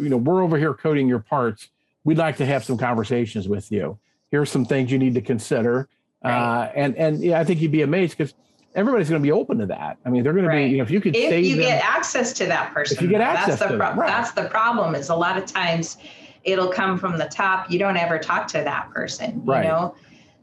you 0.05 0.09
know 0.09 0.17
we're 0.17 0.43
over 0.43 0.59
here 0.59 0.75
coating 0.75 1.09
your 1.09 1.19
parts. 1.19 1.69
We'd 2.05 2.19
like 2.19 2.39
to 2.39 2.47
have 2.47 2.65
some 2.65 2.79
conversations 2.79 3.47
with 3.47 3.71
you. 3.71 3.99
Here's 4.31 4.51
some 4.51 4.65
things 4.65 4.91
you 4.91 4.99
need 4.99 5.15
to 5.15 5.21
consider. 5.21 5.89
Right. 6.23 6.33
uh, 6.33 6.73
and 6.75 6.97
and 6.97 7.23
yeah 7.23 7.41
i 7.41 7.45
think 7.45 7.62
you'd 7.62 7.73
be 7.73 7.81
amazed 7.81 8.19
because 8.19 8.35
everybody's 8.75 9.09
going 9.09 9.23
to 9.23 9.27
be 9.27 9.33
open 9.33 9.57
to 9.59 9.67
that. 9.67 9.97
I 10.05 10.11
mean 10.11 10.23
they're 10.23 10.35
going 10.35 10.45
right. 10.45 10.61
to 10.61 10.67
be 10.67 10.71
you 10.71 10.77
know 10.79 10.83
if 10.83 10.91
you 10.91 11.01
could 11.01 11.17
if 11.17 11.45
you 11.45 11.57
them, 11.57 11.65
get 11.65 11.85
access 11.85 12.33
to 12.35 12.47
that 12.47 12.75
person 12.75 12.99
if 12.99 13.03
you 13.03 13.09
get 13.09 13.23
access 13.23 13.59
that's 13.59 13.73
the 13.73 13.79
pro- 13.79 13.95
right. 13.95 14.07
that's 14.07 14.33
the 14.33 14.45
problem 14.45 14.95
is 14.95 15.09
a 15.09 15.17
lot 15.17 15.39
of 15.39 15.47
times 15.47 15.97
it'll 16.45 16.69
come 16.69 16.99
from 16.99 17.19
the 17.19 17.27
top. 17.27 17.71
You 17.71 17.79
don't 17.79 17.97
ever 17.97 18.19
talk 18.19 18.47
to 18.49 18.59
that 18.59 18.91
person 18.91 19.43
you 19.47 19.62
know? 19.62 19.95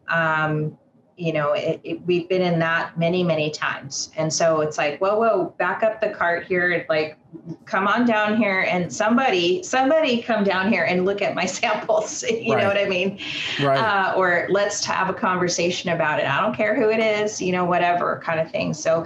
Um, 0.09 0.77
you 1.17 1.33
know, 1.33 1.53
it, 1.53 1.81
it, 1.83 2.05
we've 2.05 2.29
been 2.29 2.43
in 2.43 2.59
that 2.59 2.97
many, 2.97 3.23
many 3.23 3.49
times. 3.49 4.11
And 4.15 4.31
so 4.31 4.61
it's 4.61 4.77
like, 4.77 5.01
whoa, 5.01 5.17
whoa, 5.17 5.55
back 5.57 5.81
up 5.81 5.99
the 5.99 6.09
cart 6.09 6.45
here. 6.45 6.85
Like, 6.89 7.17
come 7.65 7.87
on 7.87 8.05
down 8.05 8.37
here 8.37 8.61
and 8.61 8.93
somebody, 8.93 9.63
somebody 9.63 10.21
come 10.21 10.43
down 10.43 10.71
here 10.71 10.83
and 10.83 11.05
look 11.05 11.23
at 11.23 11.33
my 11.33 11.45
samples. 11.57 12.23
You 12.37 12.53
right. 12.53 12.61
know 12.61 12.67
what 12.67 12.77
I 12.77 12.87
mean? 12.87 13.19
Right. 13.59 13.77
Uh, 13.79 14.13
or 14.15 14.45
let's 14.49 14.85
have 14.85 15.09
a 15.09 15.13
conversation 15.13 15.89
about 15.89 16.19
it. 16.19 16.25
I 16.25 16.39
don't 16.39 16.55
care 16.55 16.75
who 16.75 16.89
it 16.89 16.99
is, 16.99 17.41
you 17.41 17.51
know, 17.51 17.65
whatever 17.65 18.21
kind 18.23 18.39
of 18.39 18.51
thing. 18.51 18.73
So 18.73 19.03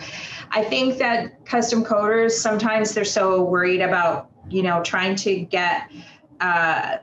I 0.51 0.63
think 0.63 0.97
that 0.97 1.45
custom 1.45 1.83
coaters, 1.83 2.39
sometimes 2.39 2.93
they're 2.93 3.05
so 3.05 3.41
worried 3.41 3.81
about, 3.81 4.29
you 4.49 4.63
know, 4.63 4.83
trying 4.83 5.15
to 5.17 5.39
get, 5.39 5.89
uh, 6.41 6.97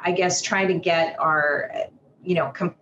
I 0.00 0.12
guess, 0.12 0.40
trying 0.40 0.68
to 0.68 0.78
get 0.78 1.16
our, 1.20 1.70
you 2.24 2.34
know, 2.34 2.50
com- 2.54 2.74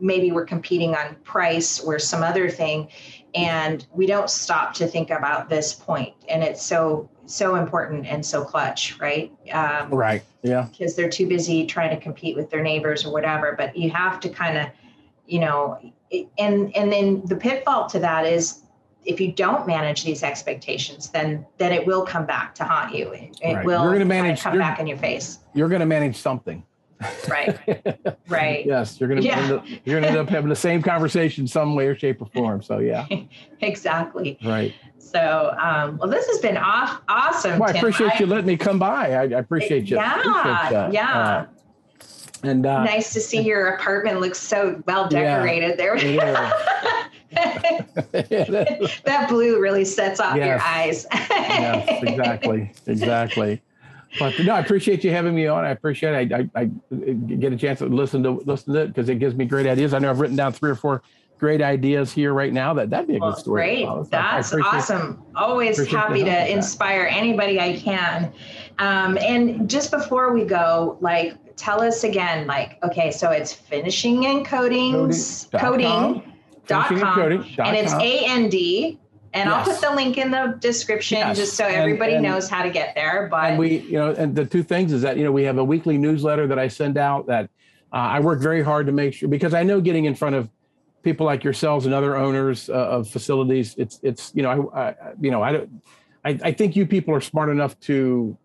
maybe 0.00 0.32
we're 0.32 0.46
competing 0.46 0.94
on 0.94 1.14
price 1.24 1.80
or 1.80 1.98
some 1.98 2.22
other 2.22 2.50
thing. 2.50 2.88
And 3.34 3.86
we 3.92 4.06
don't 4.06 4.30
stop 4.30 4.72
to 4.74 4.86
think 4.86 5.10
about 5.10 5.48
this 5.48 5.74
point. 5.74 6.14
And 6.28 6.42
it's 6.42 6.62
so 6.62 7.08
so 7.26 7.56
important 7.56 8.06
and 8.06 8.24
so 8.24 8.44
clutch 8.44 8.98
right? 9.00 9.32
Um, 9.52 9.90
right 9.90 10.22
yeah. 10.42 10.68
because 10.70 10.94
they're 10.94 11.10
too 11.10 11.26
busy 11.26 11.66
trying 11.66 11.90
to 11.90 12.00
compete 12.00 12.36
with 12.36 12.50
their 12.50 12.62
neighbors 12.62 13.04
or 13.04 13.12
whatever. 13.12 13.54
But 13.56 13.76
you 13.76 13.90
have 13.90 14.20
to 14.20 14.28
kind 14.28 14.56
of 14.56 14.68
you 15.26 15.40
know 15.40 15.92
and 16.38 16.74
and 16.76 16.92
then 16.92 17.22
the 17.26 17.36
pitfall 17.36 17.88
to 17.88 17.98
that 17.98 18.26
is 18.26 18.62
if 19.04 19.20
you 19.20 19.32
don't 19.32 19.66
manage 19.66 20.04
these 20.04 20.22
expectations 20.22 21.10
then 21.10 21.44
then 21.58 21.72
it 21.72 21.86
will 21.86 22.04
come 22.04 22.26
back 22.26 22.54
to 22.54 22.64
haunt 22.64 22.94
you. 22.94 23.12
It, 23.12 23.54
right. 23.54 23.64
will 23.64 23.82
you're 23.82 23.98
to 23.98 24.04
manage 24.04 24.40
come 24.40 24.58
back 24.58 24.78
in 24.78 24.86
your 24.86 24.98
face. 24.98 25.40
you're 25.52 25.68
going 25.68 25.80
to 25.80 25.86
manage 25.86 26.16
something 26.16 26.62
Right. 27.28 27.58
Right. 28.28 28.66
yes, 28.66 28.98
you're 28.98 29.08
gonna 29.08 29.20
Yeah. 29.20 29.38
end 29.38 29.52
up, 29.52 29.64
you're 29.84 30.00
gonna 30.00 30.08
end 30.08 30.16
up 30.16 30.28
having 30.28 30.48
the 30.48 30.56
same 30.56 30.82
conversation 30.82 31.46
some 31.46 31.74
way 31.76 31.86
or 31.86 31.96
shape 31.96 32.20
or 32.20 32.26
form. 32.26 32.60
So 32.62 32.78
yeah, 32.78 33.06
exactly. 33.60 34.36
right. 34.44 34.74
So, 34.98 35.54
um, 35.60 35.96
well, 35.98 36.08
this 36.10 36.26
has 36.26 36.40
been 36.40 36.56
off, 36.56 37.00
awesome. 37.08 37.58
Well, 37.60 37.68
I 37.68 37.72
Tim. 37.72 37.78
appreciate 37.80 38.18
you 38.18 38.26
letting 38.26 38.46
me 38.46 38.56
come 38.56 38.78
by. 38.80 39.12
I, 39.14 39.20
I 39.22 39.38
appreciate 39.38 39.88
you. 39.88 39.96
Yeah, 39.96 40.18
Appreciate 40.18 40.92
yeah. 40.92 41.12
Uh, 41.12 41.46
and 42.42 42.66
uh, 42.66 42.82
nice 42.84 43.12
to 43.12 43.20
see 43.20 43.40
your 43.40 43.68
apartment 43.74 44.20
looks 44.20 44.38
so 44.40 44.82
well 44.86 45.08
Yeah. 45.10 45.36
decorated 45.36 45.78
there. 45.78 45.96
Yeah. 45.96 46.52
that 48.12 49.26
blue 49.28 49.60
really 49.60 49.84
sets 49.84 50.20
off 50.20 50.36
your 50.36 50.60
eyes. 50.60 51.06
yes, 51.12 52.02
exactly, 52.02 52.72
exactly. 52.86 53.62
But 54.18 54.38
no, 54.40 54.54
I 54.54 54.60
appreciate 54.60 55.04
you 55.04 55.10
having 55.10 55.34
me 55.34 55.46
on. 55.46 55.64
I 55.64 55.70
appreciate 55.70 56.30
it. 56.32 56.32
I, 56.32 56.60
I, 56.60 56.62
I 56.62 56.64
get 57.12 57.52
a 57.52 57.56
chance 57.56 57.80
to 57.80 57.86
listen 57.86 58.22
to 58.22 58.42
listen 58.46 58.74
to 58.74 58.82
it 58.82 58.86
because 58.88 59.08
it 59.08 59.18
gives 59.18 59.34
me 59.34 59.44
great 59.44 59.66
ideas. 59.66 59.94
I 59.94 59.98
know 59.98 60.10
I've 60.10 60.20
written 60.20 60.36
down 60.36 60.52
three 60.52 60.70
or 60.70 60.74
four 60.74 61.02
great 61.38 61.60
ideas 61.60 62.12
here 62.12 62.32
right 62.32 62.52
now. 62.52 62.72
That 62.72 62.90
that'd 62.90 63.08
be 63.08 63.16
a 63.16 63.18
Well, 63.18 63.32
good 63.32 63.40
story. 63.40 63.62
Great. 63.62 63.84
So 63.84 64.06
That's 64.10 64.54
awesome. 64.54 65.22
Always 65.34 65.76
happy 65.90 66.20
to 66.20 66.30
that. 66.30 66.48
inspire 66.50 67.06
anybody 67.10 67.60
I 67.60 67.76
can. 67.76 68.32
Um, 68.78 69.18
and 69.18 69.68
just 69.68 69.90
before 69.90 70.32
we 70.32 70.44
go, 70.44 70.96
like, 71.00 71.36
tell 71.56 71.82
us 71.82 72.04
again, 72.04 72.46
like, 72.46 72.78
okay, 72.84 73.10
so 73.10 73.30
it's 73.30 73.52
finishing 73.52 74.26
and 74.26 74.44
coating 74.46 74.92
com. 74.92 76.22
dot 76.66 76.90
and 76.90 77.00
com, 77.00 77.14
coating 77.14 77.44
and 77.58 77.76
it's. 77.76 77.92
A 77.92 78.24
N 78.26 78.48
D. 78.48 78.98
And 79.34 79.48
I'll 79.48 79.64
put 79.64 79.80
the 79.80 79.94
link 79.94 80.18
in 80.18 80.30
the 80.30 80.56
description 80.60 81.18
Yes. 81.18 81.36
just 81.36 81.54
so 81.54 81.64
everybody 81.66 82.14
and- 82.14 82.22
knows 82.22 82.48
how 82.48 82.62
to 82.62 82.70
get 82.70 82.94
there. 82.94 83.28
But 83.30 83.50
and 83.50 83.58
we 83.58 83.78
you 83.78 83.98
know 83.98 84.12
and 84.12 84.34
the 84.34 84.44
two 84.44 84.62
things 84.62 84.92
is 84.92 85.02
that 85.02 85.16
you 85.16 85.24
know 85.24 85.32
we 85.32 85.42
have 85.44 85.58
a 85.58 85.64
weekly 85.64 85.98
newsletter 85.98 86.46
that 86.46 86.58
i 86.58 86.68
send 86.68 86.96
out 86.96 87.26
that 87.26 87.44
uh, 87.92 87.96
i 87.96 88.20
work 88.20 88.40
very 88.40 88.62
hard 88.62 88.86
to 88.86 88.92
make 88.92 89.14
sure 89.14 89.28
because 89.28 89.54
i 89.54 89.62
know 89.62 89.80
getting 89.80 90.04
in 90.06 90.14
front 90.14 90.34
of 90.34 90.48
people 91.02 91.26
like 91.26 91.44
yourselves 91.44 91.86
and 91.86 91.94
other 91.94 92.16
owners 92.16 92.68
uh, 92.70 92.72
of 92.72 93.08
facilities 93.08 93.74
it's 93.78 94.00
it's 94.02 94.32
you 94.34 94.42
know 94.42 94.70
i, 94.74 94.88
I 94.88 94.94
you 95.20 95.30
know 95.30 95.42
i 95.42 95.52
don't 95.52 95.70
I, 96.24 96.38
I 96.42 96.52
think 96.52 96.74
you 96.76 96.86
people 96.86 97.14
are 97.14 97.20
smart 97.20 97.48
enough 97.50 97.78
to 97.80 98.36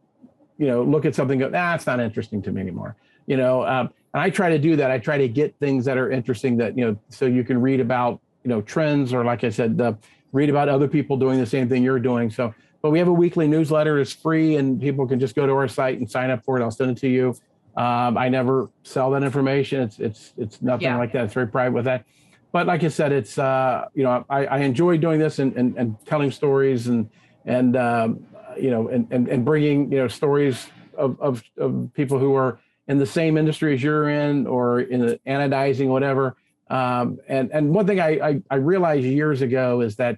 you 0.58 0.68
know 0.68 0.84
look 0.84 1.06
at 1.06 1.16
something 1.16 1.41
and 1.41 1.52
go 1.52 1.58
nah 1.58 1.76
it's 1.76 1.88
not 1.88 1.99
interesting 1.99 2.41
to 2.44 2.52
me 2.52 2.62
anymore 2.62 2.95
you 3.26 3.38
know 3.38 3.64
um, 3.66 3.90
and 4.14 4.22
i 4.22 4.30
try 4.30 4.49
to 4.49 4.60
do 4.60 4.76
that 4.76 4.91
i 4.91 4.98
try 4.99 5.18
to 5.18 5.28
get 5.28 5.56
things 5.60 5.86
that 5.86 5.98
are 5.98 6.12
interesting 6.12 6.58
that 6.58 6.78
you 6.78 6.86
know 6.86 6.98
so 7.10 7.26
you 7.26 7.44
can 7.44 7.60
read 7.62 7.80
about 7.80 8.20
you 8.44 8.49
know 8.49 8.62
trends 8.62 9.14
or 9.14 9.24
like 9.26 9.44
i 9.44 9.49
said 9.49 9.78
the 9.78 9.98
read 10.32 10.49
about 10.49 10.70
other 10.70 10.88
people 10.88 11.18
doing 11.18 11.40
the 11.40 11.45
same 11.45 11.68
thing 11.70 11.84
you're 11.84 11.99
doing. 11.99 12.30
So 12.30 12.53
but 12.82 12.90
we 12.90 12.98
have 12.99 13.08
a 13.08 13.14
weekly 13.14 13.48
newsletter. 13.48 13.99
It's 13.99 14.12
free 14.12 14.56
and 14.56 14.82
people 14.82 15.08
can 15.08 15.20
just 15.20 15.36
go 15.36 15.45
to 15.45 15.53
our 15.53 15.68
site 15.68 15.99
and 15.99 16.10
sign 16.10 16.32
up 16.32 16.44
for 16.44 16.60
it. 16.60 16.64
I'll 16.64 16.72
send 16.72 16.91
it 16.91 16.98
to 17.02 17.08
you. 17.08 17.36
Um, 17.78 18.18
i 18.18 18.28
never 18.28 18.70
sell 18.84 19.12
that 19.12 19.24
information. 19.24 19.82
It's 19.82 19.99
it's 19.99 20.34
it's 20.38 20.62
nothing 20.62 20.86
Yeah. 20.88 20.98
like 20.98 21.12
that. 21.14 21.26
It's 21.26 21.34
very 21.34 21.48
private 21.48 21.74
with 21.76 21.86
that. 21.86 22.06
But 22.52 22.68
like 22.68 22.84
i 22.84 22.90
said 22.90 23.12
it's 23.14 23.38
uh, 23.38 23.88
you 23.94 24.03
know 24.03 24.26
i, 24.30 24.45
I 24.45 24.58
enjoy 24.60 24.98
doing 24.98 25.20
this 25.20 25.40
and, 25.40 25.56
and, 25.56 25.78
and 25.78 25.95
telling 26.06 26.32
stories 26.32 26.88
and 26.88 27.10
and 27.45 27.76
um, 27.78 28.26
you 28.60 28.70
know 28.72 28.90
and, 28.90 29.08
and 29.12 29.30
and 29.30 29.45
bringing 29.45 29.90
you 29.91 29.99
know 29.99 30.08
stories 30.10 30.68
of, 30.98 31.20
of 31.22 31.44
of 31.58 31.90
people 31.94 32.20
who 32.20 32.36
are 32.36 32.60
in 32.90 32.98
the 32.98 33.06
same 33.06 33.38
industry 33.38 33.74
as 33.74 33.82
you're 33.82 34.10
in 34.10 34.48
or 34.48 34.82
in 34.82 34.99
the 34.99 35.18
anodizing 35.26 35.88
whatever 35.88 36.36
um, 36.72 37.19
and 37.27 37.52
and 37.52 37.76
one 37.76 37.85
thing 37.85 37.99
I, 37.99 38.30
I 38.30 38.41
I 38.49 38.56
realized 38.56 39.03
years 39.03 39.41
ago 39.41 39.81
is 39.81 39.98
that 39.98 40.18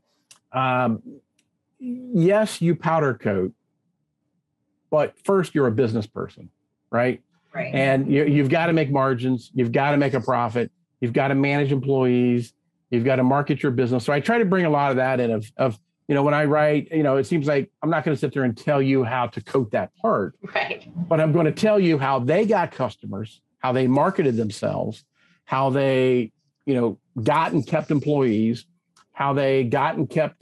um, 0.52 1.02
yes, 1.80 2.62
you 2.62 2.76
powder 2.76 3.16
coat, 3.16 3.54
but 4.92 5.16
first 5.24 5.56
you're 5.56 5.66
a 5.66 5.72
business 5.72 6.06
person, 6.06 6.52
right? 6.92 7.22
right. 7.54 7.74
And 7.74 8.12
you, 8.12 8.26
you've 8.26 8.50
got 8.50 8.68
to 8.68 8.74
make 8.74 8.92
margins, 8.92 9.50
you've 9.56 9.72
got 9.72 9.92
to 9.92 9.98
make 9.98 10.14
a 10.14 10.22
profit, 10.22 10.72
you've 11.02 11.14
got 11.14 11.30
to 11.30 11.36
manage 11.36 11.72
employees, 11.72 12.54
you've 12.92 13.04
got 13.04 13.16
to 13.16 13.24
market 13.24 13.64
your 13.64 13.72
business. 13.72 14.06
So 14.06 14.14
I 14.14 14.20
try 14.20 14.38
to 14.38 14.46
bring 14.46 14.66
a 14.66 14.70
lot 14.70 14.92
of 14.92 14.98
that 14.98 15.20
in 15.20 15.32
of 15.32 15.52
of 15.58 15.80
you 16.08 16.14
know 16.14 16.22
when 16.22 16.36
I 16.36 16.46
write, 16.46 16.90
you 16.92 17.02
know, 17.02 17.18
it 17.18 17.24
seems 17.26 17.48
like 17.48 17.72
I'm 17.82 17.90
not 17.90 18.06
going 18.06 18.16
to 18.16 18.20
sit 18.20 18.32
there 18.32 18.44
and 18.44 18.56
tell 18.56 18.80
you 18.80 19.04
how 19.04 19.26
to 19.26 19.42
coat 19.42 19.72
that 19.72 19.90
part, 19.96 20.36
right. 20.54 20.88
but 21.10 21.20
I'm 21.20 21.32
going 21.32 21.46
to 21.46 21.52
tell 21.52 21.80
you 21.80 21.98
how 21.98 22.20
they 22.20 22.46
got 22.46 22.72
customers, 22.72 23.42
how 23.58 23.72
they 23.72 23.88
marketed 23.88 24.38
themselves, 24.38 25.04
how 25.46 25.70
they, 25.70 26.32
you 26.66 26.76
know, 26.76 26.98
got 27.22 27.52
and 27.52 27.66
kept 27.66 27.92
employees, 27.92 28.66
how 29.12 29.34
they 29.34 29.64
got 29.64 29.96
and 29.96 30.10
kept 30.10 30.42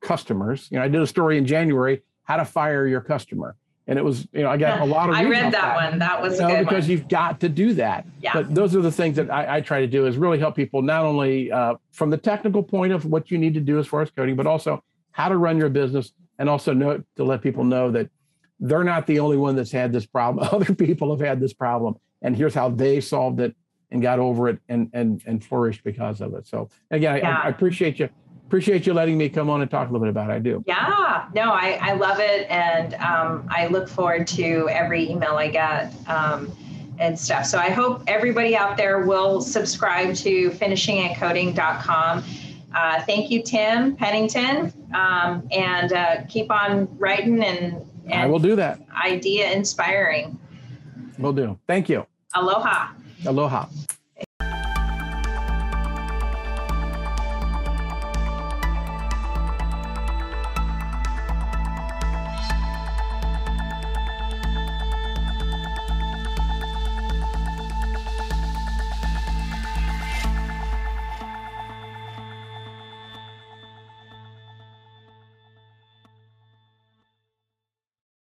customers. 0.00 0.68
You 0.70 0.78
know, 0.78 0.84
I 0.84 0.88
did 0.88 1.00
a 1.00 1.06
story 1.06 1.38
in 1.38 1.46
January, 1.46 2.02
how 2.24 2.36
to 2.36 2.44
fire 2.44 2.86
your 2.86 3.00
customer. 3.00 3.56
And 3.86 3.98
it 3.98 4.04
was, 4.04 4.28
you 4.32 4.42
know, 4.42 4.50
I 4.50 4.58
got 4.58 4.82
a 4.82 4.84
lot 4.84 5.08
of 5.08 5.16
I 5.16 5.24
read 5.24 5.46
off 5.46 5.52
that 5.52 5.74
one. 5.74 5.98
That 5.98 6.20
was 6.20 6.34
you 6.34 6.42
know, 6.42 6.48
good 6.48 6.68
because 6.68 6.84
one. 6.84 6.90
you've 6.90 7.08
got 7.08 7.40
to 7.40 7.48
do 7.48 7.72
that. 7.74 8.06
Yeah. 8.20 8.34
But 8.34 8.54
those 8.54 8.76
are 8.76 8.82
the 8.82 8.92
things 8.92 9.16
that 9.16 9.30
I, 9.30 9.56
I 9.56 9.60
try 9.62 9.80
to 9.80 9.86
do 9.86 10.06
is 10.06 10.18
really 10.18 10.38
help 10.38 10.56
people 10.56 10.82
not 10.82 11.04
only 11.04 11.50
uh, 11.50 11.76
from 11.92 12.10
the 12.10 12.18
technical 12.18 12.62
point 12.62 12.92
of 12.92 13.06
what 13.06 13.30
you 13.30 13.38
need 13.38 13.54
to 13.54 13.60
do 13.60 13.78
as 13.78 13.86
far 13.86 14.02
as 14.02 14.10
coating, 14.10 14.36
but 14.36 14.46
also 14.46 14.84
how 15.12 15.30
to 15.30 15.38
run 15.38 15.56
your 15.56 15.70
business 15.70 16.12
and 16.38 16.50
also 16.50 16.74
know 16.74 17.02
to 17.16 17.24
let 17.24 17.40
people 17.40 17.64
know 17.64 17.90
that 17.90 18.10
they're 18.60 18.84
not 18.84 19.06
the 19.06 19.20
only 19.20 19.38
one 19.38 19.56
that's 19.56 19.72
had 19.72 19.90
this 19.90 20.04
problem. 20.04 20.46
Other 20.52 20.74
people 20.74 21.10
have 21.16 21.26
had 21.26 21.40
this 21.40 21.54
problem, 21.54 21.96
and 22.20 22.36
here's 22.36 22.54
how 22.54 22.68
they 22.68 23.00
solved 23.00 23.40
it 23.40 23.56
and 23.90 24.02
got 24.02 24.18
over 24.18 24.48
it 24.48 24.58
and 24.68 24.90
and 24.92 25.22
and 25.26 25.44
flourished 25.44 25.84
because 25.84 26.20
of 26.20 26.34
it. 26.34 26.46
So 26.46 26.68
again, 26.90 27.14
I, 27.14 27.18
Yeah. 27.18 27.40
I 27.44 27.48
appreciate 27.48 27.98
you 27.98 28.08
appreciate 28.48 28.86
you 28.86 28.94
letting 28.94 29.18
me 29.18 29.28
come 29.28 29.50
on 29.50 29.60
and 29.60 29.70
talk 29.70 29.90
a 29.90 29.92
little 29.92 30.06
bit 30.06 30.10
about 30.10 30.30
it. 30.30 30.32
I 30.32 30.38
do. 30.38 30.64
Yeah, 30.66 31.26
no, 31.34 31.52
I, 31.52 31.78
I 31.82 31.92
love 31.92 32.18
it. 32.18 32.50
And 32.50 32.94
um, 32.94 33.46
I 33.50 33.66
look 33.66 33.90
forward 33.90 34.26
to 34.28 34.66
every 34.70 35.10
email 35.10 35.34
I 35.36 35.48
get 35.48 35.92
um, 36.08 36.50
and 36.98 37.18
stuff. 37.18 37.44
So 37.44 37.58
I 37.58 37.68
hope 37.68 38.02
everybody 38.06 38.56
out 38.56 38.78
there 38.78 39.00
will 39.04 39.42
subscribe 39.42 40.14
to 40.16 40.48
finishingandcoating.com. 40.52 42.24
Uh, 42.74 43.02
thank 43.02 43.30
you, 43.30 43.42
Tim 43.42 43.94
Pennington. 43.96 44.72
Um, 44.94 45.46
and 45.52 45.92
uh, 45.92 46.22
keep 46.26 46.50
on 46.50 46.88
writing 46.98 47.44
and, 47.44 47.86
and 48.06 48.22
I 48.22 48.26
will 48.26 48.38
do 48.38 48.56
that. 48.56 48.80
Idea 49.04 49.52
inspiring. 49.52 50.38
Will 51.18 51.34
do. 51.34 51.58
Thank 51.66 51.90
you. 51.90 52.06
Aloha. 52.32 52.92
Aloha. 53.26 53.68